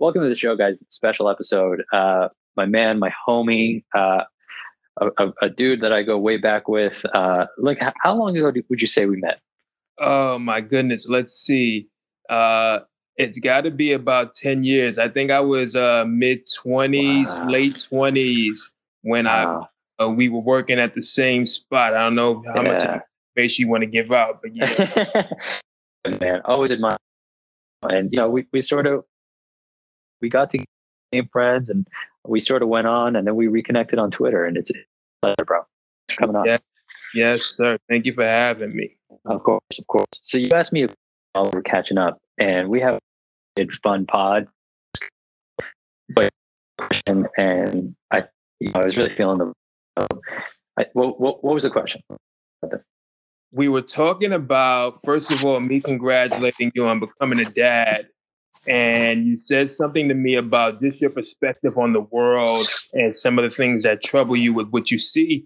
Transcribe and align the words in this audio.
welcome 0.00 0.22
to 0.22 0.28
the 0.28 0.34
show, 0.34 0.56
guys. 0.56 0.80
Special 0.88 1.28
episode. 1.28 1.84
Uh, 1.92 2.28
my 2.56 2.64
man, 2.64 2.98
my 2.98 3.12
homie, 3.26 3.84
uh, 3.94 4.24
a, 5.00 5.28
a, 5.40 5.48
dude 5.48 5.82
that 5.82 5.92
I 5.92 6.02
go 6.02 6.18
way 6.18 6.38
back 6.38 6.68
with. 6.68 7.04
Uh, 7.14 7.46
like, 7.58 7.78
how 8.02 8.14
long 8.14 8.36
ago 8.36 8.52
would 8.68 8.80
you 8.80 8.86
say 8.86 9.06
we 9.06 9.16
met? 9.16 9.40
Oh 9.98 10.38
my 10.38 10.60
goodness. 10.60 11.06
Let's 11.08 11.34
see. 11.34 11.88
Uh, 12.28 12.80
it's 13.16 13.38
got 13.38 13.62
to 13.62 13.70
be 13.70 13.92
about 13.92 14.34
10 14.34 14.64
years. 14.64 14.98
I 14.98 15.08
think 15.08 15.30
I 15.30 15.40
was 15.40 15.76
uh, 15.76 16.04
mid 16.08 16.46
20s, 16.46 17.26
wow. 17.26 17.48
late 17.48 17.74
20s 17.74 18.58
when 19.02 19.26
wow. 19.26 19.68
I 19.98 20.04
uh, 20.04 20.08
we 20.08 20.30
were 20.30 20.40
working 20.40 20.78
at 20.78 20.94
the 20.94 21.02
same 21.02 21.44
spot. 21.44 21.94
I 21.94 22.04
don't 22.04 22.14
know 22.14 22.42
how 22.46 22.62
yeah. 22.62 22.72
much 22.72 23.02
space 23.34 23.58
you 23.58 23.68
want 23.68 23.82
to 23.82 23.86
give 23.86 24.10
out, 24.10 24.40
but 24.40 24.56
yeah. 24.56 25.26
Man, 26.20 26.40
always 26.46 26.70
admire. 26.70 26.96
And 27.82 28.10
you 28.12 28.18
know, 28.18 28.30
we 28.30 28.46
we 28.52 28.62
sort 28.62 28.86
of 28.86 29.04
we 30.20 30.28
got 30.28 30.50
to 30.50 30.64
game 31.12 31.28
friends, 31.32 31.68
and 31.68 31.86
we 32.26 32.40
sort 32.40 32.62
of 32.62 32.68
went 32.68 32.86
on, 32.86 33.16
and 33.16 33.26
then 33.26 33.36
we 33.36 33.46
reconnected 33.46 33.98
on 33.98 34.10
Twitter, 34.10 34.44
and 34.44 34.56
it's 34.56 34.70
pleasure, 35.22 35.44
bro. 35.46 35.60
Coming 36.08 36.36
on. 36.36 36.46
Yeah. 36.46 36.58
Yes, 37.14 37.44
sir. 37.44 37.76
Thank 37.88 38.06
you 38.06 38.12
for 38.12 38.24
having 38.24 38.74
me. 38.74 38.96
Of 39.24 39.42
course, 39.42 39.62
of 39.78 39.86
course. 39.86 40.06
So 40.22 40.38
you 40.38 40.50
asked 40.52 40.72
me 40.72 40.82
if 40.84 40.94
we're 41.34 41.62
catching 41.62 41.98
up, 41.98 42.18
and 42.38 42.68
we 42.68 42.80
have 42.80 42.98
a 43.58 43.66
fun 43.82 44.06
pod. 44.06 44.46
But 46.08 46.30
and, 47.06 47.28
and 47.36 47.94
I, 48.10 48.24
you 48.60 48.68
know, 48.74 48.80
I 48.80 48.84
was 48.84 48.96
really 48.96 49.14
feeling 49.14 49.38
the. 49.38 49.52
I, 50.78 50.86
what, 50.92 51.20
what, 51.20 51.44
what 51.44 51.54
was 51.54 51.62
the 51.62 51.70
question? 51.70 52.00
We 53.52 53.68
were 53.68 53.82
talking 53.82 54.32
about 54.32 55.00
first 55.04 55.30
of 55.32 55.44
all 55.44 55.58
me 55.60 55.80
congratulating 55.80 56.70
you 56.74 56.86
on 56.86 57.00
becoming 57.00 57.40
a 57.40 57.44
dad, 57.44 58.06
and 58.66 59.26
you 59.26 59.38
said 59.40 59.74
something 59.74 60.08
to 60.08 60.14
me 60.14 60.34
about 60.34 60.80
just 60.80 61.00
your 61.00 61.10
perspective 61.10 61.78
on 61.78 61.92
the 61.92 62.00
world 62.00 62.68
and 62.92 63.14
some 63.14 63.38
of 63.38 63.44
the 63.44 63.50
things 63.50 63.82
that 63.84 64.02
trouble 64.02 64.36
you 64.36 64.52
with 64.52 64.68
what 64.68 64.90
you 64.90 64.98
see. 64.98 65.44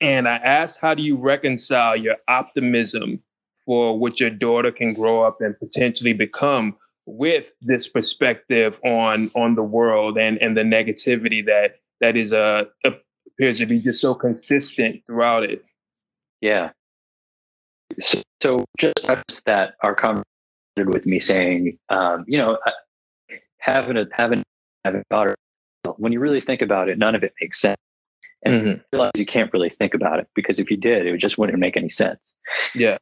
And 0.00 0.28
I 0.28 0.36
asked, 0.36 0.80
how 0.80 0.94
do 0.94 1.02
you 1.02 1.16
reconcile 1.16 1.96
your 1.96 2.16
optimism 2.28 3.20
for 3.64 3.98
what 3.98 4.20
your 4.20 4.30
daughter 4.30 4.70
can 4.70 4.94
grow 4.94 5.22
up 5.22 5.40
and 5.40 5.58
potentially 5.58 6.12
become 6.12 6.76
with 7.06 7.52
this 7.60 7.86
perspective 7.86 8.80
on 8.84 9.30
on 9.36 9.54
the 9.54 9.62
world 9.62 10.18
and 10.18 10.38
and 10.38 10.56
the 10.56 10.62
negativity 10.62 11.44
that 11.44 11.76
that 12.00 12.16
is 12.16 12.32
uh 12.32 12.64
appears 12.84 13.58
to 13.58 13.66
be 13.66 13.78
just 13.78 14.00
so 14.00 14.12
consistent 14.12 15.00
throughout 15.06 15.44
it 15.44 15.64
yeah 16.40 16.70
so, 18.00 18.20
so 18.42 18.64
just 18.76 19.44
that 19.46 19.74
our 19.82 19.94
conversation 19.94 20.24
with 20.84 21.06
me 21.06 21.18
saying 21.18 21.78
um 21.88 22.24
you 22.26 22.36
know 22.36 22.58
having 23.58 23.96
a 23.96 24.06
having 24.12 24.42
having 24.84 25.00
a 25.00 25.04
daughter 25.14 25.34
when 25.96 26.12
you 26.12 26.20
really 26.20 26.40
think 26.40 26.60
about 26.60 26.88
it 26.88 26.98
none 26.98 27.14
of 27.14 27.24
it 27.24 27.32
makes 27.40 27.60
sense 27.60 27.80
and 28.44 28.54
mm-hmm. 28.54 28.80
realize 28.92 29.10
you 29.16 29.26
can't 29.26 29.52
really 29.52 29.70
think 29.70 29.94
about 29.94 30.18
it 30.18 30.28
because 30.34 30.58
if 30.58 30.70
you 30.70 30.76
did 30.76 31.06
it 31.06 31.16
just 31.18 31.38
wouldn't 31.38 31.58
make 31.58 31.76
any 31.76 31.88
sense 31.88 32.20
yeah 32.74 32.98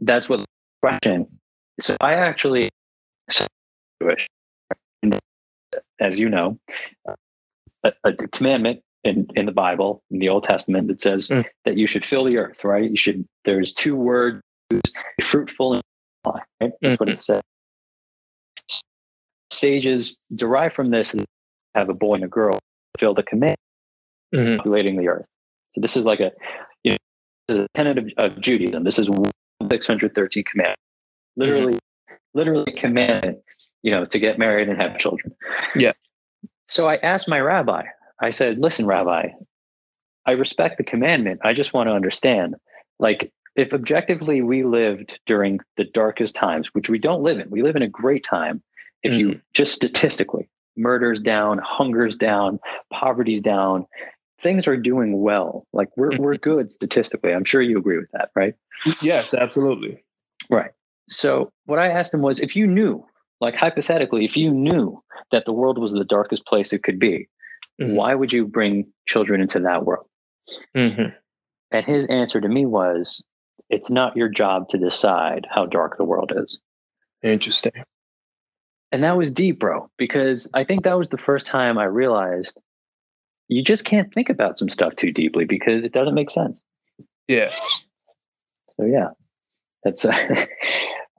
that's 0.00 0.28
what 0.28 0.44
question 0.82 1.26
so 1.80 1.96
I 2.00 2.14
actually 2.14 2.68
Jewish, 4.02 4.28
as 6.00 6.18
you 6.18 6.28
know, 6.28 6.58
a, 7.84 7.92
a, 8.04 8.12
commandment 8.28 8.80
in, 9.04 9.26
in 9.34 9.46
the 9.46 9.52
Bible, 9.52 10.02
in 10.10 10.18
the 10.18 10.28
Old 10.28 10.44
Testament, 10.44 10.88
that 10.88 11.00
says 11.00 11.28
mm. 11.28 11.44
that 11.64 11.76
you 11.76 11.86
should 11.86 12.04
fill 12.04 12.24
the 12.24 12.36
earth, 12.36 12.64
right? 12.64 12.88
You 12.88 12.96
should, 12.96 13.24
there's 13.44 13.74
two 13.74 13.96
words, 13.96 14.40
fruitful 15.22 15.74
and 15.74 15.82
right? 16.26 16.42
That's 16.60 16.72
mm-hmm. 16.82 16.94
what 16.94 17.08
it 17.08 17.12
mm-hmm. 17.12 17.40
says. 18.68 18.82
Sages 19.50 20.16
derive 20.34 20.72
from 20.72 20.90
this 20.90 21.14
and 21.14 21.24
have 21.74 21.88
a 21.88 21.94
boy 21.94 22.14
and 22.14 22.24
a 22.24 22.28
girl 22.28 22.58
fill 22.98 23.14
the 23.14 23.22
command, 23.22 23.56
mm-hmm. 24.34 24.56
populating 24.56 24.96
the 24.96 25.08
earth. 25.08 25.26
So 25.72 25.80
this 25.80 25.96
is 25.96 26.04
like 26.04 26.20
a, 26.20 26.30
you 26.84 26.92
know, 26.92 26.96
this 27.48 27.58
is 27.58 27.64
a 27.64 27.68
tenet 27.74 27.98
of, 27.98 28.06
of 28.18 28.40
Judaism. 28.40 28.84
This 28.84 28.98
is 28.98 29.08
613 29.70 30.44
command. 30.44 30.76
literally 31.36 31.74
mm-hmm. 31.74 32.14
literally 32.34 32.72
commanded 32.72 33.36
you 33.82 33.90
know 33.90 34.04
to 34.06 34.18
get 34.18 34.38
married 34.38 34.68
and 34.68 34.80
have 34.80 34.98
children 34.98 35.34
yeah 35.74 35.92
so 36.68 36.88
i 36.88 36.96
asked 36.96 37.28
my 37.28 37.40
rabbi 37.40 37.82
i 38.20 38.30
said 38.30 38.58
listen 38.58 38.86
rabbi 38.86 39.28
i 40.26 40.32
respect 40.32 40.78
the 40.78 40.84
commandment 40.84 41.40
i 41.44 41.52
just 41.52 41.72
want 41.72 41.88
to 41.88 41.92
understand 41.92 42.54
like 42.98 43.32
if 43.56 43.72
objectively 43.72 44.40
we 44.40 44.64
lived 44.64 45.18
during 45.26 45.60
the 45.76 45.84
darkest 45.84 46.34
times 46.34 46.68
which 46.74 46.88
we 46.88 46.98
don't 46.98 47.22
live 47.22 47.38
in 47.38 47.50
we 47.50 47.62
live 47.62 47.76
in 47.76 47.82
a 47.82 47.88
great 47.88 48.24
time 48.24 48.62
if 49.02 49.12
mm-hmm. 49.12 49.20
you 49.20 49.40
just 49.54 49.72
statistically 49.72 50.48
murders 50.76 51.20
down 51.20 51.58
hunger's 51.58 52.16
down 52.16 52.58
poverty's 52.92 53.40
down 53.40 53.86
things 54.40 54.66
are 54.66 54.76
doing 54.76 55.20
well 55.20 55.66
like 55.72 55.88
we're 55.96 56.10
mm-hmm. 56.10 56.22
we're 56.22 56.36
good 56.36 56.72
statistically 56.72 57.32
i'm 57.32 57.44
sure 57.44 57.62
you 57.62 57.78
agree 57.78 57.98
with 57.98 58.10
that 58.12 58.30
right 58.34 58.54
yes 59.02 59.34
absolutely 59.34 60.02
right 60.50 60.72
so 61.12 61.52
what 61.66 61.78
I 61.78 61.88
asked 61.88 62.14
him 62.14 62.22
was, 62.22 62.40
if 62.40 62.56
you 62.56 62.66
knew, 62.66 63.04
like 63.40 63.54
hypothetically, 63.54 64.24
if 64.24 64.36
you 64.36 64.50
knew 64.50 65.02
that 65.30 65.44
the 65.44 65.52
world 65.52 65.78
was 65.78 65.92
the 65.92 66.04
darkest 66.04 66.46
place 66.46 66.72
it 66.72 66.82
could 66.82 66.98
be, 66.98 67.28
mm-hmm. 67.80 67.94
why 67.94 68.14
would 68.14 68.32
you 68.32 68.46
bring 68.46 68.86
children 69.06 69.40
into 69.40 69.60
that 69.60 69.84
world? 69.84 70.06
Mm-hmm. 70.76 71.14
And 71.70 71.86
his 71.86 72.06
answer 72.06 72.40
to 72.40 72.48
me 72.48 72.66
was, 72.66 73.24
it's 73.68 73.90
not 73.90 74.16
your 74.16 74.28
job 74.28 74.68
to 74.70 74.78
decide 74.78 75.46
how 75.50 75.66
dark 75.66 75.96
the 75.96 76.04
world 76.04 76.32
is. 76.36 76.58
Interesting. 77.22 77.72
And 78.90 79.02
that 79.04 79.16
was 79.16 79.32
deep, 79.32 79.58
bro, 79.58 79.90
because 79.96 80.48
I 80.52 80.64
think 80.64 80.84
that 80.84 80.98
was 80.98 81.08
the 81.08 81.18
first 81.18 81.46
time 81.46 81.78
I 81.78 81.84
realized 81.84 82.58
you 83.48 83.62
just 83.62 83.84
can't 83.84 84.12
think 84.12 84.28
about 84.28 84.58
some 84.58 84.68
stuff 84.68 84.96
too 84.96 85.12
deeply 85.12 85.44
because 85.44 85.84
it 85.84 85.92
doesn't 85.92 86.14
make 86.14 86.30
sense. 86.30 86.60
Yeah. 87.28 87.50
So 88.76 88.86
yeah, 88.86 89.10
that's 89.84 90.04
uh, 90.04 90.12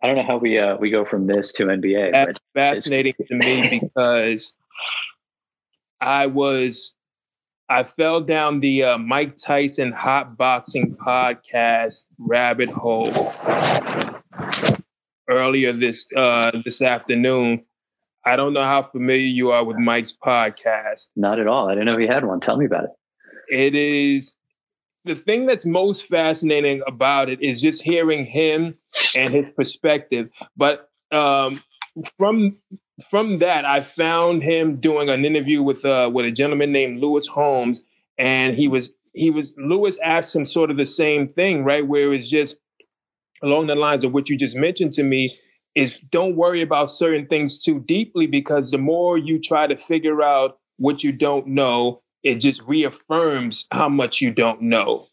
I 0.03 0.07
don't 0.07 0.15
know 0.15 0.23
how 0.23 0.37
we 0.37 0.59
uh, 0.59 0.77
we 0.77 0.89
go 0.89 1.05
from 1.05 1.27
this 1.27 1.53
to 1.53 1.65
NBA. 1.65 2.11
That's 2.11 2.39
fascinating 2.53 3.13
to 3.27 3.35
me 3.35 3.79
because 3.81 4.53
I 6.01 6.27
was 6.27 6.93
I 7.73 7.83
fell 7.83 8.21
down 8.21 8.59
the 8.59 8.83
uh, 8.83 8.97
Mike 8.99 9.35
Tyson 9.35 9.91
hot 9.93 10.37
boxing 10.37 10.95
podcast 10.95 12.05
rabbit 12.19 12.69
hole 12.69 13.33
earlier 15.27 15.73
this 15.73 16.07
uh, 16.15 16.51
this 16.63 16.83
afternoon. 16.83 17.65
I 18.27 18.35
don't 18.35 18.53
know 18.53 18.63
how 18.63 18.83
familiar 18.83 19.25
you 19.25 19.49
are 19.49 19.63
with 19.63 19.77
Mike's 19.77 20.13
podcast. 20.13 21.07
Not 21.15 21.39
at 21.39 21.47
all. 21.47 21.67
I 21.67 21.71
didn't 21.71 21.87
know 21.87 21.97
he 21.97 22.05
had 22.05 22.25
one. 22.25 22.39
Tell 22.41 22.57
me 22.57 22.65
about 22.65 22.83
it. 22.83 22.91
It 23.49 23.73
is 23.73 24.35
the 25.03 25.15
thing 25.15 25.47
that's 25.47 25.65
most 25.65 26.05
fascinating 26.05 26.83
about 26.85 27.27
it 27.27 27.41
is 27.41 27.59
just 27.59 27.81
hearing 27.81 28.23
him 28.23 28.75
and 29.15 29.33
his 29.33 29.51
perspective. 29.51 30.29
But 30.55 30.91
um, 31.11 31.59
from 32.19 32.57
from 33.09 33.39
that, 33.39 33.65
I 33.65 33.81
found 33.81 34.43
him 34.43 34.75
doing 34.75 35.09
an 35.09 35.25
interview 35.25 35.63
with 35.63 35.83
uh, 35.85 36.09
with 36.13 36.25
a 36.25 36.31
gentleman 36.31 36.71
named 36.71 36.99
Lewis 36.99 37.27
Howes, 37.27 37.83
and 38.17 38.55
he 38.55 38.67
was 38.67 38.91
he 39.13 39.31
was 39.31 39.53
Lewis 39.57 39.97
asked 40.03 40.35
him 40.35 40.45
sort 40.45 40.71
of 40.71 40.77
the 40.77 40.85
same 40.85 41.27
thing, 41.27 41.63
right? 41.63 41.85
Where 41.85 42.03
it 42.03 42.09
was 42.09 42.29
just 42.29 42.57
along 43.41 43.67
the 43.67 43.75
lines 43.75 44.03
of 44.03 44.13
what 44.13 44.29
you 44.29 44.37
just 44.37 44.55
mentioned 44.55 44.93
to 44.93 45.03
me 45.03 45.37
is 45.75 45.99
don't 46.11 46.35
worry 46.35 46.61
about 46.61 46.89
certain 46.89 47.25
things 47.27 47.59
too 47.59 47.79
deeply 47.79 48.27
because 48.27 48.71
the 48.71 48.77
more 48.77 49.17
you 49.17 49.39
try 49.39 49.65
to 49.65 49.75
figure 49.75 50.21
out 50.21 50.59
what 50.77 51.03
you 51.03 51.11
don't 51.11 51.47
know, 51.47 52.01
it 52.21 52.35
just 52.35 52.61
reaffirms 52.63 53.65
how 53.71 53.89
much 53.89 54.21
you 54.21 54.31
don't 54.31 54.61
know. 54.61 55.07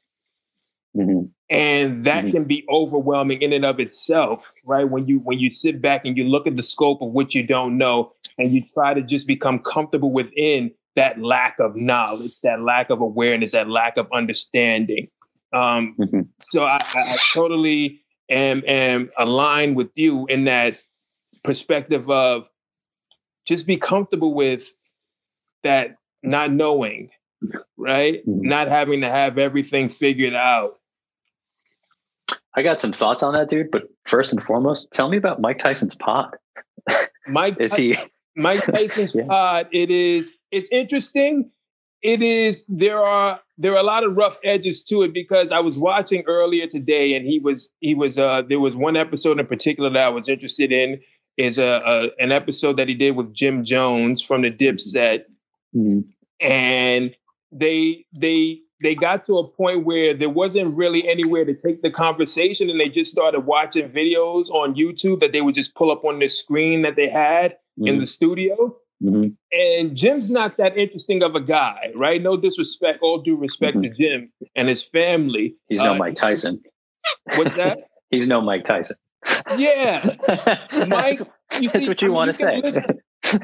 Mm-hmm. 0.97 1.27
And 1.51 2.05
that 2.05 2.27
mm-hmm. 2.27 2.31
can 2.31 2.45
be 2.45 2.65
overwhelming 2.71 3.43
in 3.43 3.53
and 3.53 3.65
of 3.65 3.81
itself, 3.81 4.53
right? 4.65 4.89
When 4.89 5.09
you 5.09 5.19
when 5.19 5.41
you 5.41 5.51
sit 5.51 5.83
back 5.83 6.03
and 6.05 6.17
you 6.17 6.25
look 6.25 6.47
at 6.47 6.57
the 6.57 6.63
scope 6.63 7.03
of 7.03 7.11
what 7.11 7.35
you 7.35 7.45
don't 7.45 7.77
know 7.77 8.13
and 8.39 8.53
you 8.53 8.63
try 8.73 8.95
to 8.95 9.03
just 9.03 9.27
become 9.27 9.59
comfortable 9.59 10.13
within 10.13 10.71
that 10.95 11.21
lack 11.21 11.59
of 11.59 11.75
knowledge, 11.75 12.35
that 12.45 12.61
lack 12.61 12.91
of 12.91 13.01
awareness, 13.01 13.53
that 13.53 13.69
lack 13.69 13.97
of 13.97 14.07
understanding. 14.13 15.09
Um, 15.53 15.97
mm-hmm. 15.99 16.21
So 16.41 16.65
I, 16.65 16.79
I, 16.95 17.17
totally 17.35 18.03
am 18.29 18.63
am 18.67 19.11
aligned 19.19 19.77
with 19.77 19.91
you 19.97 20.27
in 20.27 20.45
that 20.45 20.79
perspective 21.43 22.09
of 22.09 22.49
just 23.47 23.67
be 23.67 23.77
comfortable 23.77 24.35
with 24.35 24.73
that 25.65 25.97
not 26.23 26.53
knowing, 26.53 27.11
right? 27.77 28.27
Mm-hmm. 28.27 28.49
Not 28.49 28.69
having 28.69 29.01
to 29.01 29.09
have 29.09 29.39
everything 29.39 29.89
figured 29.89 30.35
out. 30.35 30.80
I 32.57 32.63
got 32.63 32.81
some 32.81 32.93
thoughts 32.93 33.23
on 33.23 33.33
that, 33.35 33.49
dude. 33.49 33.71
But 33.71 33.85
first 34.07 34.33
and 34.33 34.43
foremost, 34.43 34.89
tell 34.93 35.09
me 35.09 35.17
about 35.17 35.41
Mike 35.41 35.59
Tyson's 35.59 35.95
pod. 35.95 36.35
Mike 37.29 37.57
is 37.61 37.75
he 37.75 37.97
Mike 38.37 38.65
Tyson's 38.73 39.15
yeah. 39.15 39.27
pod? 39.27 39.69
It 39.73 39.91
is. 39.91 40.33
It's 40.51 40.69
interesting. 40.73 41.51
It 42.03 42.23
is. 42.23 42.65
There 42.69 42.99
are 42.99 43.41
there 43.59 43.73
are 43.75 43.79
a 43.79 43.83
lot 43.83 44.05
of 44.05 44.17
rough 44.17 44.39
edges 44.43 44.83
to 44.85 45.03
it 45.03 45.13
because 45.13 45.53
I 45.53 45.61
was 45.61 45.79
watching 45.79 46.25
earlier 46.27 46.67
today, 46.67 47.15
and 47.15 47.27
he 47.27 47.39
was 47.39 47.69
he 47.81 47.95
was. 47.95 48.19
uh 48.19 48.43
There 48.49 48.61
was 48.61 48.75
one 48.75 48.97
episode 48.97 49.39
in 49.39 49.47
particular 49.47 49.91
that 49.91 50.03
I 50.03 50.09
was 50.09 50.29
interested 50.29 50.73
in. 50.73 51.01
is 51.37 51.59
a, 51.59 51.81
a 51.85 52.23
an 52.23 52.33
episode 52.33 52.77
that 52.79 52.89
he 52.89 52.95
did 52.95 53.13
with 53.17 53.33
Jim 53.33 53.65
Jones 53.65 54.23
from 54.23 54.43
the 54.43 54.51
Dipset, 54.51 55.25
Mhm. 55.77 56.05
and 56.41 57.15
they 57.53 58.07
they 58.13 58.61
they 58.83 58.95
got 58.95 59.27
to 59.27 59.39
a 59.39 59.47
point 59.47 59.85
where 59.85 60.15
there 60.15 60.31
wasn't 60.31 60.75
really 60.75 61.09
anywhere 61.09 61.45
to 61.45 61.55
take 61.55 61.83
the 61.83 61.91
conversation, 61.91 62.71
and 62.71 62.81
they 62.81 62.89
just 62.89 63.11
started 63.11 63.41
watching 63.41 63.89
videos 63.91 64.49
on 64.51 64.75
YouTube 64.75 65.21
that 65.21 65.33
they 65.33 65.41
would 65.43 65.55
just 65.55 65.75
pull 65.75 65.91
up 65.91 66.05
on 66.05 66.19
the 66.19 66.29
screen 66.29 66.83
that 66.83 66.97
they 66.97 67.09
had 67.09 67.57
in 67.79 67.99
the 67.99 68.07
studio. 68.07 68.77
Mhm. 69.03 69.35
And 69.53 69.97
Jim's 69.97 70.29
not 70.29 70.59
that 70.59 70.77
interesting 70.77 71.23
of 71.23 71.35
a 71.35 71.41
guy, 71.41 71.91
right? 71.95 72.21
No 72.23 72.37
disrespect, 72.37 72.99
all 73.01 73.19
due 73.23 73.37
respect 73.37 73.81
to 73.83 73.89
Jim 73.89 74.31
and 74.55 74.69
his 74.69 74.83
family. 74.83 75.55
He's 75.69 75.79
no 75.81 75.93
Uh, 75.93 75.99
Mike 75.99 76.15
Tyson. 76.17 76.61
What's 77.37 77.55
that? 77.57 77.79
He's 78.11 78.27
no 78.27 78.41
Mike 78.43 78.65
Tyson. 78.65 78.97
yeah, 79.57 80.05
Mike. 80.87 81.19
That's, 81.19 81.61
You 81.63 81.69
that's 81.71 81.89
what 81.89 82.03
you 82.03 82.09
I 82.09 82.11
mean, 82.11 82.15
want 82.15 82.29
to 82.29 82.35
say. 82.35 82.61
listen- 82.63 83.01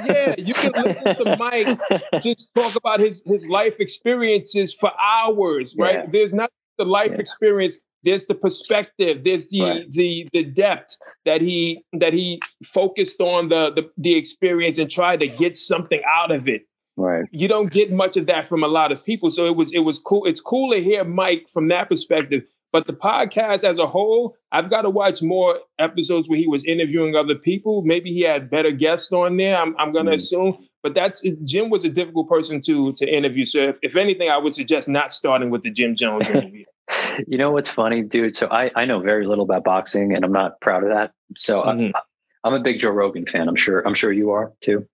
yeah, 0.07 0.35
you 0.39 0.55
can 0.55 0.73
listen 0.73 1.15
to 1.17 1.37
Mike 1.37 1.79
just 2.23 2.51
talk 2.55 2.75
about 2.77 3.01
his 3.01 3.23
his 3.27 3.47
life 3.47 3.77
experiences 3.81 4.73
for 4.75 4.91
hours, 5.03 5.75
right? 5.79 5.97
Yeah. 5.97 6.07
There's 6.11 6.35
not 6.35 6.51
the 6.79 6.85
life 6.85 7.13
Yeah. 7.13 7.19
experience. 7.21 7.79
There's 8.03 8.27
the 8.27 8.35
perspective. 8.35 9.25
There's 9.25 9.49
the 9.51 9.61
Right. 9.63 9.93
the 9.93 10.29
the 10.33 10.45
depth 10.45 10.97
that 11.25 11.41
he 11.41 11.83
that 11.95 12.13
he 12.13 12.41
focused 12.65 13.21
on 13.21 13.49
the, 13.49 13.71
the 13.73 13.91
the 13.97 14.15
experience 14.17 14.79
and 14.79 14.91
tried 14.91 15.21
to 15.21 15.29
get 15.29 15.57
something 15.57 16.01
out 16.11 16.31
of 16.31 16.49
it. 16.49 16.63
Right. 16.99 17.25
You 17.31 17.47
don't 17.47 17.71
get 17.71 17.93
much 17.93 18.17
of 18.17 18.27
that 18.27 18.47
from 18.47 18.65
a 18.65 18.69
lot 18.69 18.91
of 18.93 19.05
people. 19.05 19.29
So 19.31 19.47
it 19.47 19.57
was 19.57 19.73
it 19.73 19.81
was 19.81 19.99
cool. 19.99 20.25
It's 20.25 20.41
cool 20.41 20.73
to 20.73 20.83
hear 20.83 21.05
Mike 21.05 21.47
from 21.53 21.69
that 21.69 21.89
perspective. 21.89 22.43
But 22.77 22.87
the 22.87 22.93
podcast 22.93 23.65
as 23.65 23.79
a 23.79 23.87
whole, 23.87 24.37
I've 24.53 24.69
got 24.69 24.83
to 24.83 24.91
watch 24.91 25.23
more 25.23 25.61
episodes 25.79 26.29
where 26.29 26.39
he 26.39 26.47
was 26.47 26.63
interviewing 26.67 27.17
other 27.17 27.35
people. 27.35 27.81
Maybe 27.87 28.13
he 28.13 28.21
had 28.21 28.51
better 28.51 28.71
guests 28.71 29.11
on 29.13 29.39
there. 29.39 29.57
I'm, 29.57 29.75
I'm 29.79 29.93
going 29.95 30.05
to 30.05 30.13
Mm. 30.13 30.17
assume. 30.17 30.59
But 30.83 30.93
that's 30.95 31.23
Jim 31.45 31.71
was 31.71 31.85
a 31.85 31.89
difficult 31.89 32.29
person 32.29 32.61
to 32.67 32.93
to 32.93 33.07
interview. 33.09 33.47
So 33.47 33.61
if, 33.71 33.79
if 33.81 33.97
anything, 33.97 34.29
I 34.29 34.37
would 34.37 34.53
suggest 34.53 34.89
not 34.89 35.11
starting 35.11 35.49
with 35.49 35.63
the 35.63 35.71
Jim 35.71 35.95
Jones 35.97 36.29
interview. 36.29 36.65
You 37.27 37.39
know 37.39 37.51
what's 37.51 37.71
funny, 37.71 38.03
dude? 38.03 38.37
So 38.37 38.47
I, 38.49 38.71
I 38.77 38.85
know 38.85 39.01
very 39.01 39.27
little 39.27 39.45
about 39.45 39.65
boxing 39.65 40.15
and 40.15 40.23
I'm 40.23 40.33
not 40.33 40.61
proud 40.61 40.83
of 40.85 40.91
that. 40.91 41.13
So 41.35 41.63
Mhm. 41.63 41.93
I, 41.95 42.01
I'm 42.45 42.53
a 42.53 42.61
big 42.61 42.79
Joe 42.79 42.91
Rogan 42.91 43.25
fan. 43.27 43.49
I'm 43.49 43.57
sure 43.57 43.81
I'm 43.87 43.95
sure 43.95 44.13
you 44.13 44.31
are 44.33 44.53
too. 44.61 44.87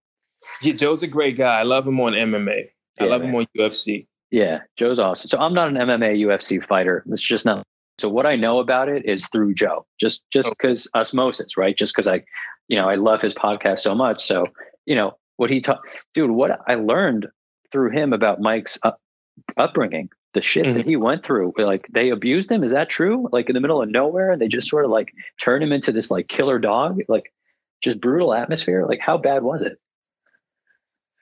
Yeah, 0.62 0.74
Joe's 0.74 1.02
a 1.02 1.08
great 1.08 1.36
guy. 1.36 1.58
I 1.58 1.64
love 1.64 1.84
him 1.86 1.98
on 2.00 2.12
MMA. 2.12 2.60
I 3.00 3.04
love 3.06 3.22
man. 3.22 3.30
him 3.30 3.36
on 3.40 3.46
UFC. 3.58 4.06
Yeah, 4.30 4.60
Joe's 4.78 4.98
awesome. 5.00 5.28
So 5.28 5.36
I'm 5.38 5.52
not 5.52 5.68
an 5.68 5.74
MMA 5.74 6.12
UFC 6.26 6.64
fighter. 6.66 7.04
It's 7.10 7.20
just 7.20 7.44
not. 7.44 7.62
So 7.98 8.08
what 8.08 8.26
I 8.26 8.36
know 8.36 8.58
about 8.58 8.88
it 8.88 9.04
is 9.04 9.28
through 9.28 9.54
Joe, 9.54 9.86
just 10.00 10.22
just 10.30 10.48
Okay. 10.48 10.54
because 10.58 10.88
osmosis, 10.94 11.56
right? 11.56 11.76
Just 11.76 11.94
because 11.94 12.08
I, 12.08 12.22
you 12.68 12.76
know, 12.76 12.88
I 12.88 12.96
love 12.96 13.22
his 13.22 13.34
podcast 13.34 13.78
so 13.80 13.94
much. 13.94 14.24
So 14.24 14.46
you 14.86 14.94
know 14.94 15.16
what 15.36 15.50
he 15.50 15.60
taught, 15.60 15.80
dude. 16.14 16.30
What 16.30 16.58
I 16.66 16.74
learned 16.74 17.28
through 17.70 17.90
him 17.90 18.12
about 18.12 18.40
Mike's 18.40 18.78
up, 18.82 19.00
upbringing, 19.56 20.08
the 20.34 20.42
shit 20.42 20.64
that 20.64 20.80
mm-hmm. 20.80 20.88
he 20.88 20.96
went 20.96 21.24
through. 21.24 21.52
Like 21.58 21.86
they 21.92 22.10
abused 22.10 22.50
him. 22.50 22.64
Is 22.64 22.72
that 22.72 22.88
true? 22.88 23.28
Like 23.32 23.48
in 23.48 23.54
the 23.54 23.60
middle 23.60 23.82
of 23.82 23.88
nowhere, 23.88 24.32
and 24.32 24.40
they 24.40 24.48
just 24.48 24.68
sort 24.68 24.84
of 24.84 24.90
like 24.90 25.12
turned 25.40 25.62
him 25.62 25.72
into 25.72 25.92
this 25.92 26.10
like 26.10 26.28
killer 26.28 26.58
dog, 26.58 27.00
like 27.08 27.32
just 27.82 28.00
brutal 28.00 28.34
atmosphere. 28.34 28.86
Like 28.86 29.00
how 29.00 29.18
bad 29.18 29.42
was 29.42 29.62
it? 29.62 29.78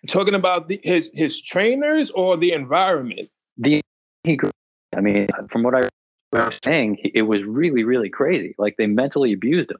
Talking 0.09 0.35
about 0.35 0.69
the, 0.69 0.81
his 0.83 1.11
his 1.13 1.41
trainers 1.41 2.11
or 2.11 2.37
the 2.37 2.53
environment. 2.53 3.29
the 3.59 3.81
he 4.25 4.37
grew. 4.37 4.51
I 4.97 5.01
mean, 5.01 5.29
from 5.51 5.63
what 5.63 5.75
I 5.75 5.83
was 6.33 6.59
saying, 6.65 6.99
it 7.15 7.23
was 7.23 7.45
really, 7.45 7.85
really 7.85 8.11
crazy. 8.11 8.55
Like 8.59 8.77
they 8.77 8.87
mentally 8.87 9.33
abused 9.33 9.71
him. 9.71 9.79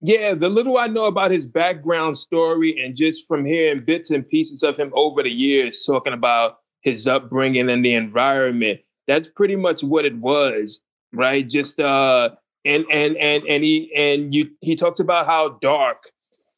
Yeah, 0.00 0.34
the 0.34 0.48
little 0.48 0.78
I 0.78 0.86
know 0.86 1.06
about 1.06 1.32
his 1.32 1.46
background 1.46 2.16
story 2.16 2.80
and 2.82 2.94
just 2.94 3.26
from 3.26 3.44
hearing 3.44 3.84
bits 3.84 4.10
and 4.10 4.28
pieces 4.28 4.62
of 4.62 4.76
him 4.76 4.92
over 4.94 5.22
the 5.22 5.30
years 5.30 5.82
talking 5.84 6.12
about 6.12 6.58
his 6.82 7.08
upbringing 7.08 7.68
and 7.68 7.84
the 7.84 7.94
environment, 7.94 8.80
that's 9.08 9.28
pretty 9.28 9.56
much 9.56 9.82
what 9.82 10.04
it 10.04 10.16
was, 10.16 10.80
right? 11.12 11.48
Just 11.48 11.80
uh 11.80 12.30
and 12.64 12.84
and 12.92 13.16
and 13.16 13.42
and 13.48 13.64
he 13.64 13.92
and 13.96 14.32
you 14.32 14.50
he 14.60 14.76
talks 14.76 15.00
about 15.00 15.26
how 15.26 15.58
dark 15.60 16.04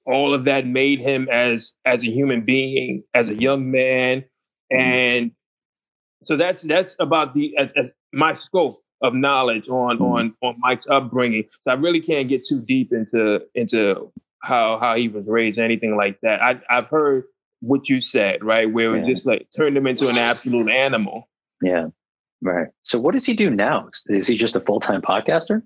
all 0.07 0.35
of 0.35 0.45
that 0.45 0.67
made 0.67 1.01
him 1.01 1.29
as 1.31 1.73
as 1.87 2.03
a 2.03 2.11
human 2.11 2.45
being, 2.45 3.03
as 3.15 3.31
a 3.31 3.35
young 3.35 3.71
man. 3.71 4.25
And 4.71 5.31
so 6.25 6.37
that's 6.37 6.63
that's 6.63 6.95
about 7.01 7.35
the 7.35 7.57
as, 7.57 7.73
as 7.77 7.93
my 8.13 8.37
scope 8.37 8.80
of 9.03 9.15
knowledge 9.15 9.69
on 9.69 9.99
Mhm. 9.99 10.03
on 10.15 10.35
on 10.43 10.55
Mike's 10.59 10.87
upbringing. 10.89 11.45
So 11.65 11.71
I 11.73 11.75
really 11.75 12.01
can't 12.01 12.29
get 12.29 12.45
too 12.45 12.61
deep 12.61 12.93
into 12.93 13.43
into 13.55 14.13
how 14.43 14.79
how 14.79 14.97
he 14.97 15.09
was 15.09 15.27
raised, 15.27 15.59
or 15.59 15.63
anything 15.65 15.97
like 15.97 16.19
that. 16.23 16.41
I 16.43 16.61
I've 16.71 16.89
heard 16.89 17.25
what 17.61 17.89
you 17.89 18.01
said, 18.01 18.43
right? 18.45 18.71
Where 18.73 18.97
it 18.97 19.07
just 19.07 19.27
like 19.27 19.47
turned 19.55 19.77
him 19.77 19.87
into 19.87 20.09
an 20.09 20.17
absolute 20.19 20.71
animal. 20.71 21.29
Yeah. 21.63 21.89
Right. 22.43 22.69
So 22.85 22.99
what 22.99 23.13
does 23.13 23.27
he 23.27 23.35
do 23.35 23.51
now? 23.51 23.91
Is 24.07 24.27
he 24.27 24.37
just 24.39 24.57
a 24.57 24.61
full 24.61 24.81
time 24.81 25.03
podcaster? 25.03 25.63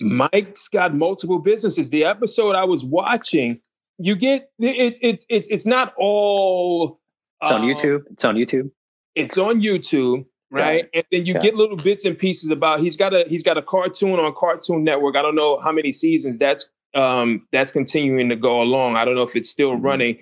Mike's 0.00 0.68
got 0.68 0.94
multiple 0.94 1.38
businesses. 1.38 1.90
The 1.90 2.04
episode 2.04 2.54
I 2.54 2.64
was 2.64 2.84
watching, 2.84 3.60
you 3.98 4.16
get 4.16 4.50
it, 4.58 4.98
it's 5.02 5.24
it's 5.28 5.48
it's 5.48 5.66
not 5.66 5.94
all 5.98 7.00
It's 7.42 7.50
on 7.50 7.62
um, 7.62 7.68
YouTube. 7.68 8.02
It's 8.10 8.24
on 8.24 8.36
YouTube. 8.36 8.70
It's 9.14 9.38
on 9.38 9.60
YouTube, 9.62 10.26
right? 10.54 10.88
And 10.94 11.04
then 11.10 11.26
you 11.26 11.34
Got 11.34 11.42
get 11.42 11.54
little 11.54 11.76
bits 11.76 12.04
and 12.04 12.18
pieces 12.18 12.50
about 12.50 12.80
he's 12.80 12.96
got 12.96 13.12
a 13.14 13.24
he's 13.28 13.42
got 13.42 13.56
a 13.58 13.62
cartoon 13.62 14.18
on 14.18 14.34
Cartoon 14.36 14.84
Network. 14.84 15.16
I 15.16 15.22
don't 15.22 15.34
know 15.34 15.58
how 15.58 15.72
many 15.72 15.92
seasons 15.92 16.38
that's 16.38 16.68
um 16.94 17.46
that's 17.52 17.72
continuing 17.72 18.28
to 18.28 18.36
go 18.36 18.62
along. 18.62 18.96
I 18.96 19.04
don't 19.04 19.14
know 19.16 19.22
if 19.22 19.34
it's 19.36 19.50
still 19.50 19.72
Mhm. 19.76 19.82
running. 19.82 20.18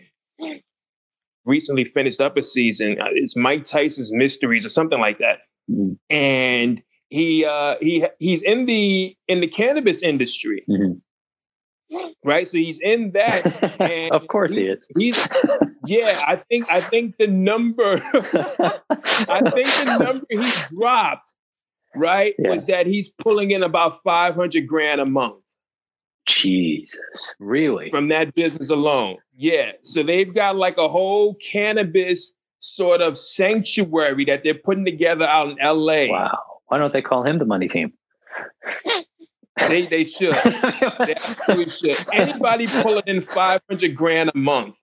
Recently 1.45 1.85
finished 1.85 2.21
up 2.21 2.37
a 2.37 2.43
season. 2.43 3.01
Uh, 3.01 3.07
It's 3.13 3.35
Mike 3.37 3.65
Tyson's 3.65 4.13
Mysteries 4.13 4.65
or 4.65 4.69
something 4.69 5.01
like 5.01 5.19
that. 5.19 5.39
Mhm. 5.71 5.99
And 6.09 6.83
he 7.11 7.45
uh 7.45 7.77
he 7.81 8.07
he's 8.21 8.43
in 8.43 8.67
the 8.67 9.17
in 9.29 9.41
the 9.41 9.49
cannabis 9.49 10.03
industry, 10.03 10.65
Mhm. 10.69 11.01
Right? 12.25 12.47
So 12.49 12.59
he's 12.59 12.79
in 12.81 13.13
that 13.13 13.47
and 13.81 14.13
of 14.13 14.27
course 14.29 14.55
he 14.55 14.69
is. 14.69 14.87
he's 14.99 15.29
yeah, 15.87 16.21
I 16.27 16.37
think 16.37 16.67
I 16.71 16.81
think 16.81 17.17
the 17.19 17.27
number 17.27 18.01
I 18.15 19.51
think 19.55 19.69
the 19.69 19.97
number 20.01 20.27
he 20.31 20.43
dropped, 20.75 21.31
right, 21.95 22.35
Yeah. 22.39 22.51
was 22.51 22.67
that 22.67 22.87
he's 22.87 23.09
pulling 23.09 23.51
in 23.51 23.63
about 23.63 24.03
500 24.03 24.67
grand 24.67 25.01
a 25.01 25.07
month 25.07 25.43
Jesus. 26.27 27.01
Really? 27.41 27.91
from 27.91 28.09
that 28.09 28.35
business 28.35 28.71
alone. 28.71 29.17
Yeah. 29.37 29.73
So 29.83 30.03
they've 30.03 30.33
got 30.33 30.57
like 30.57 30.79
a 30.79 30.89
whole 30.89 31.35
cannabis 31.35 32.33
sort 32.61 33.01
of 33.01 33.19
sanctuary 33.19 34.25
that 34.27 34.45
they're 34.45 34.55
putting 34.55 34.85
together 34.85 35.25
out 35.27 35.49
in 35.51 35.57
LA. 35.61 36.07
Wow. 36.09 36.39
Why 36.69 36.79
don't 36.79 36.93
they 36.93 37.03
call 37.03 37.25
him 37.25 37.39
the 37.39 37.45
money 37.45 37.67
team? 37.69 37.93
They 39.69 39.87
they 39.87 40.05
should. 40.05 40.35
They 40.45 41.15
absolutely 41.15 41.69
should. 41.69 41.97
Anybody 42.15 42.67
pulling 42.67 43.03
in 43.07 43.21
500 43.21 43.95
grand 43.95 44.31
a 44.35 44.39
month 44.39 44.79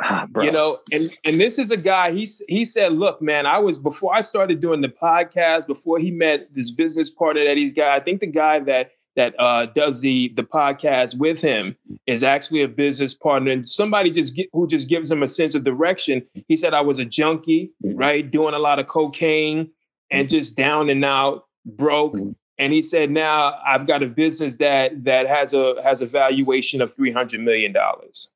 Ah. 0.00 0.26
You 0.40 0.52
know, 0.52 0.78
and 0.92 1.10
and 1.24 1.40
this 1.40 1.58
is 1.58 1.72
a 1.72 1.76
guy. 1.76 2.12
He 2.12 2.28
he 2.46 2.64
said, 2.64 2.92
"Look, 2.92 3.20
man, 3.20 3.46
I 3.46 3.58
was 3.58 3.80
before 3.80 4.14
I 4.14 4.20
started 4.20 4.60
doing 4.60 4.80
the 4.80 4.88
podcast. 4.88 5.66
Before 5.66 5.98
he 5.98 6.12
met 6.12 6.54
this 6.54 6.70
business 6.70 7.10
partner 7.10 7.42
that 7.42 7.56
he's 7.56 7.72
got. 7.72 8.00
I 8.00 8.04
think 8.04 8.20
the 8.20 8.28
guy 8.28 8.60
that 8.60 8.92
that 9.16 9.34
uh, 9.40 9.66
does 9.66 10.00
the 10.00 10.32
the 10.36 10.44
podcast 10.44 11.18
with 11.18 11.40
him 11.40 11.74
is 12.06 12.22
actually 12.22 12.62
a 12.62 12.68
business 12.68 13.12
partner, 13.12 13.50
and 13.50 13.68
somebody 13.68 14.12
just 14.12 14.36
get, 14.36 14.48
who 14.52 14.68
just 14.68 14.88
gives 14.88 15.10
him 15.10 15.24
a 15.24 15.28
sense 15.28 15.56
of 15.56 15.64
direction. 15.64 16.22
He 16.46 16.56
said, 16.56 16.74
"I 16.74 16.80
was 16.80 17.00
a 17.00 17.04
junkie, 17.04 17.72
Mhm. 17.84 17.94
right, 17.98 18.30
doing 18.30 18.54
a 18.54 18.58
lot 18.60 18.78
of 18.78 18.86
cocaine, 18.86 19.68
and 20.12 20.28
just 20.30 20.54
down 20.54 20.90
and 20.90 21.04
out, 21.04 21.46
broke." 21.66 22.14
And 22.58 22.72
he 22.72 22.82
said, 22.82 23.10
"Now 23.10 23.60
I've 23.64 23.86
got 23.86 24.02
a 24.02 24.06
business 24.06 24.56
that 24.56 25.04
that 25.04 25.26
has 25.28 25.54
a 25.54 25.80
has 25.82 26.02
a 26.02 26.06
valuation 26.06 26.80
of 26.82 26.94
three 26.94 27.12
hundred 27.12 27.40
million 27.40 27.72
dollars." 27.72 28.28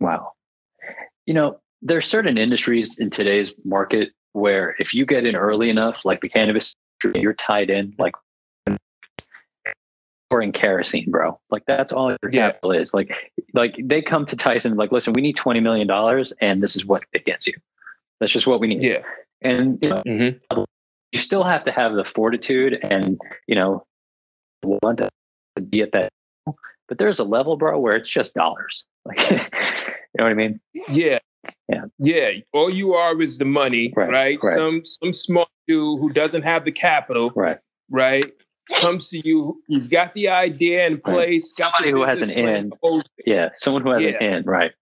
Wow. 0.00 0.32
You 1.26 1.34
know, 1.34 1.60
there's 1.82 2.06
certain 2.06 2.36
industries 2.36 2.98
in 2.98 3.10
today's 3.10 3.52
market 3.64 4.10
where 4.32 4.76
if 4.78 4.94
you 4.94 5.06
get 5.06 5.24
in 5.24 5.34
early 5.36 5.70
enough, 5.70 6.04
like 6.04 6.20
the 6.20 6.28
cannabis, 6.28 6.74
industry, 7.02 7.22
you're 7.22 7.34
tied 7.34 7.70
in, 7.70 7.94
like 7.98 8.14
pouring 10.30 10.52
kerosene, 10.52 11.10
bro. 11.10 11.38
Like 11.50 11.62
that's 11.66 11.92
all 11.92 12.10
your 12.10 12.30
Yeah. 12.30 12.52
capital 12.52 12.72
is. 12.72 12.94
Like, 12.94 13.12
like 13.54 13.74
they 13.82 14.00
come 14.02 14.26
to 14.26 14.36
Tyson, 14.36 14.76
like, 14.76 14.92
listen, 14.92 15.12
we 15.12 15.22
need 15.22 15.36
twenty 15.36 15.60
million 15.60 15.86
dollars, 15.86 16.32
and 16.40 16.62
this 16.62 16.76
is 16.76 16.84
what 16.86 17.04
it 17.12 17.24
gets 17.24 17.46
you. 17.46 17.54
That's 18.20 18.32
just 18.32 18.46
what 18.46 18.60
we 18.60 18.68
need. 18.68 18.82
Yeah. 18.82 19.02
And 19.42 19.78
you 19.82 19.88
know, 19.88 20.02
Mm-hmm. 20.06 20.62
You 21.12 21.18
still 21.18 21.44
have 21.44 21.64
to 21.64 21.72
have 21.72 21.94
the 21.94 22.04
fortitude 22.04 22.78
and 22.90 23.18
you 23.46 23.54
know 23.54 23.84
want 24.62 24.98
to 24.98 25.08
be 25.68 25.82
at 25.82 25.92
that 25.92 26.10
but 26.88 26.98
there's 26.98 27.18
a 27.18 27.24
level 27.24 27.56
bro 27.56 27.78
where 27.78 27.96
it's 27.96 28.10
just 28.10 28.34
dollars 28.34 28.84
like 29.04 29.30
you 29.30 29.36
know 30.18 30.24
what 30.24 30.30
i 30.30 30.34
mean 30.34 30.60
Yeah. 30.88 31.18
Yeah. 31.68 31.84
Yeah. 31.98 32.30
All 32.52 32.68
you 32.68 32.94
are 32.94 33.20
is 33.22 33.38
the 33.38 33.44
money, 33.44 33.92
Right, 33.96 34.10
right? 34.10 34.38
right. 34.42 34.56
Some 34.56 34.84
some 34.84 35.12
smart 35.12 35.48
dude 35.68 36.00
who 36.00 36.12
doesn't 36.12 36.42
have 36.42 36.64
the 36.64 36.72
capital, 36.72 37.30
right 37.36 37.58
right? 37.90 38.24
comes 38.76 39.08
to 39.08 39.20
you. 39.26 39.60
He's 39.68 39.88
got 39.88 40.12
the 40.14 40.28
idea 40.28 40.86
in 40.86 41.00
place. 41.00 41.52
Right. 41.58 41.72
Somebody 41.72 41.90
who 41.92 42.02
has 42.02 42.22
an 42.22 42.30
end 42.30 42.74
Yeah, 43.24 43.50
someone 43.54 43.82
who 43.82 43.90
has 43.90 44.02
yeah. 44.02 44.10
an 44.10 44.16
end 44.22 44.46
Right. 44.46 44.72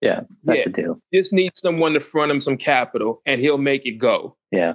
Yeah, 0.00 0.20
that's 0.44 0.58
yeah. 0.60 0.64
a 0.66 0.72
deal. 0.72 1.00
Just 1.12 1.32
needs 1.32 1.58
someone 1.60 1.94
to 1.94 2.00
front 2.00 2.30
him 2.30 2.40
some 2.40 2.56
capital, 2.58 3.22
and 3.26 3.40
he'll 3.40 3.58
make 3.58 3.86
it 3.86 3.98
go. 3.98 4.36
Yeah. 4.52 4.74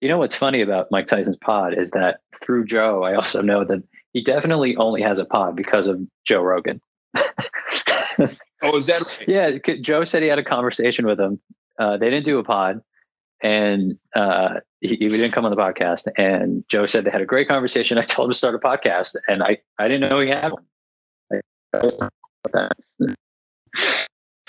You 0.00 0.08
know 0.08 0.18
what's 0.18 0.34
funny 0.34 0.60
about 0.60 0.88
Mike 0.90 1.06
Tyson's 1.06 1.36
pod 1.38 1.76
is 1.76 1.90
that 1.92 2.20
through 2.42 2.66
Joe, 2.66 3.02
I 3.02 3.14
also 3.14 3.40
know 3.42 3.64
that 3.64 3.82
he 4.12 4.22
definitely 4.22 4.76
only 4.76 5.02
has 5.02 5.18
a 5.18 5.24
pod 5.24 5.56
because 5.56 5.86
of 5.86 6.00
Joe 6.24 6.42
Rogan. 6.42 6.80
oh, 7.16 8.76
is 8.76 8.86
that 8.86 9.02
right? 9.18 9.28
Yeah, 9.28 9.50
Joe 9.80 10.04
said 10.04 10.22
he 10.22 10.28
had 10.28 10.38
a 10.38 10.44
conversation 10.44 11.06
with 11.06 11.18
him. 11.18 11.40
Uh, 11.78 11.96
they 11.96 12.10
didn't 12.10 12.24
do 12.24 12.38
a 12.38 12.44
pod, 12.44 12.80
and 13.42 13.98
uh, 14.14 14.60
he, 14.80 14.88
he, 14.96 15.08
didn't 15.08 15.32
come 15.32 15.44
on 15.44 15.50
the 15.50 15.56
podcast. 15.56 16.06
And 16.16 16.64
Joe 16.68 16.86
said 16.86 17.04
they 17.04 17.10
had 17.10 17.20
a 17.20 17.26
great 17.26 17.48
conversation. 17.48 17.98
I 17.98 18.02
told 18.02 18.28
him 18.28 18.32
to 18.32 18.38
start 18.38 18.54
a 18.54 18.58
podcast, 18.58 19.16
and 19.28 19.42
I 19.42 19.58
I 19.78 19.88
didn't 19.88 20.08
know 20.10 20.20
he 20.20 20.28
had 20.28 20.52
one. 20.52 20.64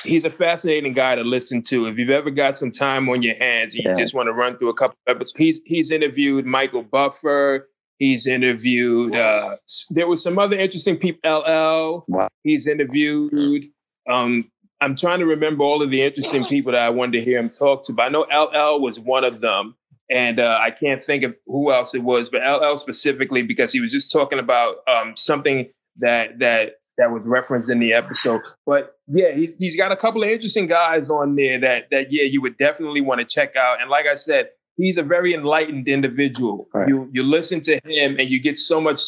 He's 0.06 0.26
a 0.26 0.30
fascinating 0.30 0.94
guy 0.94 1.16
to 1.16 1.24
listen 1.24 1.62
to. 1.64 1.88
If 1.88 1.98
you've 1.98 2.10
ever 2.10 2.30
got 2.30 2.56
some 2.56 2.72
time 2.72 3.10
on 3.10 3.22
your 3.22 3.36
hands 3.36 3.74
and 3.74 3.84
you 3.84 3.90
yeah. 3.90 3.96
just 3.96 4.14
want 4.14 4.28
to 4.28 4.34
run 4.34 4.58
through 4.58 4.70
a 4.70 4.74
couple 4.74 4.98
episodes, 5.08 5.34
he's 5.38 5.62
he's 5.66 5.92
interviewed 5.92 6.46
Michael 6.46 6.84
Buffer. 6.84 7.70
He's 7.98 8.28
interviewed. 8.28 9.16
Uh, 9.16 9.56
there 9.90 10.08
was 10.08 10.22
some 10.22 10.38
other 10.38 10.60
interesting 10.60 10.98
people. 10.98 11.20
LL. 11.24 12.04
Wow. 12.08 12.28
He's 12.44 12.68
interviewed. 12.68 13.66
Um, 14.10 14.52
I'm 14.82 14.96
trying 14.96 15.20
to 15.20 15.26
remember 15.26 15.64
all 15.64 15.82
of 15.82 15.92
the 15.92 16.02
interesting 16.02 16.46
people 16.46 16.74
that 16.74 16.82
I 16.82 16.90
wanted 16.90 17.20
to 17.20 17.24
hear 17.24 17.40
him 17.40 17.50
talk 17.50 17.86
to, 17.86 17.94
but 17.94 18.04
I 18.04 18.10
know 18.10 18.22
LL 18.24 18.82
was 18.82 19.00
one 19.00 19.24
of 19.24 19.42
them. 19.42 19.76
And 20.12 20.40
uh, 20.40 20.60
I 20.62 20.70
can't 20.70 21.02
think 21.02 21.24
of 21.24 21.34
who 21.48 21.72
else 21.72 21.96
it 21.96 22.04
was, 22.04 22.30
but 22.30 22.42
LL 22.42 22.78
specifically 22.78 23.42
because 23.42 23.72
he 23.74 23.80
was 23.80 23.92
just 23.92 24.12
talking 24.12 24.38
about 24.38 24.78
um, 24.88 25.16
something 25.16 25.68
that 25.98 26.38
that 26.40 26.74
that 26.98 27.12
was 27.12 27.22
referenced 27.26 27.70
in 27.70 27.80
the 27.80 27.94
episode. 27.94 28.42
But 28.66 28.98
yeah, 29.08 29.32
he, 29.34 29.54
he's 29.60 29.76
got 29.76 29.92
a 29.92 29.98
couple 29.98 30.24
of 30.24 30.30
interesting 30.30 30.68
guys 30.68 31.10
on 31.10 31.36
there 31.36 31.60
that 31.60 31.90
that 31.92 32.12
yeah 32.12 32.24
you 32.24 32.42
would 32.42 32.58
definitely 32.58 33.02
want 33.02 33.20
to 33.20 33.26
check 33.26 33.56
out. 33.56 33.82
And 33.82 33.90
like 33.90 34.08
I 34.08 34.16
said, 34.16 34.50
he's 34.78 34.98
a 34.98 35.04
very 35.04 35.34
enlightened 35.34 35.88
individual. 35.88 36.68
Right. 36.74 36.88
You 36.88 37.10
you 37.12 37.24
listen 37.24 37.62
to 37.62 37.80
him 37.86 38.18
and 38.20 38.30
you 38.30 38.40
get 38.40 38.58
so 38.58 38.80
much 38.80 39.02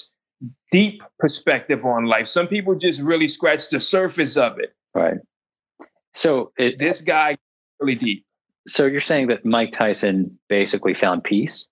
deep 0.72 1.01
perspective 1.20 1.86
on 1.86 2.06
life. 2.06 2.27
Some 2.27 2.48
people 2.48 2.75
just 2.75 3.01
really 3.01 3.27
scratch 3.27 3.70
the 3.70 3.79
surface 3.79 4.38
of 4.38 4.60
it. 4.60 4.74
Right. 4.94 5.17
So 6.13 6.51
it, 6.58 6.77
this 6.77 7.01
guy 7.01 7.38
really 7.79 7.96
deep. 7.96 8.25
So 8.67 8.86
you're 8.86 9.00
saying 9.00 9.27
that 9.27 9.46
Mike 9.46 9.72
Tyson 9.72 10.38
basically 10.50 10.94
found 10.94 11.24
peace? 11.24 11.67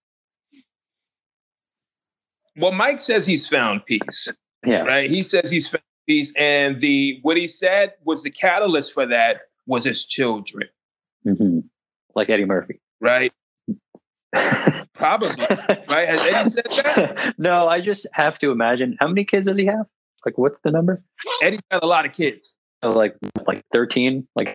Well, 2.57 2.71
Mike 2.71 3.01
says 3.01 3.25
he's 3.25 3.47
found 3.47 3.85
peace. 3.85 4.29
Yeah. 4.65 4.83
Right. 4.83 5.09
He 5.09 5.23
says 5.23 5.51
he's 5.51 5.67
found 5.67 5.83
and 6.37 6.79
the 6.81 7.19
what 7.21 7.37
he 7.37 7.47
said 7.47 7.93
was 8.03 8.23
the 8.23 8.29
catalyst 8.29 8.93
for 8.93 9.05
that 9.05 9.41
was 9.65 9.83
his 9.83 10.05
children. 10.05 10.67
Mm-hmm. 11.25 11.59
Like 12.15 12.29
Eddie 12.29 12.45
Murphy. 12.45 12.79
Right. 13.01 13.33
Probably. 14.93 15.29
right. 15.89 16.07
Has 16.07 16.27
Eddie 16.27 16.49
said 16.49 16.65
that? 16.65 17.35
No, 17.37 17.67
I 17.67 17.81
just 17.81 18.05
have 18.13 18.37
to 18.39 18.51
imagine. 18.51 18.97
How 18.99 19.07
many 19.07 19.25
kids 19.25 19.47
does 19.47 19.57
he 19.57 19.65
have? 19.65 19.85
Like, 20.25 20.37
what's 20.37 20.59
the 20.61 20.71
number? 20.71 21.03
Eddie's 21.41 21.61
got 21.71 21.83
a 21.83 21.87
lot 21.87 22.05
of 22.05 22.11
kids 22.13 22.57
like 22.93 23.15
like 23.47 23.63
13 23.73 24.27
like 24.35 24.53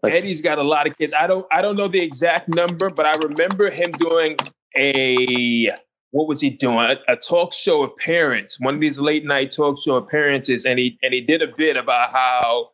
like, 0.00 0.12
Eddie's 0.12 0.42
got 0.42 0.58
a 0.58 0.62
lot 0.62 0.86
of 0.86 0.96
kids. 0.96 1.12
I 1.12 1.26
don't 1.26 1.46
I 1.50 1.60
don't 1.60 1.76
know 1.76 1.88
the 1.88 2.00
exact 2.00 2.54
number, 2.54 2.88
but 2.90 3.04
I 3.04 3.12
remember 3.26 3.70
him 3.70 3.90
doing 3.92 4.36
a 4.76 5.72
what 6.10 6.28
was 6.28 6.40
he 6.40 6.50
doing? 6.50 6.78
A, 6.78 7.12
a, 7.12 7.16
talk 7.16 7.52
show 7.52 7.82
appearance, 7.82 8.58
one 8.60 8.74
of 8.74 8.80
these 8.80 8.98
late 8.98 9.24
night 9.24 9.52
talk 9.52 9.82
show 9.82 9.96
appearances, 9.96 10.64
and 10.64 10.78
he 10.78 10.98
and 11.02 11.12
he 11.12 11.20
did 11.20 11.42
a 11.42 11.48
bit 11.56 11.76
about 11.76 12.12
how 12.12 12.70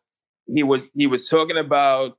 he 0.47 0.63
was 0.63 0.81
he 0.93 1.07
was 1.07 1.27
talking 1.27 1.57
about 1.57 2.17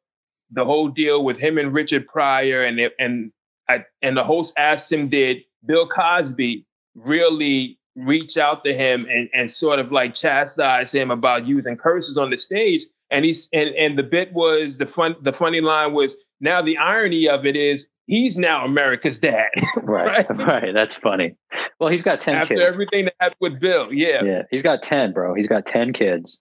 the 0.51 0.65
whole 0.65 0.89
deal 0.89 1.25
with 1.25 1.39
him 1.39 1.59
and 1.59 1.73
Richard 1.73 2.07
Pryor, 2.07 2.65
and 2.65 2.81
and 2.99 3.33
I, 3.69 3.85
and 4.03 4.17
the 4.17 4.25
host 4.25 4.53
asked 4.57 4.93
him, 4.93 5.09
did 5.09 5.39
Bill 5.67 5.89
Cosby 5.89 6.65
really 6.95 7.79
reach 7.97 8.37
out 8.37 8.63
to 8.65 8.75
him 8.75 9.07
and, 9.11 9.29
and 9.33 9.51
sort 9.51 9.79
of 9.79 9.91
like 9.91 10.15
chastise 10.15 10.93
him 10.93 11.11
about 11.11 11.47
using 11.47 11.77
curses 11.77 12.19
on 12.19 12.31
the 12.31 12.39
stage. 12.39 12.83
And 13.11 13.25
he's 13.25 13.49
and, 13.53 13.71
and 13.71 13.99
the 13.99 14.03
bit 14.03 14.33
was 14.33 14.79
the 14.79 14.87
fun 14.87 15.17
the 15.23 15.33
funny 15.33 15.61
line 15.61 15.93
was 15.93 16.17
now 16.41 16.63
the 16.63 16.77
irony 16.79 17.29
of 17.29 17.47
it 17.47 17.57
is 17.57 17.87
he's 18.07 18.39
now 18.39 18.65
America's 18.65 19.19
dad. 19.19 19.49
right, 19.77 20.29
right. 20.31 20.31
Right. 20.47 20.73
That's 20.73 20.95
funny. 20.95 21.35
Well, 21.81 21.91
he's 21.91 22.03
got 22.03 22.21
10 22.21 22.35
After 22.35 22.55
kids. 22.55 22.67
everything 22.67 23.07
that 23.07 23.15
happened 23.21 23.37
with 23.41 23.61
Bill. 23.61 23.93
Yeah. 23.93 24.23
Yeah. 24.23 24.43
He's 24.51 24.63
got 24.63 24.83
10, 24.83 25.13
bro. 25.13 25.35
He's 25.35 25.49
got 25.49 25.67
10 25.67 25.93
kids. 25.93 26.39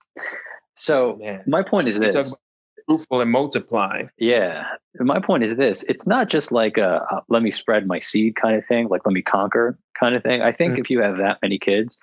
So 0.76 1.20
oh, 1.24 1.40
my 1.48 1.64
point 1.64 1.88
is 1.88 1.98
this 1.98 2.16
fruitful 2.88 3.22
and 3.22 3.32
multiplying. 3.32 4.10
Yeah. 4.18 4.66
My 5.00 5.20
point 5.20 5.44
is 5.44 5.56
this 5.56 5.84
it's 5.84 6.06
not 6.06 6.30
just 6.30 6.52
like 6.52 6.78
a, 6.78 7.06
a, 7.10 7.24
let 7.30 7.42
me 7.42 7.52
spread 7.52 7.88
my 7.88 8.00
seed 8.00 8.36
kind 8.36 8.56
of 8.56 8.66
thing, 8.68 8.88
like 8.90 9.02
let 9.06 9.14
me 9.14 9.22
conquer 9.22 9.78
kind 10.00 10.16
of 10.16 10.24
thing. 10.24 10.42
I 10.42 10.52
think 10.52 10.74
mm-hmm. 10.74 10.82
if 10.82 10.90
you 10.90 11.02
have 11.02 11.18
that 11.18 11.40
many 11.42 11.58
kids, 11.58 12.00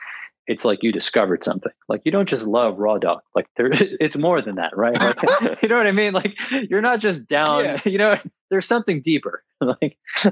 it's 0.47 0.65
like 0.65 0.83
you 0.83 0.93
discovered 0.93 1.45
something. 1.45 1.73
Like 1.89 2.03
you 2.05 2.13
don't 2.13 2.29
just 2.29 2.47
love 2.47 2.79
raw 2.79 2.99
dog. 2.99 3.21
Like 3.35 3.47
there, 3.57 3.69
it's 3.73 4.17
more 4.17 4.43
than 4.43 4.57
that, 4.57 4.77
right? 4.77 4.95
Like, 4.95 5.23
you 5.63 5.69
know 5.69 5.77
what 5.77 5.87
I 5.87 5.93
mean? 5.93 6.13
Like 6.13 6.37
you're 6.51 6.81
not 6.81 7.01
just 7.01 7.29
down. 7.29 7.65
Yeah. 7.65 7.81
You 7.85 7.99
know, 7.99 8.19
there's 8.51 8.67
something 8.67 9.01
deeper. 9.01 9.45
like 9.61 9.97
you 10.25 10.31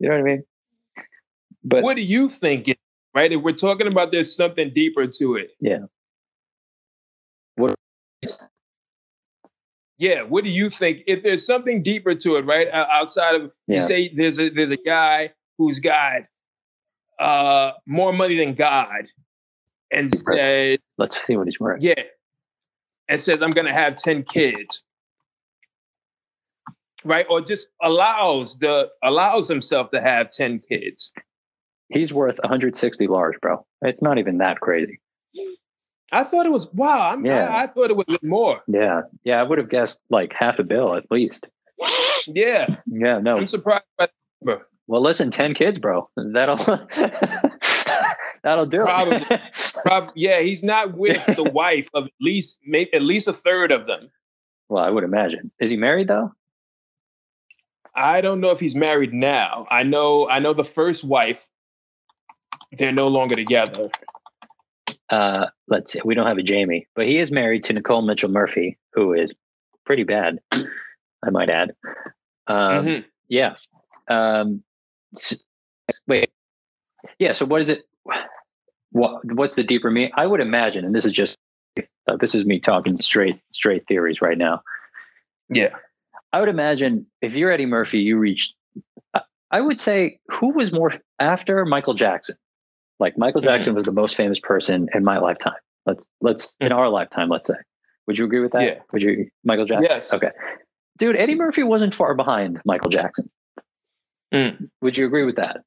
know 0.00 0.10
what 0.10 0.20
I 0.20 0.22
mean? 0.22 0.44
But 1.62 1.82
what 1.82 1.96
do 1.96 2.02
you 2.02 2.28
think? 2.28 2.76
Right? 3.14 3.32
If 3.32 3.42
we're 3.42 3.52
talking 3.52 3.86
about 3.86 4.12
there's 4.12 4.34
something 4.34 4.72
deeper 4.72 5.06
to 5.06 5.34
it. 5.34 5.50
Yeah. 5.60 5.80
What? 7.56 7.74
yeah, 9.98 10.22
what 10.22 10.44
do 10.44 10.50
you 10.50 10.70
think? 10.70 11.02
If 11.06 11.22
there's 11.22 11.44
something 11.44 11.82
deeper 11.82 12.14
to 12.14 12.36
it, 12.36 12.46
right? 12.46 12.68
Outside 12.72 13.34
of 13.34 13.50
yeah. 13.66 13.82
you 13.82 13.86
say 13.86 14.14
there's 14.14 14.38
a 14.38 14.48
there's 14.48 14.70
a 14.70 14.78
guy 14.78 15.32
who's 15.58 15.78
got 15.78 16.22
uh, 17.20 17.72
more 17.86 18.12
money 18.12 18.36
than 18.36 18.54
God, 18.54 19.08
and 19.92 20.10
says, 20.10 20.78
"Let's 20.98 21.20
see 21.26 21.36
what 21.36 21.46
he's 21.46 21.60
worth." 21.60 21.82
Yeah, 21.82 22.02
and 23.08 23.20
says, 23.20 23.42
"I'm 23.42 23.50
going 23.50 23.66
to 23.66 23.72
have 23.72 23.96
ten 23.96 24.22
kids." 24.22 24.82
Right, 27.04 27.26
or 27.30 27.40
just 27.40 27.68
allows 27.82 28.58
the 28.58 28.88
allows 29.02 29.48
himself 29.48 29.90
to 29.92 30.00
have 30.00 30.30
ten 30.30 30.60
kids. 30.68 31.12
He's 31.90 32.12
worth 32.12 32.38
160 32.42 33.08
large, 33.08 33.34
bro. 33.40 33.66
It's 33.82 34.00
not 34.00 34.18
even 34.18 34.38
that 34.38 34.60
crazy. 34.60 35.00
I 36.12 36.24
thought 36.24 36.46
it 36.46 36.52
was 36.52 36.72
wow. 36.72 37.10
I'm, 37.10 37.24
yeah. 37.24 37.48
I, 37.48 37.64
I, 37.64 37.66
thought 37.66 37.90
it 37.90 37.96
was 37.96 38.06
more. 38.22 38.60
Yeah, 38.66 39.02
yeah. 39.24 39.40
I 39.40 39.42
would 39.42 39.58
have 39.58 39.68
guessed 39.68 40.00
like 40.10 40.32
half 40.32 40.58
a 40.58 40.64
bill 40.64 40.94
at 40.96 41.04
least. 41.10 41.46
Yeah, 42.26 42.76
yeah. 42.86 43.18
No, 43.18 43.32
I'm 43.32 43.46
surprised. 43.46 43.84
By 43.96 44.08
well, 44.90 45.02
listen, 45.02 45.30
ten 45.30 45.54
kids, 45.54 45.78
bro. 45.78 46.08
That'll 46.16 46.56
that'll 48.42 48.66
do 48.66 48.80
probably, 48.80 49.24
it. 49.30 49.40
probably, 49.84 50.12
yeah. 50.16 50.40
He's 50.40 50.62
not 50.62 50.96
with 50.96 51.24
the 51.26 51.44
wife 51.54 51.88
of 51.94 52.06
at 52.06 52.12
least 52.20 52.58
maybe 52.64 52.92
at 52.92 53.02
least 53.02 53.28
a 53.28 53.32
third 53.32 53.72
of 53.72 53.86
them. 53.86 54.10
Well, 54.68 54.84
I 54.84 54.90
would 54.90 55.04
imagine. 55.04 55.50
Is 55.60 55.70
he 55.70 55.76
married 55.76 56.08
though? 56.08 56.32
I 57.94 58.20
don't 58.20 58.40
know 58.40 58.50
if 58.50 58.60
he's 58.60 58.76
married 58.76 59.12
now. 59.12 59.66
I 59.70 59.82
know. 59.82 60.28
I 60.28 60.38
know 60.38 60.52
the 60.52 60.64
first 60.64 61.04
wife. 61.04 61.48
They're 62.72 62.92
no 62.92 63.06
longer 63.06 63.34
together 63.34 63.90
uh, 65.10 65.46
let's 65.68 65.92
see, 65.92 66.00
we 66.04 66.14
don't 66.14 66.26
have 66.26 66.38
a 66.38 66.42
Jamie, 66.42 66.86
but 66.94 67.06
he 67.06 67.18
is 67.18 67.30
married 67.32 67.64
to 67.64 67.72
Nicole 67.72 68.02
Mitchell 68.02 68.30
Murphy, 68.30 68.78
who 68.92 69.12
is 69.12 69.34
pretty 69.84 70.04
bad, 70.04 70.38
I 70.52 71.30
might 71.30 71.50
add. 71.50 71.74
Um, 72.46 72.86
mm-hmm. 72.86 73.00
Yeah. 73.28 73.56
Um, 74.08 74.62
wait. 76.06 76.30
Yeah. 77.18 77.32
So 77.32 77.44
what 77.46 77.60
is 77.60 77.68
it? 77.68 77.82
What 78.92 79.20
what's 79.24 79.54
the 79.54 79.62
deeper 79.62 79.90
meaning? 79.90 80.12
I 80.16 80.26
would 80.26 80.40
imagine, 80.40 80.84
and 80.84 80.94
this 80.94 81.04
is 81.04 81.12
just 81.12 81.36
uh, 81.78 82.16
this 82.20 82.34
is 82.34 82.44
me 82.44 82.58
talking 82.58 82.98
straight 82.98 83.40
straight 83.52 83.86
theories 83.86 84.20
right 84.20 84.38
now. 84.38 84.62
Yeah. 85.48 85.74
I 86.32 86.40
would 86.40 86.48
imagine 86.48 87.06
if 87.22 87.34
you're 87.34 87.50
Eddie 87.50 87.66
Murphy, 87.66 87.98
you 87.98 88.16
reached. 88.16 88.54
I 89.52 89.60
would 89.60 89.80
say 89.80 90.20
who 90.28 90.52
was 90.52 90.72
more 90.72 90.94
after 91.18 91.64
Michael 91.64 91.94
Jackson? 91.94 92.36
Like 93.00 93.18
Michael 93.18 93.40
Jackson 93.40 93.70
mm-hmm. 93.70 93.78
was 93.78 93.84
the 93.84 93.92
most 93.92 94.14
famous 94.14 94.38
person 94.38 94.88
in 94.94 95.02
my 95.02 95.18
lifetime. 95.18 95.54
Let's 95.86 96.08
let's 96.20 96.56
in 96.60 96.68
mm-hmm. 96.68 96.78
our 96.78 96.88
lifetime, 96.88 97.28
let's 97.28 97.48
say. 97.48 97.54
Would 98.06 98.18
you 98.18 98.24
agree 98.24 98.40
with 98.40 98.52
that? 98.52 98.62
Yeah. 98.62 98.78
Would 98.92 99.02
you 99.02 99.28
Michael 99.44 99.64
Jackson? 99.64 99.88
Yes. 99.88 100.12
Okay. 100.12 100.30
Dude, 100.98 101.16
Eddie 101.16 101.34
Murphy 101.34 101.62
wasn't 101.62 101.94
far 101.94 102.14
behind 102.14 102.60
Michael 102.64 102.90
Jackson. 102.90 103.30
Mm. 104.32 104.70
Would 104.82 104.96
you 104.96 105.06
agree 105.06 105.24
with 105.24 105.36
that? 105.36 105.58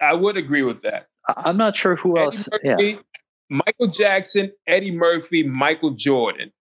I 0.00 0.12
would 0.14 0.36
agree 0.36 0.62
with 0.62 0.82
that. 0.82 1.08
I'm 1.28 1.56
not 1.56 1.76
sure 1.76 1.96
who 1.96 2.16
Eddie 2.16 2.24
else. 2.24 2.48
Murphy, 2.50 2.84
yeah. 2.86 2.98
Michael 3.50 3.88
Jackson, 3.88 4.52
Eddie 4.66 4.92
Murphy, 4.92 5.42
Michael 5.42 5.90
Jordan. 5.90 6.52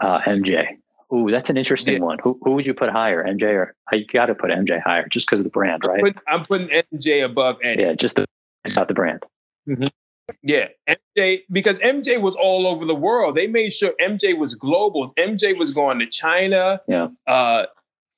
Uh, 0.00 0.20
MJ. 0.26 0.66
Ooh, 1.12 1.30
that's 1.30 1.50
an 1.50 1.56
interesting 1.56 1.94
Yeah. 1.94 2.00
one. 2.04 2.18
Who 2.22 2.38
who 2.42 2.52
would 2.52 2.66
you 2.66 2.74
put 2.74 2.90
higher, 2.90 3.24
MJ 3.24 3.48
or 3.54 3.74
I 3.92 4.04
got 4.12 4.26
to 4.26 4.34
put 4.34 4.50
MJ 4.50 4.80
higher 4.82 5.06
just 5.08 5.26
because 5.26 5.40
of 5.40 5.44
the 5.44 5.50
brand, 5.50 5.84
right? 5.84 6.02
Put- 6.02 6.18
I'm 6.28 6.44
putting 6.44 6.68
MJ 6.68 7.24
above 7.24 7.56
Eddie. 7.62 7.82
yeah, 7.82 7.92
just 7.94 8.16
the 8.16 8.26
not 8.76 8.88
the 8.88 8.94
brand. 8.94 9.22
Yeah, 10.42 10.68
MJ 10.88 11.42
because 11.50 11.78
MJ 11.80 12.20
was 12.20 12.34
all 12.34 12.66
over 12.66 12.84
the 12.84 12.94
world. 12.94 13.36
They 13.36 13.46
made 13.46 13.70
sure 13.72 13.92
MJ 14.00 14.36
was 14.36 14.54
global. 14.54 15.12
MJ 15.18 15.56
was 15.56 15.70
going 15.70 15.98
to 15.98 16.06
China. 16.06 16.80
Yeah. 16.88 17.08
Uh, 17.26 17.66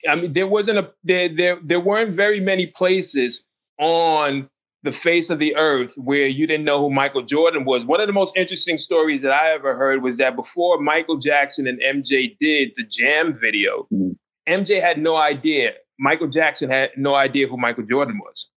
I 0.09 0.15
mean, 0.15 0.33
there 0.33 0.47
wasn't 0.47 0.79
a 0.79 0.93
there 1.05 1.29
there 1.29 1.59
there 1.63 1.81
weren't 1.81 2.13
very 2.13 2.41
many 2.41 2.67
places 2.67 3.43
on 3.79 4.49
the 4.83 4.93
face 4.93 5.31
of 5.31 5.39
the 5.41 5.57
earth 5.57 5.95
where 5.97 6.27
you 6.27 6.47
didn't 6.47 6.65
know 6.65 6.81
who 6.81 6.91
Michael 6.91 7.23
Jordan 7.23 7.65
was. 7.65 7.85
One 7.85 8.01
of 8.01 8.07
the 8.07 8.13
most 8.13 8.37
interesting 8.37 8.79
stories 8.79 9.21
that 9.23 9.33
I 9.33 9.51
ever 9.51 9.75
heard 9.77 10.03
was 10.03 10.17
that 10.19 10.37
before 10.37 10.81
Michael 10.81 11.17
Jackson 11.17 11.67
and 11.67 11.81
MJ 11.81 12.37
did 12.39 12.73
the 12.77 12.85
Jam 12.85 13.35
video, 13.35 13.89
Mhm. 13.93 14.17
MJ 14.47 14.81
had 14.81 14.99
no 14.99 15.17
idea. 15.17 15.73
Michael 15.99 16.29
Jackson 16.29 16.71
had 16.71 16.91
no 16.97 17.15
idea 17.15 17.49
who 17.49 17.57
Michael 17.57 17.85
Jordan 17.85 18.21
was. 18.25 18.49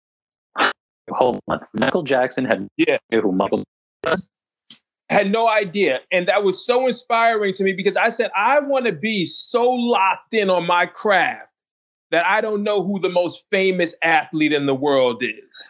Hold 1.09 1.39
on, 1.47 1.59
Michael 1.73 2.03
Jackson 2.03 2.45
had 2.45 2.67
Yeah. 2.77 2.97
who 3.11 3.31
Michael 3.31 3.63
had 5.09 5.31
no 5.31 5.47
idea. 5.47 5.99
And 6.11 6.27
that 6.27 6.43
was 6.43 6.63
so 6.65 6.87
inspiring 6.87 7.53
to 7.53 7.63
me 7.63 7.73
because 7.73 7.97
I 7.97 8.09
said, 8.09 8.31
I 8.35 8.59
want 8.59 8.85
to 8.85 8.91
be 8.91 9.25
so 9.25 9.69
locked 9.69 10.33
in 10.33 10.49
on 10.49 10.65
my 10.67 10.85
craft 10.85 11.51
that 12.11 12.25
I 12.25 12.41
don't 12.41 12.63
know 12.63 12.83
who 12.83 12.99
the 12.99 13.09
most 13.09 13.45
famous 13.51 13.95
athlete 14.03 14.53
in 14.53 14.65
the 14.65 14.75
world 14.75 15.23
is. 15.23 15.69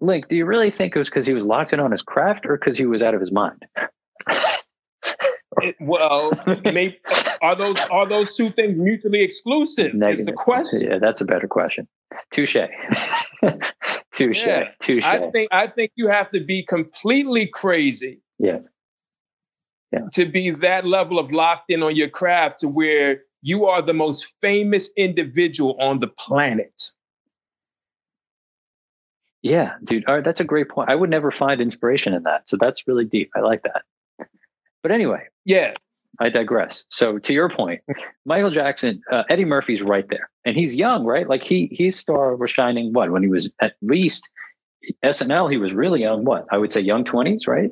Link. 0.00 0.28
Do 0.28 0.36
you 0.36 0.44
really 0.44 0.70
think 0.70 0.94
it 0.94 0.98
was 0.98 1.08
because 1.08 1.26
he 1.26 1.32
was 1.32 1.44
locked 1.44 1.72
in 1.72 1.80
on 1.80 1.90
his 1.90 2.02
craft, 2.02 2.44
or 2.46 2.58
because 2.58 2.76
he 2.76 2.86
was 2.86 3.02
out 3.02 3.14
of 3.14 3.20
his 3.20 3.32
mind? 3.32 3.64
It- 5.62 5.76
well, 5.80 6.32
maybe, 6.64 6.98
are 7.40 7.54
those 7.54 7.76
are 7.90 8.06
those 8.08 8.36
two 8.36 8.50
things 8.50 8.78
mutually 8.78 9.22
exclusive? 9.22 9.92
Is 9.94 10.26
the 10.26 10.32
question. 10.32 10.80
Yeah, 10.82 10.98
that's 10.98 11.20
a 11.20 11.24
better 11.24 11.46
question. 11.46 11.86
Touche. 12.32 12.56
Touche. 14.12 14.46
Yeah, 14.46 14.70
Touche. 14.80 15.04
I 15.04 15.30
think 15.30 15.48
I 15.52 15.68
think 15.68 15.92
you 15.94 16.08
have 16.08 16.30
to 16.32 16.40
be 16.40 16.64
completely 16.64 17.46
crazy. 17.46 18.20
Yeah. 18.38 18.58
Yeah. 19.92 20.08
To 20.14 20.26
be 20.26 20.50
that 20.50 20.86
level 20.86 21.18
of 21.18 21.30
locked 21.30 21.70
in 21.70 21.82
on 21.82 21.94
your 21.94 22.08
craft 22.08 22.60
to 22.60 22.68
where 22.68 23.22
you 23.42 23.66
are 23.66 23.80
the 23.80 23.94
most 23.94 24.26
famous 24.40 24.88
individual 24.96 25.76
on 25.80 26.00
the 26.00 26.08
planet. 26.08 26.90
Yeah, 29.42 29.74
dude. 29.84 30.04
All 30.06 30.14
right, 30.14 30.24
that's 30.24 30.40
a 30.40 30.44
great 30.44 30.70
point. 30.70 30.88
I 30.88 30.94
would 30.94 31.10
never 31.10 31.30
find 31.30 31.60
inspiration 31.60 32.14
in 32.14 32.22
that. 32.22 32.48
So 32.48 32.56
that's 32.58 32.88
really 32.88 33.04
deep. 33.04 33.30
I 33.36 33.40
like 33.40 33.62
that. 33.62 33.82
But 34.82 34.90
anyway, 34.90 35.24
Yeah. 35.44 35.74
I 36.20 36.28
digress. 36.28 36.84
So 36.90 37.18
to 37.18 37.32
your 37.32 37.48
point, 37.48 37.80
Michael 38.24 38.50
Jackson, 38.50 39.02
uh, 39.10 39.24
Eddie 39.28 39.44
Murphy's 39.44 39.82
right 39.82 40.08
there, 40.08 40.30
and 40.44 40.56
he's 40.56 40.76
young, 40.76 41.04
right? 41.04 41.28
Like 41.28 41.42
he 41.42 41.68
his 41.72 41.98
star 41.98 42.36
was 42.36 42.52
shining. 42.52 42.92
What 42.92 43.10
when 43.10 43.22
he 43.24 43.28
was 43.28 43.50
at 43.60 43.74
least 43.82 44.30
SNL? 45.04 45.50
He 45.50 45.56
was 45.56 45.74
really 45.74 46.02
young. 46.02 46.24
What 46.24 46.46
I 46.52 46.58
would 46.58 46.72
say, 46.72 46.80
young 46.80 47.04
twenties, 47.04 47.48
right? 47.48 47.70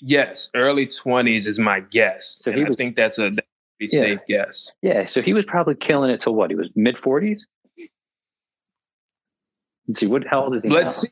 Yes, 0.00 0.48
early 0.54 0.86
twenties 0.86 1.46
is 1.46 1.58
my 1.58 1.80
guess. 1.80 2.38
So 2.42 2.50
and 2.50 2.60
he 2.60 2.66
I 2.66 2.72
think 2.72 2.96
that's 2.96 3.18
a 3.18 3.30
that's 3.30 3.46
a 3.46 3.78
pretty 3.78 3.96
Yeah. 3.96 4.00
safe 4.00 4.20
guess. 4.28 4.72
Yeah. 4.82 5.04
So 5.04 5.22
he 5.22 5.32
was 5.32 5.44
probably 5.44 5.74
killing 5.74 6.10
it 6.10 6.20
till 6.20 6.34
what? 6.34 6.50
He 6.50 6.56
was 6.56 6.70
mid 6.74 6.98
forties. 6.98 7.44
Let's 9.88 10.00
see. 10.00 10.06
What? 10.06 10.26
How 10.26 10.44
old 10.44 10.54
is 10.54 10.62
he? 10.62 10.68
Let's 10.68 10.96
now? 10.96 11.02
see. 11.02 11.08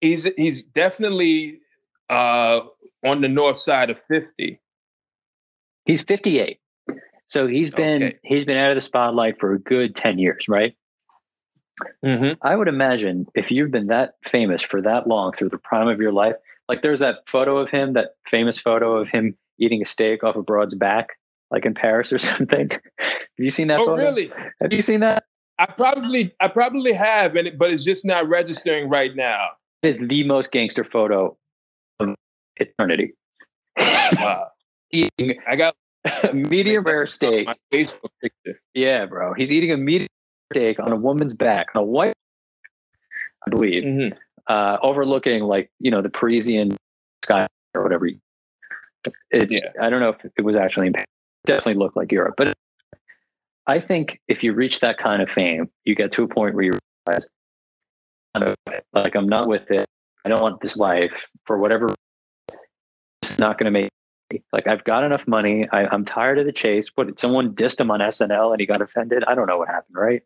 He's 0.00 0.24
he's 0.36 0.62
definitely 0.62 1.60
uh, 2.08 2.60
on 3.04 3.20
the 3.20 3.28
north 3.28 3.58
side 3.58 3.90
of 3.90 4.00
fifty. 4.04 4.60
He's 5.84 6.02
fifty 6.02 6.38
eight. 6.38 6.60
So 7.26 7.46
he's 7.46 7.70
been 7.70 8.02
Okay. 8.02 8.18
he's 8.22 8.44
been 8.44 8.56
out 8.56 8.70
of 8.70 8.76
the 8.76 8.80
spotlight 8.80 9.38
for 9.38 9.52
a 9.52 9.58
good 9.58 9.94
ten 9.94 10.18
years, 10.18 10.48
right? 10.48 10.74
Mm-hmm. 12.04 12.32
I 12.42 12.56
would 12.56 12.68
imagine 12.68 13.26
if 13.34 13.50
you've 13.50 13.70
been 13.70 13.86
that 13.88 14.14
famous 14.24 14.62
for 14.62 14.82
that 14.82 15.06
long 15.06 15.32
through 15.32 15.50
the 15.50 15.58
prime 15.58 15.86
of 15.88 16.00
your 16.00 16.10
life, 16.12 16.34
like 16.68 16.82
there's 16.82 17.00
that 17.00 17.18
photo 17.26 17.58
of 17.58 17.70
him, 17.70 17.94
that 17.94 18.10
famous 18.30 18.58
photo 18.58 18.96
of 18.96 19.08
him 19.08 19.36
eating 19.58 19.82
a 19.82 19.86
steak 19.86 20.22
off 20.22 20.36
a 20.36 20.42
broad's 20.42 20.74
back, 20.74 21.08
like 21.50 21.64
in 21.66 21.74
Paris 21.74 22.12
or 22.12 22.18
something. 22.30 22.68
Have 22.70 22.80
you 23.38 23.50
seen 23.50 23.68
that 23.68 23.80
Oh, 23.80 23.86
photo? 23.86 24.02
really? 24.02 24.30
Have 24.60 24.72
you 24.72 24.82
seen 24.82 25.00
that? 25.00 25.24
I 25.58 25.66
probably 25.66 26.32
I 26.40 26.48
probably 26.48 26.92
have, 26.92 27.34
and 27.34 27.48
it, 27.48 27.58
but 27.58 27.70
it's 27.72 27.82
just 27.84 28.04
not 28.04 28.28
registering 28.28 28.88
right 28.88 29.14
now. 29.16 29.48
It's 29.82 29.98
the 30.08 30.24
most 30.24 30.52
gangster 30.52 30.84
photo 30.84 31.36
of 32.00 32.14
eternity. 32.56 33.14
Uh, 33.78 34.44
eating 34.92 35.36
I 35.48 35.56
got 35.56 35.74
a 36.22 36.32
medium 36.32 36.84
rare 36.84 37.06
steak. 37.08 37.46
my 37.46 37.54
Facebook 37.72 38.10
picture. 38.22 38.60
Yeah, 38.74 39.06
bro. 39.06 39.34
He's 39.34 39.52
eating 39.52 39.72
a 39.72 39.76
medium 39.76 40.08
steak 40.52 40.78
on 40.80 40.92
a 40.92 40.96
woman's 40.96 41.34
back, 41.34 41.66
on 41.74 41.82
a 41.82 41.84
white, 41.84 42.14
I 43.46 43.50
believe, 43.50 43.82
Mhm. 43.84 44.16
Uh, 44.48 44.78
overlooking 44.82 45.42
like 45.44 45.70
you 45.78 45.90
know 45.90 46.02
the 46.02 46.10
Parisian 46.10 46.76
sky 47.24 47.46
or 47.74 47.82
whatever. 47.82 48.08
It's, 49.30 49.50
Yeah. 49.50 49.70
I 49.80 49.90
don't 49.90 50.00
know 50.00 50.10
if 50.10 50.32
it 50.36 50.42
was 50.42 50.56
actually 50.56 50.88
in 50.88 50.96
It 50.96 51.06
definitely 51.46 51.74
looked 51.74 51.96
like 51.96 52.10
Europe, 52.12 52.34
but 52.36 52.52
I 53.66 53.80
think 53.80 54.20
if 54.28 54.42
you 54.42 54.54
reach 54.54 54.80
that 54.80 54.98
kind 54.98 55.22
of 55.22 55.30
fame, 55.30 55.70
you 55.84 55.94
get 55.94 56.12
to 56.12 56.22
a 56.22 56.28
point 56.28 56.54
where 56.54 56.64
you 56.64 56.72
realize, 57.06 57.26
I 58.34 58.38
don't 58.40 58.54
know, 58.66 58.78
like 58.94 59.14
I'm 59.14 59.28
not 59.28 59.46
with 59.46 59.70
it. 59.70 59.84
I 60.24 60.30
don't 60.30 60.40
want 60.42 60.60
this 60.60 60.76
life 60.76 61.30
for 61.46 61.58
whatever. 61.58 61.88
It's 63.22 63.38
not 63.38 63.58
going 63.58 63.66
to 63.66 63.70
make. 63.70 63.90
me. 64.32 64.42
Like 64.52 64.66
I've 64.66 64.84
got 64.84 65.04
enough 65.04 65.26
money. 65.28 65.68
I, 65.70 65.86
I'm 65.86 66.04
tired 66.04 66.38
of 66.38 66.46
the 66.46 66.52
chase. 66.52 66.90
But 66.94 67.18
someone 67.20 67.54
dissed 67.54 67.78
him 67.80 67.90
on 67.90 68.00
SNL 68.00 68.52
and 68.52 68.60
he 68.60 68.66
got 68.66 68.80
offended? 68.82 69.22
I 69.24 69.34
don't 69.34 69.46
know 69.46 69.58
what 69.58 69.68
happened, 69.68 69.96
right? 69.96 70.22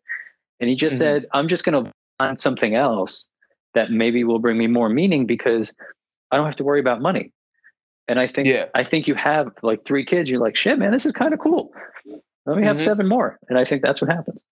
And 0.59 0.69
he 0.69 0.75
just 0.75 0.95
Mhm. 0.95 0.99
said, 0.99 1.25
"I'm 1.33 1.47
just 1.47 1.63
going 1.63 1.83
to 1.85 1.91
find 2.19 2.39
something 2.39 2.75
else 2.75 3.27
that 3.73 3.91
maybe 3.91 4.23
will 4.23 4.39
bring 4.39 4.57
me 4.57 4.67
more 4.67 4.89
meaning 4.89 5.25
because 5.25 5.73
I 6.31 6.37
don't 6.37 6.45
have 6.45 6.55
to 6.57 6.63
worry 6.63 6.79
about 6.79 7.01
money." 7.01 7.31
And 8.07 8.19
I 8.19 8.27
think 8.27 8.47
Yeah. 8.47 8.65
I 8.75 8.83
think 8.83 9.07
you 9.07 9.15
have 9.15 9.51
like 9.61 9.85
three 9.85 10.03
kids. 10.05 10.29
You're 10.29 10.41
like, 10.41 10.55
shit, 10.57 10.77
man, 10.77 10.91
this 10.91 11.05
is 11.05 11.11
kind 11.13 11.33
of 11.33 11.39
cool. 11.39 11.71
Let 12.45 12.57
me 12.57 12.63
have 12.63 12.75
Mhm. 12.75 12.83
seven 12.85 13.07
more. 13.07 13.39
And 13.47 13.57
I 13.57 13.63
think 13.63 13.81
that's 13.81 14.01
what 14.01 14.11
happens. 14.11 14.43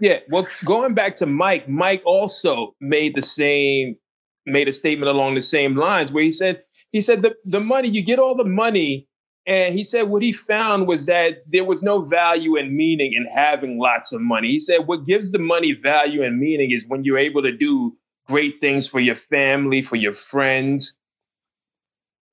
Yeah. 0.00 0.20
Well, 0.30 0.46
going 0.64 0.94
back 0.94 1.16
to 1.16 1.26
Mike, 1.26 1.68
Mike 1.68 2.02
also 2.04 2.74
made 2.80 3.14
the 3.14 3.22
same 3.22 3.96
made 4.44 4.68
a 4.68 4.72
statement 4.72 5.08
along 5.08 5.36
the 5.36 5.42
same 5.42 5.76
lines 5.76 6.12
where 6.12 6.24
he 6.24 6.32
said 6.32 6.62
he 6.90 7.00
said 7.00 7.22
the 7.22 7.34
the 7.44 7.60
money 7.60 7.88
you 7.88 8.02
get 8.04 8.18
all 8.18 8.34
the 8.34 8.44
money, 8.44 9.06
and 9.46 9.74
he 9.74 9.82
said 9.84 10.02
what 10.08 10.22
he 10.22 10.32
found 10.32 10.86
was 10.86 11.06
that 11.06 11.42
there 11.48 11.64
was 11.64 11.82
no 11.82 12.00
value 12.02 12.56
and 12.56 12.74
meaning 12.74 13.12
in 13.12 13.26
having 13.26 13.78
lots 13.78 14.12
of 14.12 14.20
money. 14.20 14.48
He 14.48 14.60
said 14.60 14.86
what 14.86 15.06
gives 15.06 15.32
the 15.32 15.38
money 15.38 15.72
value 15.72 16.22
and 16.22 16.38
meaning 16.38 16.70
is 16.70 16.84
when 16.86 17.04
you're 17.04 17.18
able 17.18 17.42
to 17.42 17.52
do 17.52 17.96
great 18.28 18.60
things 18.60 18.86
for 18.86 19.00
your 19.00 19.16
family, 19.16 19.82
for 19.82 19.96
your 19.96 20.12
friends. 20.12 20.94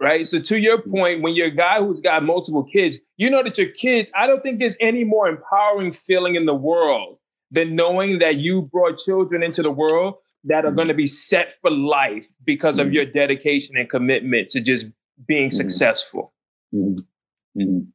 Right. 0.02 0.26
So 0.28 0.40
to 0.40 0.58
your 0.58 0.82
point, 0.82 1.22
when 1.22 1.34
you're 1.36 1.48
a 1.48 1.52
guy 1.52 1.80
who's 1.80 2.00
got 2.00 2.24
multiple 2.24 2.64
kids, 2.64 2.98
you 3.18 3.30
know 3.30 3.44
that 3.44 3.58
your 3.58 3.68
kids, 3.68 4.10
I 4.16 4.28
don't 4.28 4.42
think 4.42 4.60
there's 4.60 4.78
any 4.80 5.04
more 5.04 5.28
empowering 5.28 5.92
feeling 5.92 6.36
in 6.36 6.46
the 6.46 6.54
world 6.54 7.18
than 7.52 7.76
knowing 7.76 8.20
that 8.20 8.36
you 8.36 8.62
brought 8.62 9.00
children 9.00 9.44
into 9.44 9.62
the 9.62 9.72
world 9.72 10.16
that 10.46 10.64
are 10.64 10.72
going 10.72 10.88
to 10.88 10.94
be 10.94 11.08
set 11.08 11.60
for 11.60 11.70
life 11.70 12.26
because 12.46 12.80
of 12.80 12.88
Mhm. 12.88 12.94
your 12.94 13.06
dedication 13.06 13.76
and 13.76 13.90
commitment 13.90 14.50
to 14.52 14.62
just 14.62 14.86
being 15.28 15.50
Mhm. 15.50 15.54
successful. 15.54 16.34
Mhm. 16.74 16.98
Mhm. 17.58 17.88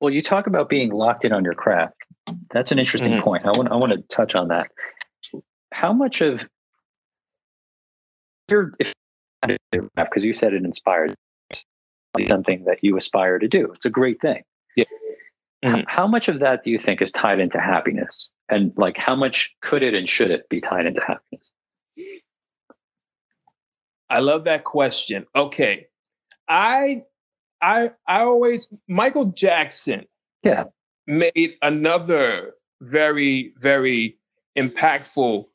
Well, 0.00 0.12
you 0.12 0.22
talk 0.22 0.46
about 0.46 0.68
being 0.68 0.90
locked 0.92 1.24
in 1.24 1.32
on 1.32 1.44
your 1.44 1.54
craft. 1.54 1.94
That's 2.50 2.72
an 2.72 2.78
interesting 2.78 3.12
Mhm. 3.12 3.22
point. 3.22 3.46
I 3.46 3.50
want 3.50 3.70
I 3.70 3.76
want 3.76 3.92
to 3.92 4.02
touch 4.14 4.34
on 4.34 4.48
that. 4.48 4.70
How 5.72 5.92
much 5.92 6.20
of 6.20 6.48
your 8.50 8.74
if 8.78 8.92
because 9.96 10.24
you 10.24 10.32
said 10.32 10.52
it 10.52 10.64
inspired 10.64 11.14
something 12.26 12.64
that 12.64 12.82
you 12.82 12.96
aspire 12.96 13.38
to 13.38 13.46
do. 13.46 13.70
It's 13.70 13.86
a 13.86 13.90
great 13.90 14.20
thing. 14.20 14.42
Yeah. 14.74 14.84
Mhm. 15.64 15.84
How 15.86 16.06
much 16.06 16.28
of 16.28 16.40
that 16.40 16.62
do 16.64 16.70
you 16.70 16.78
think 16.78 17.00
is 17.00 17.12
tied 17.12 17.38
into 17.38 17.60
happiness? 17.60 18.28
And 18.48 18.72
like 18.76 18.96
how 18.96 19.14
much 19.14 19.56
could 19.60 19.82
it 19.82 19.94
and 19.94 20.08
should 20.08 20.30
it 20.30 20.48
be 20.48 20.60
tied 20.60 20.86
into 20.86 21.00
happiness? 21.00 21.50
I 24.10 24.20
love 24.20 24.44
that 24.44 24.64
question. 24.64 25.26
Okay. 25.36 25.88
I 26.48 27.04
I 27.62 27.90
I 28.06 28.22
always 28.22 28.68
Michael 28.88 29.26
Jackson 29.26 30.04
Yeah. 30.42 30.64
made 31.06 31.54
another 31.62 32.54
very 32.80 33.52
very 33.58 34.16
impactful 34.56 35.46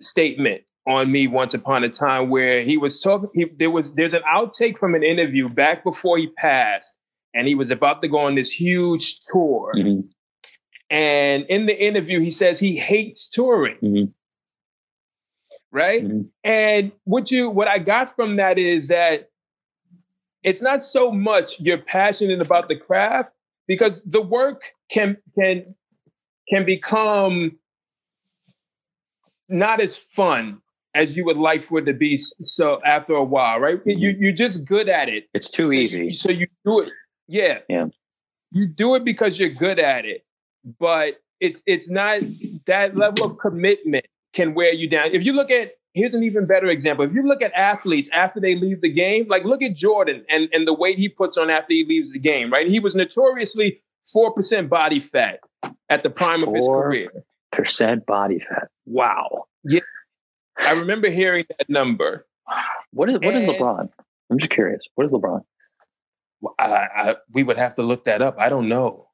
statement 0.00 0.62
on 0.86 1.10
me 1.10 1.26
once 1.26 1.54
upon 1.54 1.82
a 1.84 1.88
time 1.88 2.28
where 2.28 2.62
he 2.62 2.76
was 2.76 3.00
talking 3.00 3.30
he, 3.32 3.46
there 3.56 3.70
was 3.70 3.94
there's 3.94 4.12
an 4.12 4.22
outtake 4.30 4.76
from 4.78 4.94
an 4.94 5.02
interview 5.02 5.48
back 5.48 5.82
before 5.84 6.18
he 6.18 6.26
passed 6.36 6.94
and 7.34 7.48
he 7.48 7.54
was 7.54 7.70
about 7.70 8.02
to 8.02 8.08
go 8.08 8.18
on 8.18 8.34
this 8.34 8.50
huge 8.50 9.18
tour 9.32 9.72
Mhm. 9.74 10.04
and 10.90 11.44
in 11.48 11.64
the 11.66 11.82
interview 11.82 12.20
he 12.20 12.30
says 12.30 12.60
he 12.60 12.76
hates 12.76 13.26
touring 13.28 13.78
Mhm. 13.82 14.12
right 15.72 16.04
Mhm. 16.04 16.28
and 16.44 16.92
what 17.04 17.30
you 17.30 17.48
what 17.48 17.68
I 17.68 17.78
got 17.78 18.14
from 18.14 18.36
that 18.36 18.58
is 18.58 18.88
that 18.88 19.30
it's 20.44 20.62
not 20.62 20.82
so 20.82 21.10
much 21.10 21.58
you're 21.58 21.78
passionate 21.78 22.40
about 22.40 22.68
the 22.68 22.76
craft 22.76 23.32
because 23.66 24.02
the 24.02 24.22
work 24.22 24.72
can 24.90 25.16
can 25.38 25.74
can 26.48 26.64
become 26.64 27.58
not 29.48 29.80
as 29.80 29.96
fun 29.96 30.60
as 30.94 31.16
you 31.16 31.24
would 31.24 31.36
like 31.36 31.66
for 31.66 31.80
it 31.80 31.86
to 31.86 31.92
be 31.92 32.22
so 32.42 32.80
after 32.84 33.14
a 33.14 33.24
while 33.24 33.58
right? 33.58 33.80
You 33.84 34.10
mm-hmm. 34.10 34.22
you're 34.22 34.32
just 34.32 34.64
good 34.64 34.88
at 34.88 35.08
it. 35.08 35.28
It's 35.34 35.50
too 35.50 35.66
so 35.66 35.72
easy. 35.72 36.10
so 36.12 36.30
you 36.30 36.46
do 36.64 36.80
it 36.80 36.92
yeah. 37.26 37.58
Yeah. 37.68 37.86
you 38.50 38.66
do 38.66 38.94
it 38.94 39.04
because 39.04 39.38
you're 39.38 39.48
good 39.48 39.78
at 39.78 40.04
it 40.04 40.24
but 40.78 41.14
it's 41.40 41.62
it's 41.66 41.90
not 41.90 42.20
that 42.66 42.96
level 42.96 43.26
of 43.26 43.38
commitment 43.38 44.06
can 44.32 44.54
wear 44.54 44.72
you 44.72 44.88
down. 44.88 45.10
If 45.12 45.24
you 45.24 45.32
look 45.32 45.50
at 45.50 45.74
here's 45.94 46.12
an 46.14 46.22
even 46.22 46.44
better 46.46 46.66
example 46.66 47.04
if 47.04 47.12
you 47.12 47.22
look 47.26 47.40
at 47.42 47.52
athletes 47.54 48.08
after 48.12 48.38
they 48.40 48.54
leave 48.56 48.80
the 48.82 48.92
game 48.92 49.26
like 49.28 49.44
look 49.44 49.62
at 49.62 49.74
jordan 49.74 50.24
and 50.28 50.48
and 50.52 50.66
the 50.68 50.74
weight 50.74 50.98
he 50.98 51.08
puts 51.08 51.36
on 51.38 51.48
after 51.50 51.72
he 51.72 51.84
leaves 51.84 52.12
the 52.12 52.18
game 52.18 52.52
right 52.52 52.66
he 52.68 52.78
was 52.80 52.94
notoriously 52.94 53.80
4% 54.14 54.68
body 54.68 55.00
fat 55.00 55.40
at 55.88 56.02
the 56.02 56.10
prime 56.10 56.42
of 56.46 56.54
his 56.54 56.66
career 56.66 57.10
Percent 57.52 58.04
body 58.04 58.40
fat. 58.40 58.68
Wow. 58.84 59.44
Yeah. 59.62 59.80
I 60.58 60.72
remember 60.72 61.08
hearing 61.08 61.44
that 61.56 61.70
number 61.70 62.26
What 62.92 63.08
is 63.08 63.14
what 63.20 63.34
is 63.36 63.44
And- 63.44 63.54
LeBron? 63.54 63.88
I'm 64.30 64.38
just 64.38 64.50
curious. 64.50 64.82
What 64.96 65.04
is 65.06 65.12
LeBron? 65.12 65.40
I, 66.58 66.64
I, 66.64 67.14
we 67.32 67.44
would 67.44 67.56
have 67.56 67.76
to 67.76 67.82
look 67.82 68.04
that 68.04 68.20
up 68.20 68.36
i 68.38 68.48
don't 68.50 68.68
know 68.68 69.08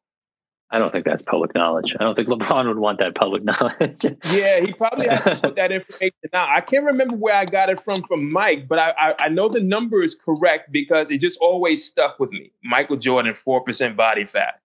I 0.73 0.79
don't 0.79 0.93
think 0.93 1.05
that's 1.05 1.23
public 1.23 1.55
knowledge. 1.55 1.95
I 1.99 2.05
don't 2.05 2.15
think 2.15 2.29
LeBron 2.29 2.69
would 2.69 2.79
want 2.79 2.99
that 3.01 3.15
public 3.17 3.43
knowledge. 3.51 4.05
Yeah, 4.31 4.61
he 4.61 4.73
probably 4.73 5.09
has 5.09 5.25
to 5.25 5.37
put 5.37 5.57
that 5.57 5.73
information 5.73 6.13
out. 6.33 6.49
I 6.49 6.61
can't 6.61 6.85
remember 6.85 7.17
where 7.17 7.35
I 7.35 7.45
got 7.45 7.69
it 7.71 7.81
from 7.81 8.03
from 8.05 8.31
Mike, 8.31 8.69
but 8.69 8.79
I, 8.79 8.91
I 8.99 9.15
I 9.25 9.29
know 9.29 9.49
the 9.49 9.61
number 9.61 10.01
is 10.03 10.15
correct 10.15 10.71
because 10.73 11.11
it 11.11 11.19
just 11.21 11.39
always 11.41 11.85
stuck 11.85 12.21
with 12.21 12.31
me. 12.31 12.53
Michael 12.63 12.97
Jordan, 12.97 13.35
four 13.35 13.63
percent 13.63 13.97
body 13.97 14.25
fat. 14.25 14.61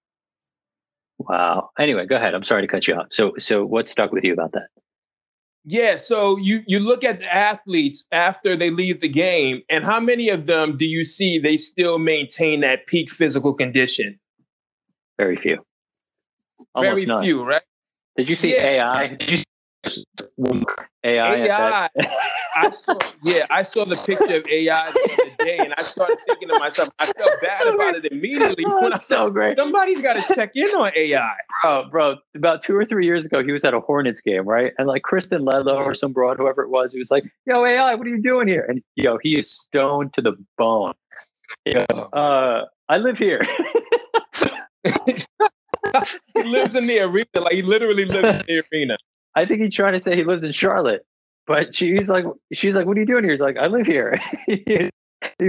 wow. 1.18 1.72
Anyway, 1.80 2.06
go 2.06 2.16
ahead. 2.18 2.34
I'm 2.36 2.44
sorry 2.44 2.62
to 2.62 2.68
cut 2.68 2.88
you 2.88 2.96
off. 2.96 3.08
So 3.12 3.34
so 3.40 3.66
what 3.66 3.88
stuck 3.88 4.12
with 4.12 4.24
you 4.24 4.34
about 4.34 4.52
that? 4.54 4.68
Yeah, 5.68 5.98
so 5.98 6.38
you 6.38 6.62
you 6.68 6.80
look 6.80 7.04
at 7.04 7.20
the 7.20 7.34
athletes 7.34 8.06
after 8.12 8.56
they 8.56 8.70
leave 8.70 9.00
the 9.02 9.10
game, 9.10 9.64
and 9.70 9.84
how 9.84 10.00
many 10.00 10.30
of 10.30 10.46
them 10.46 10.78
do 10.78 10.86
you 10.86 11.04
see 11.04 11.40
they 11.40 11.58
still 11.58 11.98
maintain 11.98 12.62
that 12.62 12.86
peak 12.86 13.10
physical 13.10 13.54
condition? 13.56 14.20
Very 15.18 15.36
few. 15.38 15.66
Almost 16.74 16.96
Very 16.96 17.06
none. 17.06 17.24
few, 17.24 17.44
right? 17.44 17.62
Did 18.18 18.30
you 18.30 18.36
see 18.36 18.56
Yeah. 18.56 18.66
AI? 18.66 19.08
Did 19.08 19.32
you 19.32 19.38
see 19.38 19.46
AI? 21.04 21.36
AI. 21.48 21.90
I 22.58 22.70
saw, 22.70 22.98
yeah, 23.24 23.46
I 23.50 23.64
saw 23.64 23.84
the 23.86 23.96
picture 24.06 24.38
of 24.38 24.48
AI 24.48 24.92
the 24.92 25.14
other 25.14 25.36
day, 25.42 25.66
and 25.66 25.74
I 25.78 25.82
started 25.84 26.18
thinking 26.26 26.48
to 26.48 26.58
myself, 26.58 26.90
I 27.00 27.06
felt 27.08 27.34
bad 27.42 27.68
about 27.68 27.96
it 27.96 28.06
immediately 28.12 28.64
Oh, 28.66 28.90
I 28.92 28.98
so 28.98 29.30
great. 29.30 29.58
Somebody's 29.58 30.02
got 30.02 30.14
to 30.14 30.34
check 30.34 30.52
in 30.56 30.68
on 30.70 30.92
AI. 30.96 31.36
Bro, 31.62 31.90
bro, 31.92 32.16
about 32.36 32.64
two 32.64 32.76
or 32.76 32.86
three 32.86 33.06
years 33.06 33.26
ago, 33.26 33.44
he 33.44 33.52
was 33.52 33.66
at 33.66 33.74
a 33.74 33.82
Hornets 33.82 34.22
game, 34.22 34.48
right? 34.48 34.72
And 34.78 34.88
like 34.88 35.04
Kristen 35.04 35.42
Ledlow 35.44 35.86
or 35.86 35.94
some 35.94 36.14
broad, 36.14 36.38
whoever 36.38 36.64
it 36.64 36.70
was, 36.70 36.94
he 36.94 37.00
was 37.00 37.12
like, 37.12 37.26
"Yo, 37.46 37.66
AI, 37.66 37.94
what 37.96 38.08
are 38.08 38.10
you 38.10 38.22
doing 38.22 38.48
here?" 38.48 38.66
And 38.68 38.82
yo, 38.96 39.18
he 39.22 39.38
is 39.38 39.52
stoned 39.52 40.14
to 40.14 40.22
the 40.22 40.34
bone. 40.58 40.94
He 41.66 41.74
goes, 41.74 42.00
uh, 42.14 42.62
I 42.88 42.98
live 42.98 43.18
here. 43.18 43.42
He 46.36 46.44
lives 46.44 46.76
in 46.76 46.88
the 46.88 47.00
arena, 47.00 47.26
like 47.38 47.54
he 47.54 47.62
literally 47.62 48.06
lives 48.06 48.28
in 48.28 48.44
the 48.48 48.64
arena. 48.72 48.98
I 49.36 49.46
think 49.46 49.62
he's 49.62 49.76
trying 49.76 49.94
to 49.94 50.00
say 50.00 50.16
he 50.16 50.24
lives 50.24 50.44
in 50.44 50.52
Charlotte, 50.52 51.06
but 51.48 51.76
she's 51.76 52.08
like, 52.08 52.26
she's 52.54 52.74
like, 52.76 52.86
"What 52.86 52.96
are 52.98 53.00
you 53.02 53.06
doing 53.06 53.24
here?" 53.24 53.34
He's 53.34 53.42
like, 53.42 53.58
"I 53.58 53.68
live 53.68 53.86
here." 53.86 54.20
he 54.48 54.90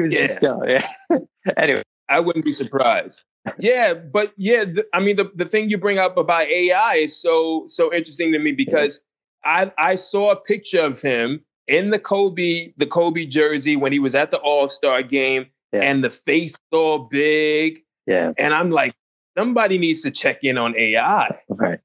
was 0.00 0.12
Yeah. 0.12 0.26
just 0.26 0.38
stoned. 0.38 0.68
Yeah. 0.68 0.88
anyway, 1.56 1.82
I 2.08 2.20
wouldn't 2.20 2.44
be 2.44 2.52
surprised. 2.52 3.22
Yeah, 3.60 3.94
but 3.94 4.32
yeah, 4.36 4.64
th- 4.64 4.86
I 4.92 4.98
mean, 5.00 5.14
the, 5.16 5.30
the 5.36 5.44
thing 5.44 5.70
you 5.70 5.78
bring 5.78 5.98
up 5.98 6.16
about 6.16 6.48
AI 6.48 6.96
is 6.96 7.16
so 7.16 7.64
so 7.68 7.92
interesting 7.94 8.32
to 8.32 8.38
me 8.40 8.52
because 8.52 9.00
I 9.44 9.70
I 9.78 9.94
saw 9.94 10.32
a 10.32 10.36
picture 10.36 10.80
of 10.80 11.00
him 11.00 11.44
in 11.68 11.90
the 11.90 11.98
Kobe 12.00 12.72
the 12.76 12.86
Kobe 12.86 13.24
jersey 13.26 13.76
when 13.76 13.92
he 13.92 14.00
was 14.00 14.14
at 14.16 14.32
the 14.32 14.38
All 14.38 14.66
Star 14.66 15.02
game, 15.02 15.46
Yeah. 15.72 15.80
and 15.82 16.02
the 16.02 16.10
face 16.10 16.56
was 16.72 16.80
all 16.80 16.98
big, 16.98 17.84
yeah, 18.08 18.32
and 18.36 18.52
I'm 18.52 18.70
like, 18.72 18.94
somebody 19.36 19.78
needs 19.78 20.02
to 20.02 20.10
check 20.10 20.42
in 20.42 20.58
on 20.58 20.76
AI. 20.76 21.38
right. 21.48 21.78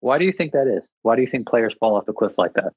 Why 0.00 0.18
do 0.18 0.24
you 0.24 0.32
think 0.32 0.52
that 0.52 0.66
is? 0.68 0.86
Why 1.02 1.16
do 1.16 1.22
you 1.22 1.28
think 1.28 1.48
players 1.48 1.74
fall 1.80 1.96
off 1.96 2.06
the 2.06 2.12
cliff 2.12 2.38
like 2.38 2.54
that? 2.54 2.72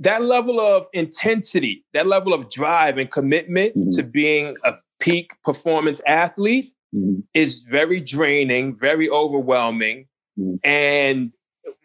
that 0.00 0.22
level 0.22 0.58
of 0.58 0.88
intensity, 0.92 1.84
that 1.92 2.04
level 2.04 2.34
of 2.34 2.50
drive 2.50 2.98
and 2.98 3.08
commitment 3.12 3.76
Mhm. 3.76 3.94
to 3.94 4.02
being 4.02 4.56
a 4.64 4.74
peak 4.98 5.30
performance 5.44 6.00
athlete 6.04 6.74
Mhm. 6.92 7.22
is 7.32 7.60
very 7.60 8.00
draining, 8.00 8.74
very 8.74 9.08
overwhelming. 9.08 10.08
Mhm. 10.36 10.58
And 10.64 11.32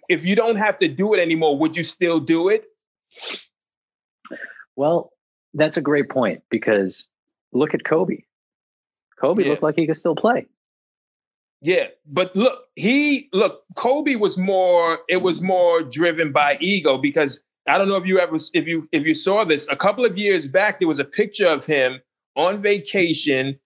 if 0.09 0.25
you 0.25 0.35
don't 0.35 0.55
have 0.55 0.79
to 0.79 0.87
do 0.87 1.13
it 1.13 1.19
anymore, 1.19 1.55
would 1.59 1.77
you 1.77 1.83
still 1.83 2.19
do 2.19 2.49
it? 2.49 2.65
Well, 4.75 5.13
that's 5.53 5.77
a 5.77 5.81
great 5.81 6.09
point 6.09 6.41
because 6.49 7.07
look 7.53 7.75
at 7.75 7.83
Kobe. 7.83 8.23
Kobe 9.21 9.43
Yeah. 9.43 9.49
looked 9.51 9.63
like 9.63 9.75
he 9.75 9.85
could 9.85 9.97
still 9.97 10.15
play. 10.15 10.47
Yeah, 11.61 11.87
but 12.05 12.35
look, 12.35 12.63
he 12.75 13.29
look, 13.33 13.63
Kobe 13.75 14.15
was 14.15 14.37
more 14.37 14.99
it 15.09 15.21
was 15.21 15.41
more 15.41 15.81
driven 15.81 16.31
by 16.31 16.57
ego 16.61 16.97
because 16.97 17.41
I 17.67 17.77
don't 17.77 17.89
know 17.89 17.97
if 17.97 18.05
you 18.05 18.17
ever 18.19 18.37
if 18.53 18.65
you 18.67 18.87
if 18.91 19.05
you 19.05 19.13
saw 19.13 19.43
this 19.43 19.67
a 19.69 19.75
couple 19.75 20.05
of 20.05 20.17
years 20.17 20.47
back 20.47 20.79
there 20.79 20.87
was 20.87 20.99
a 20.99 21.05
picture 21.05 21.47
of 21.47 21.65
him 21.65 21.99
on 22.35 22.61
vacation 22.61 23.59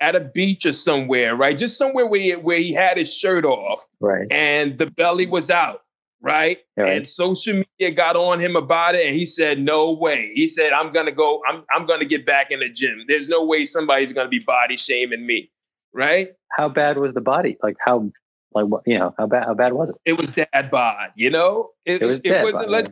at 0.00 0.14
a 0.14 0.20
beach 0.20 0.64
or 0.64 0.72
somewhere, 0.72 1.34
right? 1.36 1.58
Just 1.58 1.76
somewhere 1.76 2.06
where 2.06 2.20
he, 2.20 2.32
where 2.36 2.58
he 2.58 2.72
had 2.72 2.96
his 2.96 3.12
shirt 3.12 3.44
off 3.44 3.86
Right. 4.00 4.26
and 4.30 4.78
the 4.78 4.86
belly 4.86 5.26
was 5.26 5.50
out, 5.50 5.82
right? 6.22 6.58
Right. 6.76 6.96
And 6.98 7.06
social 7.06 7.54
media 7.54 7.94
got 7.94 8.16
on 8.16 8.40
him 8.40 8.56
about 8.56 8.94
it 8.94 9.04
and 9.06 9.14
he 9.16 9.26
said 9.26 9.58
no 9.60 9.90
way. 9.90 10.30
He 10.34 10.46
said 10.48 10.72
I'm 10.72 10.92
going 10.92 11.06
to 11.06 11.12
go 11.12 11.42
I'm 11.48 11.64
I'm 11.72 11.84
going 11.84 12.00
to 12.00 12.06
get 12.06 12.24
back 12.24 12.52
in 12.52 12.60
the 12.60 12.68
gym. 12.70 13.04
There's 13.08 13.28
no 13.28 13.44
way 13.44 13.66
somebody's 13.66 14.12
going 14.12 14.26
to 14.26 14.30
be 14.30 14.38
body 14.38 14.76
shaming 14.76 15.26
me, 15.26 15.50
right? 15.92 16.30
How 16.52 16.68
bad 16.68 16.98
was 16.98 17.14
the 17.14 17.20
body? 17.20 17.56
Like 17.62 17.76
how, 17.84 18.10
like 18.52 18.66
what? 18.66 18.82
You 18.86 18.98
know, 18.98 19.14
how 19.18 19.26
bad? 19.26 19.44
How 19.44 19.54
bad 19.54 19.72
was 19.72 19.90
it? 19.90 19.96
it 20.04 20.12
was 20.20 20.32
dad 20.32 20.70
bod, 20.70 21.10
you 21.16 21.30
know? 21.30 21.70
It, 21.84 22.02
It 22.02 22.06
was 22.06 22.20
it 22.24 22.42
wasn't 22.42 22.64
bod, 22.64 22.70
let's 22.70 22.90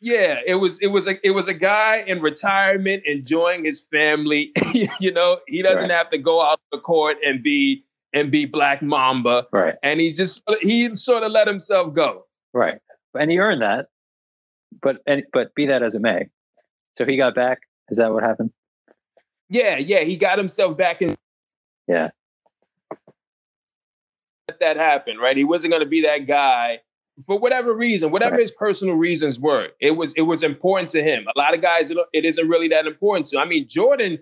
yeah, 0.00 0.38
it 0.46 0.56
was 0.56 0.78
it 0.80 0.88
was 0.88 1.06
a 1.06 1.24
it 1.24 1.30
was 1.30 1.46
a 1.46 1.54
guy 1.54 2.02
in 2.06 2.20
retirement 2.20 3.04
enjoying 3.06 3.64
his 3.64 3.82
family. 3.92 4.50
you 5.00 5.12
know, 5.12 5.38
he 5.46 5.62
doesn't 5.62 5.82
Right. 5.88 5.90
have 5.92 6.10
to 6.10 6.18
go 6.18 6.40
out 6.42 6.60
to 6.72 6.80
court 6.80 7.18
and 7.24 7.42
be 7.42 7.84
and 8.12 8.30
be 8.30 8.44
Black 8.44 8.82
Mamba. 8.82 9.46
Right. 9.52 9.74
And 9.82 10.00
he 10.00 10.12
just 10.12 10.42
he 10.60 10.94
sort 10.96 11.22
of 11.22 11.30
let 11.30 11.46
himself 11.46 11.94
go. 11.94 12.26
Right. 12.52 12.78
And 13.14 13.30
he 13.30 13.38
earned 13.38 13.62
that. 13.62 13.86
But 14.82 14.98
and 15.06 15.22
but 15.32 15.54
be 15.54 15.66
that 15.66 15.82
as 15.84 15.94
it 15.94 16.00
may. 16.00 16.28
So 16.98 17.04
he 17.06 17.16
got 17.16 17.34
back. 17.36 17.60
Is 17.88 17.98
that 17.98 18.12
what 18.12 18.22
happened? 18.24 18.50
Yeah, 19.48 19.76
yeah, 19.76 20.00
he 20.00 20.16
got 20.16 20.36
himself 20.38 20.76
back 20.76 21.00
in 21.02 21.14
Yeah. 21.86 22.10
Let 24.52 24.60
that 24.60 24.76
happen, 24.76 25.18
right? 25.18 25.36
He 25.36 25.44
wasn't 25.44 25.72
going 25.72 25.82
to 25.82 25.88
be 25.88 26.02
that 26.02 26.26
guy 26.26 26.80
for 27.26 27.38
whatever 27.38 27.72
reason, 27.74 28.10
whatever 28.10 28.36
his 28.36 28.50
personal 28.52 28.94
reasons 28.94 29.38
were. 29.38 29.68
It 29.80 29.92
was 29.96 30.12
it 30.14 30.22
was 30.22 30.42
important 30.42 30.88
to 30.90 31.02
him. 31.02 31.26
A 31.34 31.38
lot 31.38 31.54
of 31.54 31.60
guys, 31.60 31.90
it 31.90 31.98
it 32.12 32.24
isn't 32.24 32.48
really 32.48 32.68
that 32.68 32.86
important 32.86 33.26
to. 33.28 33.38
I 33.38 33.44
mean, 33.46 33.66
Jordan 33.68 34.18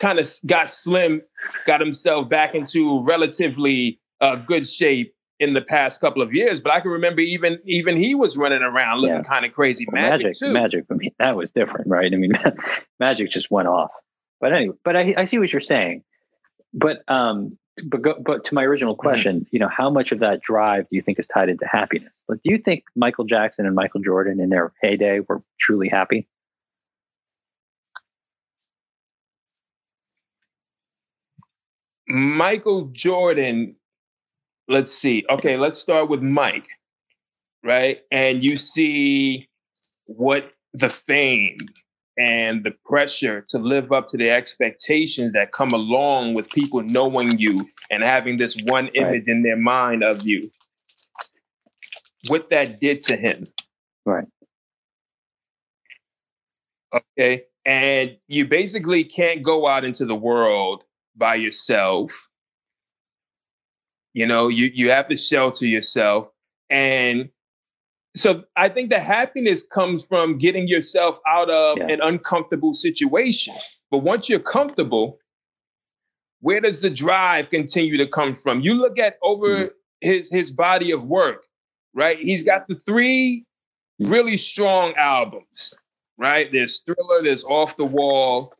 kind 0.00 0.18
of 0.18 0.28
got 0.46 0.68
slim, 0.68 1.22
got 1.66 1.80
himself 1.80 2.28
back 2.28 2.54
into 2.54 3.02
relatively 3.04 4.00
uh, 4.20 4.36
good 4.36 4.66
shape 4.68 5.14
in 5.38 5.54
the 5.54 5.60
past 5.60 6.00
couple 6.00 6.22
of 6.22 6.32
years. 6.32 6.60
But 6.60 6.72
I 6.72 6.80
can 6.80 6.90
remember 6.90 7.20
even 7.20 7.58
even 7.64 7.96
he 7.96 8.14
was 8.14 8.36
running 8.36 8.62
around 8.62 9.00
looking 9.00 9.16
Yeah. 9.16 9.22
kind 9.22 9.44
of 9.44 9.52
crazy. 9.52 9.86
Well, 9.90 10.00
Magic, 10.02 10.26
magic, 10.26 10.38
too. 10.38 10.52
magic. 10.52 10.84
I 10.90 10.94
mean, 10.94 11.10
that 11.18 11.36
was 11.36 11.50
different, 11.52 11.88
right? 11.88 12.12
I 12.12 12.16
mean, 12.16 12.32
magic 13.00 13.30
just 13.30 13.50
went 13.50 13.68
off. 13.68 13.90
But 14.40 14.52
anyway, 14.52 14.74
but 14.84 14.96
I, 14.96 15.14
I 15.16 15.24
see 15.24 15.38
what 15.38 15.52
you're 15.52 15.60
saying. 15.60 16.02
But 16.74 17.02
um, 17.08 17.56
but 17.86 18.02
go, 18.02 18.14
but 18.24 18.44
to 18.44 18.54
my 18.54 18.64
original 18.64 18.94
Mm-hmm. 18.94 19.00
question, 19.00 19.46
you 19.50 19.58
know, 19.58 19.68
how 19.68 19.90
much 19.90 20.12
of 20.12 20.20
that 20.20 20.42
drive 20.42 20.88
do 20.90 20.96
you 20.96 21.02
think 21.02 21.18
is 21.18 21.26
tied 21.26 21.48
into 21.48 21.66
happiness? 21.66 22.12
Like, 22.28 22.40
do 22.44 22.52
you 22.52 22.58
think 22.58 22.84
Michael 22.94 23.24
Jackson 23.24 23.66
and 23.66 23.74
Michael 23.74 24.00
Jordan 24.00 24.40
in 24.40 24.50
their 24.50 24.72
heyday 24.82 25.20
were 25.20 25.42
truly 25.58 25.88
happy? 25.88 26.28
Michael 32.08 32.86
Jordan, 32.92 33.76
let's 34.68 34.92
see. 34.92 35.24
Okay, 35.30 35.56
let's 35.56 35.80
start 35.80 36.10
with 36.10 36.20
Mike, 36.22 36.68
right? 37.64 38.00
And 38.10 38.44
you 38.44 38.58
see 38.58 39.48
what 40.06 40.52
the 40.74 40.90
fame 40.90 41.58
and 42.18 42.64
the 42.64 42.72
pressure 42.84 43.44
to 43.48 43.58
live 43.58 43.92
up 43.92 44.06
to 44.08 44.16
the 44.16 44.30
expectations 44.30 45.32
that 45.32 45.52
come 45.52 45.70
along 45.70 46.34
with 46.34 46.50
people 46.50 46.82
knowing 46.82 47.38
you 47.38 47.64
and 47.90 48.02
having 48.02 48.36
this 48.36 48.56
one 48.64 48.88
image 48.88 49.24
in 49.26 49.42
their 49.42 49.56
mind 49.56 50.04
of 50.04 50.26
you. 50.26 50.50
What 52.28 52.50
that 52.50 52.80
did 52.80 53.02
to 53.02 53.16
him. 53.16 53.42
Right. 54.04 54.26
Okay. 56.94 57.44
and 57.64 58.16
you 58.28 58.46
basically 58.46 59.04
can't 59.04 59.42
go 59.42 59.66
out 59.66 59.84
into 59.84 60.04
the 60.04 60.14
world 60.14 60.84
by 61.16 61.36
yourself. 61.36 62.28
You 64.12 64.26
know, 64.26 64.48
you 64.48 64.70
you 64.74 64.90
have 64.90 65.08
to 65.08 65.16
shelter 65.16 65.64
yourself, 65.64 66.28
and 66.68 67.30
so 68.14 68.44
I 68.56 68.68
think 68.68 68.90
the 68.90 69.00
happiness 69.00 69.64
comes 69.72 70.04
from 70.04 70.36
getting 70.36 70.68
yourself 70.68 71.18
out 71.26 71.48
of 71.48 71.78
yeah. 71.78 71.88
an 71.88 72.00
uncomfortable 72.02 72.74
situation. 72.74 73.54
But 73.90 73.98
once 73.98 74.28
you're 74.28 74.40
comfortable, 74.40 75.18
where 76.40 76.60
does 76.60 76.82
the 76.82 76.90
drive 76.90 77.48
continue 77.50 77.96
to 77.96 78.06
come 78.06 78.34
from? 78.34 78.60
You 78.60 78.74
look 78.74 78.98
at 78.98 79.16
over 79.22 79.48
mm-hmm. 79.48 79.66
his 80.00 80.30
his 80.30 80.50
body 80.50 80.90
of 80.90 81.04
work, 81.04 81.46
right? 81.94 82.18
He's 82.18 82.44
got 82.44 82.68
the 82.68 82.74
three 82.86 83.46
really 83.98 84.36
strong 84.36 84.94
albums, 84.96 85.72
right? 86.18 86.50
There's 86.52 86.80
Thriller, 86.80 87.22
there's 87.22 87.44
Off 87.44 87.76
the 87.76 87.84
Wall, 87.84 88.52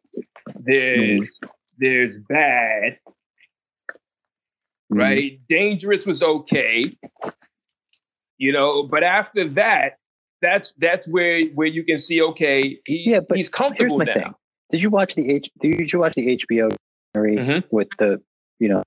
there's 0.54 1.20
mm-hmm. 1.20 1.46
there's 1.76 2.16
Bad, 2.28 2.98
mm-hmm. 3.90 4.98
right? 4.98 5.40
Dangerous 5.48 6.06
was 6.06 6.22
okay, 6.22 6.96
you 8.42 8.52
know, 8.52 8.82
but 8.82 9.04
after 9.04 9.44
that, 9.50 9.98
that's 10.40 10.74
that's 10.78 11.06
where 11.06 11.44
where 11.54 11.68
you 11.68 11.84
can 11.84 12.00
see 12.00 12.20
okay, 12.20 12.76
he, 12.84 13.10
yeah, 13.10 13.20
but 13.28 13.38
he's 13.38 13.48
comfortable 13.48 13.98
now. 13.98 14.12
Thing. 14.12 14.34
Did 14.70 14.82
you 14.82 14.90
watch 14.90 15.14
the 15.14 15.30
H? 15.30 15.48
Did 15.60 15.92
you 15.92 16.00
watch 16.00 16.14
the 16.14 16.36
HBO 16.36 16.74
mm-hmm. 17.16 17.60
with 17.70 17.86
the 18.00 18.20
you 18.58 18.68
know? 18.68 18.82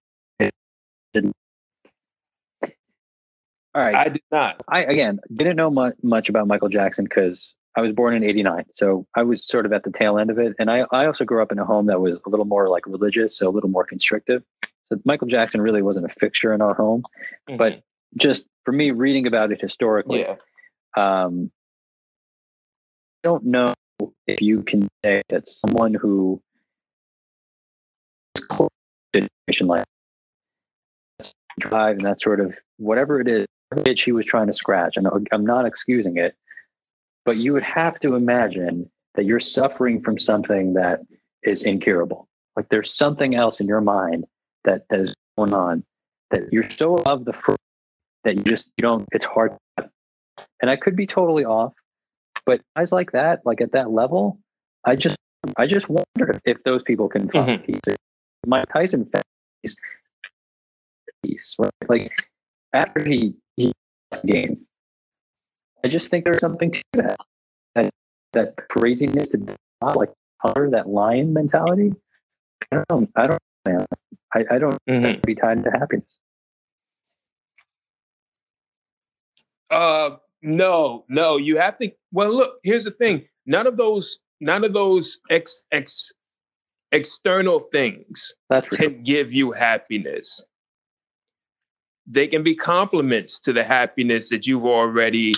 All 3.73 3.81
right, 3.81 3.95
I 3.95 4.09
did 4.09 4.23
not. 4.29 4.61
I 4.67 4.83
again 4.83 5.19
didn't 5.33 5.55
know 5.55 5.69
much, 5.69 5.95
much 6.03 6.27
about 6.27 6.47
Michael 6.47 6.69
Jackson 6.69 7.05
because 7.05 7.55
I 7.77 7.81
was 7.81 7.93
born 7.93 8.13
in 8.13 8.25
'89, 8.25 8.65
so 8.73 9.07
I 9.15 9.23
was 9.23 9.47
sort 9.47 9.65
of 9.65 9.71
at 9.71 9.83
the 9.83 9.91
tail 9.91 10.19
end 10.19 10.31
of 10.31 10.37
it. 10.37 10.53
And 10.59 10.69
I 10.69 10.85
I 10.91 11.05
also 11.05 11.23
grew 11.23 11.41
up 11.41 11.53
in 11.53 11.59
a 11.59 11.65
home 11.65 11.85
that 11.85 12.01
was 12.01 12.19
a 12.25 12.29
little 12.29 12.45
more 12.45 12.67
like 12.67 12.85
religious, 12.87 13.37
so 13.37 13.47
a 13.47 13.51
little 13.51 13.69
more 13.69 13.85
constrictive. 13.85 14.43
So 14.91 14.99
Michael 15.05 15.27
Jackson 15.27 15.61
really 15.61 15.81
wasn't 15.81 16.07
a 16.07 16.09
fixture 16.09 16.53
in 16.53 16.61
our 16.61 16.73
home, 16.73 17.03
mm-hmm. 17.47 17.55
but 17.55 17.81
just 18.17 18.47
for 18.63 18.71
me 18.71 18.91
reading 18.91 19.27
about 19.27 19.51
it 19.51 19.61
historically, 19.61 20.21
yeah. 20.21 20.35
um, 20.97 21.51
I 23.23 23.27
don't 23.27 23.45
know 23.45 23.73
if 24.27 24.41
you 24.41 24.63
can 24.63 24.87
say 25.03 25.21
that 25.29 25.47
someone 25.47 25.93
who 25.93 26.41
is 28.37 28.43
close 28.45 28.69
to 29.13 29.27
situation 29.47 29.67
like 29.67 29.83
drive 31.59 31.97
and 31.97 32.05
that 32.05 32.21
sort 32.21 32.39
of 32.39 32.57
whatever 32.77 33.21
it 33.21 33.27
is 33.27 33.45
itch 33.85 34.03
he 34.03 34.11
was 34.11 34.25
trying 34.25 34.47
to 34.47 34.53
scratch 34.53 34.97
and 34.97 35.07
i'm 35.31 35.45
not 35.45 35.65
excusing 35.65 36.17
it 36.17 36.35
but 37.23 37.37
you 37.37 37.53
would 37.53 37.63
have 37.63 37.99
to 37.99 38.15
imagine 38.15 38.85
that 39.15 39.25
you're 39.25 39.39
suffering 39.39 40.01
from 40.01 40.17
something 40.17 40.73
that 40.73 40.99
is 41.43 41.63
incurable 41.63 42.27
like 42.55 42.67
there's 42.69 42.93
something 42.93 43.35
else 43.35 43.59
in 43.59 43.67
your 43.67 43.81
mind 43.81 44.25
that, 44.65 44.83
that 44.89 44.99
is 44.99 45.13
going 45.37 45.53
on 45.53 45.83
that 46.31 46.41
you're 46.51 46.69
so 46.69 46.95
above 46.95 47.23
the 47.25 47.33
that 48.25 48.35
you 48.35 48.43
just 48.43 48.71
you 48.77 48.81
don't 48.81 49.07
it's 49.11 49.25
hard 49.25 49.55
and 49.77 50.69
i 50.69 50.75
could 50.75 50.95
be 50.95 51.07
totally 51.07 51.45
off 51.45 51.73
but 52.45 52.61
guys 52.75 52.91
like 52.91 53.11
that, 53.11 53.41
like 53.45 53.59
at 53.59 53.71
that 53.71 53.91
level, 53.91 54.39
I 54.85 54.95
just 54.95 55.17
I 55.57 55.65
just 55.65 55.89
wonder 55.89 56.39
if 56.45 56.63
those 56.63 56.83
people 56.83 57.07
can 57.09 57.29
find 57.29 57.61
mm-hmm. 57.61 57.71
peace. 57.71 57.95
Mike 58.45 58.71
Tyson 58.71 59.09
peace, 59.63 59.75
peace, 61.23 61.55
right? 61.57 61.71
Like 61.87 62.11
after 62.73 63.03
he 63.03 63.33
he 63.57 63.73
game, 64.25 64.61
I 65.83 65.87
just 65.87 66.09
think 66.09 66.25
there's 66.25 66.39
something 66.39 66.71
to 66.71 66.83
that. 66.93 67.17
That 67.73 67.89
that 68.33 68.55
craziness 68.69 69.29
to 69.29 69.39
not 69.81 69.97
like 69.97 70.11
hunter, 70.37 70.69
that 70.71 70.87
lion 70.87 71.33
mentality. 71.33 71.93
I 72.71 72.83
don't 72.89 73.09
I 73.15 73.27
don't 73.27 73.41
man. 73.67 73.85
I, 74.33 74.45
I 74.51 74.57
don't 74.59 74.77
mm-hmm. 74.87 75.21
be 75.21 75.33
tied 75.33 75.63
to 75.63 75.71
happiness. 75.71 76.17
Uh 79.69 80.17
no, 80.45 81.05
no, 81.09 81.37
you 81.37 81.57
have 81.57 81.77
to. 81.79 81.91
Well, 82.11 82.29
look, 82.29 82.59
here's 82.63 82.83
the 82.83 82.91
thing. 82.91 83.25
None 83.47 83.65
of 83.65 83.77
those, 83.77 84.19
none 84.39 84.63
of 84.63 84.73
those 84.73 85.19
ex, 85.31 85.63
ex, 85.71 86.11
external 86.91 87.61
things 87.71 88.33
That's 88.49 88.67
can 88.69 89.01
give 89.01 89.33
you 89.33 89.51
happiness. 89.51 90.43
They 92.05 92.27
can 92.27 92.43
be 92.43 92.53
complements 92.53 93.39
to 93.41 93.53
the 93.53 93.63
happiness 93.63 94.29
that 94.29 94.45
you've 94.45 94.65
already 94.65 95.33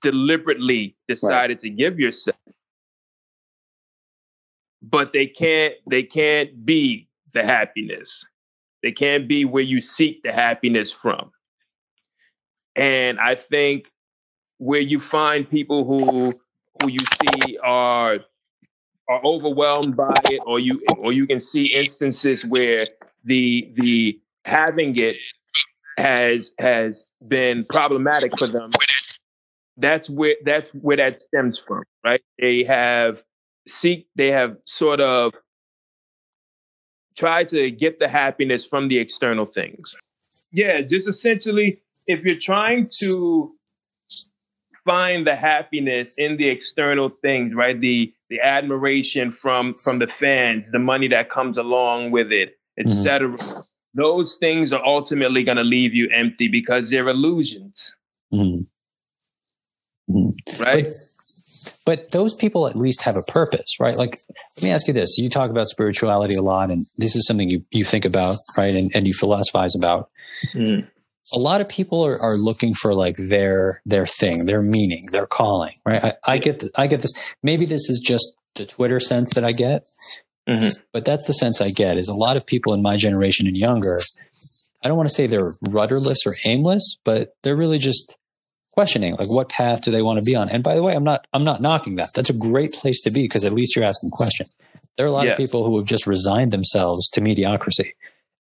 deliberately 0.00 0.96
decided 1.06 1.56
right. 1.56 1.58
to 1.58 1.70
give 1.70 2.00
yourself. 2.00 2.36
But 4.80 5.12
they 5.12 5.26
can't, 5.26 5.74
they 5.90 6.04
can't 6.04 6.64
be 6.64 7.08
the 7.34 7.44
happiness. 7.44 8.24
They 8.82 8.92
can't 8.92 9.28
be 9.28 9.44
where 9.44 9.62
you 9.62 9.82
seek 9.82 10.22
the 10.22 10.32
happiness 10.32 10.90
from. 10.90 11.32
And 12.78 13.18
I 13.18 13.34
think 13.34 13.90
where 14.58 14.80
you 14.80 15.00
find 15.00 15.48
people 15.48 15.84
who 15.84 16.32
who 16.82 16.90
you 16.90 16.98
see 16.98 17.58
are 17.58 18.20
are 19.08 19.24
overwhelmed 19.24 19.96
by 19.96 20.12
it 20.26 20.40
or 20.46 20.60
you 20.60 20.80
or 20.98 21.12
you 21.12 21.26
can 21.26 21.40
see 21.40 21.66
instances 21.66 22.44
where 22.44 22.86
the 23.24 23.72
the 23.76 24.20
having 24.44 24.94
it 24.96 25.16
has 25.96 26.52
has 26.58 27.06
been 27.26 27.64
problematic 27.68 28.36
for 28.38 28.46
them 28.46 28.70
that's 29.78 30.10
where 30.10 30.34
that's 30.44 30.72
where 30.72 30.96
that 30.96 31.20
stems 31.20 31.58
from 31.58 31.82
right? 32.04 32.22
They 32.38 32.64
have 32.64 33.22
seek 33.66 34.06
they 34.16 34.30
have 34.30 34.56
sort 34.64 35.00
of 35.00 35.34
tried 37.16 37.48
to 37.48 37.70
get 37.70 37.98
the 37.98 38.08
happiness 38.08 38.66
from 38.66 38.88
the 38.88 38.98
external 38.98 39.46
things. 39.46 39.96
Yeah 40.52 40.80
just 40.82 41.08
essentially 41.08 41.80
if 42.08 42.24
you're 42.24 42.36
trying 42.42 42.88
to 43.02 43.52
find 44.84 45.26
the 45.26 45.36
happiness 45.36 46.14
in 46.16 46.38
the 46.38 46.48
external 46.48 47.10
things, 47.10 47.54
right? 47.54 47.78
The 47.78 48.12
the 48.30 48.40
admiration 48.40 49.30
from 49.30 49.74
from 49.74 49.98
the 49.98 50.06
fans, 50.06 50.66
the 50.72 50.78
money 50.78 51.08
that 51.08 51.30
comes 51.30 51.58
along 51.58 52.10
with 52.10 52.32
it, 52.32 52.58
etc. 52.78 53.36
Mm-hmm. 53.36 53.60
Those 53.94 54.36
things 54.36 54.72
are 54.72 54.84
ultimately 54.84 55.44
going 55.44 55.56
to 55.56 55.64
leave 55.64 55.94
you 55.94 56.08
empty 56.12 56.48
because 56.48 56.90
they're 56.90 57.08
illusions. 57.08 57.94
Mm-hmm. 58.32 58.62
mm-hmm. 60.16 60.62
Right? 60.62 60.84
But, 60.84 60.94
but 61.84 62.10
those 62.12 62.34
people 62.34 62.66
at 62.66 62.76
least 62.76 63.04
have 63.04 63.16
a 63.16 63.22
purpose, 63.22 63.76
right? 63.80 63.96
Like, 63.96 64.18
let 64.56 64.62
me 64.62 64.70
ask 64.70 64.86
you 64.86 64.94
this. 64.94 65.16
You 65.18 65.30
talk 65.30 65.50
about 65.50 65.68
spirituality 65.68 66.34
a 66.34 66.42
lot, 66.42 66.70
and 66.70 66.82
this 66.98 67.16
is 67.16 67.26
something 67.26 67.48
you, 67.48 67.62
you 67.70 67.84
think 67.84 68.04
about, 68.04 68.36
right? 68.58 68.74
And, 68.74 68.90
and 68.94 69.06
you 69.06 69.14
philosophize 69.14 69.74
about. 69.74 70.10
Mm 70.52 70.88
a 71.34 71.38
lot 71.38 71.60
of 71.60 71.68
people 71.68 72.04
are, 72.04 72.20
are 72.20 72.36
looking 72.36 72.74
for 72.74 72.94
like 72.94 73.16
their 73.16 73.82
their 73.84 74.06
thing, 74.06 74.46
their 74.46 74.62
meaning, 74.62 75.02
their 75.12 75.26
calling, 75.26 75.74
right? 75.84 76.04
I, 76.04 76.14
I 76.24 76.38
get 76.38 76.64
I 76.76 76.86
get 76.86 77.02
this. 77.02 77.12
Maybe 77.42 77.64
this 77.64 77.88
is 77.90 78.00
just 78.04 78.34
the 78.54 78.66
Twitter 78.66 79.00
sense 79.00 79.34
that 79.34 79.44
I 79.44 79.52
get, 79.52 79.84
mm-hmm. 80.48 80.68
but 80.92 81.04
that's 81.04 81.26
the 81.26 81.34
sense 81.34 81.60
I 81.60 81.68
get. 81.68 81.98
Is 81.98 82.08
a 82.08 82.14
lot 82.14 82.36
of 82.36 82.46
people 82.46 82.72
in 82.72 82.82
my 82.82 82.96
generation 82.96 83.46
and 83.46 83.56
younger. 83.56 83.98
I 84.82 84.88
don't 84.88 84.96
want 84.96 85.08
to 85.08 85.14
say 85.14 85.26
they're 85.26 85.50
rudderless 85.62 86.26
or 86.26 86.36
aimless, 86.44 86.98
but 87.04 87.30
they're 87.42 87.56
really 87.56 87.78
just 87.78 88.16
questioning 88.72 89.16
like 89.16 89.28
what 89.28 89.48
path 89.48 89.82
do 89.82 89.90
they 89.90 90.02
want 90.02 90.20
to 90.20 90.24
be 90.24 90.36
on. 90.36 90.48
And 90.48 90.62
by 90.62 90.76
the 90.76 90.82
way, 90.82 90.94
I'm 90.94 91.04
not 91.04 91.26
I'm 91.32 91.44
not 91.44 91.60
knocking 91.60 91.96
that. 91.96 92.10
That's 92.14 92.30
a 92.30 92.38
great 92.38 92.72
place 92.72 93.00
to 93.02 93.10
be 93.10 93.22
because 93.22 93.44
at 93.44 93.52
least 93.52 93.76
you're 93.76 93.84
asking 93.84 94.10
questions. 94.10 94.54
There 94.96 95.04
are 95.04 95.08
a 95.08 95.12
lot 95.12 95.24
yes. 95.26 95.32
of 95.32 95.38
people 95.38 95.64
who 95.64 95.76
have 95.78 95.86
just 95.86 96.06
resigned 96.06 96.52
themselves 96.52 97.10
to 97.10 97.20
mediocrity 97.20 97.94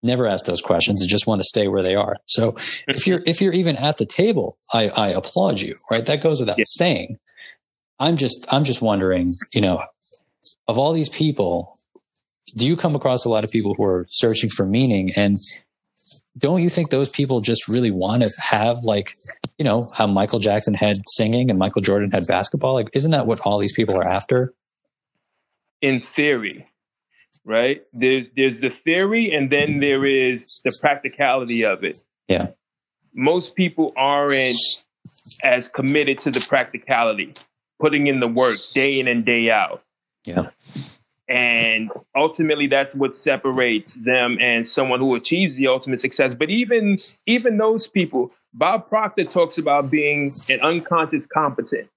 never 0.04 0.28
ask 0.28 0.46
those 0.46 0.62
questions 0.62 1.02
and 1.02 1.10
just 1.10 1.28
want 1.28 1.42
to 1.42 1.48
stay 1.48 1.68
where 1.68 1.84
they 1.84 1.96
are. 1.96 2.18
So 2.26 2.56
if 2.88 3.08
you're 3.08 3.22
if 3.26 3.42
you're 3.42 3.54
even 3.54 3.76
at 3.78 3.98
the 3.98 4.06
table, 4.06 4.58
I, 4.72 4.90
I 4.90 5.10
applaud 5.10 5.60
you, 5.60 5.76
right? 5.90 6.06
That 6.06 6.22
goes 6.22 6.40
without 6.40 6.58
yeah. 6.58 6.66
saying. 6.68 7.18
I'm 8.00 8.18
just 8.18 8.46
I'm 8.52 8.64
just 8.64 8.82
wondering, 8.82 9.30
you 9.54 9.62
know, 9.62 9.84
of 10.68 10.78
all 10.78 10.94
these 10.94 11.10
people, 11.10 11.76
do 12.56 12.66
you 12.66 12.76
come 12.76 12.96
across 12.96 13.26
a 13.26 13.30
lot 13.30 13.44
of 13.44 13.52
people 13.52 13.74
who 13.76 13.84
are 13.84 14.06
searching 14.10 14.50
for 14.50 14.66
meaning 14.66 15.12
and 15.16 15.38
don't 16.38 16.62
you 16.64 16.70
think 16.70 16.90
those 16.90 17.10
people 17.10 17.42
just 17.42 17.68
really 17.68 17.92
want 17.92 18.24
to 18.24 18.30
have 18.42 18.78
like 18.84 19.14
you 19.58 19.66
know 19.66 19.88
how 19.96 20.08
michael 20.08 20.40
jackson 20.40 20.74
had 20.74 20.98
singing 21.08 21.50
and 21.50 21.60
michael 21.60 21.82
jordan 21.82 22.12
had 22.12 22.26
basketball 22.28 22.74
like 22.74 22.90
isn't 22.94 23.12
that 23.12 23.28
what 23.28 23.40
all 23.46 23.60
these 23.60 23.74
people 23.74 23.96
are 23.96 24.06
after 24.06 24.54
in 25.82 26.02
theory 26.02 26.68
right? 27.46 27.82
There's 27.94 28.30
there's 28.36 28.62
the 28.62 28.70
theory, 28.70 29.34
and 29.34 29.50
then 29.50 29.80
there 29.80 30.06
is 30.06 30.62
the 30.64 30.76
practicality 30.82 31.64
of 31.64 31.84
it. 31.84 32.00
Yeah. 32.28 32.50
Most 33.14 33.56
people 33.56 33.94
aren't 33.96 34.56
as 35.44 35.68
committed 35.68 36.20
to 36.22 36.32
the 36.32 36.46
practicality, 36.48 37.34
putting 37.80 38.08
in 38.08 38.20
the 38.20 38.28
work 38.28 38.58
day 38.74 39.00
in 39.00 39.08
and 39.08 39.26
day 39.26 39.52
out. 39.52 39.84
Yeah. 40.26 40.50
And 41.30 41.90
ultimately 42.16 42.68
that's 42.68 42.94
what 42.94 43.16
separates 43.16 43.94
them 43.94 44.38
and 44.42 44.68
someone 44.68 45.00
who 45.00 45.16
achieves 45.16 45.56
the 45.56 45.68
ultimate 45.68 46.00
success. 46.00 46.34
But 46.34 46.50
even 46.50 46.98
even 47.26 47.58
those 47.58 47.88
people, 47.88 48.32
Bob 48.54 48.90
Proctor 48.90 49.24
talks 49.24 49.58
about 49.58 49.90
being 49.90 50.32
an 50.50 50.60
unconscious 50.62 51.26
competent. 51.34 51.90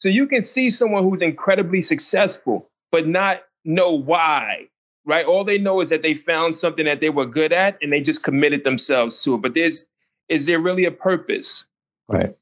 So 0.00 0.08
you 0.08 0.26
can 0.26 0.44
see 0.44 0.70
someone 0.70 1.02
who's 1.02 1.22
incredibly 1.22 1.82
successful 1.82 2.68
but 2.90 3.06
not 3.06 3.42
know 3.68 3.92
why. 3.92 4.68
Right? 5.04 5.24
All 5.24 5.44
they 5.44 5.58
know 5.58 5.80
is 5.80 5.88
that 5.90 6.02
they 6.02 6.14
found 6.14 6.54
something 6.54 6.84
that 6.84 7.00
they 7.00 7.08
were 7.08 7.24
good 7.24 7.52
at 7.52 7.78
and 7.80 7.92
they 7.92 8.00
just 8.00 8.22
committed 8.22 8.64
themselves 8.64 9.22
to 9.22 9.34
it. 9.34 9.38
But 9.38 9.54
there's 9.54 9.86
is 10.28 10.44
there 10.46 10.60
really 10.60 10.84
a 10.84 10.90
purpose? 10.90 11.64
Right. 12.08 12.34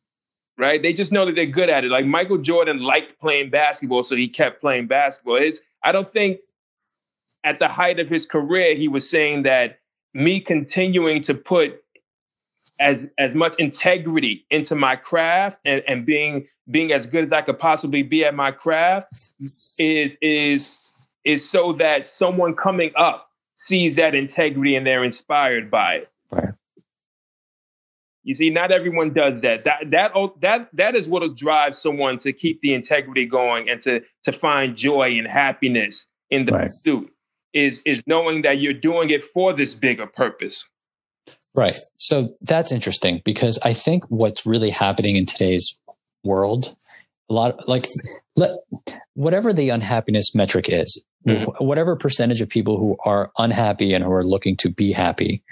Right? 0.58 0.82
They 0.82 0.92
just 0.92 1.12
know 1.12 1.26
that 1.26 1.36
they're 1.36 1.46
good 1.46 1.68
at 1.68 1.84
it. 1.84 1.90
Like 1.90 2.06
Michael 2.06 2.38
Jordan 2.38 2.80
liked 2.80 3.20
playing 3.20 3.50
basketball, 3.50 4.02
so 4.02 4.16
he 4.16 4.26
kept 4.26 4.60
playing 4.60 4.86
basketball. 4.86 5.40
His, 5.40 5.60
I 5.84 5.92
don't 5.92 6.10
think 6.10 6.40
at 7.44 7.58
the 7.58 7.68
height 7.68 8.00
of 8.00 8.08
his 8.08 8.26
career, 8.26 8.74
he 8.74 8.88
was 8.88 9.08
saying 9.08 9.42
that 9.42 9.78
me 10.14 10.40
continuing 10.40 11.22
to 11.22 11.34
put 11.34 11.82
as 12.80 13.04
as 13.18 13.34
much 13.34 13.54
integrity 13.58 14.44
into 14.50 14.74
my 14.74 14.96
craft 14.96 15.58
and, 15.64 15.82
and 15.86 16.04
being 16.04 16.46
being 16.70 16.92
as 16.92 17.06
good 17.06 17.24
as 17.24 17.32
I 17.32 17.42
could 17.42 17.58
possibly 17.58 18.02
be 18.02 18.24
at 18.24 18.34
my 18.34 18.50
craft 18.50 19.14
is 19.78 20.16
is 20.20 20.76
is 21.26 21.46
so 21.46 21.72
that 21.74 22.14
someone 22.14 22.54
coming 22.54 22.92
up 22.96 23.28
sees 23.56 23.96
that 23.96 24.14
integrity 24.14 24.76
and 24.76 24.86
they're 24.86 25.04
inspired 25.04 25.70
by 25.70 25.96
it. 25.96 26.08
Right. 26.30 26.44
You 28.22 28.36
see, 28.36 28.50
not 28.50 28.72
everyone 28.72 29.12
does 29.12 29.42
that. 29.42 29.64
That 29.64 29.90
that 29.90 30.12
oh, 30.14 30.34
that 30.40 30.68
that 30.72 30.96
is 30.96 31.08
what'll 31.08 31.34
drive 31.34 31.74
someone 31.74 32.18
to 32.18 32.32
keep 32.32 32.60
the 32.60 32.74
integrity 32.74 33.26
going 33.26 33.68
and 33.68 33.80
to 33.82 34.02
to 34.24 34.32
find 34.32 34.76
joy 34.76 35.10
and 35.18 35.26
happiness 35.26 36.06
in 36.30 36.44
the 36.44 36.52
right. 36.52 36.62
pursuit. 36.62 37.12
Is 37.52 37.80
is 37.84 38.02
knowing 38.06 38.42
that 38.42 38.58
you're 38.58 38.72
doing 38.72 39.10
it 39.10 39.22
for 39.22 39.52
this 39.52 39.74
bigger 39.74 40.06
purpose. 40.06 40.68
Right. 41.54 41.74
So 41.96 42.34
that's 42.40 42.72
interesting 42.72 43.22
because 43.24 43.58
I 43.64 43.72
think 43.72 44.04
what's 44.08 44.44
really 44.44 44.70
happening 44.70 45.16
in 45.16 45.24
today's 45.24 45.76
world, 46.22 46.74
a 47.30 47.34
lot 47.34 47.68
like 47.68 47.86
let, 48.34 48.50
whatever 49.14 49.52
the 49.52 49.70
unhappiness 49.70 50.34
metric 50.34 50.66
is, 50.68 51.02
mm-hmm. 51.26 51.64
whatever 51.64 51.96
percentage 51.96 52.40
of 52.40 52.48
people 52.48 52.78
who 52.78 52.96
are 53.04 53.30
unhappy 53.38 53.92
and 53.94 54.04
who 54.04 54.12
are 54.12 54.24
looking 54.24 54.56
to 54.58 54.70
be 54.70 54.92
happy. 54.92 55.42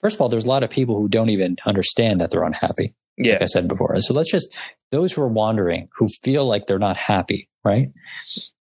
First 0.00 0.16
of 0.16 0.20
all, 0.20 0.28
there's 0.28 0.44
a 0.44 0.48
lot 0.48 0.62
of 0.62 0.70
people 0.70 0.96
who 0.96 1.08
don't 1.08 1.30
even 1.30 1.56
understand 1.66 2.20
that 2.20 2.30
they're 2.30 2.44
unhappy. 2.44 2.94
Yeah. 3.16 3.34
Like 3.34 3.42
I 3.42 3.46
said 3.46 3.68
before. 3.68 4.00
So 4.00 4.14
let's 4.14 4.30
just 4.30 4.56
those 4.90 5.12
who 5.12 5.22
are 5.22 5.28
wandering, 5.28 5.88
who 5.96 6.08
feel 6.22 6.46
like 6.46 6.66
they're 6.66 6.78
not 6.78 6.96
happy, 6.96 7.48
right? 7.64 7.90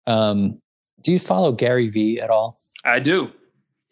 Um, 0.08 0.60
do 1.04 1.12
you 1.12 1.20
follow 1.20 1.52
Gary 1.52 1.90
Vee 1.90 2.20
at 2.20 2.30
all? 2.30 2.58
I 2.84 3.00
do. 3.00 3.32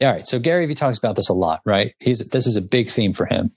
All 0.02 0.12
right. 0.12 0.26
So 0.26 0.40
Gary 0.40 0.66
Vee 0.66 0.74
talks 0.74 0.98
about 0.98 1.16
this 1.16 1.30
a 1.30 1.34
lot, 1.34 1.62
right? 1.66 1.94
He's 2.00 2.20
this 2.30 2.48
is 2.48 2.58
a 2.58 2.62
big 2.62 2.90
theme 2.90 3.14
for 3.14 3.26
him, 3.28 3.52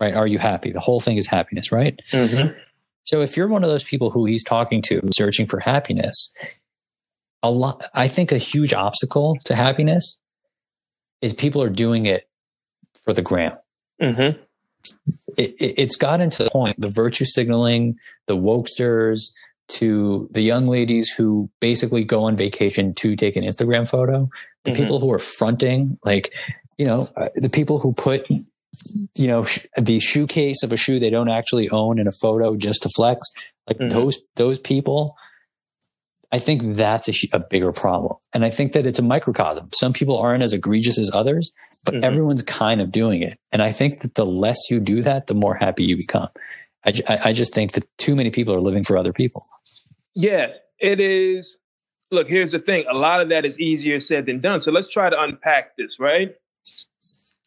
right? 0.00 0.14
Are 0.14 0.26
you 0.26 0.38
happy? 0.38 0.70
The 0.70 0.80
whole 0.80 1.00
thing 1.00 1.16
is 1.16 1.26
happiness, 1.26 1.72
right? 1.72 1.98
Mm-hmm. 2.12 2.56
So 3.02 3.20
if 3.20 3.36
you're 3.36 3.48
one 3.48 3.64
of 3.64 3.68
those 3.68 3.84
people 3.84 4.10
who 4.10 4.24
he's 4.24 4.42
talking 4.42 4.80
to, 4.82 5.02
searching 5.12 5.46
for 5.46 5.60
happiness, 5.60 6.32
a 7.44 7.50
lot, 7.50 7.84
I 7.94 8.08
think 8.08 8.32
a 8.32 8.38
huge 8.38 8.72
obstacle 8.72 9.36
to 9.44 9.54
happiness 9.54 10.18
is 11.20 11.34
people 11.34 11.62
are 11.62 11.68
doing 11.68 12.06
it 12.06 12.26
for 13.04 13.12
the 13.12 13.22
gram. 13.22 13.52
Mm-hmm. 14.02 14.40
It, 15.36 15.50
it, 15.60 15.74
it's 15.76 15.96
gotten 15.96 16.30
to 16.30 16.44
the 16.44 16.50
point, 16.50 16.80
the 16.80 16.88
virtue 16.88 17.26
signaling, 17.26 17.96
the 18.26 18.36
wokesters, 18.36 19.20
to 19.66 20.28
the 20.32 20.40
young 20.40 20.66
ladies 20.68 21.10
who 21.10 21.50
basically 21.60 22.02
go 22.04 22.24
on 22.24 22.36
vacation 22.36 22.94
to 22.94 23.14
take 23.14 23.36
an 23.36 23.44
Instagram 23.44 23.88
photo, 23.88 24.28
the 24.64 24.70
mm-hmm. 24.70 24.82
people 24.82 24.98
who 24.98 25.12
are 25.12 25.18
fronting, 25.18 25.98
like, 26.04 26.32
you 26.78 26.86
know, 26.86 27.10
uh, 27.16 27.28
the 27.34 27.50
people 27.50 27.78
who 27.78 27.92
put, 27.92 28.26
you 29.14 29.26
know, 29.26 29.44
sh- 29.44 29.66
the 29.78 30.00
shoe 30.00 30.26
case 30.26 30.62
of 30.62 30.72
a 30.72 30.76
shoe 30.76 30.98
they 30.98 31.10
don't 31.10 31.30
actually 31.30 31.68
own 31.70 31.98
in 31.98 32.06
a 32.06 32.12
photo 32.12 32.56
just 32.56 32.82
to 32.82 32.88
flex, 32.96 33.20
like 33.68 33.78
mm-hmm. 33.78 33.90
those, 33.90 34.18
those 34.36 34.58
people, 34.58 35.14
I 36.34 36.38
think 36.38 36.62
that's 36.74 37.08
a, 37.08 37.14
a, 37.32 37.38
bigger 37.38 37.70
problem. 37.70 38.16
And 38.32 38.44
I 38.44 38.50
think 38.50 38.72
that 38.72 38.86
it's 38.86 38.98
a 38.98 39.02
microcosm. 39.02 39.68
Some 39.72 39.92
people 39.92 40.18
aren't 40.18 40.42
as 40.42 40.52
egregious 40.52 40.98
as 40.98 41.08
others, 41.14 41.52
but 41.84 41.94
mm-hmm. 41.94 42.02
everyone's 42.02 42.42
kind 42.42 42.80
of 42.80 42.90
doing 42.90 43.22
it. 43.22 43.36
And 43.52 43.62
I 43.62 43.70
think 43.70 44.00
that 44.02 44.16
the 44.16 44.26
less 44.26 44.58
you 44.68 44.80
do 44.80 45.00
that, 45.02 45.28
the 45.28 45.34
more 45.34 45.54
happy 45.54 45.84
you 45.84 45.96
become. 45.96 46.26
I, 46.84 46.92
I 47.26 47.32
just 47.32 47.54
think 47.54 47.74
that 47.74 47.84
too 47.98 48.16
many 48.16 48.30
people 48.30 48.52
are 48.52 48.60
living 48.60 48.82
for 48.82 48.98
other 48.98 49.12
people. 49.12 49.44
Yeah, 50.16 50.48
it 50.80 50.98
is. 50.98 51.56
Look, 52.10 52.28
here's 52.28 52.50
the 52.50 52.58
thing. 52.58 52.84
A 52.90 52.94
lot 52.94 53.20
of 53.20 53.28
that 53.28 53.44
is 53.44 53.60
easier 53.60 54.00
said 54.00 54.26
than 54.26 54.40
done. 54.40 54.60
So 54.60 54.72
let's 54.72 54.90
try 54.90 55.08
to 55.08 55.22
unpack 55.22 55.76
this, 55.76 56.00
right? 56.00 56.34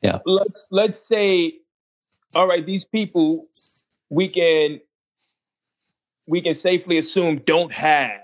Yeah. 0.01 0.19
Let's 0.25 0.65
let's 0.71 1.05
say, 1.05 1.55
all 2.33 2.47
right, 2.47 2.65
these 2.65 2.85
people 2.85 3.45
we 4.09 4.29
can 4.29 4.79
we 6.25 6.39
can 6.39 6.57
safely 6.57 6.97
assume 6.97 7.41
don't 7.45 7.73
have 7.73 8.21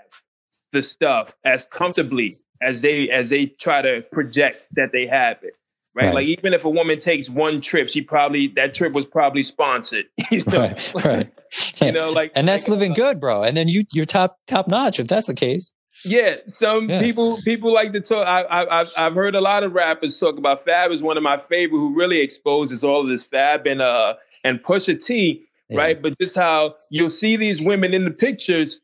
the 0.74 0.82
stuff 0.82 1.34
as 1.44 1.64
comfortably 1.64 2.34
as 2.60 2.82
they 2.82 3.08
as 3.08 3.30
they 3.30 3.46
try 3.46 3.80
to 3.80 4.02
project 4.12 4.66
that 4.72 4.92
they 4.92 5.06
have 5.06 5.38
it 5.42 5.54
right? 5.94 6.06
right? 6.06 6.14
Like 6.14 6.26
even 6.26 6.52
if 6.52 6.64
a 6.64 6.70
woman 6.70 7.00
takes 7.00 7.30
one 7.30 7.60
trip, 7.60 7.88
she 7.88 8.02
probably 8.02 8.48
that 8.56 8.74
trip 8.74 8.92
was 8.92 9.06
probably 9.06 9.44
sponsored. 9.44 10.06
You 10.30 10.42
know? 10.44 10.60
Right, 10.60 10.94
right. 11.04 11.32
you 11.82 11.92
know, 11.92 12.10
like 12.10 12.32
and 12.34 12.48
that's 12.48 12.68
like, 12.68 12.78
living 12.78 12.92
good, 12.94 13.20
bro. 13.20 13.42
And 13.42 13.56
then 13.56 13.68
you 13.68 13.84
you're 13.92 14.06
top 14.06 14.36
top 14.46 14.68
notch 14.68 14.98
if 14.98 15.06
that's 15.06 15.26
the 15.26 15.34
case. 15.34 15.72
Yeah, 16.04 16.36
some 16.46 16.90
yeah. 16.90 16.98
people 16.98 17.40
people 17.42 17.72
like 17.72 17.92
to 17.92 18.00
talk. 18.00 18.26
I, 18.26 18.42
I, 18.42 18.80
I've 18.80 18.92
I've 18.96 19.14
heard 19.14 19.34
a 19.34 19.40
lot 19.40 19.62
of 19.62 19.74
rappers 19.74 20.18
talk 20.18 20.38
about 20.38 20.64
Fab 20.64 20.90
is 20.90 21.02
one 21.02 21.16
of 21.16 21.22
my 21.22 21.38
favorite 21.38 21.78
who 21.78 21.94
really 21.94 22.20
exposes 22.20 22.82
all 22.82 23.00
of 23.00 23.06
this 23.06 23.24
Fab 23.24 23.66
and 23.66 23.80
uh 23.80 24.14
and 24.42 24.62
Pusha 24.62 25.02
T, 25.02 25.44
yeah. 25.68 25.78
right? 25.78 26.02
But 26.02 26.18
just 26.18 26.34
how 26.34 26.74
you'll 26.90 27.10
see 27.10 27.36
these 27.36 27.62
women 27.62 27.94
in 27.94 28.04
the 28.04 28.10
pictures, 28.10 28.80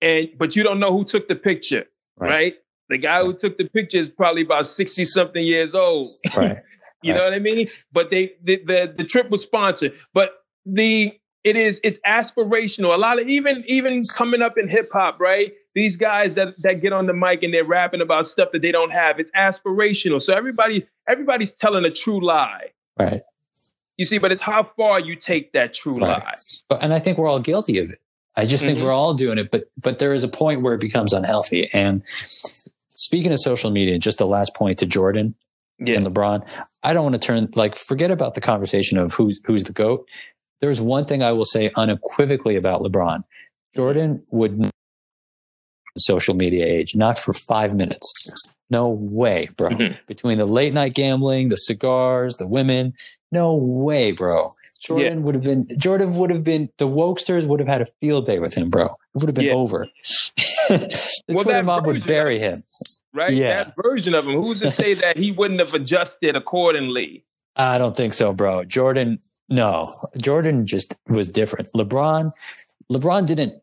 and 0.00 0.28
but 0.38 0.56
you 0.56 0.62
don't 0.62 0.80
know 0.80 0.92
who 0.92 1.04
took 1.04 1.28
the 1.28 1.36
picture, 1.36 1.86
right? 2.18 2.30
right? 2.30 2.54
The 2.88 2.98
guy 2.98 3.22
who 3.22 3.34
took 3.34 3.58
the 3.58 3.68
picture 3.68 3.98
is 3.98 4.08
probably 4.08 4.42
about 4.42 4.66
60 4.66 5.04
something 5.04 5.44
years 5.44 5.74
old. 5.74 6.16
Right. 6.36 6.58
you 7.02 7.12
right. 7.12 7.18
know 7.18 7.24
what 7.24 7.32
I 7.32 7.38
mean? 7.38 7.68
But 7.92 8.10
they 8.10 8.32
the, 8.42 8.62
the 8.64 8.92
the 8.96 9.04
trip 9.04 9.30
was 9.30 9.42
sponsored. 9.42 9.92
But 10.14 10.32
the 10.66 11.12
it 11.44 11.56
is 11.56 11.80
it's 11.84 11.98
aspirational. 12.06 12.94
A 12.94 12.98
lot 12.98 13.20
of 13.20 13.28
even 13.28 13.62
even 13.66 14.02
coming 14.04 14.42
up 14.42 14.58
in 14.58 14.68
hip 14.68 14.90
hop, 14.92 15.20
right? 15.20 15.52
These 15.74 15.96
guys 15.96 16.34
that 16.34 16.60
that 16.62 16.80
get 16.80 16.92
on 16.92 17.06
the 17.06 17.14
mic 17.14 17.42
and 17.42 17.54
they're 17.54 17.64
rapping 17.64 18.00
about 18.00 18.28
stuff 18.28 18.50
that 18.52 18.62
they 18.62 18.72
don't 18.72 18.90
have. 18.90 19.20
It's 19.20 19.30
aspirational. 19.32 20.22
So 20.22 20.34
everybody 20.34 20.86
everybody's 21.08 21.52
telling 21.60 21.84
a 21.84 21.90
true 21.90 22.24
lie. 22.24 22.70
Right. 22.98 23.22
You 23.96 24.06
see, 24.06 24.18
but 24.18 24.30
it's 24.30 24.42
how 24.42 24.62
far 24.62 25.00
you 25.00 25.16
take 25.16 25.52
that 25.52 25.74
true 25.74 25.98
right. 25.98 26.22
lie. 26.24 26.34
But, 26.68 26.82
and 26.82 26.94
I 26.94 26.98
think 27.00 27.18
we're 27.18 27.28
all 27.28 27.40
guilty 27.40 27.78
of 27.78 27.90
it. 27.90 28.00
I 28.38 28.44
just 28.44 28.64
think 28.64 28.78
mm-hmm. 28.78 28.86
we're 28.86 28.92
all 28.92 29.14
doing 29.14 29.36
it, 29.36 29.50
but 29.50 29.64
but 29.76 29.98
there 29.98 30.14
is 30.14 30.22
a 30.22 30.28
point 30.28 30.62
where 30.62 30.72
it 30.72 30.80
becomes 30.80 31.12
unhealthy. 31.12 31.68
And 31.72 32.04
speaking 32.88 33.32
of 33.32 33.40
social 33.40 33.72
media, 33.72 33.98
just 33.98 34.18
the 34.18 34.28
last 34.28 34.54
point 34.54 34.78
to 34.78 34.86
Jordan 34.86 35.34
yeah. 35.80 35.96
and 35.96 36.06
LeBron, 36.06 36.46
I 36.84 36.92
don't 36.92 37.02
want 37.02 37.16
to 37.16 37.20
turn 37.20 37.48
like 37.56 37.74
forget 37.74 38.12
about 38.12 38.34
the 38.34 38.40
conversation 38.40 38.96
of 38.96 39.12
who's 39.12 39.40
who's 39.44 39.64
the 39.64 39.72
goat. 39.72 40.06
There's 40.60 40.80
one 40.80 41.04
thing 41.04 41.20
I 41.20 41.32
will 41.32 41.44
say 41.44 41.72
unequivocally 41.74 42.54
about 42.54 42.80
LeBron. 42.80 43.24
Jordan 43.74 44.22
would 44.30 44.70
social 45.96 46.34
media 46.34 46.64
age, 46.64 46.94
not 46.94 47.18
for 47.18 47.32
five 47.32 47.74
minutes. 47.74 48.12
No 48.70 49.00
way, 49.10 49.48
bro. 49.56 49.70
Mm-hmm. 49.70 49.94
Between 50.06 50.38
the 50.38 50.46
late 50.46 50.74
night 50.74 50.94
gambling, 50.94 51.48
the 51.48 51.56
cigars, 51.56 52.36
the 52.36 52.46
women, 52.46 52.94
no 53.32 53.52
way, 53.52 54.12
bro. 54.12 54.54
Jordan 54.80 55.18
yeah. 55.18 55.24
would 55.24 55.34
have 55.34 55.44
been 55.44 55.66
Jordan 55.76 56.14
would 56.14 56.30
have 56.30 56.44
been 56.44 56.68
the 56.78 56.86
wokesters 56.86 57.46
would 57.46 57.60
have 57.60 57.68
had 57.68 57.82
a 57.82 57.86
field 58.00 58.26
day 58.26 58.38
with 58.38 58.54
him, 58.54 58.70
bro. 58.70 58.86
It 58.86 58.92
would 59.14 59.28
have 59.28 59.34
been 59.34 59.46
yeah. 59.46 59.54
over. 59.54 59.88
well, 61.28 61.44
that 61.44 61.64
mom 61.64 61.84
would 61.84 62.06
bury 62.06 62.38
him. 62.38 62.62
Right? 63.12 63.32
Yeah. 63.32 63.64
That 63.64 63.74
version 63.82 64.14
of 64.14 64.26
him. 64.26 64.34
Who's 64.34 64.60
to 64.60 64.70
say 64.70 64.94
that 64.94 65.16
he 65.16 65.32
wouldn't 65.32 65.60
have 65.60 65.74
adjusted 65.74 66.36
accordingly? 66.36 67.24
I 67.56 67.78
don't 67.78 67.96
think 67.96 68.14
so, 68.14 68.32
bro. 68.32 68.64
Jordan, 68.64 69.18
no. 69.48 69.84
Jordan 70.16 70.66
just 70.66 70.96
was 71.08 71.30
different. 71.30 71.68
LeBron, 71.74 72.30
LeBron 72.92 73.26
didn't 73.26 73.60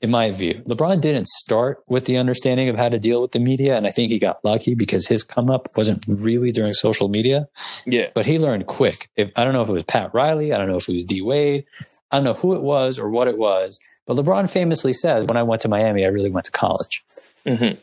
in 0.00 0.10
my 0.10 0.30
view, 0.30 0.62
LeBron 0.66 1.00
didn't 1.00 1.28
start 1.28 1.82
with 1.88 2.06
the 2.06 2.16
understanding 2.16 2.68
of 2.68 2.76
how 2.76 2.88
to 2.88 2.98
deal 2.98 3.20
with 3.20 3.32
the 3.32 3.38
media. 3.38 3.76
And 3.76 3.86
I 3.86 3.90
think 3.90 4.10
he 4.10 4.18
got 4.18 4.44
lucky 4.44 4.74
because 4.74 5.06
his 5.06 5.22
come 5.22 5.50
up 5.50 5.68
wasn't 5.76 6.04
really 6.06 6.52
during 6.52 6.74
social 6.74 7.08
media. 7.08 7.48
Yeah. 7.86 8.10
But 8.14 8.26
he 8.26 8.38
learned 8.38 8.66
quick. 8.66 9.10
If, 9.16 9.30
I 9.36 9.44
don't 9.44 9.52
know 9.52 9.62
if 9.62 9.68
it 9.68 9.72
was 9.72 9.84
Pat 9.84 10.12
Riley. 10.14 10.52
I 10.52 10.58
don't 10.58 10.68
know 10.68 10.76
if 10.76 10.88
it 10.88 10.94
was 10.94 11.04
D 11.04 11.22
Wade. 11.22 11.64
I 12.10 12.16
don't 12.16 12.24
know 12.24 12.34
who 12.34 12.54
it 12.54 12.62
was 12.62 12.98
or 12.98 13.10
what 13.10 13.28
it 13.28 13.38
was. 13.38 13.80
But 14.06 14.16
LeBron 14.16 14.50
famously 14.50 14.92
says, 14.92 15.26
when 15.26 15.36
I 15.36 15.42
went 15.42 15.62
to 15.62 15.68
Miami, 15.68 16.04
I 16.04 16.08
really 16.08 16.30
went 16.30 16.46
to 16.46 16.52
college. 16.52 17.04
Mm-hmm. 17.44 17.80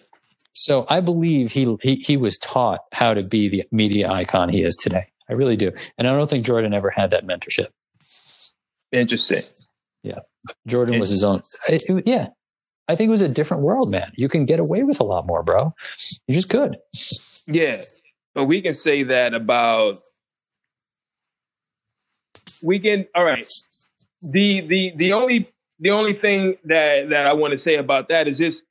So 0.53 0.85
I 0.89 1.01
believe 1.01 1.51
he, 1.51 1.75
he, 1.81 1.95
he 1.95 2.17
was 2.17 2.37
taught 2.37 2.79
how 2.91 3.13
to 3.13 3.23
be 3.27 3.49
the 3.49 3.63
media 3.71 4.09
icon 4.09 4.49
he 4.49 4.63
is 4.63 4.75
today. 4.75 5.07
I 5.29 5.33
really 5.33 5.57
do. 5.57 5.71
And 5.97 6.07
I 6.07 6.15
don't 6.15 6.29
think 6.29 6.45
Jordan 6.45 6.73
ever 6.73 6.89
had 6.89 7.09
that 7.11 7.25
mentorship. 7.25 7.67
Interesting. 8.91 9.43
Yeah. 10.05 10.19
Jordan 10.67 10.99
was 10.99 11.09
his 11.09 11.23
own. 11.23 11.41
It, 11.67 11.83
it, 11.89 12.03
yeah. 12.05 12.27
I 12.87 12.95
think 12.95 13.07
it 13.07 13.11
was 13.11 13.23
a 13.23 13.29
different 13.29 13.63
world, 13.63 13.89
man. 13.89 14.11
You 14.15 14.29
can 14.29 14.45
get 14.45 14.59
away 14.59 14.83
with 14.83 14.99
a 14.99 15.03
lot 15.03 15.25
more, 15.25 15.41
bro. 15.41 15.73
You 16.27 16.35
just 16.35 16.49
could. 16.49 16.77
Yeah. 17.47 17.81
But 18.35 18.45
we 18.45 18.61
can 18.61 18.75
say 18.75 19.01
that 19.03 19.33
about 19.33 20.01
we 22.63 22.79
can 22.79 23.07
all 23.15 23.23
right. 23.23 23.51
The 24.21 24.61
the 24.61 24.93
the 24.95 25.13
only 25.13 25.51
the 25.79 25.89
only 25.89 26.13
thing 26.13 26.57
that 26.65 27.09
that 27.09 27.25
I 27.25 27.33
want 27.33 27.53
to 27.53 27.59
say 27.59 27.75
about 27.75 28.09
that 28.09 28.27
is 28.27 28.37
just 28.37 28.61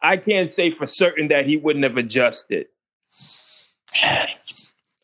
I 0.00 0.16
can't 0.16 0.54
say 0.54 0.70
for 0.70 0.86
certain 0.86 1.28
that 1.28 1.44
he 1.44 1.58
wouldn't 1.58 1.84
have 1.84 1.98
adjusted. 1.98 2.68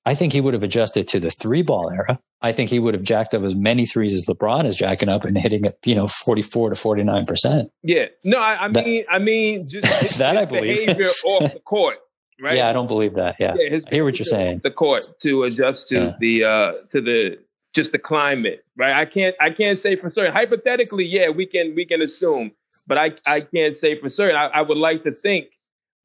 I 0.06 0.14
think 0.14 0.32
he 0.32 0.40
would 0.40 0.54
have 0.54 0.62
adjusted 0.62 1.08
to 1.08 1.20
the 1.20 1.30
three 1.30 1.62
ball 1.62 1.90
era. 1.90 2.20
I 2.46 2.52
think 2.52 2.70
he 2.70 2.78
would 2.78 2.94
have 2.94 3.02
jacked 3.02 3.34
up 3.34 3.42
as 3.42 3.54
many 3.54 3.84
threes 3.86 4.14
as 4.14 4.24
LeBron 4.26 4.64
is 4.64 4.76
jacking 4.76 5.08
up 5.08 5.24
and 5.24 5.36
hitting 5.36 5.64
it, 5.64 5.78
you 5.84 5.94
know, 5.94 6.06
44 6.08 6.70
to 6.70 6.76
49%. 6.76 7.68
Yeah. 7.82 8.06
No, 8.24 8.38
I, 8.38 8.64
I 8.64 8.68
That- 8.68 8.86
mean, 8.86 9.04
I 9.10 9.18
mean, 9.18 9.60
just 9.68 10.18
That 10.18 10.36
I 10.36 10.44
believe. 10.44 10.78
behavior 10.78 11.06
off 11.26 11.52
the 11.52 11.60
court, 11.60 11.96
right? 12.40 12.56
Yeah, 12.56 12.68
I 12.68 12.72
don't 12.72 12.86
believe 12.86 13.14
that. 13.14 13.36
Yeah. 13.38 13.54
Yeah, 13.58 13.78
I 13.86 13.94
hear 13.94 14.04
what 14.04 14.18
you're 14.18 14.24
saying. 14.24 14.60
The 14.62 14.70
court 14.70 15.04
to 15.22 15.42
adjust 15.44 15.88
to 15.88 15.94
Yeah. 15.96 16.14
the 16.20 16.44
uh 16.44 16.72
to 16.92 17.00
the 17.00 17.38
just 17.74 17.92
the 17.92 17.98
climate, 17.98 18.64
right? 18.76 18.92
I 18.92 19.04
can't 19.04 19.34
I 19.40 19.50
can't 19.50 19.80
say 19.80 19.96
for 19.96 20.10
certain. 20.10 20.32
Hypothetically, 20.32 21.04
yeah, 21.04 21.28
we 21.30 21.44
can 21.46 21.74
we 21.74 21.84
can 21.84 22.00
assume, 22.00 22.52
but 22.86 22.96
I 22.98 23.12
I 23.26 23.40
can't 23.42 23.76
say 23.76 23.96
for 23.96 24.08
certain. 24.08 24.36
I, 24.36 24.46
I 24.46 24.62
would 24.62 24.78
like 24.78 25.02
to 25.04 25.12
think 25.14 25.46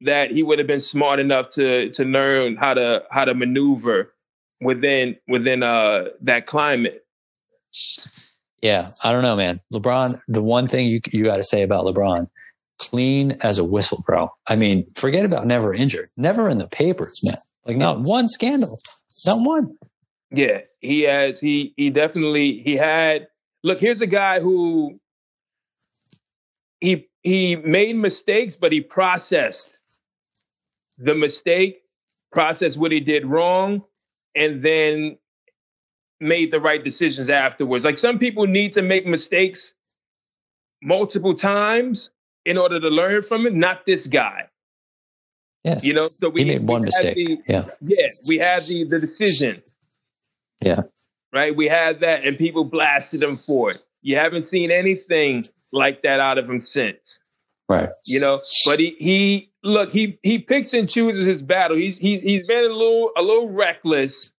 that 0.02 0.30
he 0.32 0.42
would 0.42 0.58
have 0.58 0.66
been 0.66 0.80
smart 0.80 1.18
enough 1.20 1.48
to 1.50 1.88
to 1.90 2.04
learn 2.04 2.56
how 2.56 2.74
to 2.74 3.04
how 3.10 3.24
to 3.24 3.34
maneuver 3.34 4.08
within 4.62 5.16
within 5.28 5.62
uh 5.62 6.06
that 6.22 6.46
climate. 6.46 7.04
Yeah, 8.60 8.90
I 9.02 9.12
don't 9.12 9.22
know, 9.22 9.36
man. 9.36 9.60
LeBron, 9.72 10.20
the 10.28 10.42
one 10.42 10.68
thing 10.68 10.86
you 10.86 11.00
you 11.12 11.24
got 11.24 11.36
to 11.36 11.44
say 11.44 11.62
about 11.62 11.84
LeBron, 11.84 12.28
clean 12.78 13.36
as 13.42 13.58
a 13.58 13.64
whistle, 13.64 14.02
bro. 14.06 14.30
I 14.46 14.56
mean, 14.56 14.86
forget 14.94 15.24
about 15.24 15.46
never 15.46 15.74
injured, 15.74 16.08
never 16.16 16.48
in 16.48 16.58
the 16.58 16.68
papers, 16.68 17.20
man. 17.24 17.38
Like 17.64 17.76
not 17.76 18.00
one 18.00 18.28
scandal, 18.28 18.78
not 19.26 19.44
one. 19.44 19.76
Yeah, 20.30 20.60
he 20.80 21.02
has. 21.02 21.40
He 21.40 21.74
he 21.76 21.90
definitely 21.90 22.60
he 22.60 22.76
had. 22.76 23.28
Look, 23.64 23.80
here's 23.80 24.00
a 24.00 24.06
guy 24.06 24.40
who 24.40 24.98
he 26.80 27.08
he 27.22 27.56
made 27.56 27.96
mistakes, 27.96 28.56
but 28.56 28.72
he 28.72 28.80
processed 28.80 29.76
the 30.98 31.14
mistake, 31.14 31.82
processed 32.32 32.78
what 32.78 32.92
he 32.92 33.00
did 33.00 33.26
wrong, 33.26 33.82
and 34.34 34.62
then 34.62 35.18
made 36.20 36.50
the 36.52 36.60
right 36.60 36.82
decisions 36.84 37.28
afterwards. 37.30 37.84
Like 37.84 37.98
some 37.98 38.18
people 38.18 38.46
need 38.46 38.72
to 38.74 38.82
make 38.82 39.06
mistakes 39.06 39.74
multiple 40.82 41.34
times 41.34 42.10
in 42.44 42.58
order 42.58 42.80
to 42.80 42.88
learn 42.88 43.22
from 43.22 43.46
it. 43.46 43.54
Not 43.54 43.86
this 43.86 44.06
guy. 44.06 44.46
Yeah. 45.64 45.78
You 45.82 45.94
know, 45.94 46.08
so 46.08 46.28
we 46.28 46.40
He 46.42 46.48
made 46.50 46.62
one 46.62 46.80
had 46.82 46.86
mistake. 46.86 47.14
the- 47.16 47.38
Yeah, 47.48 47.68
yeah, 47.80 48.06
we 48.26 48.38
had 48.38 48.64
the 48.66 48.84
the 48.84 48.98
decision. 48.98 49.60
Yeah. 50.60 50.80
Right? 51.32 51.54
We 51.54 51.68
had 51.68 52.00
that 52.00 52.24
and 52.24 52.36
people 52.36 52.64
blasted 52.64 53.22
him 53.22 53.36
for 53.36 53.70
it. 53.70 53.80
You 54.02 54.16
haven't 54.16 54.42
seen 54.44 54.70
anything 54.72 55.44
like 55.72 56.02
that 56.02 56.18
out 56.20 56.36
of 56.38 56.48
him 56.50 56.62
since. 56.62 56.98
right. 57.68 57.88
You 58.04 58.18
know, 58.20 58.40
but 58.66 58.78
he 58.80 58.96
he 58.98 59.51
look, 59.62 59.92
he 59.92 60.18
he 60.22 60.38
picks 60.38 60.72
and 60.72 60.88
chooses 60.88 61.26
his 61.26 61.42
battle. 61.42 61.76
He's 61.76 61.98
he's 61.98 62.22
he's 62.22 62.46
been 62.46 62.64
a 62.64 62.68
little 62.74 63.10
a 63.16 63.22
little 63.22 63.48
reckless 63.50 64.32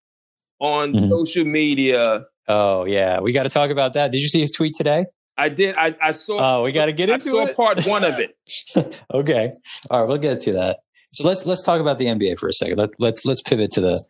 on 0.59 0.93
Mhm. 0.93 1.09
social 1.09 1.45
media. 1.45 2.25
Oh 2.47 2.85
yeah, 2.85 3.19
we 3.19 3.31
got 3.31 3.43
to 3.43 3.49
talk 3.49 3.69
about 3.69 3.93
that. 3.95 4.11
Did 4.11 4.21
you 4.21 4.27
see 4.27 4.39
his 4.41 4.51
tweet 4.51 4.75
today? 4.75 5.05
I 5.37 5.49
did 5.49 5.75
I, 5.75 5.95
I 6.01 6.11
saw 6.11 6.59
Oh, 6.59 6.63
we 6.63 6.71
got 6.71 6.85
to 6.87 6.93
get 6.93 7.09
I 7.09 7.15
into 7.15 7.31
saw 7.31 7.45
it. 7.47 7.55
part 7.55 7.85
one 7.85 8.03
of 8.03 8.13
it. 8.19 8.37
okay, 9.13 9.49
all 9.89 10.01
right, 10.01 10.07
we'll 10.07 10.17
get 10.17 10.39
to 10.41 10.51
that. 10.53 10.77
So 11.11 11.27
let's 11.27 11.45
let's 11.45 11.63
talk 11.63 11.79
about 11.81 11.97
the 11.97 12.05
NBA 12.05 12.37
for 12.39 12.47
a 12.49 12.53
second. 12.53 12.77
Let, 12.77 12.89
let's 12.99 13.25
let's 13.25 13.41
pivot 13.41 13.71
to 13.71 13.81
the 13.81 14.03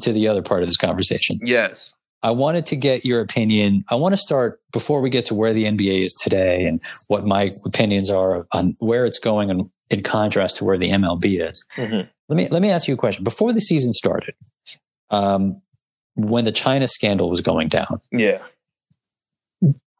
to 0.00 0.12
the 0.12 0.28
other 0.28 0.42
part 0.42 0.62
of 0.62 0.68
this 0.68 0.76
conversation. 0.76 1.36
Yes. 1.42 1.94
I 2.22 2.30
wanted 2.30 2.64
to 2.66 2.76
get 2.76 3.04
your 3.04 3.20
opinion. 3.20 3.84
I 3.90 3.96
want 3.96 4.14
to 4.14 4.16
start 4.16 4.58
before 4.72 5.02
we 5.02 5.10
get 5.10 5.26
to 5.26 5.34
where 5.34 5.52
the 5.52 5.64
NBA 5.64 6.02
is 6.04 6.14
today 6.14 6.64
and 6.64 6.82
what 7.08 7.26
my 7.26 7.52
opinions 7.66 8.08
are 8.08 8.46
on 8.52 8.74
where 8.78 9.04
it's 9.04 9.18
going 9.18 9.50
and 9.50 9.68
in 9.90 10.02
contrast 10.02 10.56
to 10.58 10.64
where 10.64 10.78
the 10.78 10.90
MLB 10.90 11.40
is. 11.48 11.64
Mhm. 11.76 12.08
Let 12.28 12.36
me 12.36 12.48
let 12.48 12.62
me 12.62 12.70
ask 12.70 12.88
you 12.88 12.94
a 12.94 12.96
question. 12.96 13.22
Before 13.24 13.52
the 13.52 13.60
season 13.60 13.92
started, 13.92 14.34
um, 15.10 15.60
when 16.16 16.44
the 16.44 16.52
China 16.52 16.86
scandal 16.86 17.28
was 17.28 17.40
going 17.40 17.68
down, 17.68 18.00
Yeah. 18.10 18.42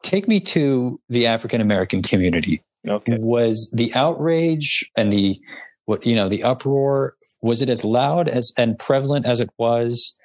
take 0.02 0.28
me 0.28 0.40
to 0.40 1.00
the 1.08 1.26
African 1.26 1.60
American 1.60 2.02
community. 2.02 2.62
Okay. 2.86 3.16
Was 3.18 3.70
the 3.74 3.92
outrage 3.94 4.90
and 4.96 5.12
the 5.12 5.40
what 5.86 6.04
you 6.06 6.14
know 6.14 6.28
the 6.28 6.42
uproar 6.42 7.14
was 7.42 7.60
it 7.62 7.68
as 7.68 7.84
loud 7.84 8.28
as 8.28 8.52
and 8.56 8.78
prevalent 8.78 9.26
as 9.26 9.40
it 9.40 9.50
was, 9.58 10.16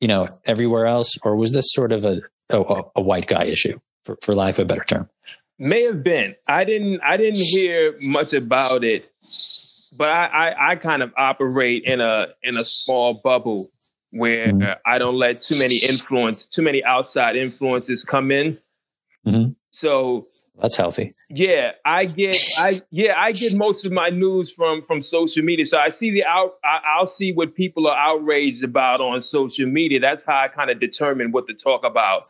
you 0.00 0.08
know, 0.08 0.28
everywhere 0.44 0.86
else, 0.86 1.16
or 1.22 1.34
was 1.36 1.52
this 1.52 1.72
sort 1.72 1.92
of 1.92 2.04
a 2.04 2.20
a, 2.50 2.62
a 2.96 3.00
white 3.02 3.26
guy 3.26 3.44
issue, 3.44 3.78
for, 4.04 4.16
for 4.22 4.34
lack 4.34 4.54
of 4.54 4.60
a 4.60 4.64
better 4.64 4.84
term? 4.84 5.08
May 5.58 5.82
have 5.82 6.02
been. 6.04 6.36
I 6.48 6.64
didn't. 6.64 7.00
I 7.04 7.16
didn't 7.16 7.40
hear 7.40 7.96
much 8.00 8.32
about 8.32 8.84
it, 8.84 9.10
but 9.96 10.08
I, 10.08 10.26
I, 10.26 10.70
I 10.72 10.76
kind 10.76 11.02
of 11.02 11.12
operate 11.16 11.84
in 11.84 12.00
a 12.00 12.28
in 12.42 12.56
a 12.56 12.64
small 12.64 13.14
bubble 13.24 13.68
where 14.12 14.48
Mhm. 14.52 14.76
I 14.86 14.98
don't 14.98 15.16
let 15.16 15.42
too 15.42 15.58
many 15.58 15.76
influence, 15.76 16.46
too 16.46 16.62
many 16.62 16.82
outside 16.84 17.36
influences 17.36 18.04
come 18.04 18.30
in. 18.30 18.58
Mhm. 19.26 19.56
So 19.72 20.26
That's 20.60 20.76
healthy. 20.76 21.12
yeah, 21.28 21.72
I 21.84 22.04
get 22.04 22.36
I 22.58 22.80
yeah 22.90 23.14
I 23.20 23.32
get 23.32 23.52
most 23.54 23.84
of 23.84 23.90
my 23.92 24.10
news 24.10 24.52
from 24.54 24.80
from 24.82 25.02
social 25.02 25.42
media. 25.44 25.66
So 25.66 25.76
I 25.78 25.88
see 25.90 26.10
the 26.12 26.24
out 26.24 26.54
I, 26.64 26.78
I'll 26.96 27.08
see 27.08 27.32
what 27.32 27.54
people 27.56 27.88
are 27.88 27.98
outraged 27.98 28.62
about 28.62 29.00
on 29.00 29.20
social 29.22 29.66
media. 29.66 29.98
That's 29.98 30.22
how 30.24 30.36
I 30.38 30.48
kind 30.48 30.70
of 30.70 30.78
determine 30.78 31.32
what 31.32 31.48
to 31.48 31.54
talk 31.54 31.84
about 31.84 32.22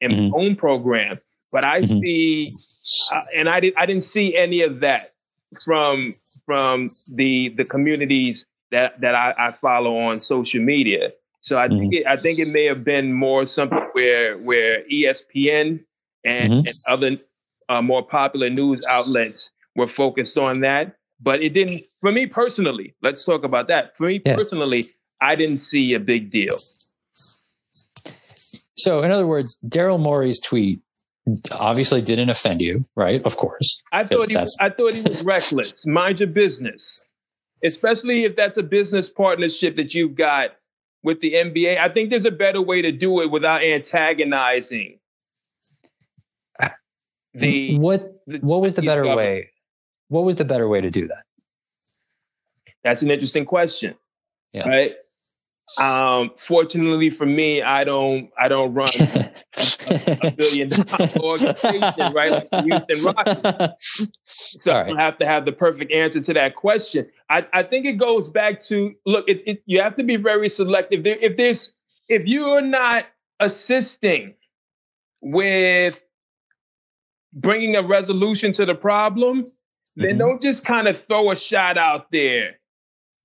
in 0.00 0.12
Mhm. 0.12 0.30
my 0.30 0.38
own 0.38 0.54
program. 0.56 1.18
But 1.52 1.64
I 1.64 1.82
Mhm. 1.82 2.00
see, 2.00 2.50
uh, 3.12 3.20
and 3.36 3.48
I 3.48 3.60
didn't 3.60 3.78
I 3.78 3.86
didn't 3.86 4.04
see 4.04 4.36
any 4.36 4.60
of 4.62 4.80
that 4.80 5.14
from 5.64 6.12
from 6.44 6.88
the 7.14 7.50
the 7.56 7.64
communities 7.64 8.46
that 8.70 9.00
that 9.00 9.14
I, 9.14 9.32
I 9.38 9.52
follow 9.60 9.96
on 9.96 10.18
social 10.20 10.60
media. 10.60 11.10
So 11.40 11.58
I 11.58 11.68
think 11.68 11.94
it, 11.94 12.06
I 12.06 12.16
think 12.20 12.38
it 12.40 12.48
may 12.48 12.64
have 12.64 12.82
been 12.84 13.12
more 13.12 13.46
something 13.46 13.78
where 13.92 14.36
where 14.38 14.82
ESPN 14.92 15.84
and, 16.24 16.52
Mhm. 16.52 16.58
and 16.58 16.74
other 16.88 17.10
uh, 17.68 17.82
more 17.82 18.02
popular 18.04 18.50
news 18.50 18.82
outlets 18.88 19.50
were 19.76 19.86
focused 19.86 20.36
on 20.38 20.60
that. 20.60 20.96
But 21.20 21.42
it 21.42 21.54
didn't, 21.54 21.82
for 22.00 22.10
me 22.12 22.26
personally, 22.26 22.94
let's 23.00 23.24
talk 23.24 23.44
about 23.44 23.68
that. 23.68 23.96
For 23.96 24.08
me 24.08 24.20
Yeah. 24.26 24.34
personally, 24.34 24.86
I 25.20 25.34
didn't 25.36 25.58
see 25.58 25.94
a 25.94 26.00
big 26.00 26.30
deal. 26.30 26.58
So, 28.76 29.02
in 29.02 29.10
other 29.10 29.26
words, 29.26 29.58
Daryl 29.66 29.98
Morey's 30.00 30.40
tweet 30.40 30.80
obviously 31.52 32.02
didn't 32.02 32.30
offend 32.30 32.60
you, 32.60 32.84
right? 32.94 33.22
Of 33.24 33.36
course. 33.36 33.82
I 33.92 34.04
thought 34.04 34.28
he 34.28 34.36
was, 34.36 34.56
I 34.60 34.70
thought 34.70 34.94
he 34.94 35.02
was 35.02 35.22
reckless. 35.24 35.86
Mind 35.86 36.20
your 36.20 36.28
business, 36.28 37.04
especially 37.64 38.24
if 38.24 38.36
that's 38.36 38.58
a 38.58 38.62
business 38.62 39.08
partnership 39.08 39.76
that 39.76 39.94
you've 39.94 40.14
got 40.14 40.50
with 41.02 41.20
the 41.20 41.34
NBA. 41.34 41.78
I 41.78 41.88
think 41.88 42.10
there's 42.10 42.24
a 42.24 42.30
better 42.30 42.60
way 42.60 42.82
to 42.82 42.92
do 42.92 43.20
it 43.22 43.30
without 43.30 43.62
antagonizing 43.62 44.98
the. 47.34 47.78
what 47.78 48.22
the 48.26 48.38
what 48.38 48.60
was 48.60 48.74
the 48.74 48.82
better 48.82 49.02
government. 49.02 49.28
way? 49.28 49.50
What 50.08 50.24
was 50.24 50.36
the 50.36 50.44
better 50.44 50.68
way 50.68 50.80
to 50.80 50.90
do 50.90 51.08
that? 51.08 51.24
That's 52.84 53.02
an 53.02 53.10
interesting 53.10 53.44
question. 53.44 53.96
Yeah. 54.52 54.68
Right. 54.68 54.94
Um, 55.78 56.30
fortunately 56.36 57.10
for 57.10 57.26
me, 57.26 57.60
I 57.62 57.84
don't 57.84 58.30
I 58.38 58.48
don't 58.48 58.72
run 58.72 58.88
a 59.00 60.30
billion 60.30 60.68
dollar 60.68 61.08
organization, 61.20 62.12
right? 62.14 62.30
Like 62.30 62.64
Houston 62.64 63.04
Rockets. 63.14 64.06
So 64.24 64.72
All 64.72 64.78
I 64.78 64.86
don't 64.86 64.96
have 64.98 65.18
to 65.18 65.26
have 65.26 65.44
the 65.44 65.52
perfect 65.52 65.92
answer 65.92 66.20
to 66.20 66.32
that 66.34 66.54
question. 66.54 67.06
I, 67.28 67.46
I 67.52 67.62
think 67.62 67.84
it 67.84 67.94
goes 67.94 68.28
back 68.30 68.60
to 68.64 68.94
look, 69.06 69.28
it, 69.28 69.42
it, 69.46 69.62
you 69.66 69.80
have 69.80 69.96
to 69.96 70.04
be 70.04 70.16
very 70.16 70.48
selective. 70.48 71.02
There, 71.04 71.16
if 71.20 71.36
there's 71.36 71.74
if 72.08 72.26
you 72.26 72.46
are 72.46 72.62
not 72.62 73.06
assisting 73.40 74.34
with 75.20 76.00
bringing 77.32 77.76
a 77.76 77.82
resolution 77.82 78.52
to 78.52 78.64
the 78.64 78.74
problem, 78.74 79.46
then 79.96 80.14
Mhm. 80.14 80.18
don't 80.18 80.42
just 80.42 80.64
kind 80.64 80.86
of 80.88 81.04
throw 81.06 81.30
a 81.30 81.36
shot 81.36 81.76
out 81.76 82.10
there 82.12 82.60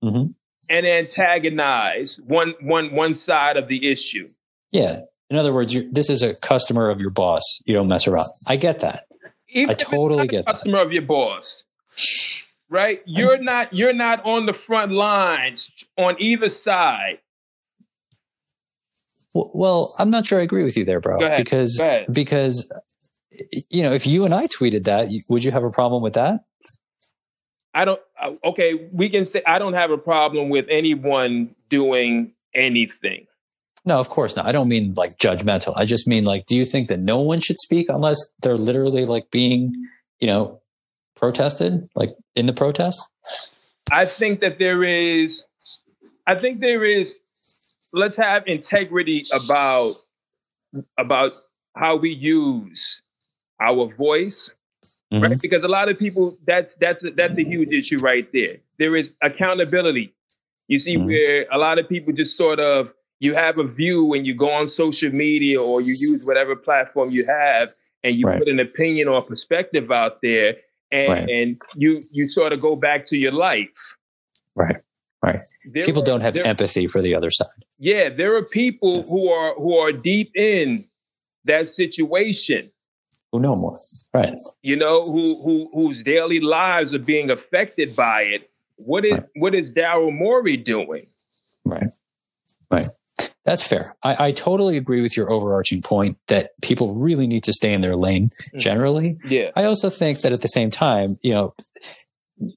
Mhm. 0.04 0.34
And 0.68 0.86
antagonize 0.86 2.18
one 2.26 2.54
one 2.60 2.94
one 2.94 3.14
side 3.14 3.56
of 3.56 3.68
the 3.68 3.90
issue. 3.90 4.28
Yeah. 4.70 5.00
In 5.30 5.36
other 5.38 5.52
words, 5.52 5.72
you're, 5.72 5.84
this 5.90 6.10
is 6.10 6.22
a 6.22 6.34
customer 6.36 6.90
of 6.90 7.00
your 7.00 7.10
boss. 7.10 7.42
You 7.64 7.74
don't 7.74 7.88
mess 7.88 8.06
around. 8.06 8.28
I 8.46 8.56
get 8.56 8.80
that. 8.80 9.06
Even 9.48 9.70
I 9.70 9.74
totally 9.74 10.26
get 10.26 10.44
that. 10.44 10.52
customer 10.52 10.80
of 10.80 10.92
your 10.92 11.02
boss, 11.02 11.64
right? 12.68 13.00
You're 13.06 13.38
not 13.38 13.72
you're 13.72 13.92
not 13.92 14.24
on 14.24 14.46
the 14.46 14.52
front 14.52 14.92
lines 14.92 15.70
on 15.96 16.16
either 16.18 16.48
side. 16.48 17.18
Well, 19.34 19.94
I'm 19.98 20.10
not 20.10 20.26
sure 20.26 20.40
I 20.40 20.42
agree 20.42 20.64
with 20.64 20.76
you 20.76 20.84
there, 20.84 21.00
bro. 21.00 21.18
Ahead. 21.18 21.38
Because 21.38 21.82
because 22.12 22.70
you 23.70 23.82
know, 23.82 23.92
if 23.92 24.06
you 24.06 24.24
and 24.24 24.34
I 24.34 24.46
tweeted 24.46 24.84
that, 24.84 25.08
would 25.28 25.44
you 25.44 25.50
have 25.50 25.64
a 25.64 25.70
problem 25.70 26.02
with 26.02 26.14
that? 26.14 26.44
I 27.74 27.84
don't. 27.84 28.00
uh, 28.20 28.32
Okay, 28.44 28.88
we 28.92 29.08
can 29.08 29.24
say 29.24 29.42
I 29.46 29.58
don't 29.58 29.74
have 29.74 29.90
a 29.90 29.98
problem 29.98 30.48
with 30.48 30.66
anyone 30.68 31.54
doing 31.68 32.32
anything. 32.54 33.26
No, 33.84 33.98
of 33.98 34.08
course 34.08 34.36
not. 34.36 34.46
I 34.46 34.52
don't 34.52 34.68
mean 34.68 34.94
like 34.94 35.18
judgmental. 35.18 35.72
I 35.76 35.84
just 35.86 36.06
mean 36.06 36.24
like, 36.24 36.46
do 36.46 36.54
you 36.54 36.64
think 36.64 36.88
that 36.88 37.00
no 37.00 37.20
one 37.20 37.40
should 37.40 37.58
speak 37.58 37.88
unless 37.88 38.32
they're 38.42 38.56
literally 38.56 39.04
like 39.06 39.30
being, 39.30 39.74
you 40.20 40.28
know, 40.28 40.60
protested, 41.16 41.88
like 41.96 42.10
in 42.36 42.46
the 42.46 42.52
protest? 42.52 43.08
I 43.90 44.04
think 44.04 44.40
that 44.40 44.58
there 44.58 44.84
is, 44.84 45.44
I 46.26 46.36
think 46.36 46.60
there 46.60 46.84
is, 46.84 47.12
let's 47.92 48.16
have 48.16 48.46
integrity 48.46 49.24
about, 49.32 49.96
about 50.96 51.32
how 51.76 51.96
we 51.96 52.10
use 52.10 53.02
our 53.60 53.92
voice, 53.98 54.54
mm-hmm. 55.12 55.22
right? 55.22 55.40
Because 55.40 55.62
a 55.62 55.68
lot 55.68 55.88
of 55.88 55.98
people, 55.98 56.36
that's, 56.46 56.74
that's, 56.76 57.04
a, 57.04 57.10
that's 57.10 57.36
a 57.36 57.44
huge 57.44 57.70
issue 57.70 57.98
right 57.98 58.26
there. 58.32 58.56
There 58.78 58.96
is 58.96 59.12
accountability. 59.22 60.14
You 60.68 60.78
see, 60.78 60.96
mm-hmm. 60.96 61.06
where 61.06 61.46
a 61.52 61.58
lot 61.58 61.78
of 61.78 61.88
people 61.88 62.12
just 62.12 62.36
sort 62.36 62.58
of, 62.58 62.94
you 63.20 63.34
have 63.34 63.58
a 63.58 63.64
view 63.64 64.04
when 64.04 64.24
you 64.24 64.34
go 64.34 64.50
on 64.50 64.66
social 64.66 65.12
media 65.12 65.62
or 65.62 65.80
you 65.80 65.94
use 65.96 66.24
whatever 66.24 66.56
platform 66.56 67.10
you 67.10 67.24
have 67.24 67.70
and 68.02 68.16
you 68.16 68.26
right. 68.26 68.40
put 68.40 68.48
an 68.48 68.58
opinion 68.58 69.06
or 69.06 69.22
perspective 69.22 69.92
out 69.92 70.20
there 70.22 70.56
and, 70.90 71.08
right. 71.08 71.28
and 71.28 71.60
you 71.76 72.02
you 72.10 72.26
sort 72.26 72.52
of 72.52 72.60
go 72.60 72.74
back 72.74 73.06
to 73.06 73.16
your 73.16 73.30
life. 73.30 73.96
Right. 74.56 74.76
Right. 75.22 75.38
There 75.72 75.84
people 75.84 76.02
are, 76.02 76.04
don't 76.04 76.20
have 76.20 76.34
there, 76.34 76.44
empathy 76.44 76.88
for 76.88 77.00
the 77.00 77.14
other 77.14 77.30
side. 77.30 77.46
Yeah, 77.78 78.08
there 78.08 78.34
are 78.34 78.42
people 78.42 79.04
who 79.04 79.30
are 79.30 79.54
who 79.54 79.78
are 79.78 79.92
deep 79.92 80.34
in 80.34 80.84
that 81.44 81.68
situation. 81.68 82.72
Who 83.32 83.40
know 83.40 83.54
more. 83.54 83.78
Right. 84.12 84.34
You 84.60 84.76
know, 84.76 85.00
who 85.00 85.42
who 85.42 85.70
whose 85.72 86.02
daily 86.02 86.40
lives 86.40 86.94
are 86.94 86.98
being 86.98 87.30
affected 87.30 87.96
by 87.96 88.22
it. 88.22 88.48
What 88.76 89.04
is 89.04 89.12
right. 89.12 89.22
what 89.36 89.54
is 89.54 89.72
Daryl 89.72 90.12
Morey 90.12 90.58
doing? 90.58 91.06
Right. 91.64 91.88
Right. 92.70 92.86
That's 93.44 93.66
fair. 93.66 93.96
I, 94.02 94.26
I, 94.26 94.30
totally 94.32 94.76
agree 94.76 95.02
with 95.02 95.16
your 95.16 95.32
overarching 95.34 95.82
point 95.82 96.16
that 96.28 96.52
people 96.62 96.94
really 96.94 97.26
need 97.26 97.42
to 97.44 97.52
stay 97.52 97.72
in 97.72 97.80
their 97.80 97.96
lane 97.96 98.26
mm-hmm. 98.28 98.58
generally. 98.58 99.18
Yeah. 99.24 99.50
I 99.56 99.64
also 99.64 99.90
think 99.90 100.20
that 100.20 100.32
at 100.32 100.42
the 100.42 100.48
same 100.48 100.70
time, 100.70 101.18
you 101.22 101.32
know, 101.32 101.54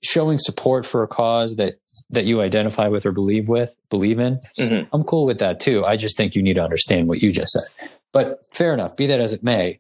showing 0.04 0.38
support 0.38 0.86
for 0.86 1.02
a 1.04 1.08
cause 1.08 1.56
that 1.56 1.76
that 2.12 2.26
you 2.26 2.42
identify 2.42 2.88
with 2.88 3.06
or 3.06 3.12
believe 3.12 3.48
with, 3.50 3.76
believe 3.90 4.20
in, 4.20 4.40
mm-hmm. 4.60 4.94
I'm 4.94 5.04
cool 5.04 5.26
with 5.26 5.40
that 5.40 5.60
too. 5.60 5.84
I 5.86 5.96
just 5.96 6.18
think 6.18 6.36
you 6.36 6.44
need 6.44 6.56
to 6.56 6.64
understand 6.64 7.08
what 7.08 7.22
you 7.22 7.32
just 7.32 7.54
said. 7.54 7.90
But 8.12 8.46
fair 8.54 8.74
enough, 8.74 8.96
be 8.96 9.08
that 9.08 9.20
as 9.20 9.34
it 9.34 9.44
may, 9.44 9.80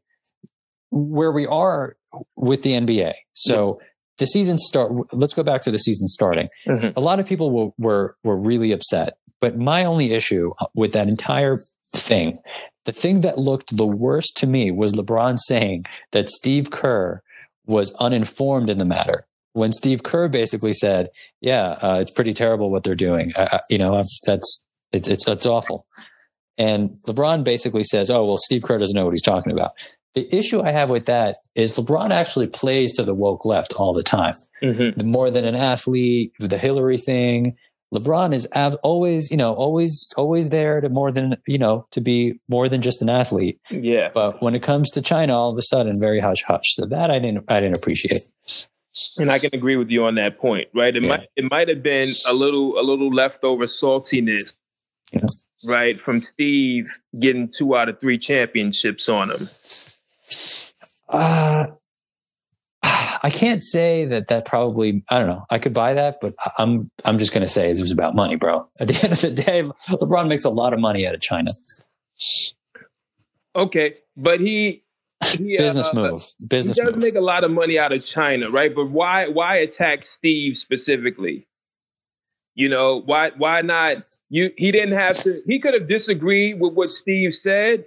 where 0.92 1.32
we 1.32 1.46
are 1.46 1.96
with 2.36 2.64
the 2.64 2.72
NBA. 2.72 3.14
So 3.34 3.80
the 4.18 4.26
season 4.26 4.58
start 4.58 4.92
let's 5.14 5.34
go 5.34 5.44
back 5.44 5.62
to 5.64 5.72
the 5.72 5.80
season 5.80 6.08
starting. 6.08 6.48
Mm-hmm. 6.66 6.98
A 6.98 7.02
lot 7.02 7.20
of 7.20 7.26
people 7.26 7.52
were, 7.52 7.72
were 7.78 8.16
were 8.24 8.38
really 8.38 8.72
upset 8.72 9.18
but 9.46 9.58
my 9.58 9.86
only 9.86 10.12
issue 10.12 10.54
with 10.74 10.94
that 10.94 11.08
entire 11.08 11.60
thing, 11.94 12.40
the 12.86 12.92
thing 12.92 13.22
that 13.22 13.38
looked 13.38 13.78
the 13.78 13.86
worst 13.86 14.36
to 14.38 14.48
me 14.48 14.72
was 14.72 14.94
LeBron 14.94 15.38
saying 15.40 15.84
that 16.12 16.30
Steve 16.30 16.72
Kerr 16.72 17.22
was 17.66 17.94
uninformed 18.00 18.70
in 18.70 18.78
the 18.78 18.86
matter. 18.86 19.28
When 19.54 19.72
Steve 19.72 20.04
Kerr 20.04 20.28
basically 20.28 20.74
said, 20.74 21.10
"Yeah, 21.42 21.78
uh, 21.82 22.00
it's 22.02 22.12
pretty 22.12 22.34
terrible 22.34 22.72
what 22.72 22.84
they're 22.84 22.96
doing. 22.96 23.34
I, 23.38 23.62
you 23.70 23.78
know, 23.78 23.96
that's 23.96 24.20
it's 24.92 25.10
it's 25.10 25.28
it's 25.28 25.46
awful." 25.46 25.86
And 26.58 26.98
LeBron 27.08 27.44
basically 27.44 27.84
says, 27.84 28.10
"Oh 28.10 28.26
well, 28.26 28.38
Steve 28.38 28.64
Kerr 28.64 28.80
doesn't 28.80 28.96
know 28.96 29.06
what 29.06 29.14
he's 29.14 29.22
talking 29.22 29.52
about." 29.52 29.72
The 30.16 30.34
issue 30.34 30.62
I 30.62 30.72
have 30.72 30.90
with 30.90 31.06
that 31.08 31.38
is 31.56 31.76
LeBron 31.76 32.12
actually 32.12 32.48
plays 32.48 32.94
to 32.96 33.04
the 33.04 33.14
woke 33.14 33.44
left 33.44 33.74
all 33.74 33.94
the 33.94 34.04
time. 34.04 34.34
Mm-hmm. 34.64 35.08
More 35.10 35.30
than 35.30 35.44
an 35.44 35.56
athlete, 35.56 36.32
the 36.40 36.58
Hillary 36.58 36.98
thing, 36.98 37.58
LeBron 37.94 38.34
is 38.34 38.48
ab- 38.54 38.80
always, 38.82 39.30
you 39.30 39.38
know, 39.38 39.54
always, 39.54 40.12
always 40.18 40.50
there 40.50 40.82
to 40.82 40.90
more 40.90 41.12
than, 41.12 41.36
you 41.48 41.58
know, 41.58 41.86
to 41.92 42.02
be 42.02 42.40
more 42.48 42.68
than 42.70 42.82
just 42.82 43.02
an 43.02 43.10
athlete. 43.10 43.60
Yeah. 43.70 44.10
But 44.14 44.42
when 44.42 44.56
it 44.56 44.64
comes 44.64 44.90
to 44.92 45.02
China, 45.02 45.38
all 45.38 45.52
of 45.52 45.58
a 45.58 45.62
sudden, 45.62 46.00
very 46.00 46.20
hush 46.20 46.44
hush. 46.44 46.76
So 46.76 46.86
that 46.86 47.12
I 47.12 47.20
didn't, 47.20 47.46
I 47.48 47.60
didn't 47.60 47.78
appreciate. 47.78 48.22
And 49.18 49.30
I 49.30 49.40
can 49.40 49.50
agree 49.54 49.76
with 49.76 49.90
you 49.90 50.06
on 50.06 50.16
that 50.16 50.40
point, 50.40 50.70
right? 50.74 50.96
It 50.96 51.04
yeah. 51.04 51.10
might, 51.10 51.28
it 51.36 51.52
might 51.52 51.68
have 51.68 51.84
been 51.84 52.14
a 52.26 52.34
little, 52.34 52.80
a 52.80 52.84
little 52.84 53.14
leftover 53.14 53.66
saltiness, 53.66 54.56
yeah. 55.12 55.26
right, 55.66 56.00
from 56.00 56.22
Steve 56.22 56.86
getting 57.20 57.52
two 57.58 57.76
out 57.76 57.90
of 57.90 58.00
three 58.00 58.18
championships 58.18 59.10
on 59.10 59.30
him. 59.30 59.50
Uh, 61.08 61.68
I 63.26 63.32
can't 63.32 63.64
say 63.64 64.06
that 64.06 64.28
that 64.28 64.46
probably 64.46 65.04
I 65.10 65.18
don't 65.18 65.28
know. 65.28 65.46
I 65.50 65.58
could 65.58 65.74
buy 65.74 65.96
that, 65.96 66.18
but 66.22 66.36
I'm 66.60 66.92
I'm 67.06 67.18
just 67.18 67.34
going 67.34 67.42
to 67.42 67.52
say 67.52 67.70
it 67.70 67.80
was 67.80 67.92
about 67.92 68.16
money, 68.16 68.36
bro. 68.36 68.70
At 68.80 68.88
the 68.88 69.00
end 69.04 69.14
of 69.14 69.22
the 69.22 69.32
day, 69.32 69.64
LeBron 69.90 70.28
makes 70.28 70.46
a 70.46 70.50
lot 70.52 70.74
of 70.74 70.80
money 70.80 71.08
out 71.08 71.16
of 71.16 71.22
China. 71.22 71.52
Okay, 73.56 73.96
but 74.16 74.42
he, 74.42 74.84
he 75.26 75.58
business 75.58 75.90
uh, 75.92 75.96
move. 75.96 76.30
Business. 76.46 76.78
He 76.78 76.84
does 76.84 76.94
move. 76.94 77.04
make 77.04 77.16
a 77.16 77.22
lot 77.22 77.44
of 77.44 77.50
money 77.50 77.80
out 77.80 77.92
of 77.92 78.06
China, 78.06 78.50
right? 78.50 78.74
But 78.76 78.92
why 78.92 79.28
why 79.28 79.58
attack 79.58 80.06
Steve 80.06 80.56
specifically? 80.56 81.48
You 82.54 82.70
know 82.70 83.02
why 83.06 83.32
why 83.38 83.62
not? 83.62 83.98
You 84.30 84.52
he 84.56 84.72
didn't 84.72 84.94
have 84.94 85.18
to. 85.24 85.42
He 85.48 85.60
could 85.60 85.74
have 85.74 85.88
disagreed 85.88 86.60
with 86.60 86.74
what 86.74 86.90
Steve 86.90 87.36
said 87.36 87.86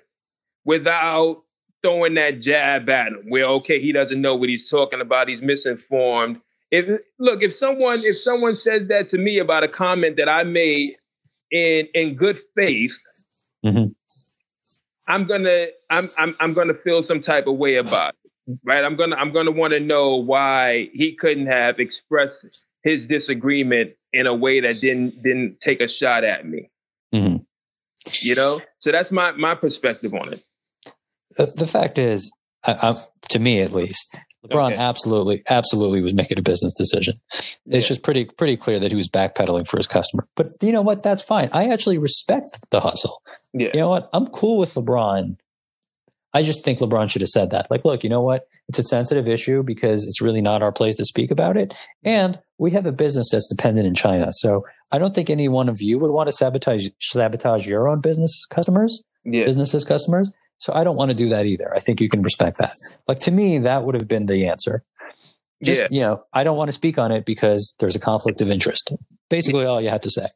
without 0.64 1.43
throwing 1.83 2.14
that 2.14 2.41
jab 2.41 2.89
at 2.89 3.09
him. 3.09 3.24
Where 3.29 3.47
okay 3.47 3.81
he 3.81 3.93
doesn't 3.93 4.20
know 4.20 4.35
what 4.35 4.49
he's 4.49 4.68
talking 4.68 5.01
about. 5.01 5.29
He's 5.29 5.43
misinformed. 5.43 6.41
If 6.70 7.01
look 7.18 7.43
if 7.43 7.55
someone 7.55 8.01
if 8.03 8.18
someone 8.18 8.57
says 8.57 8.89
that 8.89 9.09
to 9.11 9.18
me 9.18 9.39
about 9.39 9.64
a 9.64 9.68
comment 9.68 10.16
that 10.16 10.29
i 10.29 10.45
made 10.45 10.97
in 11.51 11.89
in 11.95 12.14
good 12.14 12.39
faith 12.55 12.95
mm-hmm. 13.64 13.87
i'm 15.11 15.26
gonna 15.26 15.68
I'm, 15.89 16.11
I'm 16.18 16.37
i'm 16.41 16.53
gonna 16.53 16.74
feel 16.74 17.03
some 17.03 17.22
type 17.22 17.47
of 17.47 17.57
way 17.57 17.76
about 17.76 18.14
it 18.22 18.29
right? 18.64 18.85
I'm 18.85 18.97
gonna 18.97 19.16
i'm 19.16 19.33
gonna 19.33 19.51
want 19.51 19.72
to 19.72 19.81
know 19.81 20.16
why 20.16 20.91
he 20.93 21.14
couldn't 21.16 21.47
have 21.47 21.79
expressed 21.79 22.45
his 22.83 23.07
disagreement 23.07 23.93
in 24.12 24.26
a 24.26 24.35
way 24.35 24.61
that 24.61 24.81
didn't 24.81 25.22
didn't 25.22 25.61
take 25.61 25.81
a 25.81 25.89
shot 25.89 26.24
at 26.24 26.47
me. 26.47 26.70
Mm-hmm. 27.14 27.37
you 28.20 28.35
know? 28.35 28.61
So 28.79 28.93
that's 28.93 29.11
my 29.11 29.33
my 29.33 29.55
perspective 29.55 30.14
on 30.14 30.33
it 30.33 30.43
the, 31.37 31.47
the 31.57 31.66
fact 31.66 31.99
is, 31.99 32.33
I, 32.64 32.72
I, 32.72 32.97
to 33.31 33.39
me 33.39 33.61
at 33.61 33.72
least, 33.72 34.16
LeBron 34.47 34.72
okay. 34.72 34.76
absolutely, 34.76 35.43
absolutely 35.49 36.01
was 36.01 36.14
making 36.14 36.39
a 36.39 36.43
business 36.43 36.74
decision. 36.74 37.14
It's 37.33 37.59
yeah. 37.66 37.81
just 37.81 38.03
pretty, 38.03 38.24
pretty 38.24 38.57
clear 38.57 38.79
that 38.81 38.91
he 38.91 38.97
was 38.97 39.09
backpedaling 39.09 39.66
for 39.68 39.76
his 39.76 39.87
customer. 39.87 40.26
But 40.37 40.49
you 40.62 40.72
know 40.72 40.83
what? 40.83 41.03
That's 41.03 41.22
fine. 41.22 41.49
I 41.53 41.68
actually 41.68 41.99
respect 41.99 42.59
the 42.70 42.81
hustle. 42.81 43.22
Yeah. 43.53 43.70
You 43.74 43.81
know 43.81 43.89
what? 43.89 44.09
I'm 44.12 44.26
cool 44.29 44.59
with 44.59 44.74
LeBron. 44.74 45.37
I 46.35 46.43
just 46.43 46.64
think 46.64 46.79
LeBron 46.79 47.11
should 47.11 47.22
have 47.22 47.31
said 47.31 47.51
that. 47.51 47.70
Like, 47.70 47.85
look, 47.85 48.05
you 48.05 48.11
know 48.11 48.20
what? 48.20 48.43
It's 48.68 48.79
a 48.79 48.83
sensitive 48.83 49.26
issue 49.26 49.62
because 49.62 50.07
it's 50.07 50.20
really 50.20 50.43
not 50.43 50.62
our 50.62 50.72
place 50.72 50.95
to 50.97 51.05
speak 51.05 51.31
about 51.31 51.57
it. 51.57 51.72
And 52.05 52.39
we 52.59 52.70
have 52.72 52.87
a 52.87 52.93
business 52.93 53.31
that's 53.33 53.49
dependent 53.49 53.87
in 53.87 53.95
China. 53.95 54.29
So 54.33 54.64
I 54.93 54.99
don't 54.99 55.14
think 55.14 55.31
any 55.31 55.49
one 55.49 55.68
of 55.68 55.81
you 55.81 55.99
would 55.99 56.11
want 56.11 56.29
to 56.29 56.33
sabotage 56.33 56.89
sabotage 57.01 57.66
your 57.66 57.89
own 57.89 58.01
business 58.01 58.47
customers, 58.51 59.03
yeah. 59.24 59.45
businesses 59.45 59.85
customers. 59.85 60.33
So 60.59 60.73
I 60.75 60.85
don't 60.85 60.97
want 60.97 61.11
to 61.11 61.17
do 61.17 61.29
that 61.29 61.47
either. 61.47 61.75
I 61.75 61.79
think 61.79 62.01
you 62.01 62.09
can 62.09 62.23
respect 62.23 62.59
that. 62.59 62.75
Like 63.07 63.21
to 63.21 63.31
me, 63.31 63.59
that 63.59 63.85
would 63.85 63.95
have 63.95 64.09
been 64.09 64.27
the 64.27 64.49
answer. 64.49 64.83
Just, 65.63 65.83
yeah. 65.83 65.89
you 65.91 66.01
know, 66.01 66.25
I 66.33 66.45
don't 66.45 66.57
want 66.57 66.69
to 66.69 66.73
speak 66.73 66.99
on 66.99 67.11
it 67.11 67.25
because 67.25 67.75
there's 67.81 67.97
a 67.97 68.01
conflict 68.01 68.41
of 68.41 68.51
interest. 68.51 68.93
Basically, 69.29 69.65
all 69.65 69.81
you 69.81 69.89
have 69.89 70.01
to 70.03 70.11
say. 70.11 70.29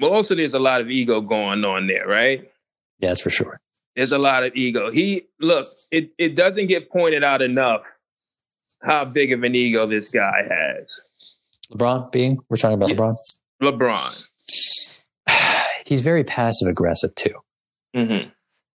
Well, 0.00 0.12
also, 0.12 0.34
there's 0.34 0.54
a 0.54 0.58
lot 0.58 0.80
of 0.80 0.90
ego 0.90 1.20
going 1.20 1.64
on 1.64 1.86
there, 1.86 2.06
right? 2.06 2.50
Yeah, 2.98 3.10
that's 3.10 3.20
for 3.20 3.30
sure. 3.30 3.60
There's 3.94 4.12
a 4.12 4.18
lot 4.18 4.42
of 4.42 4.54
ego. 4.56 4.90
He, 4.90 5.26
look, 5.38 5.68
it, 5.90 6.12
it 6.18 6.34
doesn't 6.34 6.66
get 6.66 6.90
pointed 6.90 7.22
out 7.22 7.42
enough 7.42 7.82
how 8.82 9.04
big 9.04 9.32
of 9.32 9.42
an 9.42 9.54
ego 9.54 9.86
this 9.86 10.10
guy 10.10 10.48
has. 10.48 11.00
LeBron 11.70 12.10
being, 12.10 12.38
we're 12.48 12.56
talking 12.56 12.82
about. 12.82 12.90
LeBron? 12.90 13.14
LeBron. 13.62 14.24
He's 15.86 16.00
very 16.00 16.24
passive 16.24 16.68
aggressive 16.68 17.14
too. 17.14 17.34
Mm-hmm. 17.94 18.28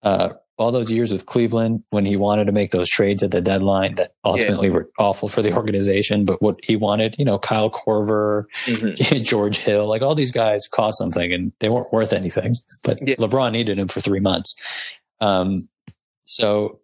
Uh, 0.01 0.29
all 0.57 0.71
those 0.71 0.91
years 0.91 1.11
with 1.11 1.25
Cleveland 1.25 1.83
when 1.89 2.05
he 2.05 2.15
wanted 2.15 2.45
to 2.45 2.51
make 2.51 2.71
those 2.71 2.89
trades 2.89 3.23
at 3.23 3.31
the 3.31 3.41
deadline 3.41 3.95
that 3.95 4.13
ultimately 4.23 4.67
yeah. 4.67 4.75
were 4.75 4.89
awful 4.99 5.27
for 5.27 5.41
the 5.41 5.53
organization. 5.55 6.25
But 6.25 6.41
what 6.41 6.57
he 6.63 6.75
wanted, 6.75 7.15
you 7.17 7.25
know, 7.25 7.39
Kyle 7.39 7.71
Korver, 7.71 8.45
mm-hmm. 8.65 9.23
George 9.23 9.57
Hill, 9.57 9.87
like 9.87 10.03
all 10.03 10.13
these 10.13 10.31
guys 10.31 10.67
cost 10.67 10.99
something 10.99 11.33
and 11.33 11.51
they 11.59 11.69
weren't 11.69 11.91
worth 11.91 12.13
anything. 12.13 12.53
But 12.83 12.97
yeah. 13.01 13.15
LeBron 13.15 13.51
needed 13.51 13.79
him 13.79 13.87
for 13.87 13.99
three 13.99 14.19
months. 14.19 14.53
Um, 15.21 15.55
so 16.25 16.79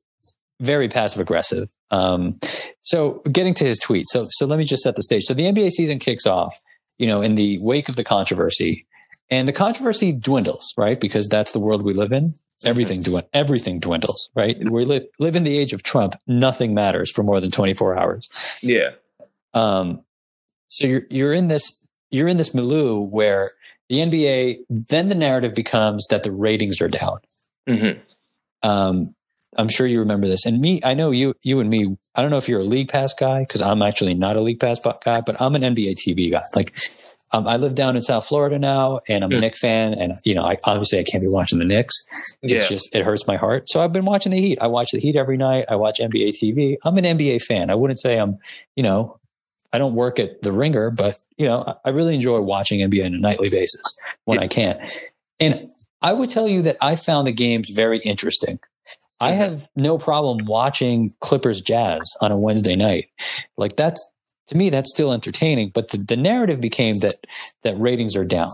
very 0.60 0.90
passive 0.90 1.22
aggressive. 1.22 1.70
Um, 1.92 2.40
so 2.82 3.22
getting 3.32 3.54
to 3.56 3.66
his 3.66 3.78
tweet. 3.78 4.08
So, 4.08 4.26
so 4.30 4.48
let 4.48 4.58
me 4.58 4.66
just 4.66 4.82
set 4.82 4.96
the 4.96 5.04
stage. 5.04 5.26
So 5.26 5.36
the 5.36 5.44
NBA 5.44 5.72
season 5.72 6.00
kicks 6.00 6.26
off, 6.26 6.58
you 6.98 7.06
know, 7.06 7.22
in 7.22 7.36
the 7.36 7.60
wake 7.62 7.88
of 7.88 7.96
the 7.98 8.04
controversy 8.04 8.88
and 9.30 9.48
the 9.48 9.54
controversy 9.54 10.12
dwindles, 10.12 10.74
right? 10.76 11.00
Because 11.00 11.30
that's 11.30 11.52
the 11.52 11.60
world 11.60 11.84
we 11.84 11.94
live 11.94 12.12
in 12.12 12.34
everything 12.66 13.02
dwindles. 13.02 13.30
Everything 13.34 13.80
dwindles, 13.80 14.30
right? 14.36 14.58
We 14.70 14.86
live, 14.86 15.08
live 15.20 15.36
in 15.36 15.44
the 15.44 15.58
age 15.58 15.74
of 15.74 15.84
Trump. 15.84 16.16
Nothing 16.28 16.74
matters 16.74 17.12
for 17.12 17.24
more 17.24 17.40
than 17.40 17.52
24 17.52 17.98
hours. 17.98 18.30
Yeah. 18.62 18.92
Um, 19.54 20.04
so 20.68 20.88
you're, 20.88 21.04
you're 21.10 21.34
in 21.34 21.48
this, 21.48 21.86
you're 22.12 22.28
in 22.28 22.38
this 22.38 22.54
milieu 22.54 23.00
where 23.00 23.52
the 23.90 23.98
NBA, 23.98 24.60
then 24.70 25.10
the 25.10 25.16
narrative 25.16 25.56
becomes 25.56 26.08
that 26.08 26.24
the 26.24 26.32
ratings 26.32 26.82
are 26.82 26.88
down. 26.88 27.20
Mm-hmm. 27.68 28.00
Um, 28.68 29.16
I'm 29.58 29.68
sure 29.68 29.88
you 29.88 30.00
remember 30.00 30.28
this. 30.28 30.46
And 30.46 30.62
me, 30.62 30.80
I 30.84 30.94
know 30.94 31.12
you, 31.12 31.34
you 31.42 31.60
and 31.60 31.70
me. 31.70 31.98
I 32.14 32.22
don't 32.22 32.30
know 32.30 32.38
if 32.38 32.48
you're 32.48 32.60
a 32.60 32.64
league 32.64 32.90
pass 32.90 33.14
guy 33.14 33.40
because 33.40 33.62
I'm 33.62 33.82
actually 33.82 34.14
not 34.14 34.36
a 34.36 34.42
league 34.42 34.60
pass 34.60 34.80
guy, 34.80 35.22
but 35.22 35.42
I'm 35.42 35.56
an 35.56 35.64
NBA 35.64 35.96
TV 35.96 36.32
guy. 36.32 36.44
Like, 36.56 36.78
um, 37.32 37.48
I 37.48 37.58
live 37.58 37.76
down 37.76 37.96
in 37.96 38.02
South 38.02 38.26
Florida 38.28 38.58
now, 38.58 39.02
and 39.08 39.24
I'm 39.24 39.32
a 39.32 39.40
Knick 39.40 39.56
fan. 39.58 39.94
And 39.94 40.14
you 40.24 40.34
know, 40.34 40.44
I 40.44 40.58
obviously 40.64 41.00
I 41.00 41.04
can't 41.04 41.22
be 41.24 41.28
watching 41.30 41.60
the 41.60 41.66
Knicks. 41.66 42.06
It's 42.42 42.64
Yeah. 42.64 42.68
just 42.78 42.96
it 42.96 43.04
hurts 43.04 43.28
my 43.28 43.38
heart. 43.38 43.70
So 43.70 43.82
I've 43.84 43.94
been 43.94 44.06
watching 44.06 44.32
the 44.32 44.40
Heat. 44.40 44.58
I 44.62 44.68
watch 44.68 44.92
the 44.92 45.00
Heat 45.00 45.16
every 45.16 45.38
night. 45.38 45.66
I 45.70 45.76
watch 45.76 46.00
NBA 46.00 46.30
TV. 46.30 46.78
I'm 46.84 46.98
an 46.98 47.06
NBA 47.06 47.42
fan. 47.44 47.70
I 47.70 47.76
wouldn't 47.76 48.00
say 48.00 48.18
I'm, 48.18 48.38
you 48.76 48.84
know, 48.84 49.18
I 49.72 49.78
don't 49.78 49.94
work 49.94 50.18
at 50.20 50.42
the 50.42 50.52
Ringer, 50.52 50.90
but 50.90 51.16
you 51.38 51.46
know, 51.48 51.76
I- 51.86 51.90
really 51.90 52.16
enjoy 52.16 52.42
watching 52.42 52.80
NBA 52.82 53.06
on 53.06 53.14
a 53.14 53.20
nightly 53.20 53.50
basis 53.50 53.82
when 54.26 54.40
I 54.40 54.48
can. 54.48 54.80
And 55.40 55.70
I 56.02 56.14
would 56.14 56.30
tell 56.30 56.48
you 56.50 56.62
that 56.64 56.78
I 56.82 56.96
found 56.96 57.28
the 57.28 57.32
games 57.32 57.70
very 57.70 58.00
interesting. 58.00 58.60
I 59.22 59.32
Mhm. 59.34 59.36
have 59.36 59.68
no 59.76 59.98
problem 59.98 60.46
watching 60.48 61.14
Clippers 61.20 61.62
Jazz 61.62 62.02
on 62.22 62.32
a 62.32 62.40
Wednesday 62.40 62.76
night. 62.76 63.10
Like 63.58 63.76
that's 63.76 64.02
to 64.50 64.58
me 64.58 64.70
that's 64.70 64.92
still 64.92 65.12
entertaining, 65.14 65.72
but 65.74 65.90
the, 65.90 65.98
the 65.98 66.18
narrative 66.18 66.62
became 66.62 66.98
that 66.98 67.16
that 67.64 67.80
ratings 67.80 68.16
are 68.16 68.26
down. 68.26 68.50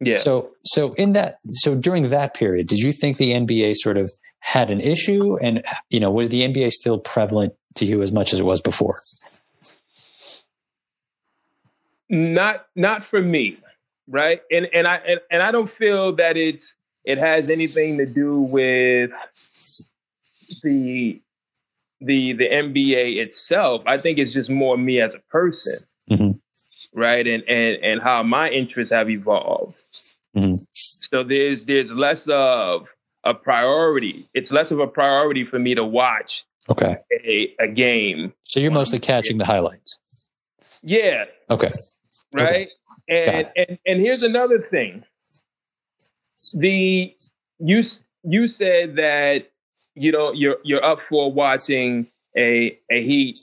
Yeah. 0.00 0.16
So 0.16 0.50
so 0.64 0.92
in 0.94 1.12
that 1.12 1.38
so 1.52 1.74
during 1.74 2.10
that 2.10 2.34
period, 2.34 2.66
did 2.66 2.80
you 2.80 2.92
think 2.92 3.16
the 3.16 3.32
NBA 3.32 3.76
sort 3.76 3.96
of 3.96 4.10
had 4.40 4.70
an 4.70 4.80
issue 4.80 5.38
and 5.38 5.64
you 5.88 6.00
know 6.00 6.10
was 6.10 6.28
the 6.28 6.42
NBA 6.42 6.72
still 6.72 6.98
prevalent 6.98 7.54
to 7.76 7.86
you 7.86 8.02
as 8.02 8.12
much 8.12 8.32
as 8.32 8.40
it 8.40 8.44
was 8.44 8.60
before? 8.60 9.00
not 12.10 12.66
not 12.76 13.02
for 13.02 13.20
me 13.20 13.56
right 14.08 14.42
and 14.50 14.68
and 14.72 14.86
i 14.86 14.96
and, 14.96 15.20
and 15.30 15.42
i 15.42 15.50
don't 15.50 15.70
feel 15.70 16.12
that 16.12 16.36
it's 16.36 16.76
it 17.04 17.18
has 17.18 17.50
anything 17.50 17.98
to 17.98 18.06
do 18.06 18.40
with 18.40 19.10
the 20.62 21.20
the 22.04 22.32
the 22.34 22.48
nba 22.48 23.16
itself 23.16 23.82
i 23.86 23.96
think 23.96 24.18
it's 24.18 24.32
just 24.32 24.50
more 24.50 24.76
me 24.76 25.00
as 25.00 25.14
a 25.14 25.18
person 25.30 25.78
Mhm. 26.10 26.38
right 26.92 27.26
and 27.26 27.42
and 27.48 27.82
and 27.84 28.02
how 28.02 28.22
my 28.22 28.50
interests 28.50 28.92
have 28.92 29.08
evolved 29.10 29.76
Mhm. 30.36 30.58
so 30.72 31.22
there's 31.22 31.64
there's 31.66 31.90
less 31.92 32.26
of 32.28 32.92
a 33.24 33.32
priority 33.34 34.28
it's 34.34 34.50
less 34.52 34.70
of 34.70 34.80
a 34.80 34.86
priority 34.86 35.44
for 35.44 35.58
me 35.58 35.74
to 35.74 35.84
watch 35.84 36.44
Okay. 36.68 36.96
a, 37.24 37.54
a 37.60 37.68
game 37.68 38.32
So 38.44 38.58
you're 38.60 38.72
mostly 38.72 38.98
catching 38.98 39.36
the 39.38 39.44
highlights. 39.44 39.98
yeah 40.82 41.24
Okay. 41.50 41.68
right? 42.32 42.68
And, 43.08 43.50
and 43.56 43.78
and 43.86 44.00
here's 44.00 44.22
another 44.22 44.58
thing. 44.58 45.04
The 46.54 47.14
you 47.58 47.82
you 48.22 48.48
said 48.48 48.96
that 48.96 49.50
you 49.94 50.12
know 50.12 50.32
you're 50.32 50.58
you're 50.64 50.84
up 50.84 50.98
for 51.08 51.32
watching 51.32 52.06
a 52.36 52.76
a 52.90 53.04
Heat 53.04 53.38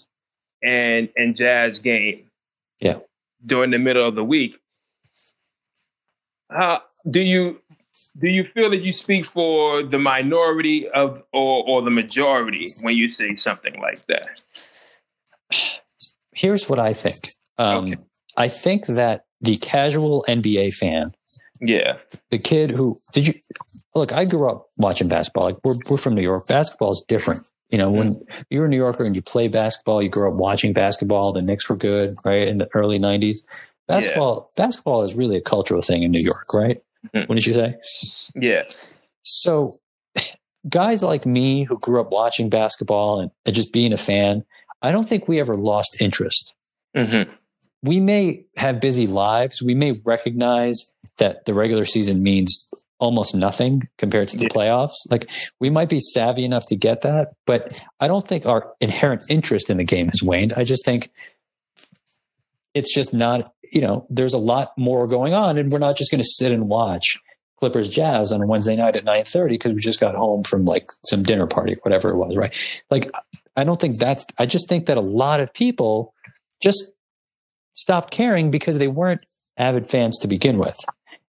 and 0.64 1.10
and 1.16 1.36
Jazz 1.36 1.80
game. 1.80 2.26
Yeah. 2.80 2.98
During 3.46 3.72
the 3.72 3.80
middle 3.80 4.08
of 4.08 4.16
the 4.16 4.24
week. 4.24 4.60
How 6.50 6.84
do 7.10 7.20
you 7.20 7.60
do 8.20 8.28
you 8.28 8.44
feel 8.54 8.70
that 8.70 8.82
you 8.82 8.92
speak 8.92 9.26
for 9.26 9.84
the 9.84 9.98
minority 10.00 10.88
of 10.90 11.24
or 11.34 11.64
or 11.68 11.82
the 11.82 11.92
majority 11.92 12.68
when 12.82 12.96
you 12.96 13.10
say 13.12 13.36
something 13.36 13.80
like 13.80 14.06
that? 14.08 14.42
Here's 16.34 16.70
what 16.70 16.80
I 16.80 16.94
think. 16.94 17.28
Um, 17.58 17.86
Okay. 17.86 17.96
I 18.38 18.48
think 18.48 18.86
that 18.88 19.26
the 19.42 19.58
casual 19.58 20.24
NBA 20.28 20.74
fan, 20.74 21.12
Yeah. 21.62 21.98
the 22.32 22.40
kid 22.40 22.72
who 22.72 22.98
did 23.14 23.28
you 23.28 23.34
look? 23.96 24.12
I 24.12 24.26
grew 24.26 24.50
up 24.50 24.68
watching 24.78 25.08
basketball. 25.08 25.46
Like 25.46 25.58
we're 25.64 25.76
we're 25.90 25.98
from 25.98 26.16
New 26.16 26.22
York. 26.24 26.48
Basketball 26.48 26.92
is 26.92 27.06
different. 27.08 27.46
You 27.70 27.78
know, 27.78 27.90
when 27.90 28.20
you're 28.50 28.66
a 28.66 28.68
New 28.68 28.78
Yorker 28.78 29.06
and 29.06 29.16
you 29.16 29.22
play 29.22 29.48
basketball, 29.48 30.02
you 30.02 30.10
grow 30.10 30.32
up 30.34 30.38
watching 30.38 30.74
basketball. 30.74 31.32
The 31.32 31.42
Knicks 31.42 31.70
were 31.70 31.78
good, 31.78 32.16
right, 32.26 32.48
in 32.48 32.58
the 32.58 32.68
early 32.74 32.98
'90s. 33.00 33.38
Basketball, 33.88 34.52
basketball 34.58 35.04
is 35.04 35.16
really 35.16 35.38
a 35.38 35.42
cultural 35.42 35.82
thing 35.82 36.04
in 36.04 36.12
New 36.12 36.22
York, 36.24 36.44
right? 36.54 36.80
Mhm. 37.16 37.30
What 37.30 37.36
did 37.36 37.46
you 37.46 37.54
say? 37.54 37.76
Yeah. 38.36 38.64
So, 39.24 39.74
guys 40.68 41.04
like 41.04 41.26
me 41.26 41.64
who 41.64 41.78
grew 41.80 42.02
up 42.02 42.12
watching 42.12 42.50
basketball 42.50 43.20
and, 43.20 43.32
and 43.46 43.56
just 43.56 43.72
being 43.74 43.94
a 43.94 43.98
fan, 43.98 44.44
I 44.82 44.92
don't 44.92 45.08
think 45.08 45.28
we 45.28 45.40
ever 45.40 45.56
lost 45.56 46.02
interest. 46.02 46.54
Mm-hmm. 46.96 47.32
we 47.84 48.00
may 48.02 48.44
have 48.58 48.82
busy 48.82 49.08
lives. 49.08 49.62
We 49.64 49.74
may 49.76 49.94
recognize 50.06 50.92
that 51.22 51.46
the 51.46 51.54
regular 51.54 51.86
season 51.86 52.22
means 52.24 52.70
almost 53.00 53.34
nothing 53.34 53.88
compared 53.98 54.28
to 54.30 54.38
the 54.38 54.44
Yeah. 54.44 54.50
playoffs. 54.50 54.98
Like 55.10 55.32
we 55.60 55.70
might 55.70 55.88
be 55.90 56.00
savvy 56.00 56.44
enough 56.44 56.66
to 56.68 56.76
get 56.76 57.02
that, 57.02 57.30
but 57.46 57.84
I 58.00 58.08
don't 58.08 58.28
think 58.28 58.46
our 58.46 58.74
inherent 58.82 59.24
interest 59.30 59.70
in 59.70 59.78
the 59.78 59.84
game 59.84 60.08
has 60.08 60.22
waned. 60.24 60.54
I 60.54 60.64
just 60.64 60.84
think 60.84 61.12
it's 62.74 62.94
just 62.94 63.14
not, 63.14 63.52
you 63.72 63.82
know, 63.82 64.06
there's 64.10 64.34
a 64.34 64.38
lot 64.40 64.72
more 64.78 65.08
going 65.08 65.34
on 65.34 65.58
and 65.58 65.72
we're 65.72 65.80
not 65.80 65.96
just 65.98 66.12
going 66.12 66.22
to 66.22 66.28
sit 66.28 66.52
and 66.52 66.68
watch 66.68 67.18
Clippers 67.60 67.90
Jazz 67.90 68.32
on 68.32 68.42
a 68.42 68.48
Wednesday 68.48 68.76
night 68.76 68.96
at 68.96 69.06
9:30 69.06 69.50
because 69.50 69.74
we 69.74 69.80
just 69.82 70.00
got 70.00 70.16
home 70.16 70.44
from 70.44 70.66
like 70.66 70.88
some 71.06 71.22
dinner 71.22 71.46
party, 71.46 71.74
or 71.74 71.80
whatever 71.84 72.10
it 72.10 72.16
was, 72.18 72.36
right? 72.36 72.84
Like 72.90 73.10
I 73.56 73.64
don't 73.64 73.80
think 73.80 74.00
that's 74.00 74.26
I 74.40 74.46
just 74.48 74.68
think 74.68 74.88
that 74.88 74.98
a 74.98 75.02
lot 75.02 75.42
of 75.42 75.54
people 75.54 76.14
just 76.62 76.92
stopped 77.74 78.12
caring 78.12 78.50
because 78.52 78.78
they 78.80 78.88
weren't 78.88 79.22
avid 79.58 79.88
fans 79.88 80.18
to 80.20 80.28
begin 80.28 80.58
with. 80.58 80.78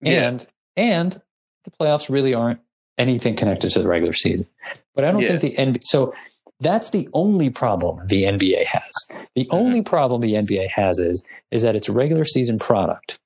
Yeah. 0.01 0.27
And 0.27 0.47
and 0.75 1.21
the 1.65 1.71
playoffs 1.71 2.09
really 2.09 2.33
aren't 2.33 2.59
anything 2.97 3.35
connected 3.35 3.69
to 3.71 3.81
the 3.81 3.87
regular 3.87 4.13
season. 4.13 4.47
But 4.95 5.03
I 5.05 5.11
don't 5.11 5.21
Yeah. 5.21 5.37
think 5.37 5.41
the 5.41 5.55
NBA 5.57 5.79
so 5.83 6.13
that's 6.59 6.89
the 6.89 7.07
only 7.13 7.49
problem 7.51 8.07
the 8.07 8.23
NBA 8.25 8.65
has. 8.65 8.91
The 9.35 9.43
Mm-hmm. 9.45 9.55
only 9.55 9.81
problem 9.83 10.21
the 10.21 10.33
NBA 10.33 10.69
has 10.71 10.99
is 10.99 11.23
is 11.51 11.61
that 11.63 11.75
its 11.75 11.87
regular 11.89 12.25
season 12.25 12.57
product 12.59 13.19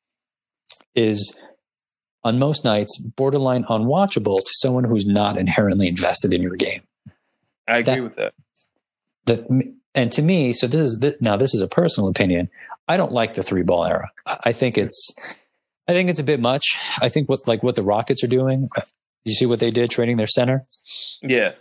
is 0.96 1.38
on 2.24 2.38
most 2.38 2.64
nights 2.64 2.98
borderline 3.00 3.64
unwatchable 3.66 4.40
to 4.40 4.52
someone 4.54 4.84
who's 4.84 5.06
not 5.08 5.38
inherently 5.38 5.88
invested 5.88 6.34
in 6.34 6.42
your 6.42 6.56
game 6.56 6.82
I 7.68 7.78
agree 7.80 7.96
That- 7.96 8.04
with 8.04 8.16
that. 8.18 8.34
the 9.26 9.74
and 9.94 10.10
to 10.14 10.22
me, 10.22 10.54
so 10.54 10.68
this 10.68 10.80
is 10.82 11.00
th- 11.02 11.18
now 11.20 11.36
this 11.36 11.54
is 11.54 11.62
a 11.62 11.68
personal 11.68 12.10
opinion. 12.10 12.50
I 12.88 12.96
don't 12.96 13.12
like 13.12 13.34
the 13.34 13.44
three 13.44 13.62
ball 13.64 13.84
era. 13.86 14.10
I 14.26 14.54
think 14.54 14.78
it's 14.78 15.12
I 15.92 15.94
think 15.94 16.10
it's 16.10 16.20
a 16.20 16.24
bit 16.24 16.40
much. 16.40 16.80
I 17.02 17.10
think 17.10 17.28
what 17.28 17.46
like 17.50 17.64
what 17.64 17.76
the 17.76 17.84
Rockets 17.84 18.24
are 18.24 18.28
doing. 18.28 18.70
Uh, 18.78 18.82
you 19.26 19.34
see 19.34 19.46
what 19.46 19.60
they 19.60 19.72
did 19.72 19.90
trading 19.90 20.16
their 20.16 20.26
center. 20.26 20.64
Yeah. 21.22 21.52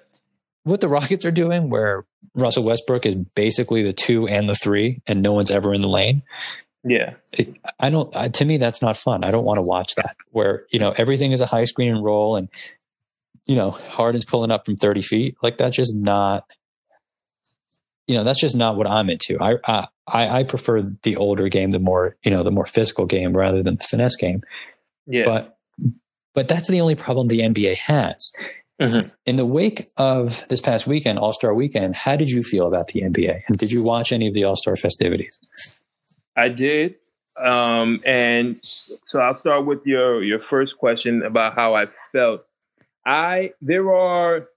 What 0.62 0.80
the 0.80 0.86
Rockets 0.86 1.24
are 1.24 1.32
doing, 1.32 1.68
where 1.68 2.04
Russell 2.36 2.62
Westbrook 2.62 3.06
is 3.06 3.16
basically 3.16 3.82
the 3.82 3.92
two 3.92 4.28
and 4.28 4.48
the 4.48 4.54
three, 4.54 5.02
and 5.08 5.20
no 5.20 5.32
one's 5.32 5.50
ever 5.50 5.74
in 5.74 5.80
the 5.80 5.88
lane. 5.88 6.22
Yeah. 6.84 7.14
I 7.80 7.90
don't. 7.90 8.14
I, 8.14 8.28
to 8.28 8.44
me, 8.44 8.56
that's 8.56 8.80
not 8.80 8.96
fun. 8.96 9.24
I 9.24 9.32
don't 9.32 9.44
want 9.44 9.56
to 9.56 9.68
watch 9.68 9.96
that. 9.96 10.14
Where 10.30 10.64
you 10.70 10.78
know 10.78 10.92
everything 10.92 11.32
is 11.32 11.40
a 11.40 11.46
high 11.46 11.64
screen 11.64 11.92
and 11.92 12.04
roll, 12.04 12.36
and 12.36 12.48
you 13.46 13.56
know 13.56 13.70
Harden's 13.70 14.24
pulling 14.24 14.52
up 14.52 14.64
from 14.64 14.76
thirty 14.76 15.02
feet. 15.02 15.36
Like 15.42 15.58
that's 15.58 15.76
just 15.76 15.96
not. 15.96 16.44
You 18.10 18.16
know 18.16 18.24
that's 18.24 18.40
just 18.40 18.56
not 18.56 18.74
what 18.74 18.88
I'm 18.88 19.08
into. 19.08 19.38
I 19.40 19.58
I 19.64 20.40
I 20.40 20.42
prefer 20.42 20.82
the 21.04 21.14
older 21.14 21.48
game, 21.48 21.70
the 21.70 21.78
more 21.78 22.16
you 22.24 22.30
know, 22.32 22.42
the 22.42 22.50
more 22.50 22.66
physical 22.66 23.06
game 23.06 23.36
rather 23.36 23.62
than 23.62 23.76
the 23.76 23.84
finesse 23.84 24.16
game. 24.16 24.42
Yeah. 25.06 25.24
But 25.24 25.56
but 26.34 26.48
that's 26.48 26.66
the 26.66 26.80
only 26.80 26.96
problem 26.96 27.28
the 27.28 27.38
NBA 27.38 27.76
has. 27.76 28.32
Mhm. 28.80 29.14
In 29.26 29.36
the 29.36 29.46
wake 29.46 29.92
of 29.96 30.44
this 30.48 30.60
past 30.60 30.88
weekend, 30.88 31.20
All 31.20 31.32
Star 31.32 31.54
Weekend, 31.54 31.94
how 31.94 32.16
did 32.16 32.30
you 32.30 32.42
feel 32.42 32.66
about 32.66 32.88
the 32.88 33.02
NBA? 33.02 33.42
And 33.46 33.56
did 33.56 33.70
you 33.70 33.84
watch 33.84 34.10
any 34.10 34.26
of 34.26 34.34
the 34.34 34.42
All 34.42 34.56
Star 34.56 34.74
festivities? 34.74 35.38
I 36.36 36.48
did. 36.48 36.96
Um, 37.40 38.00
and 38.04 38.58
so 38.62 39.20
I'll 39.20 39.38
start 39.38 39.66
with 39.66 39.86
your 39.86 40.24
your 40.24 40.40
first 40.40 40.76
question 40.78 41.22
about 41.22 41.54
how 41.54 41.74
I 41.74 41.86
felt. 42.10 42.44
I 43.06 43.52
there 43.62 43.94
are 43.94 44.48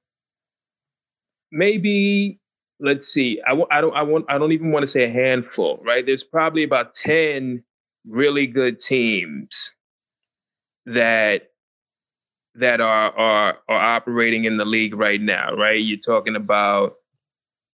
maybe 1.52 2.40
let's 2.80 3.08
see. 3.08 3.42
I, 3.46 3.50
w- 3.50 3.68
I 3.72 3.82
don't 3.82 3.96
I 3.96 4.02
want 4.04 4.26
I 4.30 4.38
don't 4.38 4.52
even 4.52 4.72
want 4.72 4.84
to 4.84 4.88
say 4.88 5.04
a 5.06 5.10
handful. 5.12 5.80
Right? 5.84 6.06
There's 6.06 6.24
probably 6.24 6.64
about 6.64 6.94
ten 6.94 7.64
really 8.08 8.48
good 8.48 8.80
teams 8.80 9.72
that 10.86 11.50
that 12.56 12.82
are 12.82 13.12
are 13.18 13.58
are 13.70 13.78
operating 13.80 14.46
in 14.46 14.58
the 14.58 14.66
league 14.66 14.96
right 14.96 15.22
now. 15.22 15.56
Right? 15.56 15.82
You're 15.82 15.98
talking 16.06 16.36
about 16.36 16.96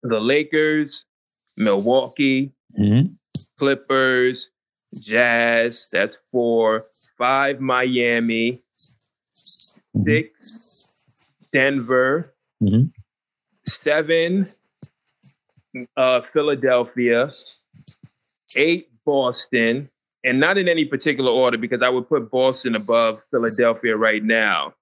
the 0.02 0.20
Lakers, 0.20 1.04
Milwaukee, 1.56 2.52
Mm-hmm. 2.78 3.12
Clippers, 3.58 4.50
Jazz, 4.98 5.86
that's 5.92 6.16
four, 6.32 6.86
five 7.16 7.60
Miami, 7.60 8.62
six 10.04 10.90
Denver, 11.52 12.34
Mhm. 12.60 12.90
seven 13.66 14.48
uh, 15.96 16.20
Philadelphia, 16.32 17.32
eight 18.56 18.88
Boston, 19.04 19.90
and 20.24 20.40
not 20.40 20.58
in 20.58 20.68
any 20.68 20.84
particular 20.84 21.30
order 21.30 21.58
because 21.58 21.82
I 21.82 21.88
would 21.88 22.08
put 22.08 22.30
Boston 22.30 22.74
above 22.74 23.20
Philadelphia 23.30 23.96
right 23.96 24.22
now. 24.22 24.74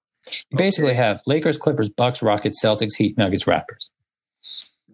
You 0.49 0.57
basically 0.57 0.93
have 0.93 1.21
Lakers, 1.25 1.57
Clippers, 1.57 1.89
Bucks, 1.89 2.21
Rockets, 2.21 2.63
Celtics, 2.63 2.95
Heat, 2.97 3.17
Nuggets, 3.17 3.43
Raptors. 3.43 3.89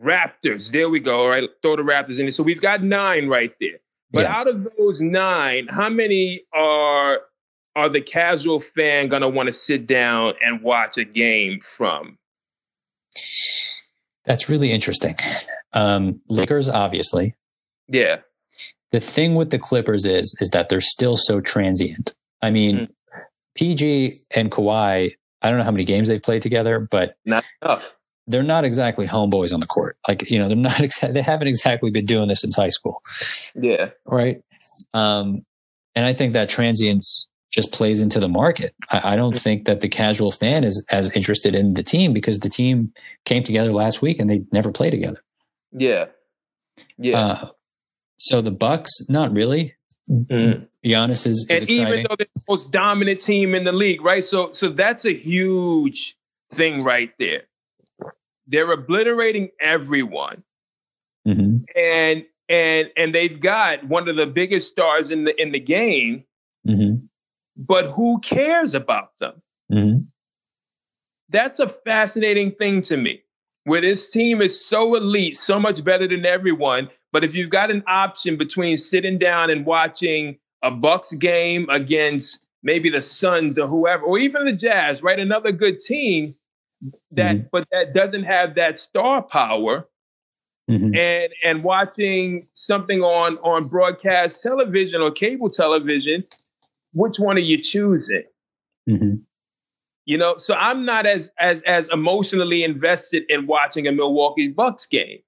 Raptors. 0.04 0.72
There 0.72 0.90
we 0.90 1.00
go. 1.00 1.22
All 1.22 1.30
right, 1.30 1.50
throw 1.62 1.76
the 1.76 1.84
Raptors 1.84 2.20
in 2.20 2.28
it. 2.28 2.34
So 2.34 2.44
we've 2.44 2.62
got 2.62 2.82
nine 2.82 3.28
right 3.28 3.54
there. 3.60 3.80
But 4.12 4.22
yeah. 4.22 4.36
out 4.36 4.48
of 4.48 4.68
those 4.78 5.02
nine, 5.02 5.68
how 5.68 5.90
many 5.90 6.44
are 6.54 7.20
are 7.76 7.90
the 7.90 8.02
casual 8.02 8.60
fan 8.60 9.08
going 9.08 9.22
to 9.22 9.30
want 9.30 9.48
to 9.48 9.54
sit 9.54 9.86
down 9.86 10.34
and 10.44 10.64
watch 10.64 10.98
a 10.98 11.06
game 11.06 11.60
from? 11.60 12.18
That's 14.30 14.48
really 14.48 14.72
interesting. 14.72 15.16
Um, 15.74 16.22
Lakers, 16.30 16.70
obviously. 16.70 17.34
Yeah. 17.88 18.18
The 18.92 19.00
thing 19.00 19.34
with 19.34 19.50
the 19.50 19.58
Clippers 19.58 20.06
is 20.06 20.38
is 20.40 20.52
that 20.52 20.70
they're 20.70 20.80
still 20.80 21.18
so 21.18 21.42
transient. 21.42 22.14
I 22.42 22.52
mean, 22.52 22.78
mm-hmm. 22.78 23.22
PG 23.56 24.14
and 24.32 24.52
Kawhi. 24.52 25.16
I 25.42 25.50
don't 25.50 25.58
know 25.58 25.64
how 25.64 25.72
many 25.72 25.84
games 25.84 26.08
they've 26.08 26.22
played 26.22 26.44
together, 26.44 26.80
but 26.80 27.16
not 27.26 27.44
enough. 27.64 27.96
They're 28.28 28.44
not 28.44 28.66
exactly 28.66 29.08
homeboys 29.08 29.52
on 29.52 29.62
the 29.62 29.66
court. 29.66 29.98
Like 30.08 30.30
you 30.30 30.38
know, 30.38 30.48
they're 30.48 30.56
not. 30.56 30.74
Exa- 30.78 31.12
they 31.12 31.24
haven't 31.24 31.48
exactly 31.48 31.90
been 31.90 32.06
doing 32.06 32.28
this 32.28 32.42
since 32.42 32.56
high 32.56 32.70
school. 32.70 33.02
Yeah. 33.56 33.90
Right. 34.06 34.44
Um, 34.94 35.44
and 35.96 36.06
I 36.06 36.14
think 36.14 36.34
that 36.34 36.50
transience 36.50 37.30
just 37.52 37.72
plays 37.72 38.02
into 38.02 38.20
the 38.20 38.28
market. 38.28 38.76
I, 38.90 39.14
I, 39.14 39.16
don't 39.16 39.36
think 39.36 39.66
that 39.66 39.82
the 39.82 39.90
casual 39.90 40.32
fan 40.32 40.64
is 40.64 40.86
as 40.92 41.16
interested 41.16 41.56
in 41.56 41.74
the 41.74 41.84
team 41.84 42.14
because 42.14 42.40
the 42.40 42.50
team 42.50 42.94
came 43.26 43.44
together 43.44 43.74
last 43.74 44.02
week 44.02 44.20
and 44.20 44.30
they 44.30 44.44
never 44.52 44.72
play 44.72 44.90
together. 44.90 45.24
Yeah. 45.72 46.06
Yeah. 46.98 47.18
Uh, 47.18 47.50
so 48.18 48.42
the 48.42 48.52
Bucks, 48.52 48.92
not 49.10 49.36
really. 49.36 49.76
Mm. 50.10 50.68
Giannis 50.86 51.26
is, 51.28 51.38
is 51.38 51.48
and 51.50 51.64
exciting. 51.64 51.88
even 51.88 52.06
though 52.10 52.16
they're 52.18 52.28
the 52.36 52.42
most 52.48 52.72
dominant 52.72 53.22
team 53.22 53.56
in 53.56 53.64
the 53.64 53.72
league, 53.72 54.02
right? 54.02 54.24
So, 54.24 54.52
so 54.52 54.70
that's 54.70 55.06
a 55.06 55.14
huge 55.14 56.16
thing 56.52 56.84
right 56.84 57.12
there. 57.20 57.44
They're 58.48 58.72
obliterating 58.72 59.50
everyone, 59.62 60.42
mm-hmm. 61.28 61.58
and 61.80 62.26
and 62.50 62.88
and 62.98 63.14
they've 63.14 63.40
got 63.40 63.84
one 63.84 64.10
of 64.10 64.16
the 64.16 64.26
biggest 64.26 64.70
stars 64.70 65.12
in 65.12 65.26
the 65.26 65.40
in 65.40 65.52
the 65.52 65.60
game. 65.60 66.24
Mm-hmm 66.68 67.06
but 67.60 67.92
who 67.92 68.20
cares 68.22 68.74
about 68.74 69.12
them? 69.20 69.42
Mm-hmm. 69.72 70.00
That's 71.30 71.60
a 71.60 71.70
fascinating 71.70 72.52
thing 72.52 72.82
to 72.84 72.98
me, 72.98 73.22
where 73.66 73.82
this 73.82 74.10
team 74.10 74.42
is 74.42 74.66
so 74.66 74.96
elite, 74.96 75.36
so 75.38 75.60
much 75.60 75.84
better 75.84 76.08
than 76.08 76.26
everyone. 76.26 76.90
But 77.12 77.24
if 77.24 77.36
you've 77.36 77.50
got 77.50 77.70
an 77.70 77.84
option 77.86 78.38
between 78.38 78.78
sitting 78.78 79.18
down 79.18 79.50
and 79.50 79.66
watching 79.66 80.40
a 80.64 80.72
Bucks 80.72 81.12
game 81.14 81.68
against 81.70 82.48
maybe 82.64 82.90
the 82.90 83.02
Suns 83.02 83.58
or 83.58 83.68
whoever, 83.68 84.04
or 84.04 84.18
even 84.18 84.46
the 84.46 84.54
Jazz, 84.54 85.04
right? 85.04 85.20
Another 85.20 85.52
good 85.52 85.80
team 85.80 86.36
that, 87.12 87.36
mm-hmm. 87.36 87.48
but 87.52 87.68
that 87.72 87.94
doesn't 87.94 88.24
have 88.24 88.56
that 88.56 88.80
star 88.80 89.22
power. 89.22 89.88
Mm-hmm. 90.70 90.96
And 90.96 91.34
and 91.44 91.64
watching 91.64 92.48
something 92.54 93.02
on 93.02 93.38
on 93.40 93.68
broadcast 93.68 94.44
television 94.44 95.02
or 95.02 95.10
cable 95.10 95.50
television 95.50 96.24
which 96.94 97.18
one 97.18 97.38
are 97.38 97.42
you 97.42 97.62
choosing? 97.62 98.24
Mm-hmm. 98.90 99.16
You 100.06 100.18
know, 100.18 100.36
so 100.38 100.56
I'm 100.56 100.86
not 100.86 101.06
as 101.06 101.30
as 101.40 101.62
as 101.64 101.88
emotionally 101.90 102.64
invested 102.64 103.24
in 103.30 103.46
watching 103.46 103.88
a 103.88 103.92
Milwaukee 103.92 104.50
Bucks 104.50 104.86
game. 104.86 105.20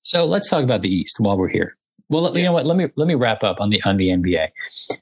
So 0.00 0.24
let's 0.24 0.48
talk 0.48 0.64
about 0.64 0.82
the 0.82 0.94
East 0.94 1.16
while 1.18 1.36
we're 1.36 1.48
here. 1.48 1.76
Well, 2.08 2.30
yeah. 2.32 2.38
you 2.38 2.44
know 2.44 2.52
what? 2.52 2.64
Let 2.64 2.76
me 2.76 2.88
let 2.96 3.08
me 3.08 3.14
wrap 3.14 3.42
up 3.42 3.60
on 3.60 3.70
the 3.70 3.82
on 3.82 3.96
the 3.96 4.08
NBA. 4.08 4.48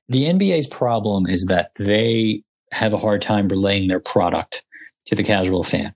The 0.09 0.25
NBA's 0.25 0.67
problem 0.67 1.27
is 1.27 1.47
that 1.49 1.71
they 1.79 2.43
have 2.73 2.93
a 2.93 2.99
hard 2.99 3.23
time 3.23 3.49
relaying 3.49 3.89
their 3.89 4.01
product 4.01 4.65
to 5.07 5.15
the 5.15 5.23
casual 5.23 5.63
fan. 5.63 5.95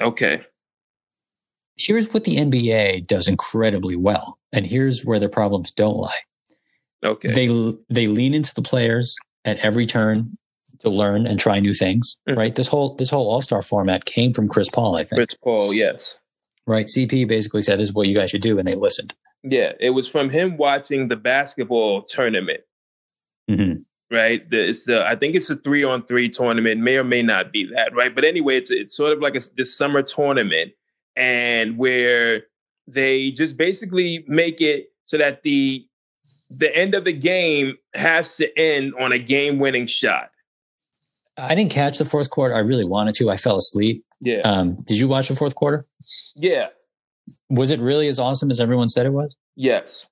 Okay. 0.00 0.42
Here's 1.76 2.12
what 2.12 2.24
the 2.24 2.36
NBA 2.36 3.06
does 3.06 3.26
incredibly 3.26 3.96
well, 3.96 4.38
and 4.52 4.66
here's 4.66 5.04
where 5.04 5.18
their 5.18 5.30
problems 5.30 5.72
don't 5.72 5.96
lie. 5.96 6.20
Okay. 7.04 7.28
They 7.28 7.76
they 7.88 8.06
lean 8.06 8.34
into 8.34 8.54
the 8.54 8.62
players 8.62 9.16
at 9.44 9.58
every 9.58 9.86
turn 9.86 10.36
to 10.80 10.90
learn 10.90 11.26
and 11.26 11.38
try 11.38 11.60
new 11.60 11.74
things. 11.74 12.18
Mm-hmm. 12.28 12.38
Right. 12.38 12.54
This 12.54 12.68
whole 12.68 12.94
this 12.96 13.10
whole 13.10 13.30
All 13.30 13.42
Star 13.42 13.62
format 13.62 14.04
came 14.04 14.32
from 14.32 14.48
Chris 14.48 14.68
Paul. 14.68 14.96
I 14.96 15.04
think. 15.04 15.18
Chris 15.18 15.36
Paul. 15.42 15.72
Yes. 15.72 16.18
Right. 16.66 16.86
CP 16.86 17.26
basically 17.26 17.62
said, 17.62 17.78
"This 17.78 17.88
is 17.88 17.94
what 17.94 18.08
you 18.08 18.14
guys 18.14 18.30
should 18.30 18.42
do," 18.42 18.58
and 18.58 18.66
they 18.66 18.74
listened. 18.74 19.14
Yeah, 19.42 19.72
it 19.80 19.90
was 19.90 20.06
from 20.06 20.28
him 20.28 20.58
watching 20.58 21.08
the 21.08 21.16
basketball 21.16 22.02
tournament. 22.02 22.60
Mm-hmm. 23.50 23.82
Right. 24.14 24.42
It's 24.50 24.84
the 24.86 25.04
I 25.06 25.16
think 25.16 25.34
it's 25.34 25.48
a 25.50 25.56
three 25.56 25.84
on 25.84 26.04
three 26.04 26.28
tournament. 26.28 26.80
May 26.80 26.98
or 26.98 27.04
may 27.04 27.22
not 27.22 27.52
be 27.52 27.64
that. 27.74 27.94
Right. 27.94 28.14
But 28.14 28.24
anyway, 28.24 28.56
it's 28.56 28.70
it's 28.70 28.94
sort 28.94 29.12
of 29.12 29.20
like 29.20 29.36
a 29.36 29.40
this 29.56 29.76
summer 29.76 30.02
tournament, 30.02 30.72
and 31.16 31.78
where 31.78 32.44
they 32.86 33.30
just 33.30 33.56
basically 33.56 34.24
make 34.26 34.60
it 34.60 34.92
so 35.04 35.16
that 35.18 35.42
the 35.42 35.86
the 36.50 36.74
end 36.76 36.94
of 36.94 37.04
the 37.04 37.12
game 37.12 37.76
has 37.94 38.36
to 38.36 38.58
end 38.58 38.92
on 38.98 39.12
a 39.12 39.18
game 39.18 39.58
winning 39.58 39.86
shot. 39.86 40.30
I 41.38 41.54
didn't 41.54 41.70
catch 41.70 41.98
the 41.98 42.04
fourth 42.04 42.30
quarter. 42.30 42.54
I 42.54 42.58
really 42.58 42.84
wanted 42.84 43.14
to. 43.16 43.30
I 43.30 43.36
fell 43.36 43.56
asleep. 43.56 44.04
Yeah. 44.20 44.40
Um, 44.40 44.76
did 44.86 44.98
you 44.98 45.08
watch 45.08 45.28
the 45.28 45.36
fourth 45.36 45.54
quarter? 45.54 45.86
Yeah. 46.34 46.66
Was 47.48 47.70
it 47.70 47.80
really 47.80 48.08
as 48.08 48.18
awesome 48.18 48.50
as 48.50 48.60
everyone 48.60 48.88
said 48.88 49.06
it 49.06 49.10
was? 49.10 49.34
Yes. 49.56 50.08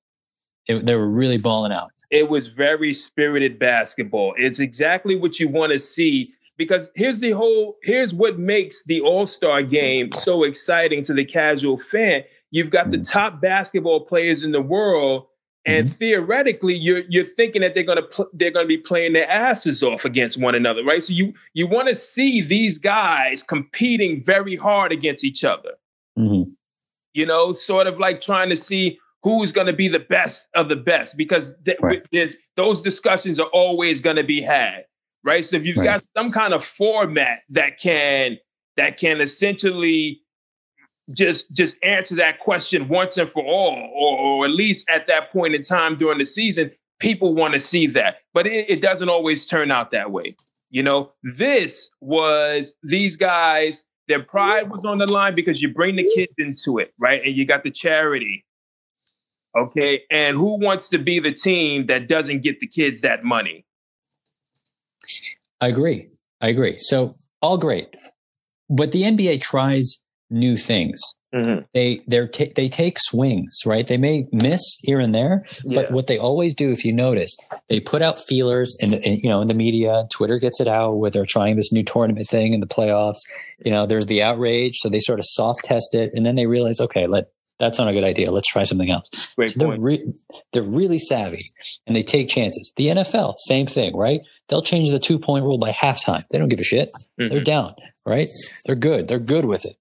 It, 0.69 0.87
they 0.87 0.95
were 0.95 1.09
really 1.09 1.39
balling 1.39 1.73
out. 1.73 1.91
It 2.11 2.31
was 2.31 2.49
very 2.49 2.95
spirited 2.95 3.59
basketball. 3.59 4.35
It's 4.39 4.61
exactly 4.61 5.17
what 5.17 5.39
you 5.39 5.49
want 5.49 5.73
to 5.73 5.79
see 5.79 6.27
because 6.57 6.91
here's 6.95 7.21
the 7.21 7.33
whole 7.33 7.77
here's 7.83 8.15
what 8.15 8.39
makes 8.39 8.83
the 8.85 9.01
All-Star 9.03 9.63
game 9.63 10.13
so 10.13 10.45
exciting 10.45 11.03
to 11.05 11.13
the 11.13 11.25
casual 11.25 11.79
fan. 11.79 12.23
You've 12.51 12.71
got 12.71 12.91
the 12.91 12.99
mm. 12.99 13.11
top 13.11 13.43
basketball 13.43 14.01
players 14.01 14.43
in 14.43 14.53
the 14.53 14.63
world 14.63 15.27
and 15.69 15.87
mm-hmm. 15.87 15.97
theoretically, 15.97 16.75
you're 16.75 17.03
you're 17.11 17.25
thinking 17.25 17.61
that 17.61 17.75
they're 17.75 17.83
gonna 17.83 18.03
pl- 18.03 18.31
they're 18.33 18.51
gonna 18.51 18.67
be 18.67 18.79
playing 18.79 19.13
their 19.13 19.29
asses 19.29 19.83
off 19.83 20.07
against 20.07 20.41
one 20.41 20.55
another, 20.55 20.83
right? 20.83 21.03
So 21.03 21.13
you 21.13 21.35
you 21.53 21.67
want 21.67 21.89
to 21.89 21.95
see 21.95 22.41
these 22.41 22.79
guys 22.79 23.43
competing 23.43 24.25
very 24.25 24.57
hard 24.57 24.93
against 24.93 25.25
each 25.25 25.45
other. 25.45 25.73
Mm-hmm. 26.19 26.51
You 27.13 27.27
know, 27.27 27.53
sort 27.53 27.87
of 27.87 27.99
like 27.99 28.23
trying 28.23 28.49
to 28.49 28.57
see 28.57 28.99
who's 29.23 29.53
going 29.53 29.67
to 29.67 29.73
be 29.75 29.89
the 29.89 29.99
best 29.99 30.49
of 30.55 30.71
the 30.71 30.77
best 30.77 31.17
because 31.19 31.53
th- 31.67 31.79
right. 31.83 32.03
there's 32.13 32.35
those 32.57 32.81
discussions 32.81 33.39
are 33.39 33.51
always 33.53 34.01
going 34.01 34.17
to 34.17 34.25
be 34.25 34.41
had, 34.41 34.87
right? 35.23 35.45
So 35.45 35.57
if 35.57 35.67
you've 35.67 35.77
right. 35.77 35.85
got 35.85 36.05
some 36.17 36.33
kind 36.33 36.55
of 36.55 36.65
format 36.65 37.41
that 37.51 37.79
can 37.79 38.39
that 38.79 38.97
can 38.97 39.21
essentially 39.21 40.23
just 41.13 41.53
just 41.53 41.77
answer 41.83 42.15
that 42.17 42.41
question 42.41 42.89
once 42.89 43.17
and 43.17 43.31
for 43.31 43.43
all, 43.43 43.75
or, 43.95 44.19
or 44.19 44.45
at 44.45 44.51
least 44.51 44.89
at 44.89 45.07
that 45.07 45.33
point 45.33 45.55
in 45.55 45.63
time 45.63 45.97
during 45.97 46.19
the 46.19 46.27
season, 46.27 46.71
people 46.99 47.35
want 47.35 47.55
to 47.55 47.61
see 47.61 47.87
that. 47.87 48.19
But 48.35 48.47
it, 48.47 48.69
it 48.69 48.83
doesn't 48.83 49.09
always 49.09 49.47
turn 49.47 49.71
out 49.71 49.91
that 49.93 50.11
way. 50.11 50.37
You 50.71 50.83
know, 50.83 51.13
this 51.23 51.91
was 52.01 52.75
these 52.83 53.17
guys, 53.17 53.85
their 54.07 54.23
pride 54.23 54.71
was 54.71 54.85
on 54.85 54.99
the 54.99 55.11
line 55.11 55.35
because 55.35 55.63
you 55.63 55.73
bring 55.73 55.97
the 55.97 56.09
kids 56.15 56.33
into 56.37 56.79
it, 56.79 56.93
right? 56.99 57.23
And 57.25 57.35
you 57.35 57.47
got 57.47 57.63
the 57.63 57.71
charity. 57.71 58.45
Okay. 59.57 60.03
And 60.11 60.37
who 60.37 60.59
wants 60.59 60.91
to 60.91 60.99
be 60.99 61.21
the 61.21 61.33
team 61.33 61.87
that 61.87 62.07
doesn't 62.07 62.43
get 62.43 62.61
the 62.61 62.67
kids 62.67 63.01
that 63.01 63.25
money? 63.25 63.65
I 65.61 65.69
agree. 65.69 66.09
I 66.41 66.49
agree. 66.49 66.77
So 66.77 67.15
all 67.41 67.57
great. 67.57 67.97
But 68.69 68.93
the 68.93 69.03
NBA 69.03 69.41
tries 69.41 70.03
new 70.31 70.57
things. 70.57 71.01
Mm-hmm. 71.35 71.65
They 71.75 72.03
they 72.09 72.27
t- 72.27 72.53
they 72.57 72.69
take 72.69 72.99
swings, 72.99 73.61
right? 73.67 73.87
They 73.87 73.99
may 73.99 74.27
miss 74.33 74.63
here 74.81 74.99
and 74.99 75.15
there, 75.15 75.45
yeah. 75.63 75.83
but 75.83 75.91
what 75.91 76.07
they 76.07 76.17
always 76.17 76.55
do, 76.55 76.73
if 76.73 76.87
you 76.87 76.93
notice, 76.93 77.37
they 77.69 77.81
put 77.81 78.01
out 78.01 78.19
feelers, 78.19 78.75
and 78.81 78.95
you 79.05 79.29
know, 79.29 79.43
in 79.43 79.49
the 79.49 79.55
media, 79.55 80.07
Twitter 80.11 80.39
gets 80.39 80.59
it 80.59 80.69
out 80.69 80.97
where 80.97 81.11
they're 81.11 81.27
trying 81.27 81.57
this 81.57 81.71
new 81.71 81.83
tournament 81.83 82.27
thing 82.27 82.55
in 82.55 82.61
the 82.61 82.67
playoffs. 82.67 83.21
You 83.63 83.71
know, 83.71 83.85
there's 83.85 84.07
the 84.07 84.23
outrage, 84.23 84.77
so 84.79 84.89
they 84.89 85.01
sort 85.01 85.19
of 85.19 85.27
soft 85.27 85.65
test 85.65 85.95
it, 85.95 86.13
and 86.15 86.25
then 86.25 86.35
they 86.35 86.47
realize, 86.47 86.81
okay, 86.81 87.07
let 87.07 87.27
that's 87.59 87.79
not 87.79 87.89
a 87.89 87.93
good 87.93 88.05
idea. 88.05 88.31
Let's 88.31 88.49
try 88.49 88.63
something 88.63 88.91
else. 88.91 89.09
Great 89.37 89.51
so 89.51 89.59
they're, 89.59 89.81
re- 89.81 90.13
they're 90.53 90.63
really 90.63 90.99
savvy 90.99 91.43
and 91.87 91.97
they 91.97 92.03
take 92.03 92.29
chances. 92.29 92.73
The 92.77 92.87
NFL, 92.87 93.35
same 93.39 93.67
thing, 93.67 93.97
right? 93.97 94.21
They'll 94.49 94.63
change 94.63 94.91
the 94.91 95.01
two 95.01 95.19
point 95.19 95.45
rule 95.45 95.59
by 95.59 95.73
halftime. 95.73 96.23
They 96.31 96.39
don't 96.39 96.49
give 96.49 96.61
a 96.61 96.65
shit. 96.65 96.91
Mm-hmm. 97.21 97.33
They're 97.33 97.43
down, 97.43 97.75
right? 98.07 98.29
They're 98.65 98.77
good. 98.77 99.09
They're 99.09 99.19
good 99.19 99.45
with 99.45 99.65
it. 99.65 99.77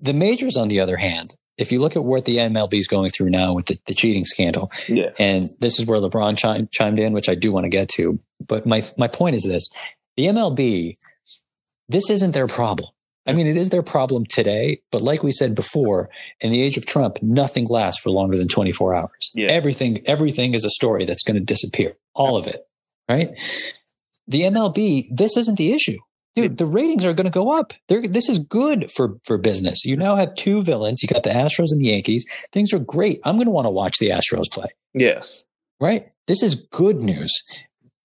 The 0.00 0.12
majors, 0.12 0.56
on 0.56 0.68
the 0.68 0.80
other 0.80 0.96
hand, 0.96 1.34
if 1.56 1.70
you 1.70 1.80
look 1.80 1.96
at 1.96 2.04
what 2.04 2.24
the 2.24 2.38
MLB 2.38 2.74
is 2.74 2.88
going 2.88 3.10
through 3.10 3.30
now 3.30 3.52
with 3.52 3.66
the, 3.66 3.78
the 3.86 3.94
cheating 3.94 4.24
scandal, 4.24 4.70
yeah. 4.88 5.10
and 5.18 5.44
this 5.60 5.78
is 5.78 5.86
where 5.86 6.00
LeBron 6.00 6.36
chime, 6.36 6.68
chimed 6.72 6.98
in, 6.98 7.12
which 7.12 7.28
I 7.28 7.34
do 7.34 7.52
want 7.52 7.64
to 7.64 7.70
get 7.70 7.88
to. 7.90 8.18
But 8.46 8.66
my 8.66 8.82
my 8.98 9.08
point 9.08 9.36
is 9.36 9.44
this: 9.44 9.68
the 10.16 10.24
MLB, 10.24 10.96
this 11.88 12.10
isn't 12.10 12.32
their 12.32 12.46
problem. 12.48 12.88
I 13.26 13.32
mean, 13.32 13.46
it 13.46 13.56
is 13.56 13.70
their 13.70 13.82
problem 13.82 14.26
today, 14.26 14.82
but 14.92 15.00
like 15.00 15.22
we 15.22 15.32
said 15.32 15.54
before, 15.54 16.10
in 16.40 16.52
the 16.52 16.60
age 16.60 16.76
of 16.76 16.84
Trump, 16.84 17.22
nothing 17.22 17.66
lasts 17.66 18.02
for 18.02 18.10
longer 18.10 18.36
than 18.36 18.48
24 18.48 18.94
hours. 18.94 19.30
Yeah. 19.34 19.46
Everything, 19.46 20.02
everything 20.06 20.52
is 20.52 20.64
a 20.64 20.70
story 20.70 21.06
that's 21.06 21.22
going 21.22 21.36
to 21.36 21.40
disappear. 21.40 21.96
All 22.14 22.36
of 22.36 22.46
it, 22.46 22.66
right? 23.08 23.30
The 24.28 24.42
MLB, 24.42 25.08
this 25.10 25.38
isn't 25.38 25.56
the 25.56 25.72
issue. 25.72 25.96
Dude, 26.34 26.58
the 26.58 26.66
ratings 26.66 27.04
are 27.04 27.12
going 27.12 27.24
to 27.26 27.30
go 27.30 27.58
up. 27.58 27.72
They're, 27.88 28.06
this 28.06 28.28
is 28.28 28.38
good 28.38 28.90
for 28.90 29.16
for 29.24 29.38
business. 29.38 29.84
You 29.84 29.96
now 29.96 30.16
have 30.16 30.34
two 30.34 30.62
villains. 30.62 31.02
You 31.02 31.08
got 31.08 31.22
the 31.22 31.30
Astros 31.30 31.72
and 31.72 31.80
the 31.80 31.88
Yankees. 31.88 32.26
Things 32.52 32.72
are 32.72 32.78
great. 32.78 33.20
I'm 33.24 33.36
going 33.36 33.46
to 33.46 33.52
want 33.52 33.66
to 33.66 33.70
watch 33.70 33.98
the 33.98 34.10
Astros 34.10 34.50
play. 34.50 34.68
Yeah. 34.92 35.22
Right. 35.80 36.06
This 36.26 36.42
is 36.42 36.54
good 36.70 37.02
news. 37.02 37.42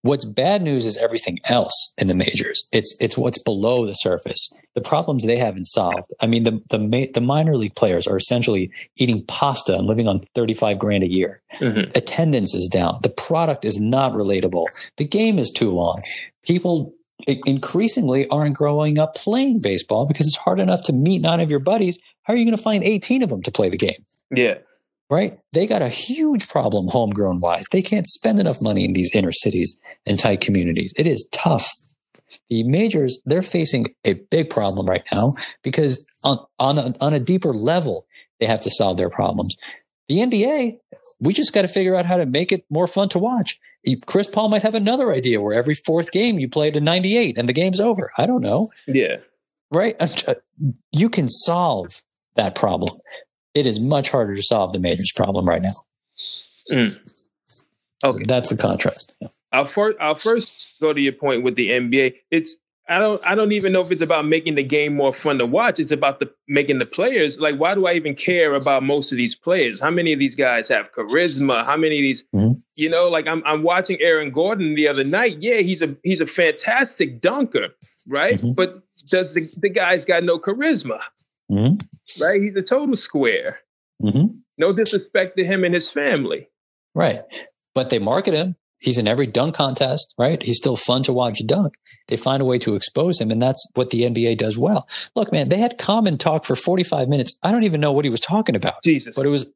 What's 0.01 0.23
bad 0.23 0.61
news 0.61 0.85
is 0.85 0.95
everything 0.95 1.39
else 1.45 1.93
in 1.97 2.07
the 2.07 2.13
majors. 2.13 2.69
It's 2.71 2.95
it's 3.01 3.17
what's 3.17 3.37
below 3.37 3.85
the 3.85 3.93
surface. 3.93 4.49
The 4.73 4.81
problems 4.81 5.25
they 5.25 5.35
haven't 5.35 5.65
solved. 5.65 6.13
I 6.21 6.27
mean, 6.27 6.43
the 6.43 6.61
the 6.69 7.11
the 7.13 7.21
minor 7.21 7.57
league 7.57 7.75
players 7.75 8.07
are 8.07 8.15
essentially 8.15 8.71
eating 8.95 9.25
pasta 9.27 9.75
and 9.75 9.87
living 9.87 10.07
on 10.07 10.21
thirty 10.35 10.53
five 10.53 10.79
grand 10.79 11.03
a 11.03 11.11
year. 11.11 11.41
Mm-hmm. 11.59 11.91
Attendance 11.95 12.55
is 12.55 12.69
down. 12.69 12.99
The 13.03 13.09
product 13.09 13.65
is 13.65 13.81
not 13.81 14.13
relatable. 14.13 14.67
The 14.95 15.05
game 15.05 15.37
is 15.37 15.49
too 15.49 15.71
long. 15.71 15.99
People 16.43 16.93
increasingly 17.27 18.27
aren't 18.29 18.55
growing 18.55 18.97
up 18.97 19.15
playing 19.15 19.61
baseball 19.61 20.07
because 20.07 20.27
it's 20.27 20.37
hard 20.37 20.59
enough 20.59 20.83
to 20.83 20.93
meet 20.93 21.21
nine 21.21 21.39
of 21.39 21.49
your 21.49 21.59
buddies. 21.59 21.99
How 22.23 22.33
are 22.33 22.37
you 22.37 22.45
going 22.45 22.57
to 22.57 22.63
find 22.63 22.83
eighteen 22.83 23.23
of 23.23 23.29
them 23.29 23.41
to 23.43 23.51
play 23.51 23.69
the 23.69 23.77
game? 23.77 24.05
Yeah 24.31 24.55
right? 25.09 25.39
They 25.53 25.65
got 25.67 25.81
a 25.81 25.89
huge 25.89 26.47
problem 26.47 26.87
homegrown 26.87 27.39
wise. 27.41 27.65
They 27.71 27.81
can't 27.81 28.07
spend 28.07 28.39
enough 28.39 28.61
money 28.61 28.85
in 28.85 28.93
these 28.93 29.13
inner 29.15 29.31
cities 29.31 29.77
and 30.05 30.19
tight 30.19 30.41
communities. 30.41 30.93
It 30.97 31.07
is 31.07 31.27
tough. 31.31 31.67
The 32.49 32.63
majors, 32.63 33.19
they're 33.25 33.41
facing 33.41 33.87
a 34.05 34.13
big 34.13 34.49
problem 34.49 34.85
right 34.85 35.03
now 35.11 35.33
because 35.63 36.05
on, 36.23 36.45
on, 36.59 36.77
a, 36.77 36.93
on 37.01 37.13
a 37.13 37.19
deeper 37.19 37.53
level, 37.53 38.05
they 38.39 38.45
have 38.45 38.61
to 38.61 38.69
solve 38.69 38.97
their 38.97 39.09
problems. 39.09 39.55
The 40.09 40.17
NBA, 40.17 40.79
we 41.21 41.33
just 41.33 41.53
got 41.53 41.61
to 41.61 41.67
figure 41.67 41.95
out 41.95 42.05
how 42.05 42.17
to 42.17 42.25
make 42.25 42.51
it 42.51 42.65
more 42.69 42.87
fun 42.87 43.07
to 43.09 43.19
watch. 43.19 43.59
Chris 44.05 44.27
Paul 44.27 44.49
might 44.49 44.63
have 44.63 44.75
another 44.75 45.13
idea 45.13 45.39
where 45.39 45.53
every 45.53 45.75
fourth 45.75 46.11
game 46.11 46.37
you 46.37 46.49
play 46.49 46.67
it 46.67 46.73
to 46.73 46.81
98 46.81 47.37
and 47.37 47.47
the 47.47 47.53
game's 47.53 47.79
over. 47.79 48.11
I 48.17 48.25
don't 48.25 48.41
know. 48.41 48.69
Yeah. 48.87 49.17
Right? 49.71 49.95
You 50.91 51.09
can 51.09 51.29
solve 51.29 52.01
that 52.35 52.55
problem 52.55 52.99
it 53.53 53.65
is 53.65 53.79
much 53.79 54.09
harder 54.09 54.35
to 54.35 54.41
solve 54.41 54.73
the 54.73 54.79
majors 54.79 55.11
problem 55.15 55.47
right 55.47 55.61
now. 55.61 55.73
Mm. 56.71 56.99
Okay, 58.03 58.19
so 58.19 58.25
that's 58.25 58.49
the 58.49 58.57
contrast. 58.57 59.17
Yeah. 59.21 59.27
I'll 59.51 59.65
first 59.65 59.97
I'll 59.99 60.15
first 60.15 60.73
go 60.79 60.93
to 60.93 61.01
your 61.01 61.13
point 61.13 61.43
with 61.43 61.55
the 61.55 61.69
NBA. 61.69 62.15
It's 62.31 62.55
I 62.89 62.97
don't 62.97 63.21
I 63.23 63.35
don't 63.35 63.51
even 63.51 63.71
know 63.71 63.81
if 63.81 63.91
it's 63.91 64.01
about 64.01 64.25
making 64.25 64.55
the 64.55 64.63
game 64.63 64.95
more 64.95 65.13
fun 65.13 65.37
to 65.37 65.45
watch. 65.45 65.79
It's 65.79 65.91
about 65.91 66.19
the 66.19 66.31
making 66.47 66.79
the 66.79 66.85
players 66.87 67.39
like 67.39 67.55
why 67.57 67.75
do 67.75 67.85
I 67.85 67.93
even 67.93 68.15
care 68.15 68.55
about 68.55 68.83
most 68.83 69.11
of 69.11 69.17
these 69.17 69.35
players? 69.35 69.79
How 69.79 69.91
many 69.91 70.11
of 70.11 70.19
these 70.19 70.35
guys 70.35 70.67
have 70.69 70.91
charisma? 70.91 71.65
How 71.65 71.77
many 71.77 71.97
of 71.97 72.01
these 72.01 72.23
mm-hmm. 72.35 72.59
you 72.75 72.89
know 72.89 73.07
like 73.07 73.27
I'm 73.27 73.43
I'm 73.45 73.61
watching 73.61 73.97
Aaron 74.01 74.31
Gordon 74.31 74.73
the 74.73 74.87
other 74.87 75.03
night. 75.03 75.37
Yeah, 75.39 75.57
he's 75.57 75.83
a 75.83 75.95
he's 76.03 76.19
a 76.19 76.25
fantastic 76.25 77.21
dunker, 77.21 77.67
right? 78.07 78.39
Mm-hmm. 78.39 78.53
But 78.53 78.81
does 79.07 79.33
the 79.35 79.47
the 79.57 79.69
guy's 79.69 80.03
got 80.03 80.23
no 80.23 80.39
charisma? 80.39 80.99
Mm-hmm. 81.51 82.23
Right? 82.23 82.41
He's 82.41 82.55
a 82.55 82.63
total 82.63 82.95
square. 82.95 83.59
Mm-hmm. 84.01 84.37
No 84.57 84.73
disrespect 84.73 85.37
to 85.37 85.45
him 85.45 85.63
and 85.63 85.73
his 85.73 85.91
family. 85.91 86.49
Right. 86.95 87.21
But 87.75 87.89
they 87.89 87.99
market 87.99 88.33
him. 88.33 88.55
He's 88.79 88.97
in 88.97 89.07
every 89.07 89.27
dunk 89.27 89.55
contest, 89.55 90.15
right? 90.17 90.41
He's 90.41 90.57
still 90.57 90.75
fun 90.75 91.03
to 91.03 91.13
watch 91.13 91.41
dunk. 91.45 91.75
They 92.07 92.17
find 92.17 92.41
a 92.41 92.45
way 92.45 92.57
to 92.59 92.75
expose 92.75 93.19
him, 93.19 93.29
and 93.29 93.41
that's 93.41 93.67
what 93.75 93.89
the 93.89 94.03
NBA 94.03 94.37
does 94.37 94.57
well. 94.57 94.87
Look, 95.15 95.31
man, 95.31 95.49
they 95.49 95.57
had 95.57 95.77
Common 95.77 96.17
talk 96.17 96.45
for 96.45 96.55
45 96.55 97.07
minutes. 97.07 97.37
I 97.43 97.51
don't 97.51 97.63
even 97.63 97.81
know 97.81 97.91
what 97.91 98.05
he 98.05 98.11
was 98.11 98.19
talking 98.19 98.55
about. 98.55 98.81
Jesus. 98.83 99.15
But 99.15 99.25
it 99.25 99.29
was. 99.29 99.47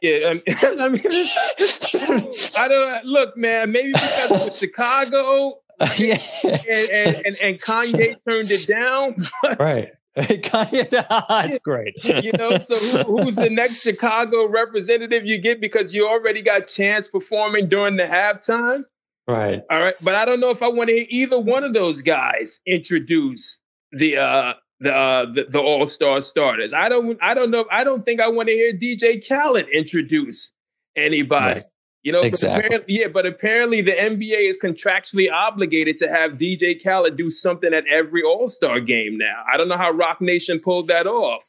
yeah, 0.00 0.28
I 0.28 0.34
mean, 0.34 0.42
I, 0.80 0.88
mean, 0.88 1.02
I 2.56 2.68
don't. 2.68 3.04
Look, 3.04 3.36
man, 3.36 3.72
maybe 3.72 3.92
because 3.92 4.30
it 4.30 4.32
was 4.32 4.58
Chicago. 4.58 5.60
yeah. 5.96 6.18
and, 6.44 6.66
and, 6.68 7.16
and, 7.24 7.36
and 7.42 7.60
Kanye 7.60 8.14
turned 8.26 8.50
it 8.50 8.66
down. 8.66 9.26
right. 9.58 9.88
That's 10.16 11.58
great. 11.58 11.94
you 12.04 12.32
know, 12.32 12.58
so 12.58 13.04
who, 13.04 13.22
who's 13.22 13.36
the 13.36 13.50
next 13.50 13.80
Chicago 13.82 14.48
representative 14.48 15.24
you 15.24 15.38
get 15.38 15.60
because 15.60 15.94
you 15.94 16.08
already 16.08 16.42
got 16.42 16.66
Chance 16.66 17.08
performing 17.08 17.68
during 17.68 17.96
the 17.96 18.04
halftime? 18.04 18.82
Right. 19.28 19.62
All 19.70 19.80
right. 19.80 19.94
But 20.00 20.16
I 20.16 20.24
don't 20.24 20.40
know 20.40 20.50
if 20.50 20.62
I 20.62 20.68
want 20.68 20.88
to 20.88 20.94
hear 20.94 21.06
either 21.08 21.38
one 21.38 21.62
of 21.62 21.74
those 21.74 22.02
guys 22.02 22.58
introduce 22.66 23.60
the 23.92 24.16
uh 24.16 24.54
the 24.80 24.92
uh 24.92 25.26
the, 25.32 25.44
the 25.48 25.60
all-star 25.60 26.20
starters. 26.20 26.72
I 26.72 26.88
don't 26.88 27.16
I 27.22 27.34
don't 27.34 27.50
know. 27.50 27.66
I 27.70 27.84
don't 27.84 28.04
think 28.04 28.20
I 28.20 28.28
want 28.28 28.48
to 28.48 28.54
hear 28.54 28.72
DJ 28.72 29.26
Khaled 29.26 29.68
introduce 29.68 30.50
anybody. 30.96 31.60
Right. 31.60 31.64
You 32.02 32.12
know, 32.12 32.20
exactly. 32.20 32.78
But 32.78 32.88
yeah, 32.88 33.08
but 33.08 33.26
apparently 33.26 33.82
the 33.82 33.92
NBA 33.92 34.48
is 34.48 34.58
contractually 34.58 35.30
obligated 35.30 35.98
to 35.98 36.08
have 36.08 36.32
DJ 36.32 36.82
Khaled 36.82 37.16
do 37.16 37.28
something 37.28 37.74
at 37.74 37.86
every 37.88 38.22
All 38.22 38.48
Star 38.48 38.80
game 38.80 39.18
now. 39.18 39.42
I 39.52 39.58
don't 39.58 39.68
know 39.68 39.76
how 39.76 39.90
Roc 39.90 40.20
Nation 40.20 40.60
pulled 40.60 40.86
that 40.86 41.06
off. 41.06 41.44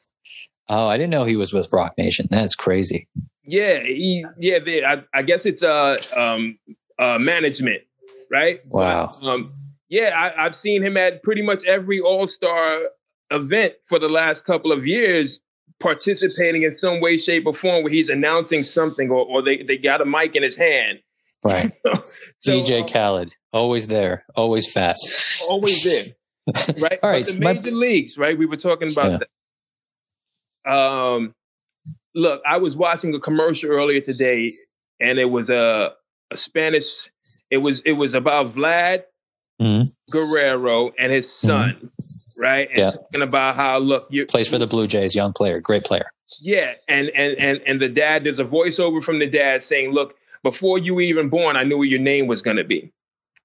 Oh, 0.68 0.88
I 0.88 0.96
didn't 0.96 1.10
know 1.10 1.24
he 1.24 1.36
was 1.36 1.52
with 1.52 1.68
Roc 1.72 1.96
Nation. 1.96 2.28
That's 2.30 2.54
crazy. 2.54 3.08
Yeah, 3.44 3.80
he 3.80 4.24
yeah. 4.38 4.58
They, 4.58 4.84
I, 4.84 5.02
I, 5.14 5.22
guess 5.22 5.46
it's 5.46 5.62
uh 5.62 5.96
um 6.14 6.58
uh 6.98 7.18
management, 7.20 7.82
right? 8.30 8.58
Wow. 8.68 9.16
But, 9.20 9.28
um, 9.28 9.50
yeah, 9.88 10.10
I, 10.16 10.44
I've 10.44 10.56
seen 10.56 10.82
him 10.82 10.96
at 10.96 11.22
pretty 11.22 11.42
much 11.42 11.64
every 11.64 12.00
All 12.00 12.26
Star 12.26 12.80
event 13.30 13.72
for 13.86 13.98
the 13.98 14.08
last 14.08 14.44
couple 14.44 14.70
of 14.70 14.86
years 14.86 15.40
participating 15.82 16.62
in 16.62 16.76
some 16.78 17.00
way, 17.00 17.18
shape, 17.18 17.46
or 17.46 17.52
form 17.52 17.82
where 17.82 17.92
he's 17.92 18.08
announcing 18.08 18.64
something 18.64 19.10
or, 19.10 19.24
or 19.26 19.42
they, 19.42 19.62
they 19.62 19.76
got 19.76 20.00
a 20.00 20.04
mic 20.04 20.36
in 20.36 20.42
his 20.42 20.56
hand. 20.56 21.00
Right. 21.44 21.72
so, 22.38 22.60
DJ 22.60 22.82
um, 22.82 22.88
Khaled, 22.88 23.34
always 23.52 23.88
there, 23.88 24.24
always 24.34 24.72
fat. 24.72 24.96
Always 25.48 25.82
there. 25.84 26.04
Right. 26.80 26.98
All 27.04 27.10
right. 27.10 27.24
But 27.24 27.34
the 27.34 27.38
major 27.38 27.70
my, 27.70 27.76
leagues, 27.76 28.18
right? 28.18 28.36
We 28.36 28.46
were 28.46 28.56
talking 28.56 28.90
about 28.90 29.22
yeah. 30.66 31.12
Um 31.14 31.34
look, 32.16 32.42
I 32.44 32.56
was 32.56 32.74
watching 32.74 33.14
a 33.14 33.20
commercial 33.20 33.70
earlier 33.70 34.00
today 34.00 34.50
and 35.00 35.20
it 35.20 35.26
was 35.26 35.48
a, 35.48 35.92
a 36.32 36.36
Spanish 36.36 37.08
it 37.48 37.58
was 37.58 37.80
it 37.84 37.92
was 37.92 38.14
about 38.14 38.46
Vlad 38.48 39.04
mm-hmm. 39.60 39.84
Guerrero 40.10 40.92
and 40.98 41.12
his 41.12 41.28
mm-hmm. 41.28 41.46
son, 41.46 41.70
mm-hmm. 41.76 41.86
Right? 42.40 42.68
And 42.70 42.78
yeah. 42.78 42.90
talking 42.90 43.22
about 43.22 43.56
how 43.56 43.78
look, 43.78 44.06
you 44.10 44.26
plays 44.26 44.48
for 44.48 44.58
the 44.58 44.66
Blue 44.66 44.86
Jays, 44.86 45.14
young 45.14 45.32
player, 45.32 45.60
great 45.60 45.84
player. 45.84 46.10
Yeah, 46.40 46.74
and 46.88 47.08
and 47.10 47.36
and 47.38 47.60
and 47.66 47.80
the 47.80 47.88
dad, 47.88 48.24
there's 48.24 48.38
a 48.38 48.44
voiceover 48.44 49.02
from 49.02 49.18
the 49.18 49.26
dad 49.26 49.62
saying, 49.62 49.92
"Look, 49.92 50.14
before 50.42 50.78
you 50.78 50.94
were 50.94 51.02
even 51.02 51.28
born, 51.28 51.56
I 51.56 51.64
knew 51.64 51.78
what 51.78 51.88
your 51.88 52.00
name 52.00 52.26
was 52.26 52.42
going 52.42 52.56
to 52.56 52.64
be." 52.64 52.92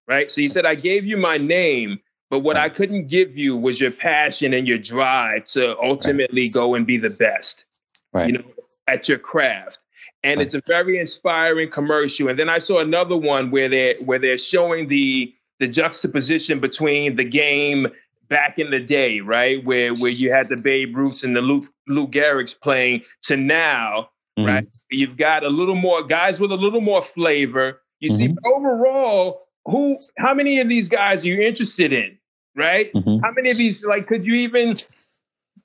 Right. 0.08 0.32
So 0.32 0.42
he 0.42 0.50
said, 0.50 0.66
"I 0.66 0.76
gave 0.76 1.06
you 1.06 1.18
my 1.18 1.38
name." 1.38 2.00
But 2.30 2.40
what 2.40 2.58
I 2.58 2.68
couldn't 2.68 3.08
give 3.08 3.38
you 3.38 3.56
was 3.56 3.80
your 3.80 3.92
passion 3.92 4.54
and 4.54 4.68
your 4.68 4.78
drive 4.78 5.46
to 5.48 5.78
ultimately 5.80 6.42
right. 6.42 6.54
go 6.54 6.76
and 6.76 6.86
be 6.86 6.98
the 6.98 7.10
best, 7.10 7.64
right. 8.14 8.28
you 8.28 8.34
know, 8.34 8.44
at 8.88 9.08
your 9.08 9.18
craft. 9.18 9.80
And 10.24 10.40
right. 10.40 10.46
it's 10.46 10.54
a 10.54 10.62
very 10.68 11.00
inspiring 11.00 11.72
commercial. 11.72 12.28
And 12.28 12.38
then 12.38 12.50
I 12.50 12.60
saw 12.60 12.80
another 12.80 13.16
one 13.16 13.50
where 13.50 13.70
they're 13.70 13.96
where 13.98 14.20
they're 14.20 14.38
showing 14.38 14.90
the 14.90 15.34
the 15.60 15.68
juxtaposition 15.68 16.60
between 16.60 17.16
the 17.16 17.24
game 17.24 17.88
back 18.30 18.60
in 18.60 18.72
the 18.72 18.80
day, 18.80 19.20
right, 19.20 19.64
where 19.64 19.94
where 19.94 20.12
you 20.12 20.32
had 20.32 20.50
the 20.50 20.58
Babe 20.58 20.96
Ruths 20.96 21.24
and 21.24 21.36
the 21.36 21.42
Lou, 21.42 21.64
Lou 21.88 22.08
Gehrig's 22.08 22.54
playing, 22.54 23.04
to 23.24 23.38
now, 23.38 24.10
mm-hmm. 24.38 24.46
right, 24.46 24.68
you've 24.90 25.18
got 25.18 25.44
a 25.44 25.50
little 25.50 25.76
more 25.76 26.04
guys 26.04 26.40
with 26.40 26.52
a 26.52 26.56
little 26.56 26.82
more 26.82 27.02
flavor. 27.02 27.82
You 28.00 28.12
mm-hmm. 28.12 28.18
see, 28.18 28.36
overall, 28.46 29.42
who, 29.66 29.98
how 30.18 30.34
many 30.34 30.60
of 30.60 30.68
these 30.68 30.90
guys 30.90 31.26
are 31.26 31.30
you 31.30 31.42
interested 31.42 31.94
in, 31.94 32.18
right? 32.56 32.94
Mm-hmm. 32.94 33.24
How 33.24 33.32
many 33.32 33.50
of 33.50 33.58
these, 33.58 33.84
like, 33.84 34.08
could 34.08 34.26
you 34.26 34.36
even? 34.36 34.78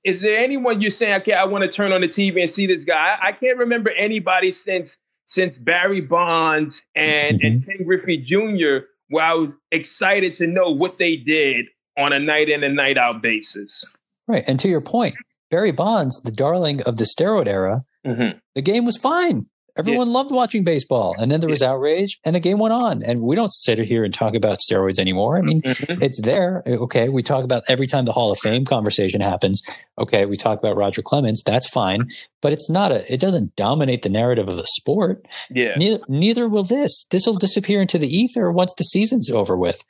Is 0.04 0.20
there 0.20 0.38
anyone 0.38 0.80
you're 0.80 0.90
saying, 0.90 1.14
okay, 1.20 1.34
I 1.34 1.44
want 1.44 1.62
to 1.62 1.70
turn 1.70 1.92
on 1.92 2.00
the 2.00 2.08
TV 2.08 2.40
and 2.40 2.50
see 2.50 2.66
this 2.66 2.84
guy? 2.84 3.16
I, 3.20 3.28
I 3.28 3.32
can't 3.32 3.58
remember 3.58 3.90
anybody 3.90 4.52
since 4.52 4.96
since 5.24 5.56
Barry 5.56 6.00
Bonds 6.00 6.82
and, 6.94 7.40
and 7.40 7.62
mm-hmm. 7.62 7.70
Ken 7.70 7.86
Griffey 7.86 8.18
Jr 8.18 8.86
where 9.12 9.24
I 9.24 9.34
was 9.34 9.54
excited 9.70 10.36
to 10.38 10.46
know 10.46 10.70
what 10.70 10.98
they 10.98 11.16
did 11.16 11.66
on 11.99 12.12
a 12.12 12.18
night 12.18 12.49
in 12.49 12.64
and 12.64 12.76
night 12.76 12.99
out 12.99 13.22
basis. 13.22 13.97
Right. 14.28 14.45
And 14.47 14.59
to 14.61 14.68
your 14.68 14.80
point, 14.80 15.14
Barry 15.51 15.72
Bonds, 15.72 16.22
the 16.22 16.32
darling 16.32 16.80
of 16.82 16.97
the 16.97 17.05
steroid 17.05 17.47
era, 17.47 17.84
mm-hmm. 18.07 18.38
the 18.55 18.62
game 18.62 18.84
was 18.84 18.97
fine. 18.97 19.47
Everyone 19.74 20.09
yeah. 20.09 20.12
loved 20.12 20.30
watching 20.30 20.64
baseball. 20.64 21.14
And 21.18 21.32
then 21.32 21.40
there 21.40 21.49
was 21.49 21.62
yeah. 21.62 21.70
outrage 21.70 22.20
and 22.24 22.36
the 22.36 22.40
game 22.40 22.59
went 22.59 22.74
on. 22.74 23.03
And 23.03 23.22
we 23.22 23.34
don't 23.34 23.53
sit 23.53 23.78
here 23.78 24.05
and 24.05 24.12
talk 24.12 24.34
about 24.34 24.59
steroids 24.59 24.99
anymore. 24.99 25.38
I 25.38 25.40
mean, 25.40 25.62
mm-hmm. 25.62 26.03
it's 26.03 26.20
there. 26.20 26.62
Okay. 26.66 27.09
We 27.09 27.22
talk 27.22 27.43
about 27.43 27.64
every 27.68 27.86
time 27.86 28.05
the 28.05 28.12
Hall 28.12 28.30
of 28.30 28.38
Fame 28.38 28.66
conversation 28.66 29.22
happens. 29.22 29.62
Okay. 29.99 30.26
We 30.26 30.36
talk 30.36 30.59
about 30.59 30.76
Roger 30.76 31.01
Clemens. 31.01 31.43
That's 31.43 31.70
fine. 31.70 32.11
But 32.43 32.53
it's 32.53 32.68
not 32.68 32.93
a, 32.93 33.11
it 33.11 33.18
doesn't 33.18 33.57
dominate 33.57 34.03
the 34.03 34.11
narrative 34.11 34.47
of 34.47 34.57
the 34.57 34.66
sport. 34.66 35.26
Yeah. 35.49 35.74
Neither, 35.76 36.05
neither 36.07 36.49
will 36.51 36.64
this. 36.64 37.07
This 37.11 37.24
will 37.26 37.38
disappear 37.38 37.80
into 37.80 37.97
the 37.97 38.14
ether 38.14 38.53
once 38.53 38.74
the 38.76 38.84
season's 38.84 39.30
over 39.30 39.57
with. 39.57 39.82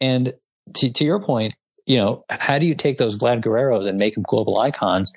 And 0.00 0.34
to, 0.76 0.92
to 0.92 1.04
your 1.04 1.20
point, 1.20 1.54
you 1.86 1.96
know, 1.96 2.24
how 2.30 2.58
do 2.58 2.66
you 2.66 2.74
take 2.74 2.98
those 2.98 3.18
Vlad 3.18 3.42
Guerreros 3.42 3.86
and 3.86 3.98
make 3.98 4.14
them 4.14 4.24
global 4.26 4.58
icons? 4.58 5.12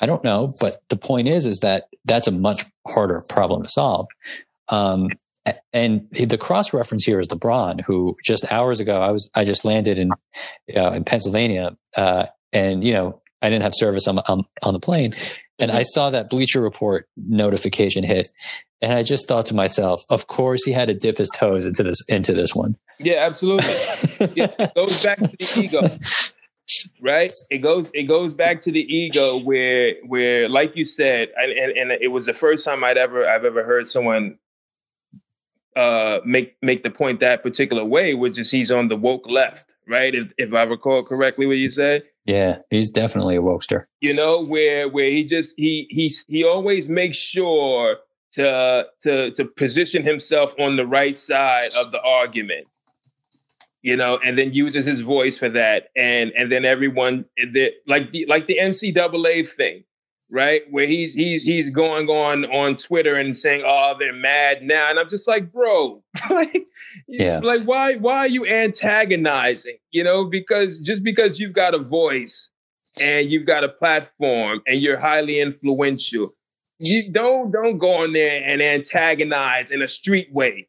I 0.00 0.06
don't 0.06 0.24
know, 0.24 0.52
but 0.60 0.76
the 0.88 0.96
point 0.96 1.28
is, 1.28 1.46
is 1.46 1.60
that 1.60 1.88
that's 2.04 2.26
a 2.26 2.32
much 2.32 2.62
harder 2.86 3.22
problem 3.28 3.62
to 3.62 3.68
solve. 3.68 4.08
Um, 4.68 5.08
and 5.72 6.08
the 6.10 6.38
cross 6.38 6.72
reference 6.72 7.04
here 7.04 7.20
is 7.20 7.28
LeBron, 7.28 7.82
who 7.82 8.16
just 8.24 8.50
hours 8.50 8.80
ago 8.80 9.00
I 9.00 9.10
was 9.10 9.30
I 9.34 9.44
just 9.44 9.64
landed 9.64 9.98
in 9.98 10.10
uh, 10.76 10.90
in 10.92 11.04
Pennsylvania, 11.04 11.76
uh, 11.96 12.26
and 12.52 12.82
you 12.82 12.92
know 12.92 13.22
I 13.42 13.50
didn't 13.50 13.62
have 13.62 13.74
service 13.74 14.08
on, 14.08 14.18
on 14.20 14.44
on 14.62 14.72
the 14.74 14.80
plane, 14.80 15.12
and 15.58 15.70
I 15.70 15.82
saw 15.82 16.10
that 16.10 16.30
Bleacher 16.30 16.60
Report 16.60 17.08
notification 17.16 18.04
hit, 18.04 18.32
and 18.80 18.92
I 18.92 19.02
just 19.02 19.28
thought 19.28 19.46
to 19.46 19.54
myself, 19.54 20.04
of 20.10 20.26
course 20.26 20.64
he 20.64 20.72
had 20.72 20.88
to 20.88 20.94
dip 20.94 21.18
his 21.18 21.30
toes 21.30 21.66
into 21.66 21.82
this 21.82 22.06
into 22.08 22.32
this 22.32 22.54
one. 22.54 22.76
Yeah, 22.98 23.26
absolutely. 23.26 23.66
yeah, 24.34 24.52
it 24.58 24.74
goes 24.74 25.02
back 25.02 25.18
to 25.18 25.26
the 25.26 25.62
ego. 25.62 25.82
Right? 27.00 27.32
It 27.50 27.58
goes 27.58 27.90
it 27.94 28.04
goes 28.04 28.34
back 28.34 28.60
to 28.62 28.72
the 28.72 28.80
ego 28.80 29.38
where 29.38 29.94
where 30.06 30.48
like 30.48 30.74
you 30.76 30.84
said, 30.84 31.28
and, 31.36 31.52
and, 31.52 31.72
and 31.76 31.92
it 32.02 32.08
was 32.08 32.26
the 32.26 32.34
first 32.34 32.64
time 32.64 32.82
I'd 32.82 32.98
ever 32.98 33.26
I've 33.26 33.44
ever 33.44 33.64
heard 33.64 33.86
someone 33.86 34.38
uh, 35.76 36.20
make 36.24 36.56
make 36.62 36.82
the 36.82 36.90
point 36.90 37.20
that 37.20 37.42
particular 37.42 37.84
way, 37.84 38.14
which 38.14 38.38
is 38.38 38.50
he's 38.50 38.72
on 38.72 38.88
the 38.88 38.96
woke 38.96 39.28
left, 39.28 39.74
right? 39.86 40.14
If, 40.14 40.32
if 40.38 40.52
I 40.54 40.62
recall 40.64 41.04
correctly, 41.04 41.46
what 41.46 41.58
you 41.58 41.70
said. 41.70 42.02
Yeah, 42.26 42.58
he's 42.70 42.90
definitely 42.90 43.36
a 43.36 43.40
wokester. 43.40 43.84
You 44.00 44.12
know, 44.12 44.42
where 44.44 44.88
where 44.88 45.10
he 45.10 45.24
just 45.24 45.54
he 45.56 45.86
he 45.90 46.10
he 46.26 46.44
always 46.44 46.88
makes 46.88 47.16
sure 47.16 47.98
to 48.32 48.86
to 49.02 49.30
to 49.30 49.44
position 49.44 50.02
himself 50.02 50.52
on 50.58 50.76
the 50.76 50.86
right 50.86 51.16
side 51.16 51.70
of 51.78 51.92
the 51.92 52.02
argument. 52.02 52.66
You 53.82 53.96
know, 53.96 54.18
and 54.24 54.36
then 54.36 54.52
uses 54.52 54.84
his 54.84 54.98
voice 54.98 55.38
for 55.38 55.48
that, 55.50 55.90
and 55.96 56.32
and 56.36 56.50
then 56.50 56.64
everyone, 56.64 57.26
like 57.86 58.10
the 58.10 58.26
like 58.26 58.48
the 58.48 58.58
NCAA 58.60 59.48
thing, 59.48 59.84
right? 60.30 60.62
Where 60.70 60.86
he's 60.86 61.14
he's 61.14 61.42
he's 61.42 61.70
going 61.70 62.08
on 62.08 62.44
on 62.46 62.76
Twitter 62.76 63.14
and 63.14 63.36
saying, 63.36 63.62
"Oh, 63.66 63.94
they're 63.98 64.12
mad 64.12 64.62
now," 64.62 64.90
and 64.90 64.98
I'm 64.98 65.08
just 65.08 65.28
like, 65.28 65.52
bro, 65.52 66.02
like, 66.30 66.66
yeah, 67.06 67.40
like 67.42 67.62
why 67.62 67.96
why 67.96 68.18
are 68.18 68.28
you 68.28 68.46
antagonizing? 68.46 69.76
You 69.90 70.04
know, 70.04 70.24
because 70.24 70.78
just 70.78 71.02
because 71.02 71.38
you've 71.38 71.54
got 71.54 71.74
a 71.74 71.78
voice 71.78 72.50
and 73.00 73.30
you've 73.30 73.46
got 73.46 73.64
a 73.64 73.68
platform 73.68 74.62
and 74.66 74.80
you're 74.80 74.98
highly 74.98 75.40
influential, 75.40 76.32
you 76.78 77.10
don't 77.12 77.52
don't 77.52 77.78
go 77.78 78.02
on 78.02 78.12
there 78.12 78.42
and 78.44 78.62
antagonize 78.62 79.70
in 79.70 79.82
a 79.82 79.88
street 79.88 80.32
way. 80.32 80.68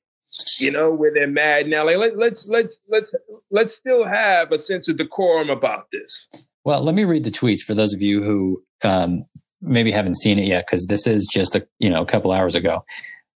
You 0.59 0.71
know, 0.71 0.93
where 0.93 1.11
they're 1.11 1.25
mad 1.25 1.67
now. 1.67 1.85
Like 1.85 1.97
let, 1.97 2.17
let's 2.17 2.47
let's 2.49 2.77
let's 2.89 3.11
let's 3.49 3.73
still 3.73 4.05
have 4.05 4.51
a 4.51 4.59
sense 4.59 4.87
of 4.87 4.97
decorum 4.97 5.49
about 5.49 5.87
this. 5.91 6.29
Well, 6.65 6.83
let 6.83 6.95
me 6.95 7.05
read 7.05 7.23
the 7.23 7.31
tweets 7.31 7.61
for 7.61 7.73
those 7.73 7.93
of 7.93 8.01
you 8.01 8.21
who 8.21 8.61
um, 8.83 9.25
maybe 9.61 9.91
haven't 9.91 10.17
seen 10.17 10.39
it 10.39 10.47
yet 10.47 10.65
because 10.65 10.87
this 10.87 11.07
is 11.07 11.27
just 11.31 11.55
a 11.55 11.67
you 11.79 11.89
know 11.89 12.01
a 12.01 12.05
couple 12.05 12.31
hours 12.31 12.55
ago. 12.55 12.83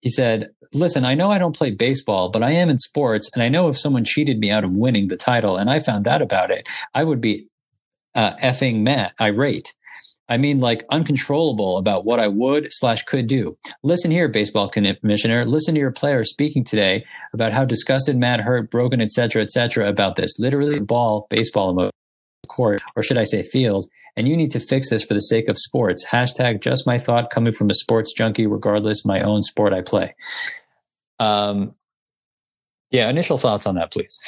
He 0.01 0.11
said, 0.11 0.51
"Listen, 0.73 1.05
I 1.05 1.15
know 1.15 1.31
I 1.31 1.39
don't 1.39 1.57
play 1.57 1.71
baseball, 1.71 2.31
but 2.31 2.43
I 2.43 2.53
am 2.53 2.69
in 2.69 2.79
sports, 2.79 3.31
and 3.35 3.43
I 3.43 3.49
know 3.49 3.69
if 3.69 3.79
someone 3.79 4.05
cheated 4.05 4.39
me 4.39 4.51
out 4.51 4.65
of 4.65 4.77
winning 4.77 5.09
the 5.09 5.17
title 5.17 5.57
and 5.57 5.71
I 5.71 5.81
found 5.81 6.07
out 6.07 6.23
about 6.23 6.51
it, 6.51 6.69
I 6.95 7.05
would 7.05 7.21
be 7.21 7.49
uh, 8.15 8.37
effing 8.37 8.81
mad, 8.81 9.13
irate. 9.21 9.75
I 10.31 10.37
mean, 10.37 10.61
like 10.61 10.85
uncontrollable 10.91 11.79
about 11.79 12.05
what 12.05 12.21
I 12.21 12.29
would 12.29 12.69
slash 12.71 13.03
could 13.05 13.27
do. 13.27 13.57
Listen 13.83 14.11
here, 14.11 14.29
baseball 14.29 14.69
commissioner. 14.69 15.47
Listen 15.47 15.75
to 15.75 15.81
your 15.81 15.91
player 15.91 16.23
speaking 16.23 16.65
today 16.65 17.05
about 17.33 17.53
how 17.53 17.65
disgusted, 17.65 18.17
mad, 18.17 18.41
hurt, 18.41 18.71
broken, 18.71 19.01
etc., 19.01 19.43
etc. 19.43 19.89
about 19.89 20.17
this. 20.17 20.39
Literally, 20.39 20.81
ball, 20.81 21.27
baseball 21.31 21.71
emotion, 21.71 21.93
court, 22.49 22.83
or 22.95 23.03
should 23.03 23.17
I 23.17 23.25
say 23.25 23.43
field, 23.43 23.87
and 24.19 24.27
you 24.27 24.37
need 24.37 24.51
to 24.51 24.59
fix 24.59 24.91
this 24.91 25.05
for 25.05 25.15
the 25.15 25.21
sake 25.21 25.49
of 25.49 25.57
sports. 25.57 26.05
Hashtag 26.05 26.61
just 26.61 26.89
my 26.89 26.99
thought 26.99 27.31
coming 27.31 27.53
from 27.53 27.71
a 27.71 27.75
sports 27.75 28.13
junkie, 28.13 28.49
regardless 28.49 29.05
my 29.05 29.21
own 29.21 29.43
sport 29.43 29.73
I 29.73 29.81
play. 29.81 30.17
Um, 31.21 31.77
yeah, 32.91 33.09
initial 33.09 33.39
thoughts 33.39 33.65
on 33.65 33.77
that, 33.77 33.93
please. 33.93 34.19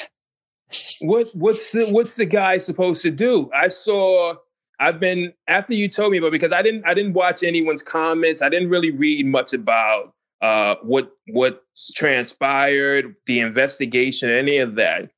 What 1.01 1.35
what's 1.35 1.73
the, 1.73 1.87
what's 1.89 2.15
the 2.15 2.25
guy 2.25 2.57
supposed 2.57 3.01
to 3.01 3.11
do? 3.11 3.51
I 3.53 3.67
saw. 3.67 4.35
I've 4.79 4.99
been 4.99 5.33
after 5.47 5.73
you 5.73 5.89
told 5.89 6.11
me 6.11 6.19
about 6.19 6.31
because 6.31 6.53
I 6.53 6.61
didn't 6.61 6.85
I 6.87 6.93
didn't 6.93 7.13
watch 7.13 7.43
anyone's 7.43 7.83
comments. 7.83 8.41
I 8.41 8.47
didn't 8.47 8.69
really 8.69 8.91
read 8.91 9.25
much 9.25 9.51
about 9.51 10.13
uh, 10.41 10.75
what 10.83 11.11
what 11.27 11.63
transpired, 11.95 13.13
the 13.25 13.41
investigation, 13.41 14.29
any 14.29 14.57
of 14.57 14.75
that, 14.75 15.09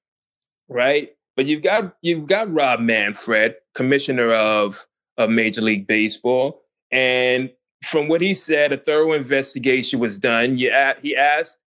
right? 0.68 1.12
But 1.36 1.46
you've 1.46 1.64
got 1.64 1.96
you've 2.02 2.28
got 2.28 2.54
Rob 2.54 2.80
Manfred, 2.80 3.56
commissioner 3.74 4.34
of 4.34 4.86
of 5.18 5.30
Major 5.30 5.62
League 5.62 5.88
Baseball, 5.88 6.62
and 6.92 7.50
from 7.84 8.08
what 8.08 8.22
he 8.22 8.34
said, 8.34 8.72
a 8.72 8.78
thorough 8.78 9.14
investigation 9.14 10.00
was 10.00 10.18
done. 10.18 10.58
he 10.58 11.16
asked 11.16 11.58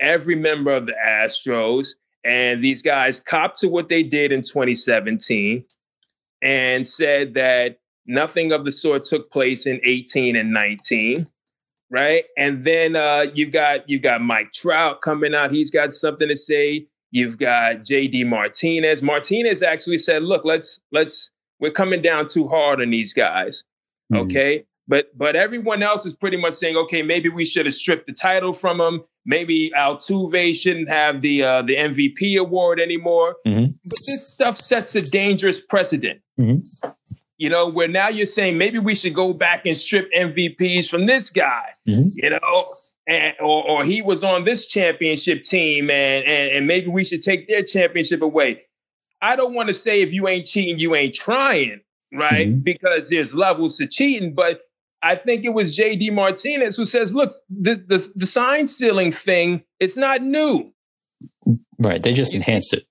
every 0.00 0.34
member 0.34 0.72
of 0.72 0.86
the 0.86 0.94
Astros, 1.06 1.94
and 2.24 2.60
these 2.60 2.82
guys 2.82 3.20
copped 3.20 3.58
to 3.60 3.68
what 3.68 3.88
they 3.88 4.02
did 4.02 4.32
in 4.32 4.42
2017, 4.42 5.64
and 6.42 6.86
said 6.86 7.34
that 7.34 7.78
nothing 8.06 8.52
of 8.52 8.64
the 8.64 8.72
sort 8.72 9.04
took 9.04 9.30
place 9.30 9.66
in 9.66 9.80
18 9.84 10.36
and 10.36 10.52
19 10.52 11.26
right? 11.94 12.24
And 12.36 12.64
then 12.64 12.96
uh, 12.96 13.26
you've 13.34 13.52
got 13.52 13.88
you've 13.88 14.02
got 14.02 14.20
Mike 14.20 14.52
Trout 14.52 15.00
coming 15.00 15.34
out. 15.34 15.52
He's 15.52 15.70
got 15.70 15.92
something 15.94 16.28
to 16.28 16.36
say. 16.36 16.88
You've 17.14 17.38
got 17.38 17.84
JD 17.84 18.26
Martinez. 18.26 19.00
Martinez 19.00 19.62
actually 19.62 20.00
said, 20.00 20.24
"Look, 20.24 20.44
let's 20.44 20.80
let's 20.90 21.30
we're 21.60 21.70
coming 21.70 22.02
down 22.02 22.26
too 22.26 22.48
hard 22.48 22.80
on 22.80 22.90
these 22.90 23.14
guys." 23.14 23.62
Mm-hmm. 24.12 24.22
Okay? 24.24 24.64
But 24.88 25.16
but 25.16 25.36
everyone 25.36 25.84
else 25.84 26.04
is 26.04 26.12
pretty 26.12 26.36
much 26.36 26.54
saying, 26.54 26.76
"Okay, 26.76 27.02
maybe 27.04 27.28
we 27.28 27.44
should 27.44 27.66
have 27.66 27.74
stripped 27.74 28.08
the 28.08 28.12
title 28.12 28.52
from 28.52 28.80
him. 28.80 29.04
Maybe 29.24 29.70
Altuve 29.78 30.56
shouldn't 30.56 30.88
have 30.88 31.22
the 31.22 31.44
uh, 31.44 31.62
the 31.62 31.76
MVP 31.76 32.36
award 32.36 32.80
anymore." 32.80 33.36
Mm-hmm. 33.46 33.66
But 33.84 33.98
this 34.06 34.32
stuff 34.32 34.58
sets 34.58 34.96
a 34.96 35.00
dangerous 35.00 35.60
precedent. 35.60 36.20
Mm-hmm. 36.40 36.88
You 37.38 37.48
know, 37.48 37.70
where 37.70 37.86
now 37.86 38.08
you're 38.08 38.26
saying 38.26 38.58
maybe 38.58 38.80
we 38.80 38.96
should 38.96 39.14
go 39.14 39.32
back 39.32 39.66
and 39.66 39.76
strip 39.76 40.12
MVPs 40.12 40.90
from 40.90 41.06
this 41.06 41.30
guy. 41.30 41.70
Mm-hmm. 41.88 42.08
You 42.14 42.30
know, 42.30 42.64
and, 43.06 43.34
or, 43.40 43.68
or 43.68 43.84
he 43.84 44.02
was 44.02 44.24
on 44.24 44.44
this 44.44 44.66
championship 44.66 45.42
team 45.42 45.90
and, 45.90 46.24
and, 46.24 46.52
and 46.52 46.66
maybe 46.66 46.88
we 46.88 47.04
should 47.04 47.22
take 47.22 47.48
their 47.48 47.62
championship 47.62 48.22
away. 48.22 48.62
I 49.20 49.36
don't 49.36 49.54
want 49.54 49.68
to 49.68 49.74
say 49.74 50.02
if 50.02 50.12
you 50.12 50.28
ain't 50.28 50.46
cheating, 50.46 50.78
you 50.78 50.94
ain't 50.94 51.14
trying, 51.14 51.80
right? 52.12 52.48
Mm-hmm. 52.48 52.60
Because 52.60 53.08
there's 53.08 53.32
levels 53.32 53.78
to 53.78 53.86
cheating. 53.86 54.34
But 54.34 54.60
I 55.02 55.16
think 55.16 55.44
it 55.44 55.50
was 55.50 55.76
JD 55.76 56.12
Martinez 56.12 56.76
who 56.76 56.86
says, 56.86 57.14
look, 57.14 57.32
the, 57.48 57.74
the, 57.74 58.08
the 58.14 58.26
sign 58.26 58.68
stealing 58.68 59.12
thing, 59.12 59.62
it's 59.80 59.96
not 59.96 60.22
new. 60.22 60.72
Right. 61.78 62.02
They 62.02 62.14
just 62.14 62.34
enhanced 62.34 62.72
it. 62.72 62.86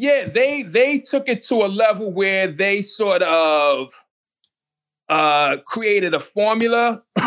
Yeah, 0.00 0.28
they 0.28 0.62
they 0.62 1.00
took 1.00 1.28
it 1.28 1.42
to 1.46 1.56
a 1.56 1.66
level 1.66 2.12
where 2.12 2.46
they 2.46 2.82
sort 2.82 3.20
of 3.22 3.92
uh, 5.08 5.56
created 5.66 6.14
a 6.14 6.20
formula, 6.20 7.02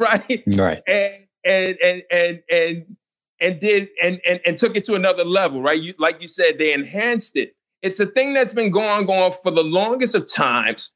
right? 0.00 0.42
Right. 0.46 0.82
And 0.86 1.26
and 1.44 1.76
and 1.82 2.02
and 2.10 2.42
and 2.50 2.96
and 3.40 3.60
did 3.60 3.88
and, 4.02 4.20
and 4.26 4.40
and 4.44 4.58
took 4.58 4.76
it 4.76 4.84
to 4.86 4.94
another 4.94 5.24
level, 5.24 5.62
right? 5.62 5.80
You 5.80 5.94
like 5.98 6.20
you 6.20 6.28
said, 6.28 6.58
they 6.58 6.72
enhanced 6.72 7.36
it. 7.36 7.54
It's 7.82 8.00
a 8.00 8.06
thing 8.06 8.34
that's 8.34 8.52
been 8.52 8.70
going 8.70 9.08
on 9.08 9.32
for 9.42 9.50
the 9.50 9.62
longest 9.62 10.14
of 10.14 10.30
times. 10.30 10.90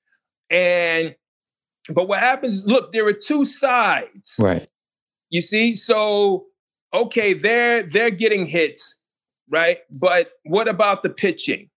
And 0.51 1.15
but 1.89 2.09
what 2.09 2.21
happens, 2.21 2.67
look, 2.67 2.93
there 2.93 3.07
are 3.07 3.13
two 3.13 3.45
sides. 3.45 4.37
Right. 4.39 4.69
You 5.31 5.43
see? 5.43 5.77
So 5.77 6.47
okay, 6.93 7.35
they're 7.35 7.83
they're 7.83 8.11
getting 8.11 8.47
hits, 8.47 8.97
right? 9.51 9.79
But 9.91 10.29
what 10.45 10.69
about 10.69 11.03
the 11.03 11.11
pitching? 11.11 11.71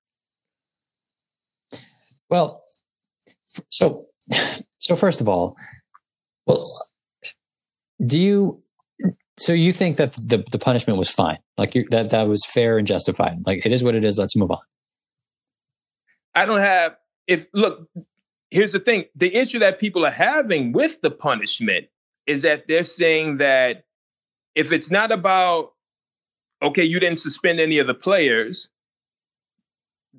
Well, 2.30 2.64
so 3.70 4.07
so 4.80 4.96
first 4.96 5.22
of 5.22 5.30
all, 5.30 5.56
well, 6.46 6.66
do 8.06 8.20
you? 8.20 8.64
So 9.38 9.54
you 9.54 9.72
think 9.72 9.98
that 9.98 10.14
the 10.14 10.44
the 10.52 10.60
punishment 10.60 10.98
was 10.98 11.10
fine, 11.10 11.38
like 11.58 11.76
you, 11.76 11.88
that 11.92 12.10
that 12.12 12.28
was 12.28 12.46
fair 12.46 12.78
and 12.78 12.88
justified? 12.88 13.38
Like 13.46 13.66
it 13.66 13.72
is 13.72 13.84
what 13.84 13.96
it 13.96 14.04
is. 14.04 14.18
Let's 14.18 14.36
move 14.36 14.52
on. 14.52 14.60
I 16.36 16.46
don't 16.46 16.60
have. 16.60 16.96
If 17.28 17.48
look, 17.54 17.88
here's 18.52 18.72
the 18.72 18.80
thing: 18.80 19.06
the 19.16 19.34
issue 19.36 19.60
that 19.60 19.80
people 19.80 20.06
are 20.06 20.12
having 20.12 20.72
with 20.72 21.02
the 21.02 21.12
punishment 21.12 21.88
is 22.26 22.42
that 22.42 22.68
they're 22.68 22.84
saying 22.84 23.38
that 23.38 23.86
if 24.56 24.72
it's 24.72 24.90
not 24.90 25.12
about 25.12 25.74
okay, 26.62 26.84
you 26.84 27.00
didn't 27.00 27.20
suspend 27.20 27.60
any 27.60 27.78
of 27.78 27.88
the 27.88 27.94
players, 27.94 28.70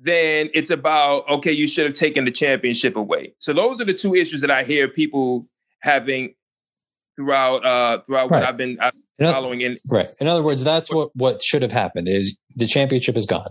then 0.01 0.49
it's 0.53 0.69
about 0.69 1.27
okay, 1.29 1.51
you 1.51 1.67
should 1.67 1.85
have 1.85 1.95
taken 1.95 2.25
the 2.25 2.31
championship 2.31 2.95
away. 2.95 3.33
So 3.39 3.53
those 3.53 3.81
are 3.81 3.85
the 3.85 3.93
two 3.93 4.15
issues 4.15 4.41
that 4.41 4.51
I 4.51 4.63
hear 4.63 4.87
people 4.87 5.47
having 5.81 6.33
throughout 7.15 7.65
uh 7.65 8.01
throughout 8.01 8.31
right. 8.31 8.39
what 8.39 8.43
I've 8.43 8.57
been, 8.57 8.79
I've 8.79 8.93
been 9.17 9.33
following 9.33 9.61
in 9.61 9.77
right. 9.89 10.07
In 10.19 10.27
other 10.27 10.43
words, 10.43 10.63
that's 10.63 10.91
what 10.91 11.09
what 11.15 11.41
should 11.43 11.61
have 11.61 11.71
happened 11.71 12.07
is 12.07 12.37
the 12.55 12.65
championship 12.65 13.17
is 13.17 13.25
gone. 13.25 13.49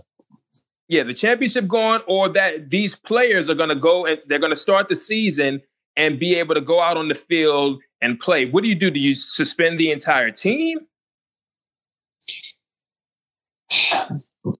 Yeah, 0.87 1.03
the 1.03 1.13
championship 1.13 1.67
gone, 1.67 2.01
or 2.07 2.29
that 2.29 2.71
these 2.71 2.95
players 2.95 3.47
are 3.47 3.53
going 3.53 3.69
to 3.69 3.75
go 3.75 4.07
and 4.07 4.19
they're 4.27 4.39
going 4.39 4.51
to 4.51 4.55
start 4.55 4.87
the 4.89 4.95
season 4.95 5.61
and 5.95 6.17
be 6.17 6.35
able 6.35 6.55
to 6.55 6.61
go 6.61 6.79
out 6.79 6.97
on 6.97 7.09
the 7.09 7.15
field 7.15 7.79
and 8.01 8.19
play. 8.19 8.45
What 8.49 8.63
do 8.63 8.69
you 8.69 8.75
do? 8.75 8.89
Do 8.89 8.99
you 8.99 9.13
suspend 9.13 9.79
the 9.79 9.91
entire 9.91 10.31
team? 10.31 10.79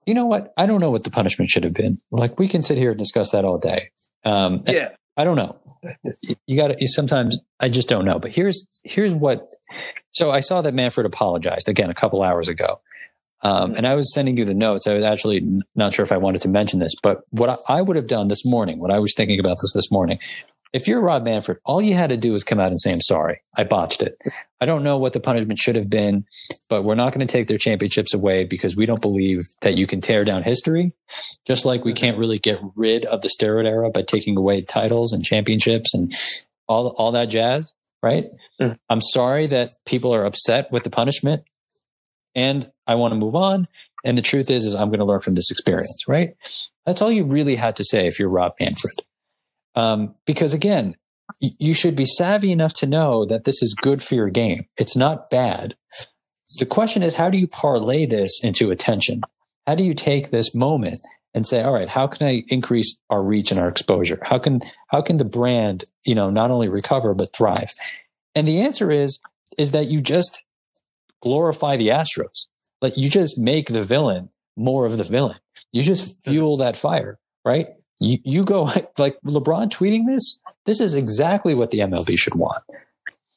You 0.05 0.13
know 0.13 0.25
what? 0.25 0.53
I 0.57 0.65
don't 0.65 0.81
know 0.81 0.91
what 0.91 1.03
the 1.03 1.09
punishment 1.09 1.49
should 1.49 1.63
have 1.63 1.73
been. 1.73 1.99
Like 2.11 2.37
we 2.37 2.47
can 2.47 2.61
sit 2.63 2.77
here 2.77 2.91
and 2.91 2.99
discuss 2.99 3.31
that 3.31 3.45
all 3.45 3.57
day. 3.57 3.89
Um, 4.23 4.63
Yeah. 4.67 4.89
I 5.17 5.25
don't 5.25 5.35
know. 5.35 5.59
You 6.47 6.55
got 6.55 6.67
to 6.67 6.87
sometimes 6.87 7.37
I 7.59 7.67
just 7.67 7.89
don't 7.89 8.05
know. 8.05 8.19
But 8.19 8.31
here's 8.31 8.65
here's 8.85 9.13
what. 9.13 9.49
So 10.11 10.31
I 10.31 10.39
saw 10.39 10.61
that 10.61 10.73
Manfred 10.73 11.05
apologized 11.05 11.67
again 11.67 11.89
a 11.89 11.93
couple 11.93 12.23
hours 12.23 12.47
ago, 12.47 12.79
um, 13.41 13.75
and 13.75 13.85
I 13.85 13.95
was 13.95 14.13
sending 14.13 14.37
you 14.37 14.45
the 14.45 14.53
notes. 14.53 14.87
I 14.87 14.93
was 14.93 15.03
actually 15.03 15.45
not 15.75 15.93
sure 15.93 16.03
if 16.03 16.13
I 16.13 16.17
wanted 16.17 16.41
to 16.41 16.49
mention 16.49 16.79
this, 16.79 16.95
but 17.03 17.21
what 17.31 17.49
I, 17.49 17.79
I 17.79 17.81
would 17.81 17.97
have 17.97 18.07
done 18.07 18.29
this 18.29 18.45
morning, 18.45 18.79
what 18.79 18.91
I 18.91 18.99
was 18.99 19.13
thinking 19.13 19.39
about 19.41 19.57
this 19.61 19.73
this 19.73 19.91
morning, 19.91 20.19
if 20.71 20.87
you're 20.87 21.01
Rob 21.01 21.23
Manfred, 21.23 21.57
all 21.65 21.81
you 21.81 21.95
had 21.95 22.09
to 22.09 22.17
do 22.17 22.33
is 22.35 22.43
come 22.43 22.59
out 22.59 22.67
and 22.67 22.79
say, 22.79 22.91
"I'm 22.91 23.01
sorry, 23.01 23.41
I 23.55 23.63
botched 23.63 24.01
it." 24.01 24.17
I 24.61 24.65
don't 24.65 24.83
know 24.83 24.97
what 24.97 25.13
the 25.13 25.19
punishment 25.19 25.57
should 25.57 25.75
have 25.75 25.89
been, 25.89 26.25
but 26.69 26.83
we're 26.83 26.95
not 26.95 27.13
going 27.13 27.25
to 27.25 27.31
take 27.31 27.47
their 27.47 27.57
championships 27.57 28.13
away 28.13 28.45
because 28.45 28.75
we 28.75 28.85
don't 28.85 29.01
believe 29.01 29.43
that 29.61 29.75
you 29.77 29.87
can 29.87 30.01
tear 30.01 30.23
down 30.23 30.43
history. 30.43 30.93
Just 31.47 31.65
like 31.65 31.85
we 31.85 31.93
can't 31.93 32.17
really 32.17 32.39
get 32.39 32.59
rid 32.75 33.05
of 33.05 33.21
the 33.21 33.29
steroid 33.29 33.65
era 33.65 33.89
by 33.89 34.03
taking 34.03 34.37
away 34.37 34.61
titles 34.61 35.11
and 35.11 35.23
championships 35.25 35.93
and 35.93 36.13
all 36.67 36.89
all 36.89 37.11
that 37.11 37.29
jazz, 37.29 37.73
right? 38.03 38.25
Mm. 38.61 38.77
I'm 38.89 39.01
sorry 39.01 39.47
that 39.47 39.69
people 39.85 40.13
are 40.13 40.25
upset 40.25 40.67
with 40.71 40.83
the 40.83 40.91
punishment, 40.91 41.43
and 42.35 42.71
I 42.85 42.95
want 42.95 43.13
to 43.13 43.17
move 43.17 43.35
on. 43.35 43.65
And 44.05 44.17
the 44.17 44.21
truth 44.21 44.49
is, 44.49 44.65
is 44.65 44.75
I'm 44.75 44.89
going 44.89 44.99
to 44.99 45.05
learn 45.05 45.19
from 45.19 45.35
this 45.35 45.51
experience, 45.51 46.05
right? 46.07 46.35
That's 46.85 47.01
all 47.01 47.11
you 47.11 47.25
really 47.25 47.55
had 47.55 47.75
to 47.77 47.83
say 47.83 48.07
if 48.07 48.17
you're 48.17 48.29
Rob 48.29 48.53
Manfred. 48.59 48.93
Um, 49.79 50.15
because 50.25 50.53
again, 50.53 50.95
y- 51.41 51.49
you 51.59 51.73
should 51.73 51.95
be 51.95 52.05
savvy 52.05 52.51
enough 52.51 52.73
to 52.75 52.87
know 52.87 53.25
that 53.25 53.45
this 53.45 53.61
is 53.61 53.73
good 53.73 54.01
for 54.03 54.15
your 54.15 54.29
game. 54.29 54.65
It's 54.77 54.95
not 54.95 55.29
bad. 55.29 55.75
The 56.59 56.65
question 56.65 57.03
is, 57.03 57.15
how 57.15 57.29
do 57.29 57.37
you 57.37 57.47
parlay 57.47 58.05
this 58.05 58.43
into 58.43 58.71
attention? 58.71 59.21
How 59.67 59.75
do 59.75 59.83
you 59.85 59.93
take 59.93 60.31
this 60.31 60.55
moment 60.55 60.99
and 61.33 61.45
say, 61.45 61.61
all 61.61 61.73
right, 61.73 61.87
how 61.87 62.07
can 62.07 62.27
I 62.27 62.43
increase 62.47 62.99
our 63.09 63.21
reach 63.21 63.51
and 63.51 63.59
our 63.59 63.69
exposure? 63.69 64.19
How 64.23 64.39
can 64.39 64.61
how 64.87 65.01
can 65.01 65.17
the 65.17 65.25
brand, 65.25 65.85
you 66.05 66.15
know, 66.15 66.29
not 66.29 66.51
only 66.51 66.67
recover 66.67 67.13
but 67.13 67.33
thrive? 67.33 67.71
And 68.35 68.47
the 68.47 68.61
answer 68.61 68.91
is 68.91 69.19
is 69.57 69.71
that 69.71 69.87
you 69.87 70.01
just 70.01 70.43
glorify 71.21 71.77
the 71.77 71.89
Astros. 71.89 72.47
Like 72.81 72.97
you 72.97 73.09
just 73.09 73.37
make 73.37 73.67
the 73.67 73.83
villain 73.83 74.29
more 74.57 74.85
of 74.85 74.97
the 74.97 75.03
villain. 75.03 75.37
You 75.71 75.83
just 75.83 76.23
fuel 76.25 76.57
that 76.57 76.75
fire, 76.75 77.19
right? 77.45 77.67
You 77.99 78.17
you 78.23 78.43
go 78.45 78.63
like 78.97 79.17
LeBron 79.25 79.69
tweeting 79.69 80.05
this. 80.07 80.39
This 80.65 80.79
is 80.79 80.95
exactly 80.95 81.53
what 81.55 81.71
the 81.71 81.79
MLB 81.79 82.17
should 82.17 82.35
want 82.35 82.63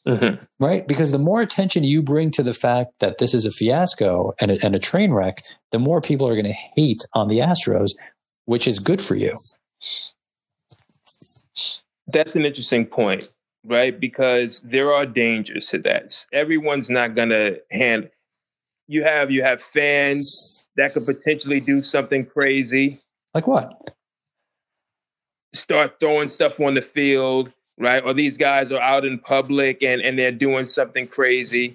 Mhm. 0.07 0.45
right? 0.59 0.87
Because 0.89 1.13
the 1.13 1.19
more 1.19 1.41
attention 1.41 1.85
you 1.85 2.03
bring 2.03 2.31
to 2.33 2.43
the 2.43 2.53
fact 2.53 2.99
that 2.99 3.19
this 3.19 3.33
is 3.35 3.47
a 3.47 3.53
fiasco 3.53 4.35
and 4.41 4.51
a, 4.51 4.65
and 4.67 4.75
a 4.75 4.81
train 4.81 5.13
wreck, 5.13 5.41
the 5.71 5.79
more 5.79 6.01
people 6.01 6.27
are 6.29 6.33
going 6.35 6.45
to 6.45 6.59
hate 6.75 7.03
on 7.15 7.29
the 7.29 7.39
Astros, 7.39 7.93
which 8.47 8.67
is 8.67 8.81
good 8.81 9.01
for 9.01 9.15
you. 9.15 9.33
That's 12.09 12.35
an 12.37 12.45
interesting 12.45 12.85
point, 12.87 13.29
right? 13.65 13.99
Because 13.99 14.61
there 14.63 14.93
are 14.93 15.07
dangers 15.07 15.67
to 15.69 15.79
that. 15.79 16.27
Everyone's 16.33 16.91
not 16.91 17.15
going 17.15 17.29
to 17.31 17.61
hand. 17.71 18.11
You 18.89 19.05
have 19.05 19.31
you 19.31 19.43
have 19.45 19.63
fans 19.63 20.67
that 20.77 20.93
could 20.93 21.07
potentially 21.07 21.61
do 21.61 21.81
something 21.81 22.27
crazy, 22.27 22.99
Like 23.35 23.47
what? 23.47 23.95
Start 25.53 26.01
throwing 26.01 26.29
stuff 26.29 26.61
on 26.61 26.75
the 26.75 26.83
field, 26.83 27.53
right? 27.79 28.03
Or 28.05 28.15
these 28.15 28.37
guys 28.37 28.73
are 28.73 28.81
out 28.81 29.05
in 29.05 29.19
public 29.19 29.83
and 29.83 30.01
and 30.01 30.19
they're 30.19 30.33
doing 30.33 30.67
something 30.67 31.07
crazy. 31.07 31.75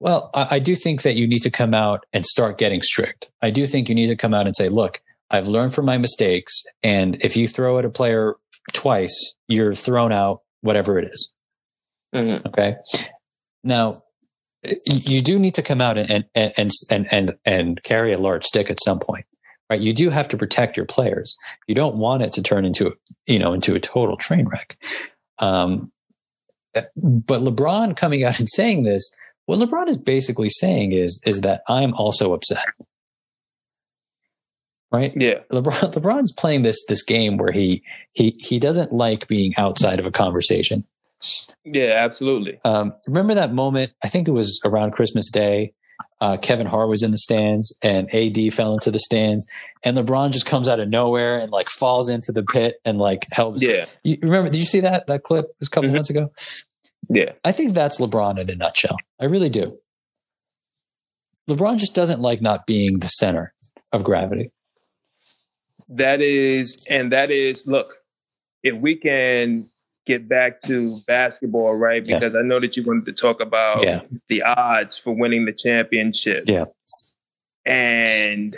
Well, 0.00 0.30
I, 0.34 0.56
I 0.56 0.58
do 0.58 0.74
think 0.74 1.02
that 1.02 1.16
you 1.16 1.26
need 1.26 1.42
to 1.42 1.50
come 1.50 1.74
out 1.74 2.06
and 2.12 2.24
start 2.24 2.58
getting 2.58 2.82
strict. 2.82 3.30
I 3.42 3.50
do 3.50 3.66
think 3.66 3.88
you 3.88 3.94
need 3.94 4.06
to 4.08 4.16
come 4.16 4.32
out 4.32 4.46
and 4.46 4.54
say, 4.54 4.68
look, 4.68 5.00
I've 5.30 5.48
learned 5.48 5.74
from 5.74 5.86
my 5.86 5.98
mistakes. 5.98 6.62
And 6.82 7.22
if 7.24 7.36
you 7.36 7.48
throw 7.48 7.78
at 7.78 7.84
a 7.84 7.90
player 7.90 8.36
twice, 8.72 9.34
you're 9.48 9.74
thrown 9.74 10.12
out, 10.12 10.42
whatever 10.60 10.98
it 10.98 11.10
is. 11.12 11.32
Mhm. 12.14 12.46
Okay. 12.46 12.76
Now, 13.64 14.02
you 14.86 15.20
do 15.20 15.38
need 15.38 15.54
to 15.54 15.62
come 15.62 15.80
out 15.80 15.98
and 15.98 16.24
and 16.34 16.52
and 16.56 16.70
and 16.90 17.12
and, 17.12 17.36
and 17.44 17.82
carry 17.82 18.12
a 18.12 18.18
large 18.18 18.44
stick 18.44 18.70
at 18.70 18.80
some 18.82 18.98
point, 18.98 19.26
right? 19.70 19.80
You 19.80 19.92
do 19.92 20.10
have 20.10 20.28
to 20.28 20.36
protect 20.36 20.76
your 20.76 20.86
players. 20.86 21.36
You 21.66 21.74
don't 21.74 21.96
want 21.96 22.22
it 22.22 22.32
to 22.34 22.42
turn 22.42 22.64
into 22.64 22.94
you 23.26 23.38
know 23.38 23.52
into 23.52 23.74
a 23.74 23.80
total 23.80 24.16
train 24.16 24.48
wreck. 24.48 24.78
Um, 25.38 25.92
but 26.74 27.42
LeBron 27.42 27.96
coming 27.96 28.24
out 28.24 28.38
and 28.38 28.48
saying 28.48 28.82
this, 28.84 29.10
what 29.46 29.58
LeBron 29.58 29.88
is 29.88 29.96
basically 29.96 30.50
saying 30.50 30.92
is 30.92 31.20
is 31.24 31.40
that 31.42 31.62
I'm 31.68 31.94
also 31.94 32.32
upset, 32.32 32.64
right? 34.92 35.12
Yeah, 35.16 35.40
LeBron 35.50 35.92
LeBron's 35.94 36.32
playing 36.32 36.62
this 36.62 36.84
this 36.86 37.02
game 37.02 37.36
where 37.36 37.52
he 37.52 37.82
he 38.12 38.30
he 38.38 38.58
doesn't 38.58 38.92
like 38.92 39.28
being 39.28 39.54
outside 39.56 39.98
of 39.98 40.06
a 40.06 40.10
conversation. 40.10 40.82
yeah, 41.64 41.94
absolutely. 42.04 42.60
Um, 42.64 42.94
remember 43.06 43.34
that 43.34 43.52
moment? 43.52 43.92
I 44.04 44.08
think 44.08 44.28
it 44.28 44.32
was 44.32 44.60
around 44.64 44.92
Christmas 44.92 45.30
Day. 45.30 45.72
Uh, 46.20 46.36
Kevin 46.36 46.66
Hart 46.66 46.88
was 46.88 47.02
in 47.02 47.10
the 47.12 47.18
stands, 47.18 47.76
and 47.82 48.12
AD 48.14 48.52
fell 48.52 48.72
into 48.74 48.90
the 48.90 48.98
stands, 48.98 49.46
and 49.84 49.96
LeBron 49.96 50.32
just 50.32 50.46
comes 50.46 50.68
out 50.68 50.80
of 50.80 50.88
nowhere 50.88 51.36
and 51.36 51.50
like 51.52 51.68
falls 51.68 52.08
into 52.08 52.32
the 52.32 52.42
pit 52.42 52.76
and 52.84 52.98
like 52.98 53.24
helps. 53.32 53.62
Yeah, 53.62 53.86
You 54.02 54.18
remember? 54.22 54.50
Did 54.50 54.58
you 54.58 54.64
see 54.64 54.80
that 54.80 55.06
that 55.06 55.22
clip? 55.22 55.46
Was 55.60 55.68
a 55.68 55.70
couple 55.70 55.90
Mhm. 55.90 55.94
months 55.94 56.10
ago. 56.10 56.30
yeah, 57.08 57.32
I 57.44 57.52
think 57.52 57.72
that's 57.74 58.00
LeBron 58.00 58.38
in 58.38 58.50
a 58.50 58.54
nutshell. 58.56 58.96
I 59.20 59.26
really 59.26 59.48
do. 59.48 59.78
LeBron 61.48 61.78
just 61.78 61.94
doesn't 61.94 62.20
like 62.20 62.42
not 62.42 62.66
being 62.66 62.98
the 62.98 63.08
center 63.08 63.54
of 63.92 64.02
gravity. 64.04 64.50
that 65.88 66.20
is, 66.20 66.84
and 66.90 67.12
that 67.12 67.30
is. 67.30 67.66
Look, 67.66 67.94
if 68.62 68.76
we 68.82 68.94
can 68.96 69.64
get 70.08 70.26
back 70.28 70.62
to 70.62 70.98
basketball, 71.06 71.78
right? 71.78 72.04
Yeah. 72.04 72.18
Because 72.18 72.34
I 72.34 72.40
know 72.42 72.58
that 72.58 72.76
you 72.76 72.82
wanted 72.82 73.04
to 73.06 73.12
talk 73.12 73.40
about 73.40 73.84
Yeah. 73.84 74.00
the 74.28 74.42
odds 74.42 74.96
for 74.98 75.12
winning 75.14 75.44
the 75.44 75.52
championship. 75.52 76.44
Yeah. 76.46 76.64
And 77.66 78.56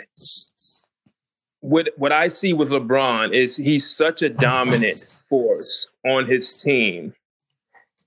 what 1.59 1.89
what 1.97 2.11
I 2.13 2.29
see 2.29 2.53
with 2.53 2.69
LeBron 2.71 3.33
is 3.33 3.55
he's 3.57 3.87
such 3.87 4.21
a 4.23 4.29
dominant 4.29 5.23
force 5.29 5.87
on 6.05 6.25
his 6.25 6.57
team. 6.57 7.13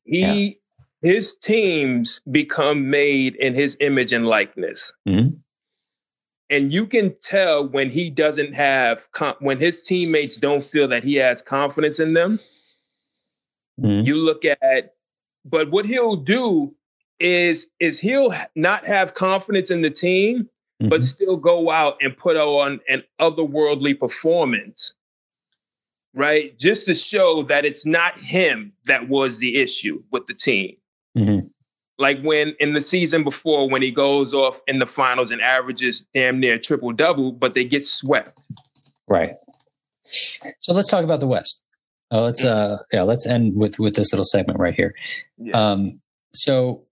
He 0.05 0.59
his 1.03 1.35
teams 1.37 2.21
become 2.31 2.89
made 2.89 3.37
in 3.37 3.55
his 3.55 3.77
image 3.81 4.13
and 4.15 4.27
likeness. 4.27 4.93
Mhm. 5.07 5.37
And 6.51 6.73
you 6.73 6.87
can 6.87 7.15
tell 7.21 7.69
when 7.69 7.91
he 7.91 8.09
doesn't 8.09 8.55
have 8.55 9.11
com- 9.13 9.37
when 9.41 9.59
his 9.59 9.83
teammates 9.83 10.39
don't 10.39 10.65
feel 10.65 10.89
that 10.89 11.05
he 11.05 11.17
has 11.17 11.43
confidence 11.43 12.01
in 12.01 12.15
them 12.15 12.39
Mhm. 13.81 14.07
you 14.07 14.17
look 14.17 14.45
at 14.45 14.95
but 15.45 15.71
what 15.71 15.85
he'll 15.85 16.17
do 16.17 16.75
is 17.21 17.67
is 17.81 17.99
he'll 17.99 18.33
not 18.55 18.87
have 18.87 19.15
confidence 19.15 19.71
in 19.71 19.83
the 19.83 19.91
team 19.91 20.49
but 20.81 21.01
Mhm. 21.01 21.03
still 21.09 21.37
go 21.37 21.71
out 21.71 21.97
and 22.03 22.17
put 22.17 22.37
on 22.37 22.81
an 22.89 23.03
otherworldly 23.21 23.99
performance 23.99 24.95
right 26.15 26.57
just 26.59 26.87
to 26.87 26.95
show 26.95 27.43
that 27.45 27.65
it's 27.65 27.85
not 27.87 28.19
him 28.21 28.73
that 28.87 29.09
was 29.09 29.39
the 29.39 29.57
issue 29.57 30.03
with 30.13 30.27
the 30.27 30.35
team 30.35 30.77
Mhm. 31.17 31.51
like 31.99 32.21
when 32.23 32.55
in 32.61 32.73
the 32.75 32.81
season 32.81 33.25
before 33.25 33.69
when 33.69 33.83
he 33.83 33.91
goes 33.91 34.33
off 34.35 34.61
in 34.69 34.79
the 34.79 34.87
finals 34.87 35.31
and 35.33 35.41
averages 35.43 36.05
damn 36.15 36.39
near 36.41 36.59
triple 36.59 36.93
double 36.93 37.33
but 37.33 37.55
they 37.55 37.65
get 37.65 37.83
swept 37.85 38.41
Right. 39.07 39.37
So 40.61 40.73
let's 40.73 40.91
talk 40.91 41.05
about 41.05 41.21
the 41.21 41.27
West. 41.27 41.61
Uh, 42.15 42.23
let's 42.23 42.45
uh 42.45 42.79
yeah, 42.93 43.03
let's 43.03 43.27
end 43.27 43.57
with 43.57 43.79
with 43.81 43.95
this 43.97 44.13
little 44.13 44.25
segment 44.25 44.59
right 44.61 44.73
here. 44.75 44.95
Yeah. 45.39 45.53
Um 45.73 46.01
so 46.35 46.85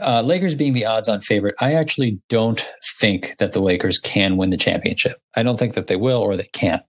uh 0.00 0.22
Lakers 0.22 0.54
being 0.54 0.72
the 0.72 0.86
odds 0.86 1.08
on 1.08 1.20
favorite, 1.20 1.54
I 1.60 1.74
actually 1.74 2.18
don't 2.30 2.66
think 2.98 3.36
that 3.38 3.52
the 3.52 3.60
Lakers 3.60 3.98
can 3.98 4.36
win 4.38 4.50
the 4.50 4.56
championship. 4.56 5.20
I 5.36 5.42
don't 5.42 5.58
think 5.58 5.74
that 5.74 5.86
they 5.86 5.96
will 5.96 6.20
or 6.22 6.36
they 6.36 6.48
can't. 6.52 6.82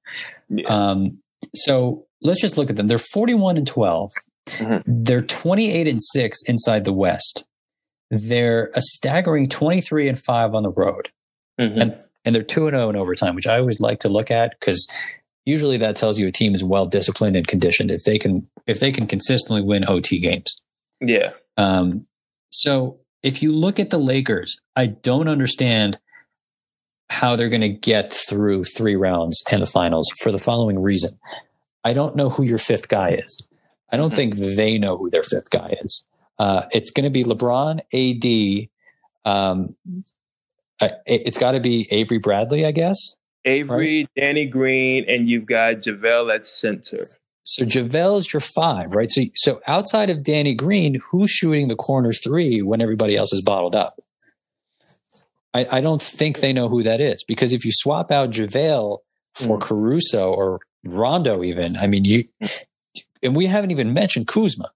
Yeah. 0.50 0.68
Um 0.68 1.20
so 1.54 2.06
let's 2.22 2.40
just 2.42 2.58
look 2.58 2.70
at 2.70 2.78
them. 2.78 2.88
They're 2.88 2.98
41 2.98 3.58
and 3.58 3.68
12. 3.68 4.12
Mhm. 4.48 4.84
They're 4.88 5.22
28 5.22 5.88
and 5.88 6.02
6 6.02 6.44
inside 6.48 6.86
the 6.86 6.94
West. 6.94 7.44
They're 8.10 8.72
a 8.74 8.82
staggering 8.82 9.50
23 9.50 10.08
and 10.08 10.20
5 10.20 10.54
on 10.56 10.64
the 10.64 10.72
road 10.72 11.10
Mhm. 11.60 11.82
and 11.82 11.98
and 12.26 12.34
they're 12.34 12.42
2 12.44 12.68
and 12.68 12.76
0 12.76 12.90
in 12.90 12.96
overtime, 12.96 13.36
which 13.36 13.48
I 13.48 13.58
always 13.60 13.82
like 13.82 14.00
to 14.00 14.10
look 14.10 14.32
at 14.32 14.58
cuz 14.62 14.88
usually 15.46 15.78
that 15.78 15.96
tells 15.96 16.20
you 16.20 16.28
a 16.28 16.32
team 16.32 16.56
is 16.56 16.64
well 16.64 16.86
disciplined 16.86 17.36
and 17.36 17.48
conditioned 17.48 17.92
if 17.92 18.04
they 18.06 18.18
can 18.20 18.48
if 18.68 18.80
they 18.80 18.92
can 18.92 19.08
consistently 19.08 19.62
win 19.62 19.84
OT 19.88 20.20
games. 20.20 20.56
yeah 21.02 21.32
Um 21.58 22.06
so 22.52 22.98
if 23.24 23.42
you 23.42 23.52
look 23.54 23.80
at 23.80 23.90
the 23.90 23.98
Lakers, 23.98 24.56
I 24.76 24.88
don't 24.88 25.28
understand 25.30 25.98
how 27.10 27.36
they're 27.36 27.50
going 27.50 27.62
to 27.62 27.70
get 27.70 28.12
through 28.12 28.64
three 28.64 28.96
rounds 28.96 29.42
and 29.52 29.62
the 29.62 29.66
finals 29.66 30.10
for 30.22 30.32
the 30.32 30.40
following 30.40 30.82
reason. 30.82 31.12
I 31.84 31.94
don't 31.94 32.16
know 32.16 32.30
who 32.30 32.44
your 32.44 32.58
fifth 32.58 32.90
guy 32.90 33.12
is. 33.12 33.38
I 33.92 33.98
don't 33.98 34.12
Mhm. 34.12 34.16
think 34.16 34.36
they 34.36 34.78
know 34.78 34.98
who 34.98 35.10
their 35.10 35.24
fifth 35.24 35.50
guy 35.52 35.78
is. 35.82 36.06
Uh, 36.40 36.64
it's 36.72 36.92
going 36.92 37.04
to 37.06 37.10
be 37.10 37.24
LeBron, 37.24 37.82
AD, 37.94 38.70
um, 39.26 39.76
uh, 40.82 40.90
it's 41.06 41.38
got 41.38 41.52
to 41.52 41.60
be 41.60 41.88
Avery 41.92 42.18
Bradley, 42.18 42.66
I 42.66 42.72
guess. 42.72 42.98
Avery, 43.46 44.08
right? 44.16 44.26
Danny 44.26 44.46
Green, 44.46 45.06
and 45.08 45.30
you've 45.30 45.46
got 45.46 45.76
JaVale 45.76 46.36
at 46.36 46.46
center. 46.46 47.06
So 47.46 47.66
JaVale 47.66 48.18
is 48.18 48.34
your 48.34 48.40
five, 48.40 48.94
right? 48.94 49.12
So 49.12 49.24
so 49.36 49.62
outside 49.68 50.10
of 50.10 50.24
Danny 50.24 50.56
Green, 50.56 51.02
who's 51.12 51.30
shooting 51.30 51.68
the 51.68 51.76
corner 51.76 52.14
three 52.14 52.62
when 52.62 52.82
everybody 52.82 53.16
else 53.16 53.34
is 53.34 53.44
bottled 53.44 53.76
up? 53.76 54.00
I, 55.54 55.68
I 55.78 55.82
don't 55.82 56.02
think 56.02 56.40
they 56.40 56.54
know 56.54 56.68
who 56.68 56.84
that 56.84 57.00
is 57.00 57.24
because 57.24 57.54
if 57.54 57.64
you 57.64 57.72
swap 57.72 58.12
out 58.12 58.32
JaVale 58.32 59.00
for 59.36 59.58
mm. 59.58 59.62
Caruso 59.62 60.34
or 60.34 60.60
Rondo, 60.84 61.44
even, 61.44 61.78
I 61.78 61.88
mean, 61.88 62.06
you 62.06 62.24
and 63.22 63.36
we 63.36 63.46
haven't 63.46 63.72
even 63.72 63.94
mentioned 63.94 64.28
Kuzma, 64.28 64.72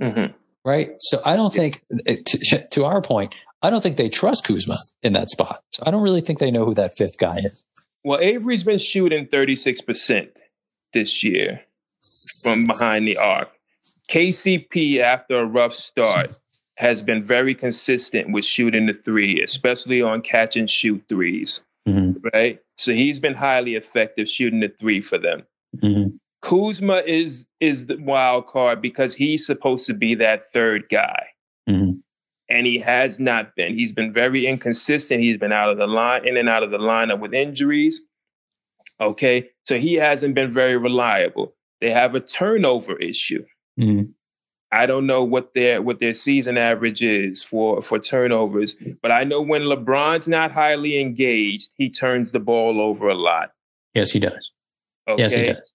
mm-hmm. 0.00 0.32
right? 0.64 0.90
So 0.98 1.20
I 1.24 1.36
don't 1.36 1.52
think, 1.52 1.82
to, 2.06 2.68
to, 2.70 2.84
our 2.84 3.00
point, 3.00 3.34
I 3.62 3.70
don't 3.70 3.82
think 3.82 3.96
they 3.96 4.08
trust 4.08 4.44
Kuzma 4.44 4.76
in 5.02 5.14
that 5.14 5.30
spot. 5.30 5.62
So 5.72 5.82
I 5.86 5.90
don't 5.90 6.02
really 6.02 6.20
think 6.20 6.38
they 6.38 6.50
know 6.50 6.64
who 6.64 6.74
that 6.74 6.96
fifth 6.96 7.18
guy 7.18 7.36
is. 7.38 7.64
Well, 8.04 8.20
Avery's 8.20 8.64
been 8.64 8.78
shooting 8.78 9.26
36% 9.26 10.28
this 10.92 11.22
year 11.22 11.62
from 12.42 12.64
behind 12.64 13.06
the 13.06 13.18
arc. 13.18 13.50
KCP, 14.08 15.00
after 15.00 15.38
a 15.38 15.44
rough 15.44 15.74
start, 15.74 16.30
has 16.76 17.02
been 17.02 17.24
very 17.24 17.54
consistent 17.54 18.32
with 18.32 18.44
shooting 18.44 18.86
the 18.86 18.94
three, 18.94 19.42
especially 19.42 20.00
on 20.00 20.22
catch 20.22 20.56
and 20.56 20.70
shoot 20.70 21.06
3s 21.08 21.60
mm-hmm. 21.88 22.26
right? 22.32 22.60
So 22.76 22.92
he's 22.92 23.20
been 23.20 23.34
highly 23.34 23.74
effective 23.74 24.28
shooting 24.28 24.60
the 24.60 24.68
three 24.68 25.00
for 25.00 25.18
them. 25.18 25.44
Mm-hmm. 25.76 26.16
Kuzma 26.42 27.02
is 27.06 27.46
is 27.60 27.86
the 27.86 27.96
wild 27.96 28.46
card 28.46 28.80
because 28.80 29.14
he's 29.14 29.44
supposed 29.44 29.86
to 29.86 29.94
be 29.94 30.14
that 30.16 30.52
third 30.52 30.88
guy. 30.88 31.28
Mm-hmm. 31.68 31.98
And 32.50 32.66
he 32.66 32.78
has 32.78 33.20
not 33.20 33.54
been. 33.56 33.74
He's 33.74 33.92
been 33.92 34.12
very 34.12 34.46
inconsistent. 34.46 35.20
He's 35.20 35.36
been 35.36 35.52
out 35.52 35.70
of 35.70 35.76
the 35.76 35.86
line, 35.86 36.26
in 36.26 36.36
and 36.36 36.48
out 36.48 36.62
of 36.62 36.70
the 36.70 36.78
lineup 36.78 37.20
with 37.20 37.34
injuries. 37.34 38.00
Okay. 39.00 39.50
So 39.64 39.78
he 39.78 39.94
hasn't 39.94 40.34
been 40.34 40.50
very 40.50 40.76
reliable. 40.76 41.54
They 41.80 41.90
have 41.90 42.14
a 42.14 42.20
turnover 42.20 42.96
issue. 42.96 43.44
Mm-hmm. 43.78 44.10
I 44.70 44.86
don't 44.86 45.06
know 45.06 45.24
what 45.24 45.54
their 45.54 45.80
what 45.80 45.98
their 45.98 46.12
season 46.12 46.58
average 46.58 47.02
is 47.02 47.42
for 47.42 47.80
for 47.80 47.98
turnovers, 47.98 48.76
but 49.00 49.10
I 49.10 49.24
know 49.24 49.40
when 49.40 49.62
LeBron's 49.62 50.28
not 50.28 50.52
highly 50.52 51.00
engaged, 51.00 51.70
he 51.78 51.88
turns 51.88 52.32
the 52.32 52.40
ball 52.40 52.80
over 52.80 53.08
a 53.08 53.14
lot. 53.14 53.52
Yes, 53.94 54.10
he 54.10 54.20
does. 54.20 54.52
Okay? 55.08 55.22
Yes, 55.22 55.34
he 55.34 55.42
does. 55.44 55.72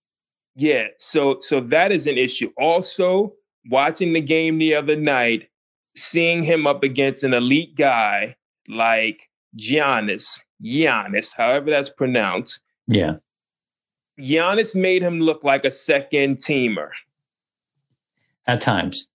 Yeah, 0.55 0.87
so 0.99 1.37
so 1.39 1.59
that 1.61 1.91
is 1.91 2.05
an 2.05 2.19
issue. 2.19 2.51
Also, 2.57 3.33
watching 3.71 4.13
the 4.13 4.21
game 4.21 4.59
the 4.59 4.75
other 4.75 4.95
night, 4.95 5.49
seeing 5.95 6.43
him 6.43 6.65
up 6.67 6.83
against 6.83 7.23
an 7.23 7.33
elite 7.33 7.75
guy 7.75 8.35
like 8.67 9.29
Giannis, 9.57 10.39
Giannis, 10.63 11.31
however 11.35 11.69
that's 11.69 11.89
pronounced. 11.89 12.61
Yeah. 12.87 13.15
Giannis 14.19 14.75
made 14.75 15.01
him 15.01 15.19
look 15.19 15.43
like 15.43 15.65
a 15.65 15.71
second 15.71 16.37
teamer. 16.37 16.89
At 18.47 18.61
times. 18.61 19.07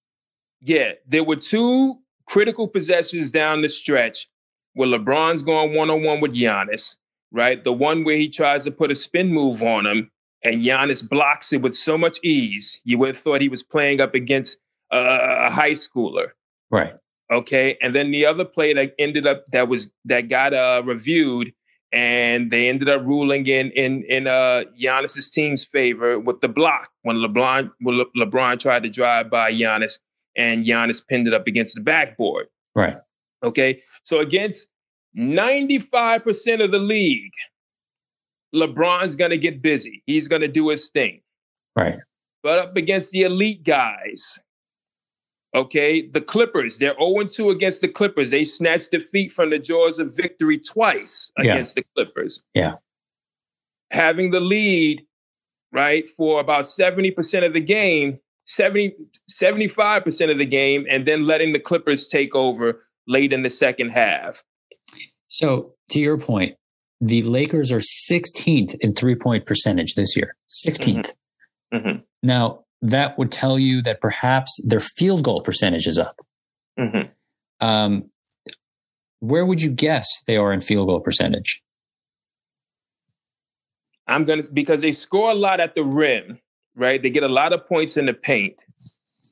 Yeah, 0.61 0.93
there 1.07 1.25
were 1.25 1.37
two 1.37 1.97
critical 2.27 2.67
possessions 2.67 3.31
down 3.31 3.63
the 3.63 3.69
stretch 3.69 4.29
where 4.75 4.89
LeBron's 4.89 5.43
going 5.43 5.75
one 5.75 5.91
on 5.91 6.03
one 6.03 6.21
with 6.21 6.35
Giannis, 6.35 6.97
right? 7.31 7.63
The 7.63 7.73
one 7.73 8.05
where 8.05 8.17
he 8.17 8.29
tries 8.29 8.65
to 8.65 8.71
put 8.71 8.91
a 8.91 8.97
spin 8.97 9.33
move 9.33 9.63
on 9.63 9.87
him 9.87 10.11
and 10.43 10.63
Giannis 10.63 11.09
blocks 11.09 11.53
it 11.53 11.63
with 11.63 11.75
so 11.75 11.99
much 11.99 12.19
ease. 12.23 12.81
You 12.85 12.99
would 12.99 13.09
have 13.09 13.19
thought 13.19 13.41
he 13.41 13.49
was 13.49 13.63
playing 13.63 14.01
up 14.01 14.15
against 14.15 14.59
a 14.91 15.51
high 15.51 15.73
schooler. 15.73 16.29
Right. 16.71 16.95
Okay. 17.33 17.77
And 17.83 17.95
then 17.95 18.11
the 18.11 18.25
other 18.27 18.45
play 18.45 18.73
that 18.73 18.95
ended 18.99 19.27
up 19.27 19.45
that 19.53 19.69
was 19.69 19.91
that 20.07 20.29
got 20.29 20.55
uh, 20.55 20.83
reviewed 20.85 21.53
and 21.93 22.51
they 22.51 22.69
ended 22.69 22.89
up 22.89 23.03
ruling 23.03 23.47
in 23.47 23.71
in 23.71 24.03
in 24.05 24.27
uh 24.27 24.65
Giannis's 24.79 25.31
team's 25.31 25.65
favor 25.65 26.19
with 26.19 26.41
the 26.41 26.49
block 26.49 26.91
when 27.03 27.17
LeBron 27.17 27.71
when 27.81 27.99
Le- 27.99 28.27
LeBron 28.27 28.61
tried 28.61 28.83
to 28.83 28.91
drive 28.91 29.31
by 29.31 29.53
Giannis 29.53 29.99
and 30.37 30.65
Giannis 30.65 31.07
pinned 31.07 31.27
it 31.27 31.35
up 31.35 31.47
against 31.47 31.75
the 31.75 31.81
backboard. 31.81 32.47
Right. 32.75 32.97
Okay. 33.43 33.83
So 34.03 34.21
against 34.21 34.69
95% 35.17 36.63
of 36.63 36.71
the 36.71 36.79
league, 36.79 37.33
LeBron's 38.55 39.17
going 39.17 39.31
to 39.31 39.39
get 39.39 39.63
busy. 39.63 40.03
He's 40.07 40.29
going 40.29 40.43
to 40.43 40.49
do 40.49 40.69
his 40.69 40.89
thing. 40.91 41.21
Right. 41.75 41.99
But 42.43 42.59
up 42.59 42.77
against 42.77 43.11
the 43.11 43.23
elite 43.23 43.65
guys, 43.65 44.39
okay, 45.59 46.07
the 46.07 46.21
Clippers, 46.21 46.79
they're 46.79 46.97
0 46.99 47.25
2 47.25 47.51
against 47.51 47.81
the 47.81 47.89
Clippers. 47.89 48.31
They 48.31 48.45
snatched 48.45 48.91
defeat 48.91 49.33
from 49.33 49.51
the 49.51 49.59
jaws 49.59 49.99
of 49.99 50.17
victory 50.17 50.59
twice 50.59 51.33
against 51.39 51.77
yeah. 51.77 51.83
the 51.83 52.05
Clippers. 52.05 52.43
Yeah. 52.55 52.75
Having 53.91 54.31
the 54.31 54.41
lead, 54.41 55.05
right, 55.73 56.09
for 56.09 56.41
about 56.41 56.65
70% 56.65 57.45
of 57.45 57.53
the 57.53 57.61
game, 57.61 58.19
70, 58.47 58.95
75% 59.31 60.31
of 60.31 60.39
the 60.39 60.47
game, 60.47 60.87
and 60.89 61.07
then 61.07 61.27
letting 61.27 61.53
the 61.53 61.61
Clippers 61.61 62.07
take 62.07 62.35
over 62.35 62.83
late 63.07 63.33
in 63.33 63.43
the 63.43 63.51
second 63.51 63.91
half. 63.91 64.43
So, 65.29 65.75
to 65.91 66.01
your 66.01 66.19
point, 66.19 66.57
the 67.01 67.23
Lakers 67.23 67.71
are 67.71 67.81
16th 67.81 68.77
in 68.81 68.95
three 68.95 69.15
point 69.15 69.47
percentage 69.47 69.95
this 69.95 70.17
year. 70.17 70.37
16th. 70.67 71.13
Mm-hmm. 71.73 71.77
Mm-hmm. 71.77 71.99
Now, 72.23 72.65
that 72.83 73.19
would 73.19 73.33
tell 73.33 73.59
you 73.59 73.83
that 73.83 74.01
perhaps 74.01 74.61
their 74.67 74.81
field 74.81 75.25
goal 75.25 75.41
percentage 75.41 75.87
is 75.87 75.99
up. 75.99 76.21
Mm-hmm. 76.79 77.11
Um, 77.67 78.11
where 79.21 79.45
would 79.45 79.63
you 79.63 79.71
guess 79.71 80.07
they 80.27 80.37
are 80.37 80.53
in 80.53 80.61
field 80.61 80.89
goal 80.89 81.01
percentage? 81.01 81.63
I'm 84.07 84.25
going 84.25 84.43
to, 84.43 84.51
because 84.51 84.81
they 84.81 84.93
score 84.93 85.31
a 85.31 85.35
lot 85.35 85.61
at 85.61 85.75
the 85.75 85.85
rim, 85.85 86.39
right? 86.77 87.03
They 87.03 87.11
get 87.11 87.25
a 87.25 87.29
lot 87.29 87.53
of 87.53 87.67
points 87.67 87.97
in 87.97 88.07
the 88.07 88.15
paint. 88.15 88.55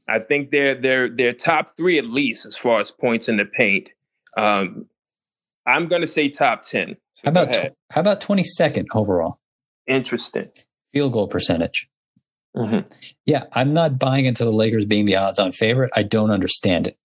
I 0.09 0.19
think 0.19 0.51
they're, 0.51 0.75
they're, 0.75 1.09
they're 1.09 1.33
top 1.33 1.77
three 1.77 1.99
at 1.99 2.07
least 2.07 2.47
as 2.47 2.57
far 2.57 2.81
as 2.81 2.91
points 2.91 3.29
in 3.29 3.37
the 3.37 3.45
paint. 3.45 3.89
Um, 4.37 4.87
I'm 5.67 5.89
going 5.89 6.03
to 6.03 6.09
say 6.09 6.29
top 6.29 6.63
10. 6.63 6.97
So 7.15 7.23
how 7.25 7.31
about 7.31 7.57
how 7.91 8.01
about 8.01 8.21
22nd 8.21 8.85
overall? 8.95 9.41
Interesting. 9.87 10.51
Field 10.93 11.13
goal 11.13 11.29
percentage. 11.29 11.89
Mm-hmm. 12.57 12.89
Yeah, 13.27 13.45
I'm 13.53 13.75
not 13.75 13.99
buying 13.99 14.27
into 14.27 14.45
the 14.45 14.53
Lakers 14.53 14.87
being 14.87 15.05
the 15.05 15.17
odds-on 15.17 15.53
favorite. 15.53 15.91
I 15.95 16.03
don't 16.03 16.31
understand 16.31 16.87
it. 16.87 16.97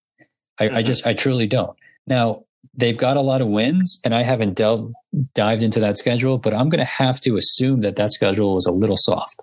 I, 0.60 0.66
mm-hmm. 0.66 0.78
I, 0.78 0.84
just, 0.84 1.06
I 1.06 1.14
truly 1.14 1.48
don't. 1.48 1.78
Now 2.08 2.46
they've 2.74 2.98
got 2.98 3.18
a 3.18 3.22
lot 3.22 3.42
of 3.42 3.48
wins, 3.48 4.00
and 4.04 4.16
I 4.16 4.24
haven't 4.24 4.56
delved 4.56 4.94
dived 5.34 5.62
into 5.62 5.80
that 5.82 5.98
schedule, 5.98 6.38
but 6.38 6.54
I'm 6.54 6.70
going 6.70 6.80
to 6.80 6.86
have 6.86 7.20
to 7.22 7.36
assume 7.36 7.82
that 7.82 7.98
that 7.98 8.12
schedule 8.12 8.56
was 8.56 8.66
a 8.66 8.72
little 8.72 8.96
soft. 8.98 9.42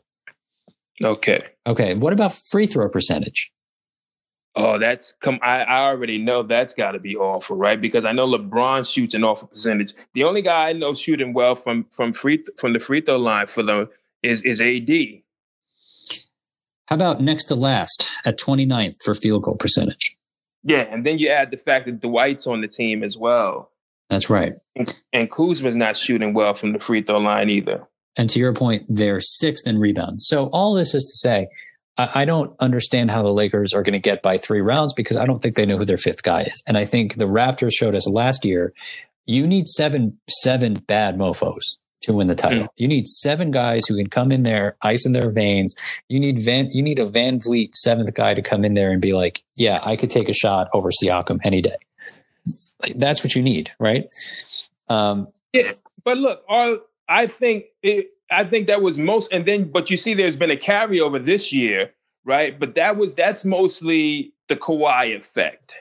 Okay. 1.05 1.45
Okay. 1.67 1.95
What 1.95 2.13
about 2.13 2.33
free 2.33 2.67
throw 2.67 2.89
percentage? 2.89 3.53
Oh, 4.57 4.79
that's 4.79 5.13
come. 5.21 5.39
I, 5.43 5.61
I 5.63 5.85
already 5.85 6.19
know 6.19 6.43
that's 6.43 6.75
got 6.75 6.93
to 6.93 6.99
be 6.99 7.15
awful, 7.17 7.57
right? 7.57 7.81
Because 7.81 8.05
I 8.05 8.13
know 8.13 8.27
LeBron 8.27 8.91
shoots 8.91 9.15
an 9.15 9.23
awful 9.23 9.47
percentage. 9.49 9.93
The 10.15 10.25
only 10.25 10.43
guy 10.43 10.71
I 10.71 10.73
know 10.73 10.95
shooting 10.95 11.33
well 11.33 11.55
from 11.55 11.85
from 11.93 12.13
free 12.13 12.43
from 12.57 12.73
the 12.73 12.81
free 12.81 13.01
throw 13.01 13.19
line 13.19 13.47
for 13.47 13.63
them 13.63 13.89
is 14.23 14.43
is 14.43 14.61
AD. 14.61 14.91
How 16.89 16.97
about 16.97 17.21
next 17.21 17.45
to 17.47 17.55
last 17.55 18.11
at 18.25 18.39
29th 18.39 19.03
for 19.05 19.15
field 19.15 19.43
goal 19.43 19.57
percentage? 19.57 20.17
Yeah, 20.63 20.87
and 20.91 21.05
then 21.05 21.19
you 21.19 21.29
add 21.29 21.51
the 21.51 21.59
fact 21.59 21.85
that 21.85 22.01
Dwight's 22.01 22.47
on 22.47 22.63
the 22.63 22.69
team 22.69 23.05
as 23.05 23.17
well. 23.17 23.71
That's 24.09 24.31
right. 24.31 24.55
And, 24.75 24.97
and 25.13 25.31
Kuzma's 25.31 25.77
not 25.77 25.99
shooting 25.99 26.33
well 26.33 26.55
from 26.55 26.73
the 26.73 26.81
free 26.81 27.03
throw 27.03 27.19
line 27.19 27.51
either. 27.51 27.87
And 28.17 28.31
to 28.31 28.39
your 28.39 28.55
point, 28.55 28.87
they're 28.89 29.21
sixth 29.21 29.67
in 29.67 29.79
rebounds. 29.79 30.27
So 30.29 30.47
all 30.47 30.73
this 30.73 30.95
is 30.95 31.05
to 31.05 31.29
say, 31.29 31.49
I, 31.99 32.25
don't 32.25 32.55
understand 32.61 33.11
how 33.11 33.23
the 33.23 33.33
Lakers 33.33 33.75
are 33.75 33.83
going 33.83 33.93
to 33.93 33.99
get 33.99 34.23
by 34.23 34.39
three 34.39 34.61
rounds 34.61 34.95
because 34.95 35.17
I 35.17 35.27
don't 35.27 35.43
think 35.43 35.57
they 35.57 35.67
know 35.67 35.77
who 35.77 35.85
their 35.85 35.97
fifth 35.99 36.23
guy 36.23 36.45
is. 36.45 36.63
And 36.67 36.79
I 36.79 36.85
think 36.85 37.17
the 37.17 37.27
Raptors 37.27 37.73
showed 37.73 37.97
us 37.97 38.09
last 38.09 38.45
year, 38.45 38.73
you 39.27 39.47
need 39.47 39.67
seven 39.67 40.19
seven 40.29 40.75
bad 40.75 41.19
mofo's 41.19 41.79
to 42.03 42.13
win 42.13 42.29
the 42.29 42.35
title. 42.35 42.65
Mm. 42.65 42.69
You 42.77 42.89
need 42.89 43.07
seven 43.07 43.51
guys 43.51 43.87
who 43.87 43.97
can 43.97 44.09
come 44.09 44.33
in 44.33 44.43
there, 44.43 44.77
ice 44.83 45.05
in 45.05 45.13
their 45.13 45.31
veins. 45.31 45.77
You 46.09 46.21
need 46.21 46.39
Van 46.39 46.71
you 46.71 46.83
need 46.83 46.99
a 46.99 47.07
Van 47.07 47.39
VanVleet 47.39 47.75
seventh 47.75 48.15
guy 48.15 48.35
to 48.35 48.43
come 48.43 48.65
in 48.65 48.75
there 48.75 48.91
and 48.91 49.01
be 49.01 49.13
like, 49.13 49.43
yeah, 49.57 49.81
I 49.85 49.97
could 49.97 50.11
take 50.11 50.29
a 50.29 50.33
shot 50.33 50.69
over 50.73 50.91
Siakam 50.91 51.39
any 51.45 51.61
day. 51.61 51.77
That's 52.95 53.23
what 53.23 53.35
you 53.35 53.43
need, 53.43 53.71
right? 53.79 54.07
Um, 54.89 55.29
yeah, 55.53 55.73
but 56.05 56.17
look, 56.19 56.43
all, 56.49 56.79
I 57.09 57.27
think 57.27 57.65
it, 57.83 58.11
I 58.31 58.45
think 58.45 58.67
that 58.67 58.83
was 58.83 58.99
most, 58.99 59.33
and 59.33 59.47
then, 59.47 59.71
but 59.71 59.91
you 59.91 59.97
see, 59.97 60.15
there's 60.15 60.37
been 60.37 60.51
a 60.51 60.57
carryover 60.57 61.23
this 61.23 61.53
year, 61.53 61.91
right? 62.25 62.59
But 62.59 62.75
that 62.75 62.97
was 62.97 63.15
that's 63.15 63.45
mostly 63.45 64.33
the 64.49 64.57
Kawhi 64.57 65.17
effect. 65.17 65.75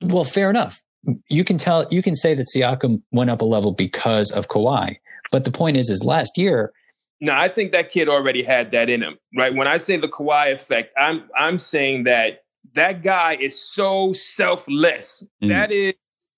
Well, 0.00 0.24
fair 0.24 0.50
enough. 0.50 0.82
You 1.28 1.44
can 1.44 1.58
tell, 1.58 1.86
you 1.90 2.02
can 2.02 2.14
say 2.14 2.34
that 2.34 2.46
Siakam 2.54 3.02
went 3.12 3.30
up 3.30 3.40
a 3.40 3.44
level 3.44 3.72
because 3.72 4.30
of 4.30 4.48
Kawhi, 4.48 4.98
but 5.30 5.44
the 5.44 5.50
point 5.50 5.76
is, 5.76 5.90
is 5.90 6.04
last 6.04 6.36
year. 6.36 6.72
No, 7.20 7.32
I 7.32 7.48
think 7.48 7.72
that 7.72 7.90
kid 7.90 8.08
already 8.08 8.42
had 8.42 8.70
that 8.72 8.88
in 8.88 9.02
him, 9.02 9.18
right? 9.36 9.54
When 9.54 9.66
I 9.66 9.78
say 9.78 9.96
the 9.96 10.08
Kawhi 10.08 10.52
effect, 10.52 10.92
I'm 10.98 11.24
I'm 11.36 11.58
saying 11.58 12.04
that 12.04 12.44
that 12.74 13.02
guy 13.02 13.36
is 13.40 13.60
so 13.60 14.12
selfless. 14.12 15.24
Mm. 15.42 15.48
That 15.48 15.72
is 15.72 15.94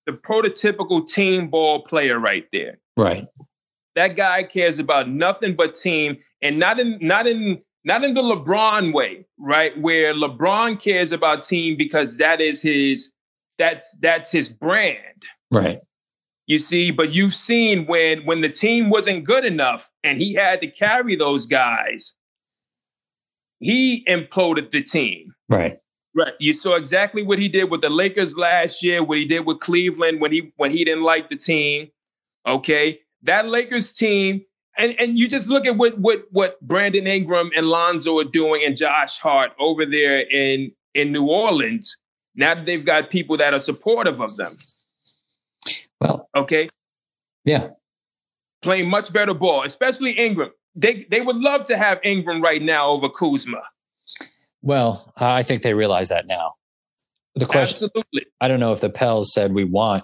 the 0.07 0.13
prototypical 0.13 1.07
team 1.07 1.49
ball 1.49 1.83
player 1.83 2.19
right 2.19 2.45
there. 2.51 2.79
Right. 2.97 3.27
That 3.95 4.15
guy 4.15 4.43
cares 4.43 4.79
about 4.79 5.09
nothing 5.09 5.55
but 5.55 5.75
team, 5.75 6.17
and 6.41 6.57
not 6.57 6.79
in 6.79 6.97
not 6.99 7.27
in 7.27 7.61
not 7.83 8.03
in 8.03 8.13
the 8.13 8.21
LeBron 8.21 8.93
way, 8.93 9.25
right? 9.37 9.77
Where 9.79 10.13
LeBron 10.13 10.79
cares 10.79 11.11
about 11.11 11.43
team 11.43 11.77
because 11.77 12.17
that 12.17 12.41
is 12.41 12.61
his 12.61 13.11
that's 13.61 13.95
that's 14.01 14.31
his 14.31 14.49
brand. 14.49 15.23
Right. 15.51 15.79
You 16.47 16.57
see, 16.57 16.89
but 16.89 17.13
you've 17.13 17.35
seen 17.35 17.85
when 17.85 18.25
when 18.25 18.41
the 18.41 18.49
team 18.49 18.89
wasn't 18.89 19.23
good 19.23 19.45
enough 19.45 19.89
and 20.03 20.17
he 20.17 20.33
had 20.33 20.61
to 20.61 20.67
carry 20.67 21.15
those 21.15 21.45
guys, 21.45 22.15
he 23.59 24.03
imploded 24.09 24.71
the 24.71 24.81
team. 24.81 25.33
Right. 25.47 25.77
Right. 26.15 26.33
You 26.39 26.53
saw 26.53 26.75
exactly 26.75 27.21
what 27.21 27.37
he 27.39 27.47
did 27.47 27.69
with 27.69 27.81
the 27.81 27.89
Lakers 27.89 28.35
last 28.35 28.83
year, 28.83 29.03
what 29.03 29.19
he 29.19 29.25
did 29.25 29.45
with 29.45 29.59
Cleveland 29.59 30.19
when 30.19 30.31
he 30.31 30.51
when 30.57 30.71
he 30.71 30.83
didn't 30.83 31.03
like 31.03 31.29
the 31.29 31.37
team. 31.37 31.89
Okay. 32.47 32.99
That 33.21 33.47
Lakers 33.47 33.93
team, 33.93 34.41
and, 34.75 34.99
and 34.99 35.19
you 35.19 35.27
just 35.27 35.47
look 35.47 35.67
at 35.67 35.77
what 35.77 35.99
what 35.99 36.25
what 36.31 36.59
Brandon 36.61 37.05
Ingram 37.05 37.51
and 37.55 37.67
Lonzo 37.67 38.17
are 38.17 38.23
doing 38.23 38.63
and 38.65 38.75
Josh 38.75 39.19
Hart 39.19 39.51
over 39.59 39.85
there 39.85 40.21
in 40.31 40.71
in 40.95 41.11
New 41.11 41.27
Orleans. 41.27 41.95
Now 42.35 42.55
that 42.55 42.65
they've 42.65 42.85
got 42.85 43.09
people 43.09 43.37
that 43.37 43.53
are 43.53 43.59
supportive 43.59 44.21
of 44.21 44.37
them. 44.37 44.51
Well, 45.99 46.29
okay. 46.35 46.69
Yeah. 47.45 47.69
Playing 48.61 48.89
much 48.89 49.11
better 49.11 49.33
ball, 49.33 49.63
especially 49.63 50.11
Ingram. 50.11 50.51
They 50.75 51.05
they 51.09 51.21
would 51.21 51.35
love 51.35 51.65
to 51.65 51.77
have 51.77 51.99
Ingram 52.03 52.41
right 52.41 52.61
now 52.61 52.89
over 52.89 53.09
Kuzma. 53.09 53.61
Well, 54.61 55.11
I 55.17 55.43
think 55.43 55.63
they 55.63 55.73
realize 55.73 56.09
that 56.09 56.27
now. 56.27 56.53
The 57.35 57.45
question, 57.45 57.85
Absolutely. 57.85 58.27
I 58.39 58.47
don't 58.47 58.59
know 58.59 58.71
if 58.71 58.81
the 58.81 58.89
Pels 58.89 59.33
said 59.33 59.53
we 59.53 59.63
want 59.63 60.03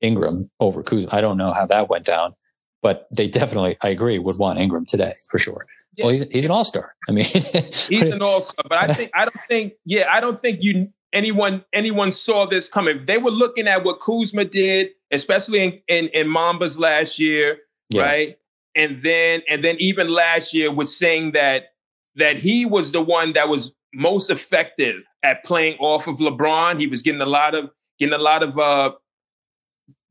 Ingram 0.00 0.50
over 0.60 0.82
Kuzma. 0.82 1.08
I 1.12 1.20
don't 1.20 1.36
know 1.36 1.52
how 1.52 1.66
that 1.66 1.88
went 1.88 2.04
down, 2.04 2.34
but 2.82 3.06
they 3.16 3.28
definitely, 3.28 3.76
I 3.80 3.88
agree, 3.88 4.18
would 4.18 4.38
want 4.38 4.58
Ingram 4.58 4.84
today 4.84 5.14
for 5.30 5.38
sure. 5.38 5.66
Yeah. 5.96 6.06
Well, 6.06 6.12
he's 6.12 6.22
he's 6.28 6.44
an 6.44 6.50
all 6.50 6.64
star. 6.64 6.94
I 7.08 7.12
mean, 7.12 7.24
he's 7.32 7.92
an 7.92 8.22
all 8.22 8.40
star, 8.40 8.64
but 8.68 8.78
I 8.78 8.92
think 8.94 9.10
I 9.14 9.24
don't 9.24 9.40
think, 9.48 9.74
yeah, 9.84 10.08
I 10.10 10.20
don't 10.20 10.38
think 10.38 10.62
you 10.62 10.88
anyone 11.14 11.64
anyone 11.72 12.12
saw 12.12 12.46
this 12.46 12.68
coming. 12.68 13.06
They 13.06 13.18
were 13.18 13.30
looking 13.30 13.66
at 13.66 13.84
what 13.84 14.00
Kuzma 14.00 14.44
did, 14.44 14.90
especially 15.10 15.64
in 15.64 15.80
in, 15.88 16.08
in 16.08 16.26
Mambas 16.26 16.78
last 16.78 17.18
year, 17.18 17.58
yeah. 17.88 18.02
right? 18.02 18.38
And 18.76 19.00
then 19.02 19.42
and 19.48 19.64
then 19.64 19.76
even 19.78 20.08
last 20.08 20.52
year 20.52 20.72
was 20.72 20.94
saying 20.94 21.32
that 21.32 21.74
that 22.16 22.38
he 22.38 22.66
was 22.66 22.92
the 22.92 23.00
one 23.00 23.32
that 23.32 23.48
was 23.48 23.74
most 23.94 24.28
effective 24.28 24.96
at 25.22 25.44
playing 25.44 25.76
off 25.78 26.06
of 26.06 26.18
LeBron. 26.18 26.78
He 26.78 26.86
was 26.86 27.02
getting 27.02 27.20
a 27.20 27.26
lot 27.26 27.54
of 27.54 27.70
getting 27.98 28.14
a 28.14 28.18
lot 28.18 28.42
of 28.42 28.58
uh, 28.58 28.92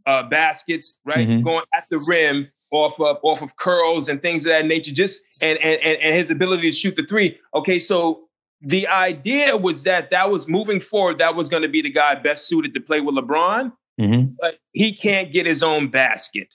uh, 0.05 0.23
baskets, 0.23 0.99
right, 1.05 1.27
mm-hmm. 1.27 1.43
going 1.43 1.65
at 1.75 1.85
the 1.89 2.03
rim 2.07 2.49
off 2.71 2.99
of 2.99 3.17
off 3.21 3.41
of 3.41 3.55
curls 3.57 4.09
and 4.09 4.21
things 4.21 4.45
of 4.45 4.49
that 4.49 4.65
nature. 4.65 4.93
Just 4.93 5.21
and 5.43 5.57
and 5.63 5.79
and 5.81 6.17
his 6.17 6.31
ability 6.31 6.71
to 6.71 6.75
shoot 6.75 6.95
the 6.95 7.05
three. 7.05 7.37
Okay, 7.53 7.79
so 7.79 8.23
the 8.63 8.87
idea 8.87 9.57
was 9.57 9.83
that 9.83 10.09
that 10.11 10.31
was 10.31 10.47
moving 10.47 10.79
forward. 10.79 11.17
That 11.17 11.35
was 11.35 11.49
going 11.49 11.63
to 11.63 11.69
be 11.69 11.81
the 11.81 11.91
guy 11.91 12.15
best 12.15 12.47
suited 12.47 12.73
to 12.73 12.79
play 12.79 13.01
with 13.01 13.15
LeBron, 13.15 13.73
mm-hmm. 13.99 14.33
but 14.39 14.55
he 14.71 14.95
can't 14.95 15.31
get 15.31 15.45
his 15.45 15.61
own 15.61 15.89
basket. 15.89 16.47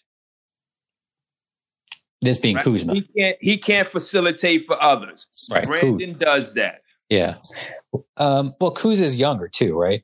This 2.21 2.39
being 2.39 2.57
right? 2.57 2.65
Kuzma, 2.65 2.95
he 2.95 3.03
can't. 3.17 3.37
He 3.41 3.59
can't 3.59 3.87
facilitate 3.87 4.67
for 4.67 4.83
others. 4.83 5.29
Right, 5.53 5.65
Brandon 5.65 6.15
Kuz. 6.15 6.19
does 6.19 6.55
that. 6.55 6.81
Yeah. 7.09 7.37
Um, 8.17 8.55
well, 8.61 8.75
Kuz 8.75 9.01
is 9.01 9.17
younger 9.17 9.49
too, 9.49 9.79
right? 9.79 10.03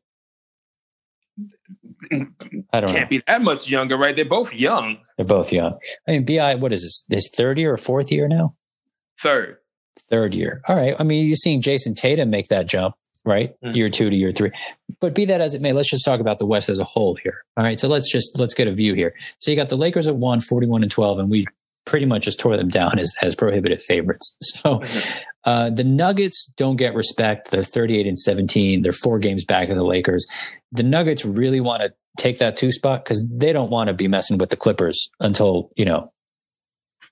I 2.73 2.81
don't 2.81 2.91
Can't 2.91 3.03
know. 3.03 3.07
be 3.09 3.23
that 3.27 3.43
much 3.43 3.69
younger, 3.69 3.97
right? 3.97 4.15
They're 4.15 4.25
both 4.25 4.53
young. 4.53 4.99
They're 5.17 5.27
both 5.27 5.53
young. 5.53 5.79
I 6.07 6.13
mean, 6.13 6.25
Bi, 6.25 6.55
what 6.55 6.73
is 6.73 6.83
this? 6.83 7.07
His 7.11 7.31
third 7.35 7.59
year 7.59 7.73
or 7.73 7.77
fourth 7.79 8.13
year 8.13 8.29
now? 8.29 8.57
Third. 9.21 9.59
Third 9.97 10.35
year. 10.35 10.61
All 10.69 10.77
right. 10.77 10.95
I 10.99 11.05
mean, 11.05 11.27
you're 11.27 11.37
seeing 11.37 11.61
Jayson 11.61 11.95
Tatum 11.95 12.31
make 12.31 12.49
that 12.49 12.66
jump, 12.66 12.95
right? 13.25 13.55
Mm-hmm. 13.62 13.75
Year 13.75 13.91
two 13.91 14.11
to 14.11 14.16
year 14.16 14.33
three. 14.33 14.51
But 15.01 15.15
be 15.15 15.25
that 15.27 15.41
as 15.41 15.55
it 15.55 15.62
may, 15.62 15.73
let's 15.73 15.91
just 15.91 16.05
talk 16.05 16.21
about 16.21 16.39
the 16.39 16.47
West 16.47 16.69
as 16.69 16.81
a 16.81 16.85
whole 16.85 17.16
here. 17.16 17.45
All 17.57 17.65
right. 17.65 17.79
So 17.79 17.89
let's 17.89 18.11
just 18.11 18.39
let's 18.39 18.55
get 18.55 18.69
a 18.69 18.73
view 18.73 18.95
here. 18.95 19.15
So 19.39 19.51
you 19.51 19.57
got 19.57 19.69
the 19.69 19.77
Lakers 19.77 20.07
at 20.07 20.16
one, 20.16 20.41
41 20.41 20.83
and 20.83 20.91
12, 20.91 21.19
and 21.19 21.31
we 21.31 21.47
pretty 21.85 22.07
much 22.07 22.25
just 22.25 22.41
tore 22.41 22.57
them 22.57 22.69
down 22.69 22.99
as 22.99 23.15
as 23.23 23.35
prohibitive 23.35 23.83
favorites. 23.83 24.37
So 24.43 24.79
mm-hmm. 24.79 25.11
uh, 25.45 25.71
the 25.71 25.85
Nuggets 25.85 26.47
don't 26.57 26.77
get 26.77 26.95
respect. 26.95 27.51
They're 27.51 27.62
38 27.62 28.07
and 28.07 28.19
17. 28.19 28.83
They're 28.83 28.93
four 28.93 29.19
games 29.19 29.45
back 29.45 29.69
of 29.69 29.77
the 29.77 29.85
Lakers. 29.85 30.27
The 30.73 30.83
Nuggets 30.83 31.25
really 31.25 31.61
want 31.61 31.83
to 31.83 31.93
take 32.16 32.39
that 32.39 32.57
two 32.57 32.73
spot 32.73 33.05
because 33.05 33.27
they 33.29 33.53
don't 33.53 33.71
want 33.71 33.89
to 33.89 33.95
be 33.95 34.09
messing 34.09 34.39
with 34.39 34.51
the 34.51 34.57
Clippers 34.57 35.11
until, 35.21 35.71
you 35.77 35.85
know, 35.85 36.12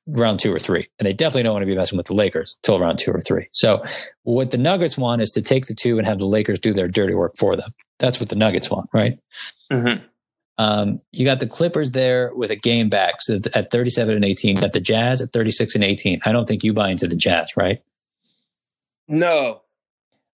round 0.07 0.41
two 0.41 0.53
or 0.53 0.59
three. 0.59 0.89
And 0.99 1.07
they 1.07 1.13
definitely 1.13 1.45
don't 1.45 1.53
want 1.53 1.63
to 1.63 1.67
be 1.67 1.77
messing 1.77 1.97
with 1.97 2.07
the 2.07 2.15
Lakers 2.15 2.59
until 2.63 2.81
round 2.81 2.99
two 2.99 3.13
or 3.13 3.21
three. 3.21 3.49
So 3.53 3.85
what 4.25 4.51
the 4.51 4.59
Nuggets 4.59 4.99
want 4.99 5.23
is 5.23 5.31
to 5.33 5.43
take 5.43 5.67
the 5.67 5.75
two 5.75 5.99
and 5.99 6.07
have 6.07 6.19
the 6.19 6.27
Lakers 6.27 6.61
do 6.61 6.73
their 6.73 6.89
dirty 6.89 7.15
work 7.15 7.35
for 7.39 7.57
them. 7.57 7.71
That's 7.99 8.21
what 8.21 8.29
the 8.29 8.37
Nuggets 8.37 8.71
want, 8.71 8.91
right? 8.93 9.19
Mm-hmm. 9.73 10.05
Um, 10.59 11.01
you 11.13 11.25
got 11.25 11.41
the 11.41 11.47
Clippers 11.47 11.93
there 11.93 12.33
with 12.35 12.51
a 12.51 12.57
game 12.57 12.89
back 12.89 13.17
so 13.21 13.41
at 13.55 13.71
37 13.71 14.15
and 14.15 14.25
18. 14.25 14.57
Got 14.57 14.73
the 14.73 14.81
Jazz 14.81 15.23
at 15.23 15.33
36 15.33 15.75
and 15.75 15.85
18. 15.85 16.21
I 16.25 16.33
don't 16.33 16.47
think 16.47 16.63
you 16.63 16.73
buy 16.73 16.91
into 16.91 17.09
the 17.09 17.17
Jazz, 17.17 17.53
right? 17.57 17.83
No. 19.09 19.63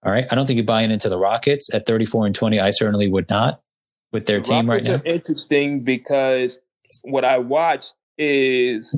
All 0.04 0.12
right. 0.12 0.26
I 0.30 0.34
don't 0.34 0.46
think 0.46 0.56
you 0.58 0.64
buy 0.64 0.82
into 0.82 1.08
the 1.08 1.18
Rockets 1.18 1.72
at 1.74 1.86
34 1.86 2.26
and 2.26 2.34
20. 2.34 2.60
I 2.60 2.70
certainly 2.70 3.08
would 3.08 3.28
not 3.28 3.60
with 4.12 4.26
their 4.26 4.38
the 4.38 4.44
team 4.44 4.70
Rockets 4.70 4.88
right 4.88 5.04
now. 5.04 5.12
interesting 5.12 5.82
because 5.82 6.58
what 7.02 7.24
I 7.24 7.38
watched 7.38 7.94
is 8.18 8.94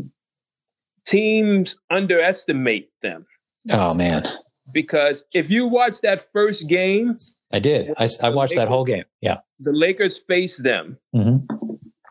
teams 1.08 1.76
underestimate 1.90 2.90
them. 3.02 3.26
Oh 3.70 3.94
man! 3.94 4.26
Because 4.72 5.24
if 5.34 5.50
you 5.50 5.66
watch 5.66 6.00
that 6.02 6.30
first 6.32 6.68
game, 6.68 7.16
I 7.52 7.58
did. 7.58 7.92
I, 7.96 8.06
I 8.22 8.28
watched 8.28 8.52
Lakers, 8.52 8.56
that 8.56 8.68
whole 8.68 8.84
game. 8.84 9.04
Yeah, 9.20 9.38
the 9.60 9.72
Lakers 9.72 10.18
faced 10.18 10.62
them. 10.62 10.98
Mm-hmm. 11.14 11.54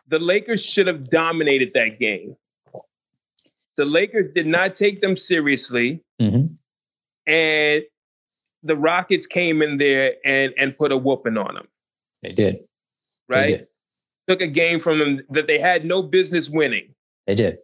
The 0.08 0.18
Lakers 0.18 0.64
should 0.64 0.86
have 0.86 1.10
dominated 1.10 1.72
that 1.74 1.98
game. 1.98 2.36
The 3.76 3.84
Lakers 3.84 4.32
did 4.34 4.46
not 4.46 4.74
take 4.74 5.00
them 5.00 5.16
seriously, 5.16 6.02
mm-hmm. 6.20 6.54
and 7.30 7.82
the 8.62 8.76
Rockets 8.76 9.26
came 9.26 9.62
in 9.62 9.78
there 9.78 10.14
and 10.24 10.52
and 10.58 10.76
put 10.76 10.92
a 10.92 10.96
whooping 10.96 11.36
on 11.36 11.54
them. 11.54 11.68
They 12.22 12.32
did. 12.32 12.64
Right. 13.28 13.46
They 13.46 13.56
did. 13.58 13.66
Took 14.26 14.40
a 14.42 14.46
game 14.46 14.80
from 14.80 14.98
them 14.98 15.22
that 15.30 15.46
they 15.46 15.58
had 15.58 15.84
no 15.84 16.02
business 16.02 16.50
winning. 16.50 16.94
They 17.26 17.34
did. 17.34 17.58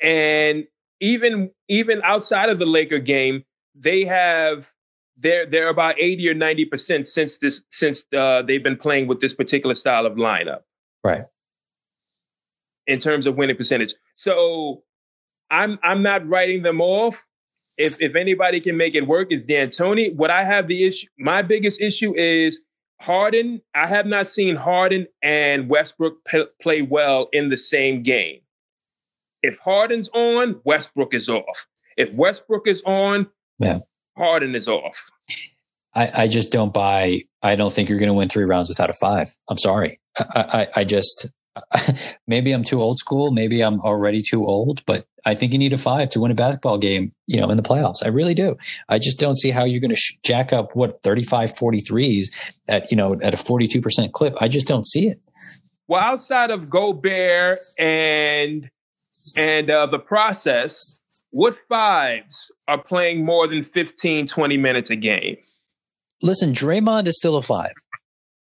And 0.00 0.66
even 1.04 1.50
even 1.68 2.00
outside 2.02 2.48
of 2.48 2.58
the 2.58 2.64
Laker 2.64 2.98
game, 2.98 3.44
they 3.74 4.04
have 4.04 4.72
they're 5.18 5.44
they're 5.44 5.68
about 5.68 5.96
80 5.98 6.30
or 6.30 6.34
90 6.34 6.64
percent 6.64 7.06
since 7.06 7.38
this 7.38 7.62
since 7.70 8.06
uh, 8.16 8.40
they've 8.42 8.62
been 8.62 8.78
playing 8.78 9.06
with 9.06 9.20
this 9.20 9.34
particular 9.34 9.74
style 9.74 10.06
of 10.06 10.14
lineup. 10.14 10.60
Right. 11.04 11.24
In 12.86 12.98
terms 12.98 13.26
of 13.26 13.36
winning 13.36 13.56
percentage. 13.56 13.94
So 14.16 14.82
I'm 15.50 15.78
I'm 15.82 16.02
not 16.02 16.26
writing 16.26 16.62
them 16.62 16.80
off. 16.80 17.22
If 17.76 18.00
if 18.00 18.16
anybody 18.16 18.60
can 18.60 18.78
make 18.78 18.94
it 18.94 19.06
work, 19.06 19.28
it's 19.30 19.46
D'Antoni. 19.46 20.14
What 20.16 20.30
I 20.30 20.42
have 20.42 20.68
the 20.68 20.84
issue, 20.84 21.06
my 21.18 21.42
biggest 21.42 21.82
issue 21.82 22.16
is 22.16 22.60
Harden. 23.00 23.60
I 23.74 23.86
have 23.88 24.06
not 24.06 24.26
seen 24.26 24.56
Harden 24.56 25.06
and 25.22 25.68
Westbrook 25.68 26.24
p- 26.24 26.46
play 26.62 26.80
well 26.80 27.28
in 27.32 27.50
the 27.50 27.58
same 27.58 28.02
game. 28.02 28.40
If 29.44 29.58
Harden's 29.58 30.08
on, 30.14 30.58
Westbrook 30.64 31.12
is 31.12 31.28
off. 31.28 31.66
If 31.98 32.10
Westbrook 32.14 32.66
is 32.66 32.82
on, 32.86 33.26
yeah. 33.58 33.80
Harden 34.16 34.54
is 34.54 34.66
off. 34.68 35.10
I, 35.94 36.22
I 36.22 36.28
just 36.28 36.50
don't 36.50 36.72
buy. 36.72 37.24
I 37.42 37.54
don't 37.54 37.70
think 37.70 37.90
you're 37.90 37.98
going 37.98 38.08
to 38.08 38.14
win 38.14 38.30
three 38.30 38.44
rounds 38.44 38.70
without 38.70 38.88
a 38.88 38.94
five. 38.94 39.28
I'm 39.50 39.58
sorry. 39.58 40.00
I, 40.18 40.24
I, 40.34 40.68
I 40.76 40.84
just 40.84 41.28
maybe 42.26 42.52
I'm 42.52 42.64
too 42.64 42.80
old 42.80 42.98
school. 42.98 43.32
Maybe 43.32 43.62
I'm 43.62 43.80
already 43.82 44.22
too 44.22 44.46
old, 44.46 44.82
but 44.86 45.06
I 45.26 45.34
think 45.34 45.52
you 45.52 45.58
need 45.58 45.74
a 45.74 45.78
five 45.78 46.08
to 46.10 46.20
win 46.20 46.30
a 46.30 46.34
basketball 46.34 46.78
game, 46.78 47.12
you 47.26 47.38
know, 47.38 47.50
in 47.50 47.58
the 47.58 47.62
playoffs. 47.62 48.02
I 48.02 48.08
really 48.08 48.34
do. 48.34 48.56
I 48.88 48.98
just 48.98 49.20
don't 49.20 49.36
see 49.36 49.50
how 49.50 49.64
you're 49.64 49.80
going 49.80 49.90
to 49.90 49.96
sh- 49.96 50.16
jack 50.22 50.54
up 50.54 50.74
what 50.74 51.02
35, 51.02 51.52
43s 51.52 52.54
at, 52.66 52.90
you 52.90 52.96
know, 52.96 53.12
at 53.22 53.34
a 53.34 53.36
42% 53.36 54.12
clip. 54.12 54.34
I 54.40 54.48
just 54.48 54.66
don't 54.66 54.86
see 54.86 55.08
it. 55.08 55.20
Well, 55.86 56.00
outside 56.00 56.50
of 56.50 56.70
Gobert 56.70 57.58
and 57.78 58.70
and 59.36 59.70
uh, 59.70 59.86
the 59.86 59.98
process, 59.98 61.00
what 61.30 61.56
fives 61.68 62.50
are 62.68 62.82
playing 62.82 63.24
more 63.24 63.46
than 63.46 63.62
15, 63.62 64.26
20 64.26 64.56
minutes 64.56 64.90
a 64.90 64.96
game? 64.96 65.36
Listen, 66.22 66.52
Draymond 66.52 67.06
is 67.06 67.16
still 67.16 67.36
a 67.36 67.42
five, 67.42 67.74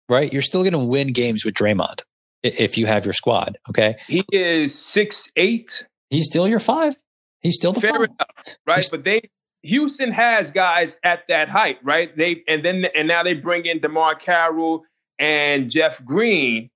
right? 0.07 0.31
You're 0.31 0.41
still 0.41 0.61
going 0.61 0.73
to 0.73 0.79
win 0.79 1.11
games 1.11 1.43
with 1.43 1.55
Draymond 1.55 2.01
if 2.43 2.77
you 2.77 2.85
have 2.85 3.05
your 3.05 3.13
squad. 3.13 3.57
Okay. 3.69 3.95
He 4.07 4.23
is 4.31 4.73
six 4.73 5.29
eight. 5.35 5.85
He's 6.09 6.25
still 6.25 6.47
your 6.47 6.59
five. 6.59 6.95
He's 7.41 7.55
still 7.55 7.73
the 7.73 7.81
Fair 7.81 7.91
five. 7.91 8.03
Enough, 8.03 8.57
right? 8.65 8.77
He's, 8.77 8.89
but 8.89 9.03
they 9.03 9.29
Houston 9.63 10.11
has 10.11 10.51
guys 10.51 10.99
at 11.03 11.23
that 11.27 11.49
height, 11.49 11.79
right? 11.83 12.15
They 12.15 12.43
and 12.47 12.63
then 12.63 12.85
and 12.95 13.07
now 13.07 13.23
they 13.23 13.33
bring 13.33 13.65
in 13.65 13.79
DeMarre 13.79 14.19
Carroll 14.19 14.83
and 15.17 15.71
Jeff 15.71 16.03
Green, 16.05 16.69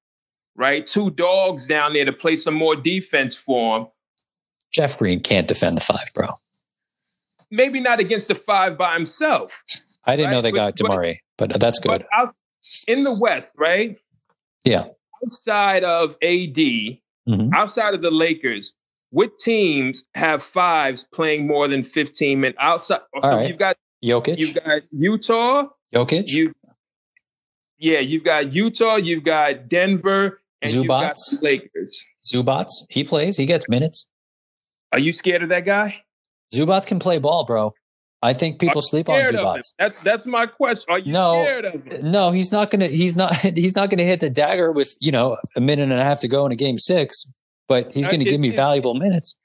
right? 0.59 0.85
Two 0.85 1.09
dogs 1.11 1.65
down 1.65 1.93
there 1.93 2.05
to 2.05 2.11
play 2.13 2.35
some 2.35 2.53
more 2.53 2.75
defense 2.75 3.35
for 3.35 3.77
him. 3.79 3.87
Jeff 4.73 4.99
Green 4.99 5.21
can't 5.21 5.47
defend 5.47 5.77
the 5.77 5.81
five, 5.81 6.11
bro. 6.13 6.27
Maybe 7.49 7.79
not 7.79 7.99
against 7.99 8.27
the 8.27 8.35
five 8.35 8.77
by 8.77 8.93
himself. 8.93 9.63
I 10.05 10.15
didn't 10.15 10.27
Right, 10.27 10.35
know 10.35 10.41
they 10.41 10.51
but- 10.51 10.57
got 10.57 10.75
DeMarre, 10.75 11.17
but, 11.37 11.59
that's 11.59 11.79
good. 11.79 11.87
But 11.87 12.05
out, 12.13 12.33
in 12.87 13.03
the 13.03 13.13
West, 13.13 13.53
right? 13.57 13.97
Yeah. 14.65 14.85
Outside 15.23 15.83
of 15.83 16.15
AD, 16.21 17.01
Mhm. 17.27 17.51
outside 17.53 17.93
of 17.93 18.01
the 18.01 18.11
Lakers, 18.11 18.73
what 19.11 19.31
teams 19.39 20.03
have 20.13 20.43
fives 20.43 21.03
playing 21.13 21.47
more 21.47 21.67
than 21.67 21.81
15 21.83 22.41
minutes? 22.41 22.57
Outside, 22.61 23.01
so 23.23 23.29
right. 23.37 23.47
you've 23.47 23.57
got 23.57 23.77
Jokic, 24.03 24.37
you've 24.37 24.53
got 24.53 24.81
Utah, 24.91 25.67
Jokic, 25.95 26.29
you 26.31 26.53
yeah, 27.79 27.99
you've 27.99 28.23
got 28.25 28.53
Utah, 28.53 28.97
you've 28.97 29.23
got 29.23 29.67
Denver, 29.69 30.38
and 30.61 30.71
Zubac. 30.71 31.15
Lakers. 31.41 32.05
Zubac. 32.23 32.67
He 32.89 33.03
plays. 33.03 33.37
He 33.37 33.45
gets 33.45 33.67
minutes. 33.69 34.07
Are 34.91 34.99
you 34.99 35.11
scared 35.13 35.43
of 35.43 35.49
that 35.49 35.65
guy? 35.65 36.03
Zubac 36.53 36.87
can 36.87 36.99
play 36.99 37.17
ball, 37.19 37.45
bro. 37.45 37.73
I 38.21 38.33
think 38.33 38.59
people 38.59 38.81
sleep 38.81 39.07
on? 39.07 39.21
Zubats. 39.21 39.73
That's 39.79 39.99
that's 39.99 40.25
my 40.25 40.45
question. 40.45 40.85
Are 40.89 40.99
you 40.99 41.13
No. 41.13 41.41
scared 41.43 41.65
of 41.65 41.83
him? 41.85 42.11
No, 42.11 42.31
he's 42.31 42.51
not 42.51 42.69
gonna. 42.69 42.87
He's 42.87 43.15
not. 43.15 43.33
He's 43.55 43.75
not 43.75 43.89
gonna 43.89 44.03
hit 44.03 44.19
the 44.19 44.29
dagger 44.29 44.71
with 44.73 44.95
you 44.99 45.11
know 45.11 45.37
a 45.55 45.61
minute 45.61 45.83
and 45.83 45.93
a 45.99 46.03
half 46.03 46.19
to 46.21 46.27
go 46.27 46.45
in 46.45 46.51
a 46.51 46.55
game 46.55 46.77
six. 46.77 47.31
But 47.69 47.91
he's 47.93 48.07
gonna 48.07 48.25
give 48.25 48.39
me 48.41 48.49
valuable 48.49 48.95
minutes. 48.95 49.37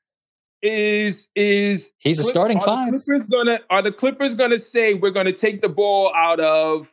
Is 0.62 1.28
is 1.36 1.92
He's 1.98 2.18
a 2.18 2.24
starting 2.24 2.56
are 2.56 2.60
the 2.60 2.66
five. 2.66 2.88
Clippers 2.88 3.28
gonna 3.28 3.58
are 3.68 3.82
the 3.82 3.92
Clippers 3.92 4.36
gonna 4.38 4.58
say 4.58 4.94
we're 4.94 5.10
gonna 5.10 5.32
take 5.32 5.60
the 5.60 5.68
ball 5.68 6.10
out 6.16 6.40
of 6.40 6.90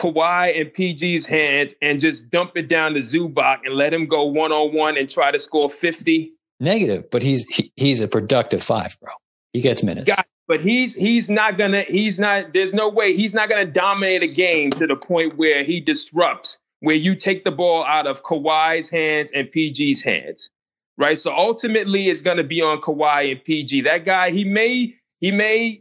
Kawhi 0.00 0.58
and 0.58 0.70
PG's 0.70 1.26
hands 1.26 1.74
and 1.82 2.00
just 2.00 2.30
dump 2.30 2.52
it 2.56 2.68
down 2.68 2.94
to 2.94 3.00
Zubac 3.00 3.58
and 3.64 3.74
let 3.74 3.92
him 3.92 4.06
go 4.06 4.24
one 4.24 4.50
on 4.50 4.74
one 4.74 4.96
and 4.96 5.10
try 5.10 5.30
to 5.30 5.38
score 5.38 5.68
fifty? 5.68 6.32
Negative, 6.58 7.04
but 7.10 7.22
he's 7.22 7.46
he, 7.48 7.70
he's 7.76 8.00
a 8.00 8.08
productive 8.08 8.62
five, 8.62 8.98
bro. 9.00 9.12
He 9.52 9.60
gets 9.60 9.82
minutes. 9.82 10.08
Got 10.08 10.26
But 10.48 10.60
he's 10.60 10.94
he's 10.94 11.28
not 11.28 11.58
gonna 11.58 11.84
he's 11.88 12.18
not 12.18 12.54
there's 12.54 12.72
no 12.72 12.88
way 12.88 13.14
he's 13.14 13.34
not 13.34 13.50
gonna 13.50 13.66
dominate 13.66 14.22
a 14.22 14.28
game 14.28 14.70
to 14.72 14.86
the 14.86 14.96
point 14.96 15.36
where 15.36 15.64
he 15.64 15.80
disrupts 15.80 16.58
where 16.80 16.96
you 16.96 17.14
take 17.14 17.44
the 17.44 17.50
ball 17.50 17.84
out 17.84 18.06
of 18.06 18.22
Kawhi's 18.22 18.88
hands 18.88 19.30
and 19.34 19.48
PG's 19.48 20.02
hands. 20.02 20.48
Right. 20.96 21.18
So 21.18 21.32
ultimately 21.34 22.08
it's 22.08 22.22
gonna 22.22 22.44
be 22.44 22.62
on 22.62 22.80
Kawhi 22.80 23.32
and 23.32 23.44
PG. 23.44 23.82
That 23.82 24.06
guy, 24.06 24.30
he 24.30 24.44
may 24.44 24.94
he 25.20 25.30
may 25.30 25.80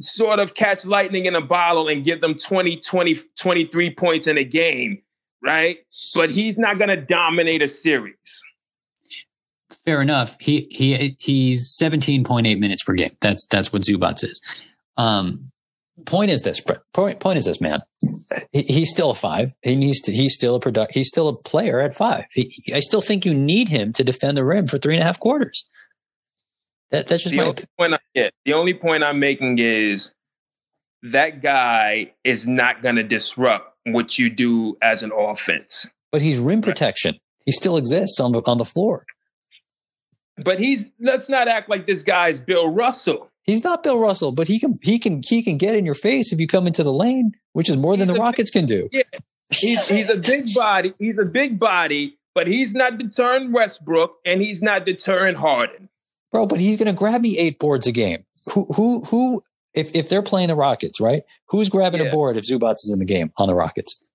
sort 0.00 0.38
of 0.38 0.54
catch 0.54 0.84
lightning 0.84 1.26
in 1.26 1.34
a 1.34 1.40
bottle 1.40 1.88
and 1.88 2.04
give 2.04 2.20
them 2.20 2.34
20, 2.34 2.76
20, 2.76 3.16
23 3.38 3.94
points 3.94 4.26
in 4.26 4.38
a 4.38 4.44
game, 4.44 5.02
right? 5.42 5.78
But 6.14 6.30
he's 6.30 6.56
not 6.56 6.78
gonna 6.78 6.96
dominate 6.96 7.62
a 7.62 7.68
series. 7.68 8.42
Fair 9.84 10.00
enough. 10.00 10.36
He 10.40 10.66
he 10.70 11.16
he's 11.18 11.74
seventeen 11.76 12.24
point 12.24 12.46
eight 12.46 12.58
minutes 12.58 12.82
per 12.82 12.94
game. 12.94 13.16
That's 13.20 13.46
that's 13.46 13.72
what 13.72 13.82
Zubac 13.82 14.22
is. 14.24 14.40
Um, 14.96 15.50
point 16.06 16.30
is 16.30 16.42
this. 16.42 16.60
Point 16.92 17.20
point 17.20 17.38
is 17.38 17.44
this, 17.44 17.60
man. 17.60 17.78
He, 18.50 18.62
he's 18.62 18.90
still 18.90 19.10
a 19.10 19.14
five. 19.14 19.54
He 19.62 19.76
needs 19.76 20.00
to. 20.02 20.12
He's 20.12 20.34
still 20.34 20.56
a 20.56 20.60
product. 20.60 20.94
He's 20.94 21.08
still 21.08 21.28
a 21.28 21.34
player 21.34 21.80
at 21.80 21.94
five. 21.94 22.24
He, 22.32 22.50
I 22.74 22.80
still 22.80 23.00
think 23.00 23.24
you 23.24 23.34
need 23.34 23.68
him 23.68 23.92
to 23.94 24.04
defend 24.04 24.36
the 24.36 24.44
rim 24.44 24.66
for 24.66 24.78
three 24.78 24.94
and 24.94 25.02
a 25.02 25.06
half 25.06 25.20
quarters. 25.20 25.68
That 26.90 27.06
that's 27.06 27.22
just 27.22 27.32
the 27.32 27.38
my. 27.38 27.44
only 27.44 27.64
point 27.78 27.94
I, 27.94 27.98
yeah, 28.14 28.30
the 28.44 28.54
only 28.54 28.74
point 28.74 29.04
I'm 29.04 29.18
making 29.18 29.58
is 29.58 30.12
that 31.02 31.42
guy 31.42 32.12
is 32.24 32.46
not 32.46 32.82
going 32.82 32.96
to 32.96 33.02
disrupt 33.02 33.76
what 33.84 34.18
you 34.18 34.30
do 34.30 34.76
as 34.82 35.02
an 35.02 35.12
offense. 35.12 35.86
But 36.10 36.22
he's 36.22 36.38
rim 36.38 36.62
protection. 36.62 37.18
He 37.44 37.52
still 37.52 37.76
exists 37.76 38.20
on 38.20 38.32
the 38.32 38.42
on 38.46 38.58
the 38.58 38.64
floor. 38.64 39.04
But 40.36 40.60
he's 40.60 40.86
let's 41.00 41.28
not 41.28 41.48
act 41.48 41.68
like 41.68 41.86
this 41.86 42.02
guy's 42.02 42.40
Bill 42.40 42.68
Russell. 42.68 43.30
He's 43.42 43.64
not 43.64 43.82
Bill 43.82 43.98
Russell, 43.98 44.32
but 44.32 44.48
he 44.48 44.58
can 44.58 44.74
he 44.82 44.98
can 44.98 45.22
he 45.24 45.42
can 45.42 45.58
get 45.58 45.74
in 45.74 45.84
your 45.84 45.94
face 45.94 46.32
if 46.32 46.40
you 46.40 46.46
come 46.46 46.66
into 46.66 46.82
the 46.82 46.92
lane, 46.92 47.32
which 47.52 47.68
is 47.68 47.76
more 47.76 47.96
than 47.96 48.08
the 48.08 48.14
Rockets 48.14 48.50
can 48.50 48.66
do. 48.66 48.88
Yeah. 48.92 49.02
He's 49.50 49.88
he's 49.88 50.10
a 50.10 50.18
big 50.18 50.46
body. 50.54 50.94
He's 50.98 51.18
a 51.18 51.24
big 51.24 51.58
body, 51.58 52.18
but 52.34 52.46
he's 52.46 52.74
not 52.74 52.98
deterring 52.98 53.52
Westbrook 53.52 54.16
and 54.24 54.42
he's 54.42 54.62
not 54.62 54.84
deterring 54.84 55.34
Harden. 55.34 55.87
Bro, 56.30 56.46
but 56.46 56.60
he's 56.60 56.76
going 56.76 56.86
to 56.86 56.92
grab 56.92 57.22
me 57.22 57.38
eight 57.38 57.58
boards 57.58 57.86
a 57.86 57.92
game. 57.92 58.24
Who, 58.52 58.66
who, 58.74 59.04
who, 59.04 59.42
if, 59.74 59.94
if 59.94 60.08
they're 60.08 60.22
playing 60.22 60.48
the 60.48 60.54
Rockets, 60.54 61.00
right? 61.00 61.22
Who's 61.48 61.70
grabbing 61.70 62.06
a 62.06 62.10
board 62.10 62.36
if 62.36 62.44
Zubac 62.44 62.72
is 62.72 62.90
in 62.92 62.98
the 62.98 63.06
game 63.06 63.32
on 63.36 63.48
the 63.48 63.54
Rockets? 63.54 64.06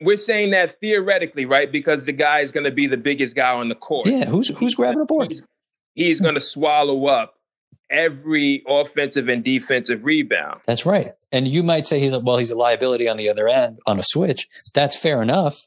We're 0.00 0.16
saying 0.16 0.50
that 0.50 0.80
theoretically, 0.80 1.46
right? 1.46 1.70
Because 1.70 2.04
the 2.04 2.12
guy 2.12 2.40
is 2.40 2.52
going 2.52 2.64
to 2.64 2.70
be 2.70 2.86
the 2.86 2.96
biggest 2.96 3.34
guy 3.34 3.52
on 3.52 3.68
the 3.68 3.74
court. 3.74 4.06
Yeah, 4.06 4.26
who's, 4.26 4.48
who's 4.48 4.74
grabbing 4.74 5.00
a 5.00 5.06
board? 5.06 5.28
He's, 5.28 5.42
he's 5.94 6.20
going 6.20 6.34
to 6.34 6.40
swallow 6.40 7.06
up 7.06 7.34
every 7.88 8.62
offensive 8.66 9.28
and 9.28 9.44
defensive 9.44 10.04
rebound. 10.04 10.60
That's 10.66 10.84
right. 10.84 11.12
And 11.32 11.46
you 11.46 11.62
might 11.62 11.86
say 11.86 12.00
he's 12.00 12.12
a, 12.12 12.20
well, 12.20 12.36
he's 12.36 12.50
a 12.50 12.56
liability 12.56 13.08
on 13.08 13.16
the 13.16 13.28
other 13.28 13.48
end 13.48 13.78
on 13.86 13.98
a 13.98 14.02
switch. 14.02 14.48
That's 14.74 14.96
fair 14.96 15.22
enough. 15.22 15.66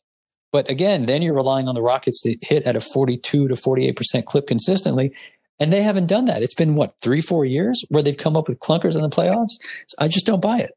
But 0.51 0.69
again, 0.69 1.05
then 1.05 1.21
you're 1.21 1.35
relying 1.35 1.67
on 1.67 1.75
the 1.75 1.81
Rockets 1.81 2.21
to 2.21 2.35
hit 2.41 2.63
at 2.63 2.75
a 2.75 2.81
42 2.81 3.47
to 3.47 3.53
48% 3.53 4.25
clip 4.25 4.47
consistently. 4.47 5.13
And 5.59 5.73
they 5.73 5.81
haven't 5.81 6.07
done 6.07 6.25
that. 6.25 6.41
It's 6.41 6.55
been 6.55 6.75
what, 6.75 6.95
three, 7.01 7.21
four 7.21 7.45
years 7.45 7.83
where 7.89 8.01
they've 8.01 8.17
come 8.17 8.37
up 8.37 8.47
with 8.47 8.59
clunkers 8.59 8.95
in 8.95 9.01
the 9.01 9.09
playoffs? 9.09 9.57
So 9.87 9.95
I 9.99 10.07
just 10.07 10.25
don't 10.25 10.41
buy 10.41 10.59
it. 10.59 10.71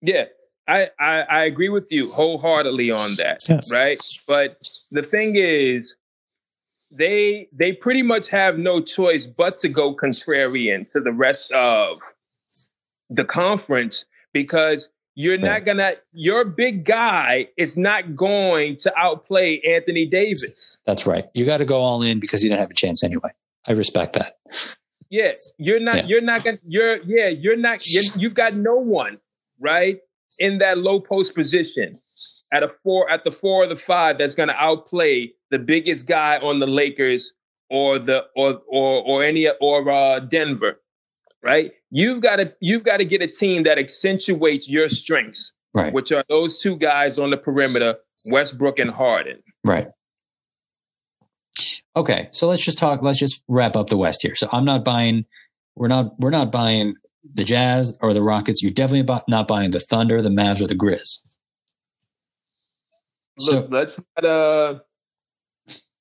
Yeah, 0.00 0.24
I, 0.66 0.88
I, 0.98 1.20
I 1.20 1.44
agree 1.44 1.68
with 1.68 1.90
you 1.90 2.10
wholeheartedly 2.10 2.90
on 2.90 3.16
that. 3.16 3.38
Right. 3.70 4.00
But 4.26 4.58
the 4.90 5.02
thing 5.02 5.36
is, 5.36 5.94
they 6.90 7.48
they 7.52 7.72
pretty 7.72 8.02
much 8.02 8.28
have 8.28 8.58
no 8.58 8.80
choice 8.80 9.26
but 9.26 9.58
to 9.58 9.68
go 9.68 9.94
contrarian 9.94 10.90
to 10.92 11.00
the 11.00 11.12
rest 11.12 11.52
of 11.52 11.98
the 13.10 13.24
conference 13.24 14.06
because 14.32 14.88
you're 15.18 15.36
not 15.36 15.64
gonna 15.64 15.94
your 16.12 16.44
big 16.44 16.84
guy 16.84 17.48
is 17.56 17.76
not 17.76 18.14
going 18.14 18.76
to 18.76 18.96
outplay 18.96 19.60
Anthony 19.62 20.06
Davis. 20.06 20.78
That's 20.86 21.06
right. 21.06 21.24
You 21.34 21.44
got 21.44 21.56
to 21.56 21.64
go 21.64 21.80
all 21.80 22.02
in 22.02 22.20
because 22.20 22.44
you 22.44 22.48
didn't 22.48 22.60
have 22.60 22.70
a 22.70 22.74
chance 22.74 23.02
anyway. 23.02 23.30
I 23.66 23.72
respect 23.72 24.12
that. 24.12 24.36
Yeah, 25.10 25.32
you're 25.58 25.80
not. 25.80 25.96
Yeah. 25.96 26.04
You're 26.06 26.20
not 26.20 26.44
gonna. 26.44 26.58
You're 26.64 26.98
yeah. 27.02 27.26
You're 27.26 27.56
not. 27.56 27.84
You're, 27.84 28.04
you've 28.16 28.34
got 28.34 28.54
no 28.54 28.76
one 28.76 29.18
right 29.58 29.98
in 30.38 30.58
that 30.58 30.78
low 30.78 31.00
post 31.00 31.34
position 31.34 31.98
at 32.52 32.62
a 32.62 32.68
four 32.68 33.10
at 33.10 33.24
the 33.24 33.32
four 33.32 33.64
or 33.64 33.66
the 33.66 33.74
five 33.74 34.18
that's 34.18 34.36
gonna 34.36 34.54
outplay 34.56 35.32
the 35.50 35.58
biggest 35.58 36.06
guy 36.06 36.38
on 36.38 36.60
the 36.60 36.66
Lakers 36.68 37.32
or 37.70 37.98
the 37.98 38.24
or 38.36 38.60
or 38.68 39.02
or 39.02 39.24
any 39.24 39.48
or 39.60 39.90
uh, 39.90 40.20
Denver. 40.20 40.78
Right. 41.42 41.72
You've 41.90 42.20
got 42.20 42.36
to 42.36 42.52
you've 42.60 42.82
got 42.84 42.96
to 42.98 43.04
get 43.04 43.22
a 43.22 43.26
team 43.28 43.62
that 43.62 43.78
accentuates 43.78 44.68
your 44.68 44.88
strengths, 44.88 45.52
Right. 45.72 45.92
which 45.92 46.10
are 46.12 46.24
those 46.28 46.58
two 46.58 46.76
guys 46.76 47.18
on 47.18 47.30
the 47.30 47.36
perimeter, 47.36 47.96
Westbrook 48.32 48.78
and 48.78 48.90
Harden. 48.90 49.42
Right. 49.64 49.88
Okay, 51.96 52.28
so 52.32 52.46
let's 52.48 52.62
just 52.64 52.78
talk. 52.78 53.02
Let's 53.02 53.18
just 53.18 53.42
wrap 53.48 53.74
up 53.76 53.88
the 53.88 53.96
West 53.96 54.20
here. 54.22 54.34
So 54.36 54.48
I'm 54.52 54.64
not 54.64 54.84
buying. 54.84 55.24
We're 55.76 55.88
not. 55.88 56.18
We're 56.20 56.30
not 56.30 56.52
buying 56.52 56.94
the 57.34 57.44
Jazz 57.44 57.96
or 58.00 58.14
the 58.14 58.22
Rockets. 58.22 58.62
You're 58.62 58.72
definitely 58.72 59.20
not 59.28 59.48
buying 59.48 59.70
the 59.70 59.80
Thunder, 59.80 60.22
the 60.22 60.28
Mavs, 60.28 60.60
or 60.62 60.66
the 60.66 60.74
Grizz. 60.76 61.18
So- 63.38 63.66
let's 63.70 64.00
not 64.16 64.24
uh 64.28 64.78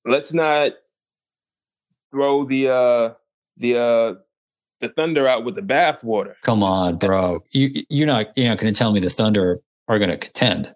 let's 0.06 0.34
not 0.34 0.72
throw 2.12 2.46
the 2.46 2.70
uh 2.70 3.14
the 3.58 3.78
uh 3.78 4.14
the 4.82 4.90
thunder 4.90 5.28
out 5.28 5.44
with 5.44 5.56
the 5.56 5.62
bathwater. 5.62 6.34
Come 6.44 6.64
on, 6.64 6.98
bro. 6.98 7.44
You 7.52 7.84
you're 7.90 8.08
not 8.08 8.28
you're 8.36 8.50
not 8.50 8.60
going 8.60 8.74
to 8.74 8.78
tell 8.78 8.92
me 8.92 9.00
the 9.00 9.10
Thunder 9.10 9.62
are 9.88 10.00
going 10.00 10.10
to 10.10 10.18
contend. 10.18 10.74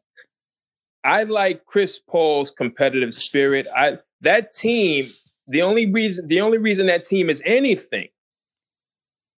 I 1.04 1.24
like 1.24 1.66
Chris 1.66 2.00
Paul's 2.00 2.52
competitive 2.52 3.14
spirit. 3.14 3.68
I 3.76 3.98
that 4.22 4.54
team, 4.54 5.08
the 5.48 5.62
only 5.62 5.92
reason 5.92 6.28
the 6.28 6.42
only 6.42 6.58
reason 6.58 6.88
that 6.88 7.04
team 7.04 7.30
is 7.30 7.42
anything 7.46 8.08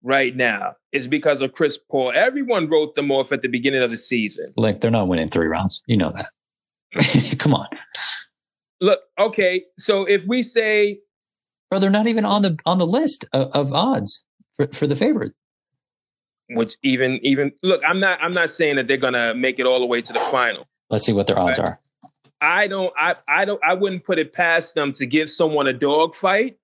right 0.03 0.35
now 0.35 0.75
is 0.91 1.07
because 1.07 1.41
of 1.41 1.53
Chris 1.53 1.77
Paul. 1.77 2.11
Everyone 2.13 2.67
wrote 2.67 2.95
them 2.95 3.11
off 3.11 3.31
at 3.31 3.41
the 3.41 3.47
beginning 3.47 3.81
of 3.81 3.91
the 3.91 3.97
season. 3.97 4.53
Like 4.57 4.81
they're 4.81 4.91
not 4.91 5.07
winning 5.07 5.27
three 5.27 5.47
rounds. 5.47 5.81
You 5.87 5.97
know 5.97 6.13
that. 6.15 7.37
Come 7.39 7.55
on, 7.55 7.67
Look, 8.79 8.99
okay, 9.17 9.63
so 9.79 10.05
if 10.05 10.23
we 10.25 10.43
say 10.43 10.99
bro. 11.73 11.79
They're 11.79 11.89
not 11.89 12.07
even 12.07 12.25
on 12.25 12.41
the 12.43 12.59
on 12.65 12.77
the 12.77 12.85
list 12.85 13.25
of, 13.33 13.49
of 13.51 13.73
odds 13.73 14.23
for, 14.55 14.67
for 14.67 14.87
the 14.87 14.95
favorite. 14.95 15.33
which 16.49 16.75
even 16.83 17.19
even 17.23 17.51
look, 17.63 17.81
I'm 17.87 17.99
not 17.99 18.19
I'm 18.21 18.31
not 18.33 18.49
saying 18.51 18.75
that 18.77 18.87
they're 18.87 18.97
gonna 18.97 19.33
make 19.33 19.59
it 19.59 19.65
all 19.65 19.79
the 19.79 19.87
way 19.87 20.01
to 20.01 20.13
the 20.13 20.19
final. 20.19 20.67
Let's 20.89 21.05
see 21.05 21.13
what 21.13 21.27
their 21.27 21.39
odds 21.39 21.59
Right. 21.59 21.69
are. 21.69 21.79
I 22.41 22.67
don't 22.67 22.93
I 22.97 23.15
I 23.27 23.45
don't 23.45 23.61
I 23.63 23.73
wouldn't 23.73 24.03
put 24.03 24.19
it 24.19 24.33
past 24.33 24.75
them 24.75 24.91
to 24.93 25.05
give 25.05 25.29
someone 25.29 25.67
a 25.67 25.73
dog 25.73 26.13
fight 26.13 26.57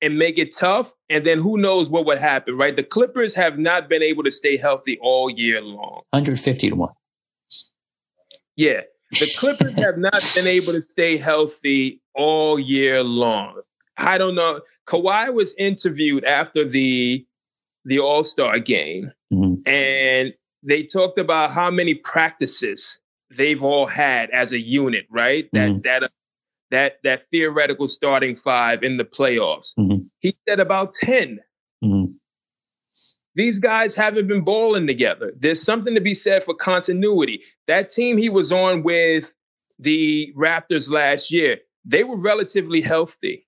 and 0.00 0.18
make 0.18 0.38
it 0.38 0.54
tough 0.54 0.94
and 1.10 1.26
then 1.26 1.40
who 1.40 1.56
knows 1.58 1.88
what 1.88 2.04
would 2.06 2.18
happen, 2.18 2.56
right? 2.56 2.76
The 2.76 2.82
Clippers 2.82 3.34
have 3.34 3.58
not 3.58 3.88
been 3.88 4.02
able 4.02 4.22
to 4.24 4.30
stay 4.30 4.56
healthy 4.56 4.98
all 5.02 5.28
year 5.30 5.60
long. 5.60 6.02
150 6.10 6.70
to 6.70 6.76
one. 6.76 6.92
Yeah. 8.56 8.82
the 9.10 9.30
Clippers 9.38 9.74
have 9.84 9.98
not 9.98 10.20
been 10.34 10.46
able 10.46 10.72
to 10.74 10.82
stay 10.86 11.16
healthy 11.16 12.00
all 12.14 12.58
year 12.58 13.02
long. 13.02 13.60
I 13.96 14.18
don't 14.18 14.34
know. 14.34 14.60
Kawhi 14.86 15.32
was 15.32 15.54
interviewed 15.58 16.24
after 16.24 16.64
the 16.64 17.26
the 17.84 17.98
All 17.98 18.24
Star 18.24 18.58
game, 18.58 19.12
mm-hmm. 19.32 19.68
and 19.68 20.32
they 20.62 20.82
talked 20.84 21.18
about 21.18 21.52
how 21.52 21.70
many 21.70 21.94
practices 21.94 22.98
they've 23.30 23.62
all 23.62 23.86
had 23.86 24.30
as 24.30 24.52
a 24.52 24.58
unit, 24.58 25.06
right? 25.10 25.48
Mm-hmm. 25.52 25.80
That 25.82 25.82
that 25.82 26.02
uh, 26.04 26.08
that 26.70 26.92
that 27.04 27.22
theoretical 27.30 27.88
starting 27.88 28.36
five 28.36 28.82
in 28.82 28.96
the 28.96 29.04
playoffs. 29.04 29.72
Mm-hmm. 29.78 30.06
He 30.20 30.36
said 30.48 30.60
about 30.60 30.94
10 30.94 31.38
mm-hmm. 31.84 32.12
These 33.36 33.58
guys 33.58 33.96
haven't 33.96 34.28
been 34.28 34.44
balling 34.44 34.86
together. 34.86 35.32
There's 35.36 35.60
something 35.60 35.94
to 35.96 36.00
be 36.00 36.14
said 36.14 36.44
for 36.44 36.54
continuity. 36.54 37.42
That 37.66 37.90
team 37.90 38.16
he 38.16 38.28
was 38.28 38.52
on 38.52 38.84
with 38.84 39.32
the 39.78 40.32
Raptors 40.36 40.88
last 40.88 41.32
year, 41.32 41.58
they 41.84 42.04
were 42.04 42.16
relatively 42.16 42.80
healthy. 42.80 43.46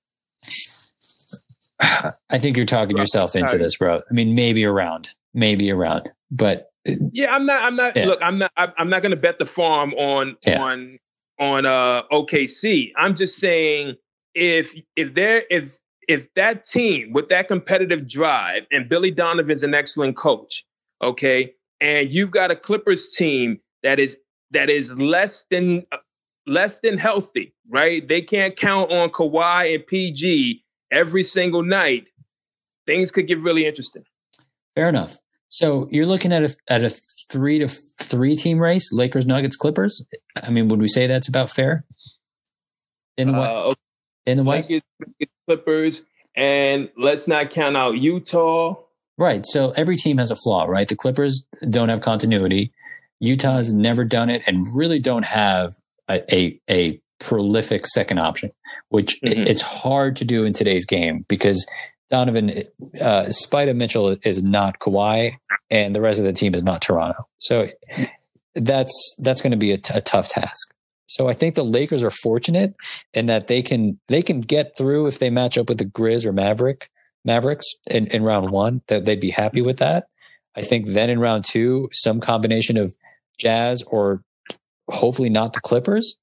I 1.80 2.38
think 2.38 2.56
you're 2.56 2.66
talking 2.66 2.96
yourself 2.96 3.36
into 3.36 3.58
this, 3.58 3.76
bro. 3.76 3.98
I 3.98 4.14
mean, 4.14 4.34
maybe 4.34 4.64
around, 4.64 5.08
maybe 5.34 5.70
around, 5.70 6.10
but 6.30 6.70
yeah, 7.12 7.34
I'm 7.34 7.46
not. 7.46 7.62
I'm 7.62 7.76
not. 7.76 7.96
Yeah. 7.96 8.06
Look, 8.06 8.20
I'm 8.22 8.38
not. 8.38 8.52
I'm 8.56 8.88
not 8.88 9.02
going 9.02 9.10
to 9.10 9.16
bet 9.16 9.38
the 9.38 9.46
farm 9.46 9.92
on 9.94 10.36
yeah. 10.46 10.62
on 10.62 10.98
on 11.38 11.66
uh 11.66 12.02
OKC. 12.12 12.92
I'm 12.96 13.14
just 13.14 13.38
saying 13.38 13.94
if 14.34 14.74
if 14.94 15.14
there 15.14 15.44
if 15.50 15.78
if 16.08 16.32
that 16.34 16.64
team 16.64 17.12
with 17.12 17.28
that 17.28 17.48
competitive 17.48 18.08
drive 18.08 18.62
and 18.70 18.88
Billy 18.88 19.10
Donovan's 19.10 19.62
an 19.62 19.74
excellent 19.74 20.16
coach, 20.16 20.64
okay, 21.02 21.52
and 21.80 22.12
you've 22.12 22.30
got 22.30 22.50
a 22.50 22.56
Clippers 22.56 23.10
team 23.10 23.58
that 23.82 23.98
is 23.98 24.16
that 24.52 24.70
is 24.70 24.92
less 24.92 25.44
than 25.50 25.84
less 26.46 26.78
than 26.80 26.96
healthy, 26.96 27.52
right? 27.68 28.06
They 28.06 28.22
can't 28.22 28.56
count 28.56 28.92
on 28.92 29.10
Kawhi 29.10 29.74
and 29.74 29.86
PG 29.86 30.62
every 30.90 31.22
single 31.22 31.62
night. 31.62 32.08
Things 32.86 33.10
could 33.10 33.26
get 33.26 33.40
really 33.40 33.66
interesting. 33.66 34.04
Fair 34.74 34.88
enough. 34.88 35.18
So 35.48 35.88
you're 35.90 36.06
looking 36.06 36.32
at 36.32 36.42
a 36.42 36.54
at 36.68 36.84
a 36.84 36.90
three 37.30 37.58
to 37.58 37.68
three 37.68 38.36
team 38.36 38.58
race: 38.58 38.92
Lakers, 38.92 39.26
Nuggets, 39.26 39.56
Clippers. 39.56 40.04
I 40.42 40.50
mean, 40.50 40.68
would 40.68 40.80
we 40.80 40.88
say 40.88 41.06
that's 41.06 41.28
about 41.28 41.50
fair? 41.50 41.84
In 43.16 43.28
the 43.28 43.38
uh, 43.38 43.74
in 44.26 44.36
the 44.36 44.42
West, 44.42 44.70
Clippers, 45.46 46.02
and 46.34 46.90
let's 46.96 47.26
not 47.26 47.50
count 47.50 47.76
out 47.76 47.96
Utah. 47.96 48.76
Right. 49.18 49.46
So 49.46 49.70
every 49.70 49.96
team 49.96 50.18
has 50.18 50.30
a 50.30 50.36
flaw, 50.36 50.64
right? 50.64 50.86
The 50.86 50.96
Clippers 50.96 51.46
don't 51.70 51.88
have 51.88 52.02
continuity. 52.02 52.72
Utah 53.20 53.56
has 53.56 53.72
never 53.72 54.04
done 54.04 54.28
it, 54.28 54.42
and 54.46 54.64
really 54.74 54.98
don't 54.98 55.24
have 55.24 55.74
a 56.08 56.34
a, 56.34 56.60
a 56.68 57.00
prolific 57.18 57.86
second 57.86 58.18
option, 58.18 58.50
which 58.88 59.20
mm-hmm. 59.22 59.46
it's 59.46 59.62
hard 59.62 60.16
to 60.16 60.24
do 60.24 60.44
in 60.44 60.52
today's 60.52 60.86
game 60.86 61.24
because 61.28 61.66
Donovan, 62.10 62.64
uh, 63.00 63.24
Spida 63.26 63.74
Mitchell 63.74 64.16
is 64.22 64.42
not 64.42 64.78
Kawhi, 64.78 65.36
and 65.70 65.94
the 65.94 66.00
rest 66.00 66.18
of 66.18 66.24
the 66.24 66.32
team 66.32 66.54
is 66.54 66.62
not 66.62 66.82
Toronto. 66.82 67.26
So 67.38 67.68
that's 68.54 69.16
that's 69.18 69.42
going 69.42 69.50
to 69.50 69.56
be 69.56 69.72
a, 69.72 69.78
t- 69.78 69.94
a 69.96 70.00
tough 70.00 70.28
task. 70.28 70.72
So 71.08 71.28
I 71.28 71.32
think 71.32 71.54
the 71.54 71.64
Lakers 71.64 72.02
are 72.02 72.10
fortunate 72.10 72.74
in 73.12 73.26
that 73.26 73.48
they 73.48 73.62
can 73.62 73.98
they 74.08 74.22
can 74.22 74.40
get 74.40 74.76
through 74.76 75.06
if 75.06 75.18
they 75.18 75.30
match 75.30 75.58
up 75.58 75.68
with 75.68 75.78
the 75.78 75.84
Grizz 75.84 76.24
or 76.24 76.32
Maverick 76.32 76.90
Mavericks 77.24 77.66
in, 77.90 78.06
in 78.08 78.22
round 78.22 78.50
one. 78.50 78.82
That 78.88 79.04
they'd 79.04 79.20
be 79.20 79.30
happy 79.30 79.62
with 79.62 79.78
that. 79.78 80.08
I 80.56 80.62
think 80.62 80.88
then 80.88 81.10
in 81.10 81.18
round 81.18 81.44
two, 81.44 81.88
some 81.92 82.20
combination 82.20 82.76
of 82.76 82.94
Jazz 83.38 83.82
or 83.86 84.22
hopefully 84.88 85.28
not 85.28 85.52
the 85.52 85.60
Clippers, 85.60 86.18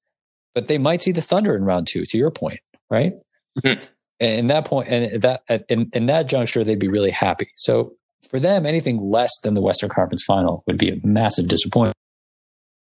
but 0.54 0.68
they 0.68 0.78
might 0.78 1.02
see 1.02 1.12
the 1.12 1.20
Thunder 1.20 1.56
in 1.56 1.64
round 1.64 1.86
two. 1.86 2.04
To 2.06 2.18
your 2.18 2.30
point, 2.30 2.60
right? 2.90 3.14
Mm-hmm. 3.58 3.86
And 4.20 4.38
in 4.38 4.46
that 4.46 4.66
point, 4.66 4.88
and 4.88 5.22
that 5.22 5.42
in, 5.68 5.90
in 5.92 6.06
that 6.06 6.28
juncture, 6.28 6.64
they'd 6.64 6.78
be 6.78 6.88
really 6.88 7.10
happy. 7.10 7.50
So 7.56 7.94
for 8.30 8.38
them, 8.40 8.64
anything 8.64 9.10
less 9.10 9.38
than 9.42 9.54
the 9.54 9.60
Western 9.60 9.90
Conference 9.90 10.22
Final 10.24 10.62
would 10.66 10.78
be 10.78 10.90
a 10.90 11.00
massive 11.02 11.48
disappointment. 11.48 11.96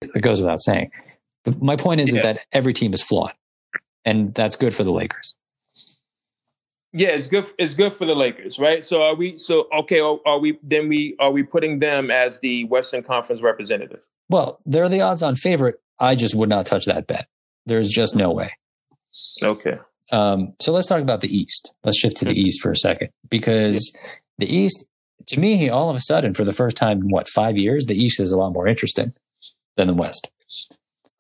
It 0.03 0.23
goes 0.23 0.41
without 0.41 0.61
saying. 0.61 0.91
But 1.45 1.63
my 1.63 1.77
point 1.77 2.01
is, 2.01 2.13
yeah. 2.13 2.19
is 2.19 2.23
that 2.25 2.41
every 2.53 2.73
team 2.73 2.93
is 2.93 3.03
flawed, 3.03 3.33
and 4.05 4.35
that's 4.35 4.57
good 4.57 4.75
for 4.75 4.85
the 4.85 4.93
Lakers. 4.93 5.35
Yeah, 6.93 7.09
it's 7.09 7.27
good. 7.27 7.47
It's 7.59 7.75
good 7.75 7.93
for 7.93 8.05
the 8.05 8.15
Lakers, 8.15 8.59
right? 8.59 8.85
So 8.85 9.03
are 9.03 9.15
we? 9.15 9.39
So 9.39 9.67
okay, 9.73 10.01
are, 10.01 10.19
are 10.27 10.39
we? 10.39 10.59
Then 10.63 10.89
we 10.89 11.17
are 11.19 11.31
we 11.31 11.43
putting 11.43 11.79
them 11.79 12.11
as 12.11 12.41
the 12.41 12.65
Western 12.65 13.03
Conference 13.03 13.41
representative? 13.41 14.01
Well, 14.29 14.61
they're 14.67 14.89
the 14.89 15.01
odds-on 15.01 15.37
favorite. 15.37 15.81
I 15.99 16.15
just 16.15 16.35
would 16.35 16.49
not 16.49 16.67
touch 16.67 16.85
that 16.87 17.07
bet. 17.07 17.27
There's 17.67 17.89
just 17.89 18.17
no 18.17 18.33
way. 18.33 18.53
Okay. 19.43 19.79
Um, 20.11 20.55
so 20.61 20.73
let's 20.73 20.87
talk 20.87 21.01
about 21.01 21.21
the 21.21 21.35
East. 21.35 21.75
Let's 21.85 21.99
shift 21.99 22.17
to 22.19 22.25
the 22.25 22.35
East 22.35 22.61
for 22.61 22.71
a 22.71 22.77
second 22.77 23.11
because 23.31 23.97
the 24.39 24.47
East, 24.47 24.87
to 25.29 25.41
me, 25.41 25.69
all 25.69 25.89
of 25.89 25.97
a 25.97 26.01
sudden, 26.01 26.35
for 26.35 26.45
the 26.45 26.53
first 26.53 26.77
time 26.77 27.03
in 27.03 27.09
what 27.09 27.29
five 27.29 27.57
years, 27.57 27.87
the 27.87 27.97
East 27.97 28.21
is 28.21 28.33
a 28.33 28.37
lot 28.37 28.53
more 28.53 28.67
interesting 28.67 29.13
than 29.77 29.87
the 29.87 29.95
West. 29.95 30.31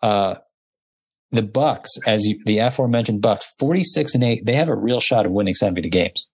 Uh, 0.02 0.34
the 1.30 1.42
Bucks, 1.42 1.90
as 2.06 2.26
you, 2.26 2.42
the 2.44 2.58
aforementioned 2.58 3.22
Bucks, 3.22 3.54
forty 3.58 3.82
six 3.82 4.14
and 4.14 4.22
eight, 4.22 4.44
they 4.44 4.54
have 4.54 4.68
a 4.68 4.76
real 4.76 5.00
shot 5.00 5.24
of 5.24 5.32
winning 5.32 5.54
seventy 5.54 5.88
games. 5.88 6.28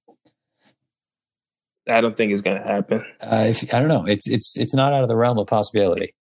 I 1.89 2.01
don't 2.01 2.16
think 2.16 2.32
it's 2.32 2.43
going 2.43 2.60
to 2.60 2.66
happen. 2.66 3.05
Uh, 3.20 3.47
if, 3.48 3.72
I 3.72 3.78
don't 3.78 3.89
know. 3.89 4.05
It's 4.05 4.28
it's 4.28 4.59
it's 4.59 4.74
not 4.74 4.93
out 4.93 5.02
of 5.02 5.09
the 5.09 5.16
realm 5.16 5.39
of 5.39 5.47
possibility. 5.47 6.14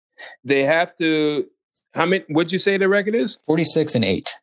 They 0.42 0.64
have 0.64 0.94
to. 0.96 1.46
How 1.94 2.06
many? 2.06 2.24
What'd 2.28 2.52
you 2.52 2.58
say 2.58 2.76
the 2.76 2.88
record 2.88 3.14
is? 3.14 3.38
Forty 3.46 3.64
six 3.64 3.94
and 3.94 4.04
eight. 4.04 4.34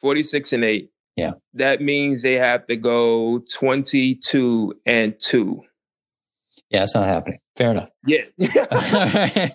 Forty 0.00 0.22
six 0.22 0.52
and 0.52 0.64
eight. 0.64 0.90
Yeah. 1.18 1.32
That 1.54 1.82
means 1.82 2.22
they 2.22 2.34
have 2.34 2.64
to 2.68 2.76
go 2.76 3.40
22 3.52 4.72
and 4.86 5.18
2. 5.18 5.62
Yeah, 6.70 6.82
it's 6.84 6.94
not 6.94 7.08
happening. 7.08 7.40
Fair 7.56 7.72
enough. 7.72 7.88
Yeah. 8.06 8.22
All 8.70 9.04
right. 9.04 9.50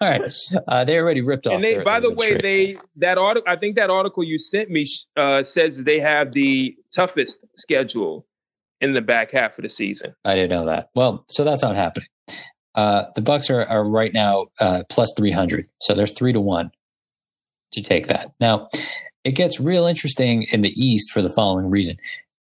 All 0.00 0.08
right. 0.08 0.32
Uh, 0.66 0.84
they 0.84 0.96
already 0.96 1.20
ripped 1.20 1.46
off. 1.46 1.54
And 1.54 1.64
they, 1.64 1.74
their, 1.74 1.84
by 1.84 2.00
the 2.00 2.10
way, 2.10 2.38
they 2.38 2.78
that 2.96 3.18
article. 3.18 3.50
I 3.50 3.56
think 3.56 3.74
that 3.76 3.90
article 3.90 4.24
you 4.24 4.38
sent 4.38 4.70
me 4.70 4.86
uh, 5.16 5.44
says 5.44 5.84
they 5.84 6.00
have 6.00 6.32
the 6.32 6.74
toughest 6.94 7.44
schedule 7.58 8.26
in 8.80 8.94
the 8.94 9.02
back 9.02 9.32
half 9.32 9.58
of 9.58 9.64
the 9.64 9.68
season. 9.68 10.14
I 10.24 10.34
didn't 10.34 10.50
know 10.50 10.64
that. 10.66 10.88
Well, 10.94 11.26
so 11.28 11.44
that's 11.44 11.62
not 11.62 11.76
happening. 11.76 12.08
Uh, 12.74 13.04
the 13.14 13.20
Bucks 13.20 13.50
are, 13.50 13.64
are 13.64 13.84
right 13.84 14.12
now 14.12 14.46
uh, 14.58 14.82
plus 14.88 15.12
three 15.16 15.32
hundred, 15.32 15.68
so 15.80 15.94
there's 15.94 16.12
three 16.12 16.32
to 16.32 16.40
one 16.40 16.70
to 17.72 17.82
take 17.82 18.06
that. 18.08 18.32
Now, 18.40 18.68
it 19.24 19.32
gets 19.32 19.60
real 19.60 19.86
interesting 19.86 20.44
in 20.44 20.62
the 20.62 20.70
East 20.70 21.10
for 21.10 21.22
the 21.22 21.32
following 21.34 21.70
reason. 21.70 21.96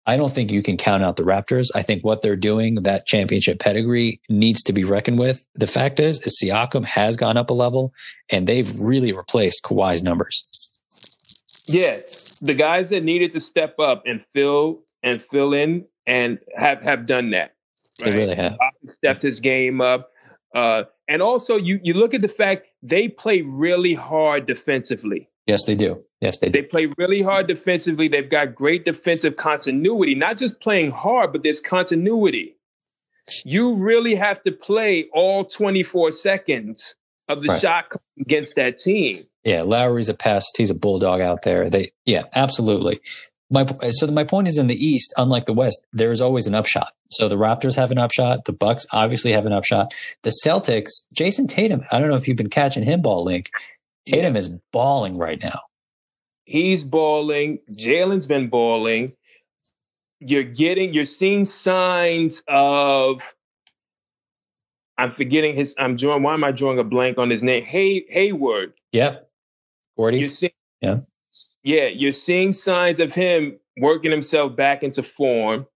I 0.07 0.17
don't 0.17 0.33
think 0.33 0.51
you 0.51 0.63
can 0.63 0.79
count 0.79 1.05
out 1.05 1.17
the 1.17 1.23
Raptors. 1.23 1.67
I 1.75 1.83
think 1.83 2.03
what 2.03 2.23
they're 2.23 2.35
doing, 2.35 2.77
that 2.77 3.05
championship 3.05 3.59
pedigree, 3.59 4.23
needs 4.31 4.63
to 4.63 4.73
be 4.73 4.83
reckoned 4.83 5.19
with. 5.19 5.45
The 5.55 5.67
fact 5.67 6.01
is, 6.01 6.19
is 6.27 6.41
Siakam 6.43 6.87
has 6.87 7.17
gone 7.17 7.37
up 7.37 7.51
a 7.51 7.53
level, 7.53 7.93
and 8.31 8.47
they've 8.47 8.71
really 8.81 9.13
replaced 9.13 9.63
Kawhi's 9.65 10.03
numbers. 10.03 10.81
Yeah, 11.67 11.99
the 12.41 12.55
guys 12.55 12.89
that 12.89 13.05
needed 13.05 13.33
to 13.33 13.41
step 13.41 13.79
up 13.79 14.05
and 14.07 14.25
fill 14.33 14.81
and 15.03 15.21
fill 15.21 15.53
in 15.53 15.85
and 16.07 16.39
have 16.57 16.83
have 16.83 17.05
done 17.05 17.31
that. 17.31 17.55
Right? 18.01 18.13
They 18.13 18.17
really 18.17 18.35
have 18.37 18.57
stepped 18.89 19.23
his 19.23 19.41
game 19.41 19.83
up. 19.83 20.11
Uh, 20.55 20.85
and 21.09 21.23
also, 21.23 21.57
you 21.57 21.81
you 21.83 21.95
look 21.95 22.15
at 22.15 22.23
the 22.23 22.29
fact 22.29 22.66
they 22.83 23.09
play 23.09 23.43
really 23.43 23.95
hard 23.95 24.47
defensively. 24.47 25.29
Yes, 25.47 25.65
they 25.65 25.75
do. 25.75 26.03
Yes, 26.20 26.39
they 26.39 26.49
do. 26.49 26.61
They 26.61 26.66
play 26.66 26.87
really 26.99 27.23
hard 27.23 27.47
defensively. 27.47 28.09
They've 28.09 28.29
got 28.29 28.55
great 28.55 28.85
defensive 28.85 29.37
continuity, 29.37 30.15
not 30.15 30.37
just 30.37 30.61
playing 30.61 30.91
hard, 30.91 31.33
but 31.33 31.43
there's 31.43 31.61
continuity. 31.61 32.57
You 33.45 33.75
really 33.75 34.15
have 34.15 34.43
to 34.45 34.53
play 34.53 35.09
all 35.12 35.45
24 35.45 36.12
seconds 36.12 36.95
of 37.29 37.43
the 37.43 37.49
right. 37.49 37.61
shot 37.61 37.93
against 38.20 38.57
that 38.57 38.79
team. 38.79 39.25
Yeah, 39.45 39.62
Lowry's 39.62 40.09
a 40.09 40.15
pest. 40.15 40.57
He's 40.57 40.70
a 40.70 40.75
bulldog 40.75 41.20
out 41.20 41.43
there. 41.43 41.66
They, 41.66 41.93
yeah, 42.05 42.25
absolutely. 42.35 43.01
My 43.51 43.65
so 43.91 44.07
my 44.09 44.25
point 44.25 44.47
is 44.47 44.59
in 44.59 44.66
the 44.66 44.75
East, 44.75 45.15
unlike 45.16 45.47
the 45.47 45.55
West, 45.55 45.87
there 45.93 46.11
is 46.11 46.20
always 46.20 46.47
an 46.47 46.55
upshot. 46.55 46.93
So 47.11 47.29
the 47.29 47.37
Raptors 47.37 47.77
have 47.77 47.91
an 47.91 47.99
upshot. 47.99 48.45
The 48.45 48.53
Bucks 48.53 48.87
obviously 48.93 49.33
have 49.33 49.47
an 49.47 49.53
upshot. 49.53 49.95
The 50.23 50.33
Celtics, 50.45 51.07
Jayson 51.15 51.49
Tatum. 51.49 51.85
I 51.91 51.99
don't 51.99 52.11
know 52.11 52.16
if 52.16 52.29
you've 52.29 52.37
been 52.37 52.51
catching 52.51 52.83
him 52.83 53.01
ball 53.01 53.25
link. 53.25 53.51
Tatum 54.07 54.37
is 54.37 54.49
balling 54.73 55.16
right 55.16 55.43
now. 55.43 55.61
He's 56.45 56.85
balling. 56.85 57.59
Jalen's 57.70 58.27
been 58.27 58.49
balling. 58.49 59.12
You're 60.20 60.45
getting, 60.45 60.93
you're 60.93 61.07
seeing 61.07 61.45
signs 61.45 62.43
of. 62.49 63.35
I'm 64.99 65.12
forgetting 65.12 65.55
his. 65.55 65.75
I'm 65.79 65.97
drawing. 65.97 66.23
Why 66.23 66.35
am 66.35 66.43
I 66.45 66.51
drawing 66.51 66.79
a 66.79 66.85
blank 66.85 67.19
on 67.19 67.31
his 67.31 67.43
name? 67.43 67.65
Hey, 67.65 68.05
Hayward. 68.09 68.73
Yeah, 68.93 69.19
Gordy. 69.97 70.19
You're 70.19 70.29
seeing, 70.29 70.53
yeah, 70.81 71.01
yeah. 71.69 71.89
You're 71.89 72.15
seeing 72.15 72.53
signs 72.53 72.99
of 72.99 73.12
him 73.12 73.59
working 73.78 74.11
himself 74.11 74.57
back 74.57 74.82
into 74.82 75.03
form. 75.03 75.66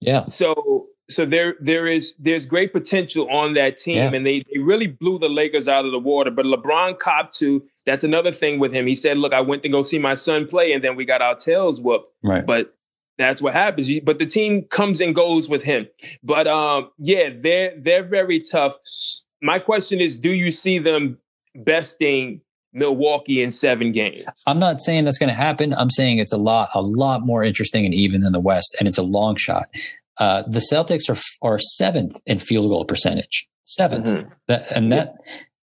Yeah. 0.00 0.24
So 0.26 0.86
so 1.10 1.26
there 1.26 1.56
there 1.60 1.86
is 1.86 2.14
there's 2.18 2.46
great 2.46 2.72
potential 2.72 3.28
on 3.30 3.52
that 3.54 3.76
team, 3.76 3.96
yeah. 3.96 4.12
and 4.12 4.26
they, 4.26 4.42
they 4.50 4.58
really 4.58 4.86
blew 4.86 5.18
the 5.18 5.28
Lakers 5.28 5.68
out 5.68 5.84
of 5.84 5.92
the 5.92 5.98
water. 5.98 6.30
But 6.30 6.46
LeBron 6.46 6.98
copped 6.98 7.36
to 7.40 7.62
That's 7.84 8.04
another 8.04 8.32
thing 8.32 8.58
with 8.58 8.72
him. 8.72 8.86
He 8.86 8.96
said, 8.96 9.18
"Look, 9.18 9.34
I 9.34 9.42
went 9.42 9.62
to 9.64 9.68
go 9.68 9.82
see 9.82 9.98
my 9.98 10.14
son 10.14 10.48
play, 10.48 10.72
and 10.72 10.82
then 10.82 10.96
we 10.96 11.04
got 11.04 11.20
our 11.20 11.36
tails 11.36 11.82
whooped." 11.82 12.10
Right. 12.24 12.46
But 12.46 12.74
that's 13.18 13.42
what 13.42 13.52
happens. 13.52 13.90
But 14.00 14.18
the 14.18 14.26
team 14.26 14.62
comes 14.70 15.02
and 15.02 15.14
goes 15.14 15.46
with 15.50 15.62
him. 15.62 15.86
But 16.22 16.46
um, 16.46 16.90
yeah, 16.96 17.28
they're 17.36 17.74
they're 17.78 18.02
very 18.04 18.40
tough. 18.40 18.78
My 19.42 19.58
question 19.58 20.00
is, 20.00 20.18
do 20.18 20.30
you 20.30 20.50
see 20.50 20.78
them 20.78 21.18
besting 21.54 22.40
Milwaukee 22.72 23.42
in 23.42 23.50
seven 23.50 23.92
games? 23.92 24.24
I'm 24.46 24.58
not 24.58 24.80
saying 24.80 25.04
that's 25.04 25.18
going 25.18 25.28
to 25.28 25.34
happen. 25.34 25.74
I'm 25.74 25.90
saying 25.90 26.18
it's 26.18 26.32
a 26.32 26.38
lot, 26.38 26.70
a 26.74 26.80
lot 26.82 27.24
more 27.24 27.42
interesting 27.42 27.84
and 27.84 27.94
even 27.94 28.22
than 28.22 28.32
the 28.32 28.40
West, 28.40 28.76
and 28.78 28.88
it's 28.88 28.98
a 28.98 29.02
long 29.02 29.36
shot. 29.36 29.66
Uh, 30.18 30.42
the 30.46 30.62
Celtics 30.72 31.08
are 31.08 31.16
are 31.46 31.58
seventh 31.58 32.20
in 32.26 32.38
field 32.38 32.68
goal 32.68 32.84
percentage, 32.84 33.48
7th 33.66 34.06
Mhm. 34.06 34.30
that, 34.48 34.70
and 34.70 34.92
that 34.92 35.14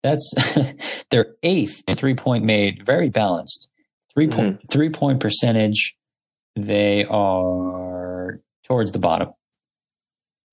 that's 0.03 1.05
they're 1.11 1.35
eighth 1.43 1.83
in 1.89 1.97
three 1.97 2.15
point 2.15 2.45
made, 2.45 2.85
very 2.87 3.09
balanced. 3.09 3.69
3 4.15 4.29
point 4.29 4.61
three 4.71 4.89
point 4.89 5.21
percentage, 5.21 5.97
they 6.55 7.05
are 7.07 8.41
towards 8.65 8.93
the 8.93 8.99
bottom, 8.99 9.29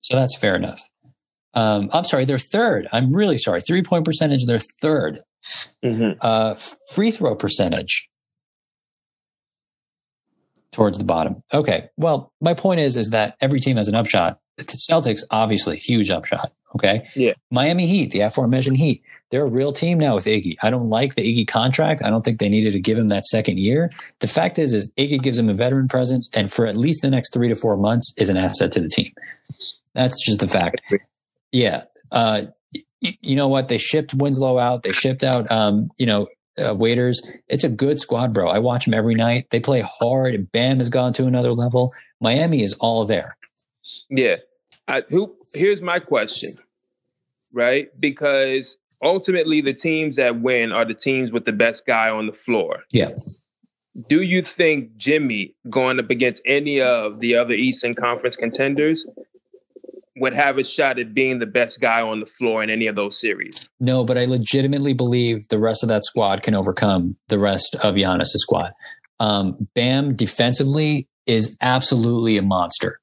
so 0.02 0.16
that's 0.16 0.36
fair 0.36 0.54
enough. 0.56 0.80
Um, 1.54 1.90
I'm 1.92 2.04
sorry, 2.04 2.24
they're 2.24 2.38
third. 2.38 2.88
I'm 2.92 3.12
really 3.12 3.38
sorry. 3.38 3.60
Three 3.60 3.82
point 3.82 4.04
percentage, 4.04 4.46
they're 4.46 4.58
third. 4.58 5.20
Mm-hmm. 5.84 6.18
Uh, 6.20 6.54
free 6.90 7.10
throw 7.10 7.34
percentage 7.34 8.08
towards 10.72 10.98
the 10.98 11.04
bottom. 11.04 11.42
Okay. 11.52 11.88
Well, 11.96 12.32
my 12.40 12.54
point 12.54 12.80
is, 12.80 12.96
is 12.96 13.10
that 13.10 13.36
every 13.40 13.60
team 13.60 13.76
has 13.76 13.88
an 13.88 13.94
upshot. 13.94 14.40
The 14.56 14.64
Celtics, 14.64 15.22
obviously, 15.30 15.78
huge 15.78 16.10
upshot. 16.10 16.52
Okay. 16.74 17.08
Yeah. 17.14 17.34
Miami 17.50 17.86
Heat, 17.86 18.10
the 18.10 18.20
aforementioned 18.20 18.76
Heat, 18.76 19.02
they're 19.30 19.44
a 19.44 19.50
real 19.50 19.72
team 19.72 19.98
now 19.98 20.14
with 20.14 20.26
Iggy. 20.26 20.56
I 20.62 20.70
don't 20.70 20.88
like 20.88 21.14
the 21.14 21.22
Iggy 21.22 21.46
contract. 21.46 22.02
I 22.04 22.10
don't 22.10 22.24
think 22.24 22.40
they 22.40 22.48
needed 22.48 22.72
to 22.72 22.80
give 22.80 22.98
him 22.98 23.08
that 23.08 23.26
second 23.26 23.58
year. 23.58 23.90
The 24.20 24.26
fact 24.26 24.58
is, 24.58 24.72
is 24.72 24.92
Iggy 24.98 25.22
gives 25.22 25.38
him 25.38 25.48
a 25.48 25.54
veteran 25.54 25.88
presence, 25.88 26.30
and 26.34 26.52
for 26.52 26.66
at 26.66 26.76
least 26.76 27.02
the 27.02 27.10
next 27.10 27.32
three 27.32 27.48
to 27.48 27.54
four 27.54 27.76
months, 27.76 28.14
is 28.16 28.28
an 28.28 28.36
asset 28.36 28.70
to 28.72 28.80
the 28.80 28.88
team. 28.88 29.12
That's 29.94 30.24
just 30.24 30.40
the 30.40 30.48
fact. 30.48 30.80
Yeah. 31.54 31.84
Uh, 32.10 32.46
y- 33.00 33.16
you 33.22 33.36
know 33.36 33.46
what? 33.48 33.68
They 33.68 33.78
shipped 33.78 34.12
Winslow 34.12 34.58
out. 34.58 34.82
They 34.82 34.90
shipped 34.92 35.22
out, 35.22 35.50
um, 35.52 35.88
you 35.96 36.04
know, 36.06 36.26
uh, 36.58 36.74
Waiters. 36.74 37.22
It's 37.48 37.62
a 37.62 37.68
good 37.68 38.00
squad, 38.00 38.34
bro. 38.34 38.48
I 38.48 38.58
watch 38.58 38.86
them 38.86 38.94
every 38.94 39.14
night. 39.14 39.46
They 39.50 39.60
play 39.60 39.80
hard. 39.82 40.34
And 40.34 40.50
Bam 40.50 40.78
has 40.78 40.88
gone 40.88 41.12
to 41.14 41.26
another 41.26 41.52
level. 41.52 41.92
Miami 42.20 42.62
is 42.62 42.74
all 42.74 43.04
there. 43.04 43.36
Yeah. 44.10 44.36
I, 44.88 45.02
who? 45.08 45.34
Here's 45.54 45.80
my 45.80 45.98
question, 46.00 46.50
right? 47.52 47.88
Because 47.98 48.76
ultimately, 49.02 49.60
the 49.60 49.72
teams 49.74 50.16
that 50.16 50.40
win 50.40 50.72
are 50.72 50.84
the 50.84 50.94
teams 50.94 51.32
with 51.32 51.44
the 51.44 51.52
best 51.52 51.86
guy 51.86 52.10
on 52.10 52.26
the 52.26 52.32
floor. 52.32 52.80
Yeah. 52.90 53.12
Do 54.08 54.22
you 54.22 54.42
think 54.42 54.96
Jimmy 54.96 55.54
going 55.70 56.00
up 56.00 56.10
against 56.10 56.42
any 56.44 56.80
of 56.80 57.20
the 57.20 57.36
other 57.36 57.52
Eastern 57.54 57.94
Conference 57.94 58.34
contenders 58.36 59.06
would 60.16 60.32
have 60.32 60.58
a 60.58 60.64
shot 60.64 60.98
at 60.98 61.12
being 61.14 61.38
the 61.40 61.46
best 61.46 61.80
guy 61.80 62.00
on 62.00 62.20
the 62.20 62.26
floor 62.26 62.62
in 62.62 62.70
any 62.70 62.86
of 62.86 62.94
those 62.96 63.18
series? 63.18 63.68
No, 63.80 64.04
but 64.04 64.16
I 64.16 64.24
legitimately 64.26 64.94
believe 64.94 65.48
the 65.48 65.58
rest 65.58 65.82
of 65.82 65.88
that 65.88 66.04
squad 66.04 66.42
can 66.42 66.54
overcome 66.54 67.16
the 67.28 67.38
rest 67.38 67.74
of 67.76 67.94
Giannis' 67.96 68.26
squad. 68.36 68.72
Um, 69.20 69.68
Bam 69.74 70.14
defensively 70.16 71.08
is 71.26 71.56
absolutely 71.60 72.36
a 72.36 72.42
monster. 72.42 73.00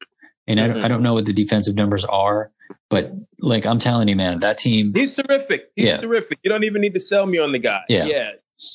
And 0.47 0.59
I, 0.59 0.67
don't, 0.67 0.77
Mhm. 0.77 0.83
I 0.83 0.87
don't 0.87 1.03
know 1.03 1.13
what 1.13 1.25
the 1.25 1.33
defensive 1.33 1.75
numbers 1.75 2.03
are, 2.05 2.51
but 2.89 3.11
like 3.39 3.65
I'm 3.65 3.79
telling 3.79 4.07
you, 4.07 4.15
man, 4.15 4.39
that 4.39 4.57
team. 4.57 4.91
He's 4.93 5.15
terrific. 5.15 5.69
He's 5.75 5.85
Yeah. 5.85 5.97
terrific. 5.97 6.39
You 6.43 6.49
don't 6.49 6.63
even 6.63 6.81
need 6.81 6.93
to 6.93 6.99
sell 6.99 7.25
me 7.25 7.37
on 7.39 7.51
the 7.51 7.59
guy. 7.59 7.81
Yeah. 7.89 8.05
Yeah. 8.05 8.29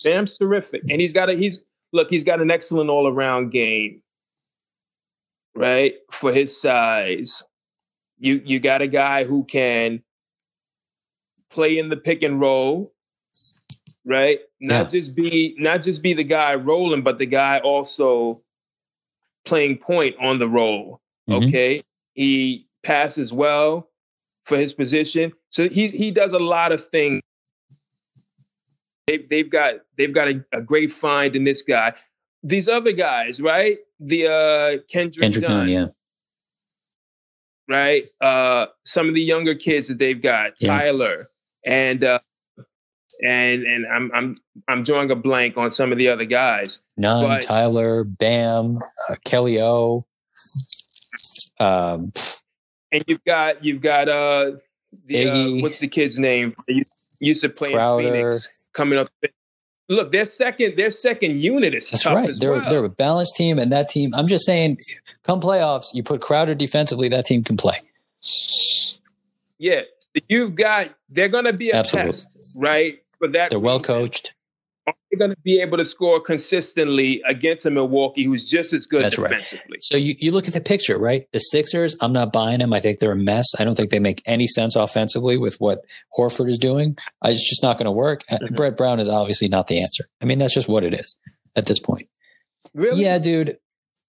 Bam's 0.04 0.36
terrific. 0.36 0.82
And 0.90 1.00
he's 1.00 1.12
got 1.12 1.30
a 1.30 1.34
he's 1.34 1.60
look, 1.92 2.08
he's 2.10 2.24
got 2.24 2.40
an 2.40 2.50
excellent 2.50 2.90
all 2.90 3.06
around 3.08 3.50
game. 3.50 4.02
Right? 5.54 5.94
For 6.10 6.32
his 6.32 6.58
size. 6.60 7.42
You 8.18 8.40
you 8.44 8.60
got 8.60 8.82
a 8.82 8.86
guy 8.88 9.24
who 9.24 9.44
can 9.44 10.02
play 11.50 11.78
in 11.78 11.88
the 11.88 11.96
pick 11.96 12.22
and 12.22 12.40
roll. 12.40 12.92
Right? 14.04 14.38
Not 14.60 14.90
just 14.90 15.14
be 15.14 15.54
not 15.58 15.82
just 15.82 16.02
be 16.02 16.14
the 16.14 16.24
guy 16.24 16.54
rolling, 16.54 17.02
but 17.02 17.18
the 17.18 17.26
guy 17.26 17.58
also 17.58 18.40
playing 19.44 19.78
point 19.78 20.16
on 20.20 20.38
the 20.38 20.48
roll. 20.48 21.00
Mhm. 21.28 21.48
Okay. 21.48 21.82
He 22.14 22.66
passes 22.82 23.32
well 23.32 23.90
for 24.44 24.56
his 24.56 24.72
position. 24.72 25.32
So 25.50 25.68
he 25.68 25.88
he 25.88 26.10
does 26.10 26.32
a 26.32 26.38
lot 26.38 26.72
of 26.72 26.86
things. 26.86 27.20
They've 29.06 29.28
they've 29.28 29.50
got 29.50 29.74
they've 29.98 30.12
got 30.14 30.28
a, 30.28 30.44
a 30.52 30.60
great 30.60 30.92
find 30.92 31.34
in 31.36 31.44
this 31.44 31.62
guy. 31.62 31.94
These 32.42 32.68
other 32.68 32.92
guys, 32.92 33.40
right? 33.40 33.78
The 33.98 34.26
uh 34.28 34.82
Kendrick, 34.88 35.22
Kendrick 35.22 35.48
Nunn, 35.48 35.58
Nunn, 35.58 35.68
yeah. 35.68 35.86
Right? 37.68 38.04
Uh 38.20 38.66
some 38.84 39.08
of 39.08 39.14
the 39.14 39.22
younger 39.22 39.54
kids 39.54 39.88
that 39.88 39.98
they've 39.98 40.20
got, 40.22 40.52
Yeah. 40.60 40.78
Tyler 40.78 41.30
and 41.64 42.02
uh 42.04 42.18
and 43.22 43.62
and 43.64 43.86
I'm 43.86 44.10
I'm 44.14 44.36
I'm 44.68 44.82
drawing 44.84 45.10
a 45.10 45.16
blank 45.16 45.56
on 45.56 45.70
some 45.70 45.90
of 45.92 45.98
the 45.98 46.08
other 46.08 46.24
guys. 46.26 46.80
None, 46.96 47.24
But- 47.26 47.42
Tyler, 47.42 48.04
Bam, 48.04 48.78
uh, 49.08 49.16
Kelly 49.24 49.60
O. 49.60 50.04
Um, 51.58 52.12
And 52.92 53.02
you've 53.06 53.24
got 53.24 53.64
you've 53.64 53.80
got 53.80 54.08
uh 54.08 54.52
the 55.06 55.28
uh, 55.28 55.62
what's 55.62 55.78
the 55.80 55.88
kid's 55.88 56.18
name? 56.18 56.54
Used, 56.68 56.92
used 57.20 57.42
to 57.42 57.48
play 57.48 57.72
Crowder. 57.72 58.06
in 58.06 58.12
Phoenix 58.12 58.48
coming 58.74 58.98
up. 58.98 59.08
Look, 59.88 60.10
their 60.12 60.24
second 60.24 60.76
their 60.76 60.90
second 60.90 61.40
unit 61.40 61.74
is 61.74 61.90
That's 61.90 62.06
right. 62.06 62.34
They're 62.38 62.52
well. 62.52 62.68
they're 62.70 62.84
a 62.84 62.88
balanced 62.88 63.36
team, 63.36 63.58
and 63.58 63.70
that 63.72 63.88
team. 63.88 64.14
I'm 64.14 64.26
just 64.26 64.44
saying, 64.44 64.78
come 65.22 65.40
playoffs, 65.40 65.86
you 65.94 66.02
put 66.02 66.20
Crowder 66.20 66.54
defensively, 66.54 67.08
that 67.10 67.26
team 67.26 67.44
can 67.44 67.56
play. 67.56 67.78
yeah, 69.58 69.82
you've 70.28 70.54
got 70.54 70.90
they're 71.08 71.28
going 71.28 71.44
to 71.44 71.52
be 71.52 71.70
a 71.70 71.76
Absolutely. 71.76 72.12
test, 72.12 72.56
right? 72.56 72.98
But 73.20 73.32
that, 73.32 73.50
They're 73.50 73.58
well 73.58 73.80
coached. 73.80 74.34
Are 74.88 74.94
they 75.10 75.16
going 75.18 75.30
to 75.32 75.36
be 75.42 75.60
able 75.60 75.78
to 75.78 75.84
score 75.84 76.20
consistently 76.20 77.20
against 77.28 77.66
a 77.66 77.70
Milwaukee 77.70 78.22
who's 78.22 78.44
just 78.44 78.72
as 78.72 78.86
good 78.86 79.04
That's 79.04 79.18
right. 79.18 79.30
defensively? 79.30 79.78
So 79.80 79.96
you, 79.96 80.14
you 80.18 80.30
look 80.30 80.46
at 80.46 80.54
the 80.54 80.60
picture, 80.60 80.96
right? 80.96 81.26
The 81.32 81.40
Sixers, 81.40 81.96
I'm 82.00 82.12
not 82.12 82.32
buying 82.32 82.60
them. 82.60 82.72
I 82.72 82.80
think 82.80 83.00
they're 83.00 83.12
a 83.12 83.16
mess. 83.16 83.46
I 83.58 83.64
don't 83.64 83.74
think 83.74 83.90
they 83.90 83.98
make 83.98 84.22
any 84.26 84.46
sense 84.46 84.76
offensively 84.76 85.38
with 85.38 85.56
what 85.58 85.84
Horford 86.16 86.48
is 86.48 86.58
doing. 86.58 86.96
I- 87.22 87.30
It's 87.30 87.48
just 87.48 87.62
not 87.62 87.78
going 87.78 87.86
to 87.86 87.90
work. 87.92 88.22
Mhm. 88.30 88.54
Brett 88.54 88.76
Brown 88.76 89.00
is 89.00 89.08
obviously 89.08 89.48
not 89.48 89.66
the 89.66 89.80
answer. 89.80 90.04
I 90.20 90.24
mean, 90.24 90.38
that's 90.38 90.54
just 90.54 90.68
what 90.68 90.84
it 90.84 90.94
is 90.94 91.16
at 91.56 91.66
this 91.66 91.80
point. 91.80 92.08
Really? 92.74 93.02
Yeah, 93.02 93.18
dude. 93.18 93.58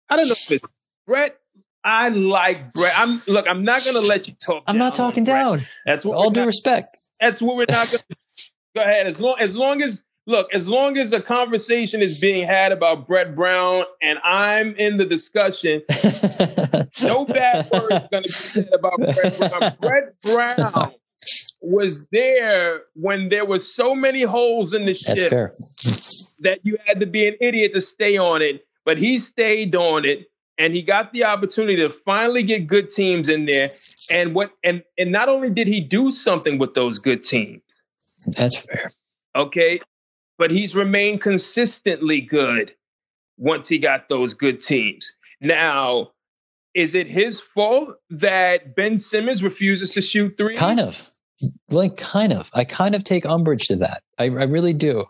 I 0.09 0.15
don't 0.15 0.27
know 0.27 0.33
if 0.33 0.51
it's 0.51 0.65
Brett. 1.07 1.37
I 1.83 2.09
like 2.09 2.73
Brett. 2.73 2.93
I'm 2.97 3.21
look. 3.27 3.47
I'm 3.47 3.63
not 3.63 3.83
going 3.83 3.95
to 3.95 4.01
let 4.01 4.27
you 4.27 4.33
talk. 4.45 4.63
I'm 4.67 4.77
not 4.77 4.93
talking 4.93 5.23
down. 5.23 5.61
That's 5.85 6.05
what 6.05 6.17
All 6.17 6.29
due 6.29 6.41
not- 6.41 6.47
respect. 6.47 6.87
That's 7.21 7.41
what 7.41 7.55
we're 7.55 7.65
not 7.69 7.87
going 7.89 8.03
to 8.09 8.15
go 8.75 8.81
ahead. 8.81 9.07
As 9.07 9.19
long 9.19 9.37
as 9.39 9.55
long 9.55 9.81
as 9.81 10.03
look, 10.27 10.53
as 10.53 10.69
long 10.69 10.97
as 10.97 11.13
a 11.13 11.21
conversation 11.21 12.01
is 12.01 12.19
being 12.19 12.45
had 12.45 12.71
about 12.71 13.07
Brett 13.07 13.35
Brown 13.35 13.85
and 14.01 14.19
I'm 14.23 14.75
in 14.75 14.97
the 14.97 15.05
discussion, 15.05 15.81
no 17.01 17.25
bad 17.25 17.67
words 17.71 17.91
are 17.91 18.07
going 18.11 18.23
to 18.23 18.29
be 18.29 18.29
said 18.29 18.69
about 18.73 18.97
Brett 18.97 19.39
Brown. 19.39 19.73
Brett 19.79 20.21
Brown 20.21 20.91
was 21.61 22.07
there 22.11 22.81
when 22.93 23.29
there 23.29 23.45
were 23.45 23.61
so 23.61 23.95
many 23.95 24.21
holes 24.21 24.73
in 24.73 24.85
the 24.85 24.93
ship 24.93 25.31
that 26.41 26.59
you 26.63 26.77
had 26.85 26.99
to 26.99 27.05
be 27.05 27.27
an 27.27 27.35
idiot 27.41 27.71
to 27.73 27.81
stay 27.81 28.17
on 28.17 28.41
it, 28.41 28.65
but 28.85 28.99
he 28.99 29.17
stayed 29.17 29.75
on 29.75 30.05
it 30.05 30.27
and 30.59 30.75
he 30.75 30.81
got 30.81 31.13
the 31.13 31.23
opportunity 31.23 31.77
to 31.77 31.89
finally 31.89 32.43
get 32.43 32.67
good 32.67 32.89
teams 32.89 33.29
in 33.29 33.45
there. 33.45 33.71
And 34.11 34.35
what 34.35 34.51
and 34.63 34.83
and 34.97 35.11
not 35.11 35.29
only 35.29 35.49
did 35.49 35.67
he 35.67 35.79
do 35.81 36.11
something 36.11 36.57
with 36.57 36.73
those 36.73 36.99
good 36.99 37.23
teams, 37.23 37.61
That's 38.37 38.61
fair. 38.61 38.91
okay, 39.35 39.81
but 40.37 40.51
he's 40.51 40.75
remained 40.75 41.21
consistently 41.21 42.21
good 42.21 42.73
once 43.37 43.67
he 43.69 43.77
got 43.77 44.09
those 44.09 44.33
good 44.33 44.59
teams. 44.59 45.11
Now, 45.41 46.11
is 46.73 46.93
it 46.93 47.07
his 47.07 47.41
fault 47.41 47.95
that 48.09 48.75
Ben 48.75 48.99
Simmons 48.99 49.43
refuses 49.43 49.93
to 49.93 50.01
shoot 50.01 50.35
three? 50.37 50.55
Kind 50.55 50.79
of. 50.79 51.09
Like, 51.69 51.97
kind 51.97 52.33
of. 52.33 52.49
I 52.53 52.65
kind 52.65 52.95
of 52.95 53.03
take 53.03 53.25
umbrage 53.25 53.65
to 53.67 53.75
that. 53.77 54.03
I, 54.17 54.25
I 54.25 54.27
really 54.43 54.73
do. 54.73 55.05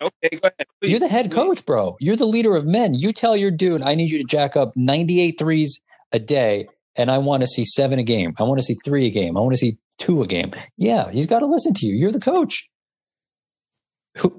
Okay, 0.00 0.36
go 0.36 0.48
ahead. 0.48 0.66
please. 0.80 0.90
You're 0.90 1.00
the 1.00 1.08
head 1.08 1.30
coach, 1.30 1.64
bro. 1.66 1.96
You're 2.00 2.16
the 2.16 2.26
leader 2.26 2.56
of 2.56 2.64
men. 2.64 2.94
You 2.94 3.12
tell 3.12 3.36
your 3.36 3.50
dude, 3.50 3.82
I 3.82 3.94
need 3.94 4.10
you 4.10 4.18
to 4.18 4.24
jack 4.24 4.56
up 4.56 4.72
98 4.76 5.36
threes 5.38 5.80
a 6.12 6.18
day, 6.18 6.68
and 6.96 7.10
I 7.10 7.18
want 7.18 7.42
to 7.42 7.46
see 7.46 7.64
seven 7.64 7.98
a 7.98 8.04
game. 8.04 8.34
I 8.38 8.44
want 8.44 8.58
to 8.60 8.64
see 8.64 8.76
three 8.84 9.06
a 9.06 9.10
game. 9.10 9.36
I 9.36 9.40
want 9.40 9.52
to 9.52 9.58
see 9.58 9.78
two 9.98 10.22
a 10.22 10.26
game. 10.26 10.52
Yeah, 10.76 11.10
he's 11.10 11.26
got 11.26 11.40
to 11.40 11.46
listen 11.46 11.74
to 11.74 11.86
you. 11.86 11.94
You're 11.94 12.12
the 12.12 12.20
coach. 12.20 12.68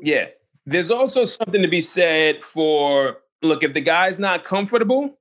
Yeah. 0.02 0.28
There's 0.66 0.92
also 0.92 1.26
something 1.26 1.62
to 1.62 1.68
be 1.68 1.82
said 1.82 2.44
for 2.44 3.18
look, 3.42 3.64
if 3.64 3.74
the 3.74 3.82
guy's 3.82 4.20
not 4.20 4.44
comfortable, 4.44 5.18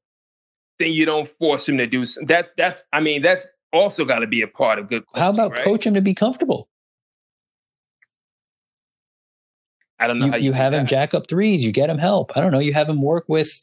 then 0.79 0.93
you 0.93 1.05
don't 1.05 1.29
force 1.39 1.69
him 1.69 1.77
to 1.79 1.87
do 1.87 2.05
something. 2.05 2.27
That's 2.27 2.55
that's 2.55 2.83
I 2.93 3.01
mean, 3.01 3.23
that's 3.23 3.47
also 3.73 4.05
got 4.05 4.21
to 4.21 4.27
be 4.27 4.43
a 4.43 4.47
part 4.47 4.79
of 4.79 4.89
good 4.89 5.05
coaching. 5.07 5.23
How 5.23 5.31
about 5.31 5.53
right? 5.53 5.61
coach 5.61 5.87
him 5.87 5.95
to 5.95 6.01
be 6.01 6.15
comfortable? 6.15 6.69
I 9.99 10.07
don't 10.07 10.19
know 10.19 10.27
you, 10.27 10.31
how 10.33 10.39
you, 10.39 10.45
you, 10.47 10.53
have 10.53 10.73
him 10.73 10.81
that. 10.81 10.89
jack 10.89 11.15
up 11.15 11.29
threes. 11.29 11.65
You 11.65 11.73
get 11.73 11.89
him 11.89 11.99
help. 11.99 12.37
I 12.37 12.41
don't 12.41 12.51
know. 12.53 12.59
You 12.59 12.73
have 12.73 12.89
him 12.89 13.01
work 13.01 13.25
with 13.29 13.63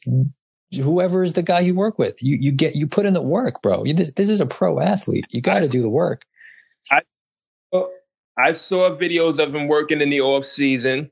whoever 0.74 1.22
is 1.22 1.34
the 1.34 1.42
guy 1.42 1.60
you 1.60 1.74
work 1.74 1.98
with. 1.98 2.22
You 2.22 2.36
you 2.36 2.52
get 2.52 2.74
you 2.74 2.86
put 2.86 3.06
in 3.06 3.14
the 3.14 3.22
work, 3.22 3.60
bro. 3.62 3.84
You, 3.84 3.94
this, 3.94 4.12
this 4.12 4.28
is 4.28 4.40
a 4.40 4.46
pro 4.46 4.80
athlete. 4.80 5.26
You 5.30 5.40
got 5.40 5.60
to 5.60 5.68
do 5.68 5.82
the 5.82 5.88
work. 5.88 6.24
I 6.90 7.02
I 8.38 8.52
saw 8.52 8.96
videos 8.96 9.38
of 9.38 9.54
him 9.54 9.68
working 9.68 10.00
in 10.00 10.10
the 10.10 10.20
off 10.20 10.44
season, 10.44 11.10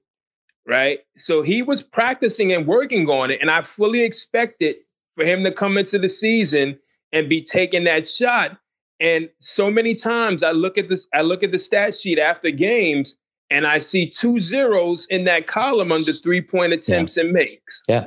right? 0.67 1.01
So 1.17 1.43
he 1.43 1.63
was 1.63 1.83
practicing 1.83 2.53
and 2.53 2.67
working 2.67 3.09
on 3.09 3.31
it, 3.31 3.41
and 3.41 3.51
I 3.51 3.63
fully 3.63 4.01
expected 4.01 4.77
for 5.17 5.25
him 5.25 5.45
to 5.45 5.53
come 5.53 5.77
into 5.77 5.99
the 5.99 6.09
season 6.09 6.79
and 7.13 7.29
be 7.29 7.43
taking 7.43 7.85
that 7.85 8.09
shot. 8.09 8.57
And 9.01 9.29
so 9.41 9.71
many 9.71 9.95
times 9.95 10.43
I 10.43 10.53
look 10.53 10.79
at 10.79 10.89
this, 10.89 11.09
I 11.15 11.23
look 11.23 11.43
at 11.43 11.53
the 11.53 11.59
stat 11.59 11.95
sheet 11.95 12.19
after 12.19 12.51
games, 12.51 13.17
and 13.51 13.67
I 13.67 13.79
see 13.79 14.09
two 14.09 14.39
zeros 14.39 15.07
in 15.07 15.25
that 15.25 15.47
column 15.47 15.93
under 15.93 16.13
three 16.13 16.41
point 16.41 16.73
attempts 16.73 17.17
yeah. 17.17 17.25
and 17.25 17.33
makes. 17.33 17.83
Yeah, 17.89 18.07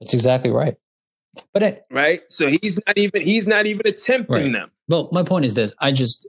that's 0.00 0.14
exactly 0.14 0.50
right. 0.50 0.76
But 1.52 1.62
I, 1.64 1.80
right, 1.90 2.22
so 2.28 2.48
he's 2.48 2.78
not 2.86 2.96
even 2.96 3.22
he's 3.22 3.46
not 3.46 3.66
even 3.66 3.86
attempting 3.86 4.34
right. 4.34 4.52
them. 4.52 4.70
Well, 4.88 5.08
my 5.12 5.22
point 5.22 5.44
is 5.44 5.54
this: 5.54 5.74
I 5.80 5.90
just 5.90 6.28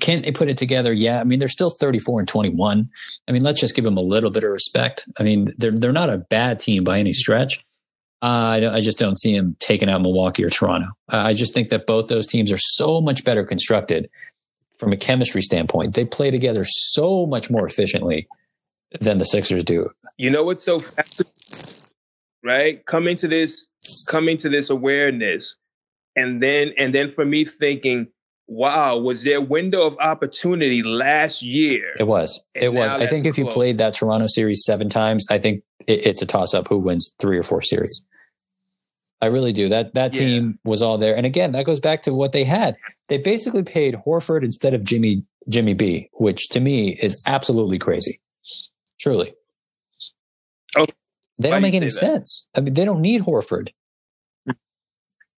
can't 0.00 0.24
they 0.24 0.32
put 0.32 0.48
it 0.48 0.56
together? 0.56 0.92
Yeah, 0.92 1.20
I 1.20 1.24
mean 1.24 1.38
they're 1.38 1.48
still 1.48 1.70
thirty 1.70 1.98
four 1.98 2.20
and 2.20 2.28
twenty 2.28 2.50
one. 2.50 2.88
I 3.28 3.32
mean 3.32 3.42
let's 3.42 3.60
just 3.60 3.74
give 3.74 3.84
them 3.84 3.96
a 3.96 4.02
little 4.02 4.30
bit 4.30 4.44
of 4.44 4.50
respect. 4.50 5.08
I 5.18 5.22
mean 5.22 5.52
they're 5.58 5.76
they're 5.76 5.92
not 5.92 6.10
a 6.10 6.18
bad 6.18 6.60
team 6.60 6.84
by 6.84 6.98
any 6.98 7.12
stretch. 7.12 7.64
Uh, 8.22 8.56
I, 8.56 8.76
I 8.76 8.80
just 8.80 8.98
don't 8.98 9.18
see 9.18 9.36
them 9.36 9.54
taking 9.60 9.90
out 9.90 10.00
Milwaukee 10.00 10.44
or 10.44 10.48
Toronto. 10.48 10.88
Uh, 11.12 11.18
I 11.18 11.34
just 11.34 11.52
think 11.52 11.68
that 11.68 11.86
both 11.86 12.08
those 12.08 12.26
teams 12.26 12.50
are 12.50 12.58
so 12.58 13.00
much 13.00 13.22
better 13.24 13.44
constructed 13.44 14.08
from 14.78 14.92
a 14.92 14.96
chemistry 14.96 15.42
standpoint. 15.42 15.94
They 15.94 16.06
play 16.06 16.30
together 16.30 16.64
so 16.64 17.26
much 17.26 17.50
more 17.50 17.66
efficiently 17.66 18.26
than 19.00 19.18
the 19.18 19.24
Sixers 19.24 19.64
do. 19.64 19.90
You 20.16 20.30
know 20.30 20.44
what's 20.44 20.62
so 20.62 20.80
right? 22.42 22.84
Coming 22.86 23.16
to 23.16 23.28
this, 23.28 23.66
coming 24.08 24.36
to 24.38 24.48
this 24.48 24.70
awareness, 24.70 25.56
and 26.16 26.42
then 26.42 26.72
and 26.78 26.94
then 26.94 27.10
for 27.10 27.24
me 27.24 27.44
thinking, 27.44 28.06
wow, 28.46 28.98
was 28.98 29.22
there 29.22 29.38
a 29.38 29.40
window 29.40 29.82
of 29.82 29.96
opportunity 29.98 30.82
last 30.82 31.42
year? 31.42 31.94
It 31.98 32.06
was. 32.06 32.40
It 32.54 32.72
was. 32.72 32.92
I 32.92 33.06
think 33.06 33.26
if 33.26 33.36
close. 33.36 33.46
you 33.46 33.52
played 33.52 33.78
that 33.78 33.94
Toronto 33.94 34.26
series 34.26 34.64
seven 34.64 34.88
times, 34.88 35.26
I 35.30 35.38
think 35.38 35.62
it, 35.86 36.06
it's 36.06 36.22
a 36.22 36.26
toss 36.26 36.54
up 36.54 36.68
who 36.68 36.78
wins 36.78 37.14
three 37.18 37.38
or 37.38 37.42
four 37.42 37.62
series. 37.62 38.04
I 39.20 39.26
really 39.26 39.54
do. 39.54 39.70
That 39.70 39.94
that 39.94 40.12
team 40.12 40.58
was 40.64 40.82
all 40.82 40.98
there. 40.98 41.16
And 41.16 41.24
again, 41.24 41.52
that 41.52 41.64
goes 41.64 41.80
back 41.80 42.02
to 42.02 42.12
what 42.12 42.32
they 42.32 42.44
had. 42.44 42.76
They 43.08 43.16
basically 43.16 43.62
paid 43.62 43.94
Horford 43.94 44.44
instead 44.44 44.74
of 44.74 44.84
Jimmy 44.84 45.24
Jimmy 45.48 45.72
B, 45.72 46.10
which 46.12 46.48
to 46.50 46.60
me 46.60 46.98
is 47.00 47.22
absolutely 47.26 47.78
crazy. 47.78 48.20
Truly. 49.00 49.32
Oh, 50.76 50.86
they 51.38 51.50
don't 51.50 51.62
make 51.62 51.74
any 51.74 51.88
sense. 51.88 52.48
I 52.54 52.60
mean, 52.60 52.74
they 52.74 52.84
don't 52.84 53.00
need 53.00 53.22
Horford. 53.22 53.70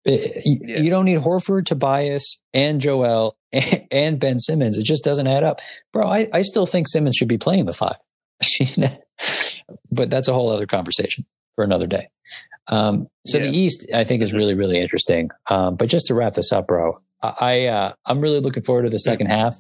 Yeah. 0.07 0.81
You 0.81 0.91
don't 0.91 1.05
need 1.05 1.19
Horford, 1.19 1.67
Tobias, 1.67 2.41
and 2.55 2.81
Joel 2.81 3.35
and, 3.53 3.87
and, 3.91 4.21
Ben 4.21 4.41
Simmons. 4.41 4.79
It 4.79 4.85
just 4.85 5.05
doesn't 5.05 5.27
add 5.27 5.45
up, 5.45 5.61
bro. 5.93 6.09
I, 6.09 6.29
I 6.33 6.43
still 6.43 6.67
think 6.67 6.89
Simmons 6.89 7.17
should 7.17 7.29
be 7.29 7.39
playing 7.39 7.67
the 7.67 7.73
five, 7.73 7.97
but 9.91 10.11
that's 10.11 10.29
a 10.29 10.33
whole 10.33 10.51
other 10.51 10.67
conversation 10.67 11.25
for 11.55 11.65
another 11.65 11.87
day. 11.87 12.09
Um, 12.69 13.09
so 13.25 13.39
yeah. 13.39 13.45
the 13.45 13.57
East, 13.57 13.87
I 13.95 14.05
think, 14.05 14.23
is 14.23 14.33
really, 14.33 14.55
really 14.55 14.81
interesting. 14.81 15.31
Um, 15.49 15.77
but 15.77 15.89
just 15.89 16.07
to 16.07 16.15
wrap 16.15 16.35
this 16.35 16.53
up, 16.53 16.67
bro, 16.67 16.99
I 17.23 17.67
uh, 17.67 17.93
I'm 18.05 18.21
really 18.21 18.41
looking 18.41 18.63
forward 18.63 18.83
to 18.83 18.89
the 18.91 18.99
2nd 18.99 19.29
half. 19.29 19.57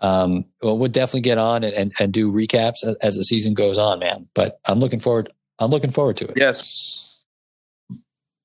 Um, 0.00 0.46
well, 0.60 0.76
we'll 0.78 0.90
definitely 0.90 1.20
get 1.22 1.38
on 1.38 1.62
and, 1.62 1.74
and, 1.74 1.92
and 2.00 2.12
do 2.12 2.32
recaps 2.32 2.84
as, 3.00 3.14
the 3.14 3.22
season 3.22 3.54
goes 3.54 3.78
on, 3.78 4.00
man. 4.00 4.28
But 4.34 4.58
I'm 4.64 4.80
looking 4.80 4.98
forward. 4.98 5.32
I'm 5.60 5.70
looking 5.70 5.92
forward 5.92 6.16
to 6.18 6.26
it. 6.26 6.34
Yes, 6.36 7.11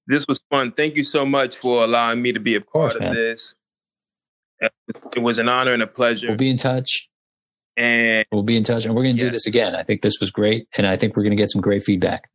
this 0.08 0.28
was 0.28 0.42
fun. 0.50 0.72
Thank 0.72 0.96
you 0.96 1.04
so 1.04 1.26
much 1.26 1.56
for 1.56 1.84
allowing 1.84 2.22
me 2.22 2.32
to 2.32 2.40
be 2.40 2.56
a 2.56 2.62
part 2.62 2.96
of, 2.96 3.00
course, 3.00 3.10
of 3.10 3.16
this. 3.16 3.56
Uh, 4.64 4.70
it 5.16 5.20
was 5.20 5.38
an 5.38 5.50
honor 5.50 5.74
and 5.74 5.84
a 5.84 5.88
pleasure. 5.88 6.28
We'll 6.28 6.38
be 6.38 6.50
in 6.50 6.58
touch. 6.58 7.10
And 7.80 8.26
we'll 8.32 8.42
be 8.42 8.58
in 8.58 8.64
touch, 8.64 8.86
and 8.86 8.96
we're 8.96 9.04
going 9.04 9.18
to 9.18 9.22
yes. 9.22 9.30
do 9.30 9.32
this 9.32 9.46
again. 9.46 9.76
I 9.76 9.84
think 9.84 10.02
this 10.02 10.20
was 10.20 10.32
great, 10.32 10.68
and 10.76 10.88
I 10.88 10.96
think 10.96 11.16
we're 11.16 11.22
going 11.22 11.38
to 11.38 11.38
get 11.38 11.52
some 11.52 11.62
great 11.62 11.84
feedback. 11.84 12.28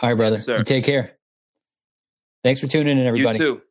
All 0.00 0.10
right, 0.10 0.14
brother. 0.14 0.36
Yes, 0.46 0.68
take 0.68 0.84
care. 0.84 1.16
Thanks 2.44 2.60
for 2.60 2.66
tuning 2.66 2.98
in, 2.98 3.06
everybody. 3.06 3.38
You 3.38 3.44
too. 3.56 3.62